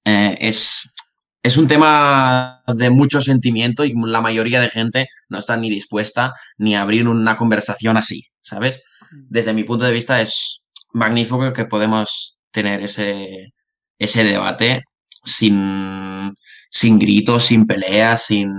eh, 0.03 0.37
es, 0.39 0.93
es 1.41 1.57
un 1.57 1.67
tema 1.67 2.63
de 2.67 2.89
mucho 2.89 3.21
sentimiento 3.21 3.85
y 3.85 3.93
la 3.95 4.21
mayoría 4.21 4.59
de 4.59 4.69
gente 4.69 5.07
no 5.29 5.37
está 5.37 5.57
ni 5.57 5.69
dispuesta 5.69 6.33
ni 6.57 6.75
a 6.75 6.81
abrir 6.81 7.07
una 7.07 7.35
conversación 7.35 7.97
así, 7.97 8.27
¿sabes? 8.41 8.83
Desde 9.29 9.53
mi 9.53 9.63
punto 9.63 9.85
de 9.85 9.93
vista 9.93 10.21
es 10.21 10.67
magnífico 10.93 11.53
que 11.53 11.65
podemos 11.65 12.39
tener 12.51 12.81
ese, 12.81 13.53
ese 13.99 14.23
debate 14.23 14.83
sin, 15.23 16.33
sin 16.69 16.99
gritos, 16.99 17.43
sin 17.43 17.67
peleas, 17.67 18.25
sin 18.25 18.49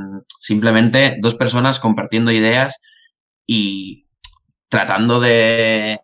simplemente 0.41 1.17
dos 1.21 1.35
personas 1.35 1.79
compartiendo 1.79 2.31
ideas 2.31 2.81
y 3.47 4.06
tratando 4.69 5.21
de 5.21 6.01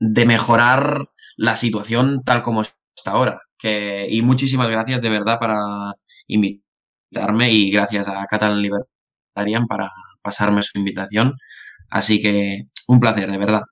de 0.00 0.26
mejorar 0.26 1.08
la 1.36 1.54
situación 1.56 2.22
tal 2.24 2.42
como 2.42 2.62
está 2.62 3.12
ahora. 3.12 3.42
Que, 3.58 4.06
y 4.10 4.22
muchísimas 4.22 4.68
gracias 4.70 5.02
de 5.02 5.10
verdad 5.10 5.38
para 5.38 5.60
invitarme 6.28 7.50
y 7.52 7.70
gracias 7.70 8.08
a 8.08 8.24
Catalan 8.26 8.62
Libertarian 8.62 9.66
para 9.66 9.90
pasarme 10.22 10.62
su 10.62 10.78
invitación. 10.78 11.34
Así 11.90 12.20
que 12.20 12.64
un 12.88 13.00
placer, 13.00 13.30
de 13.30 13.38
verdad. 13.38 13.62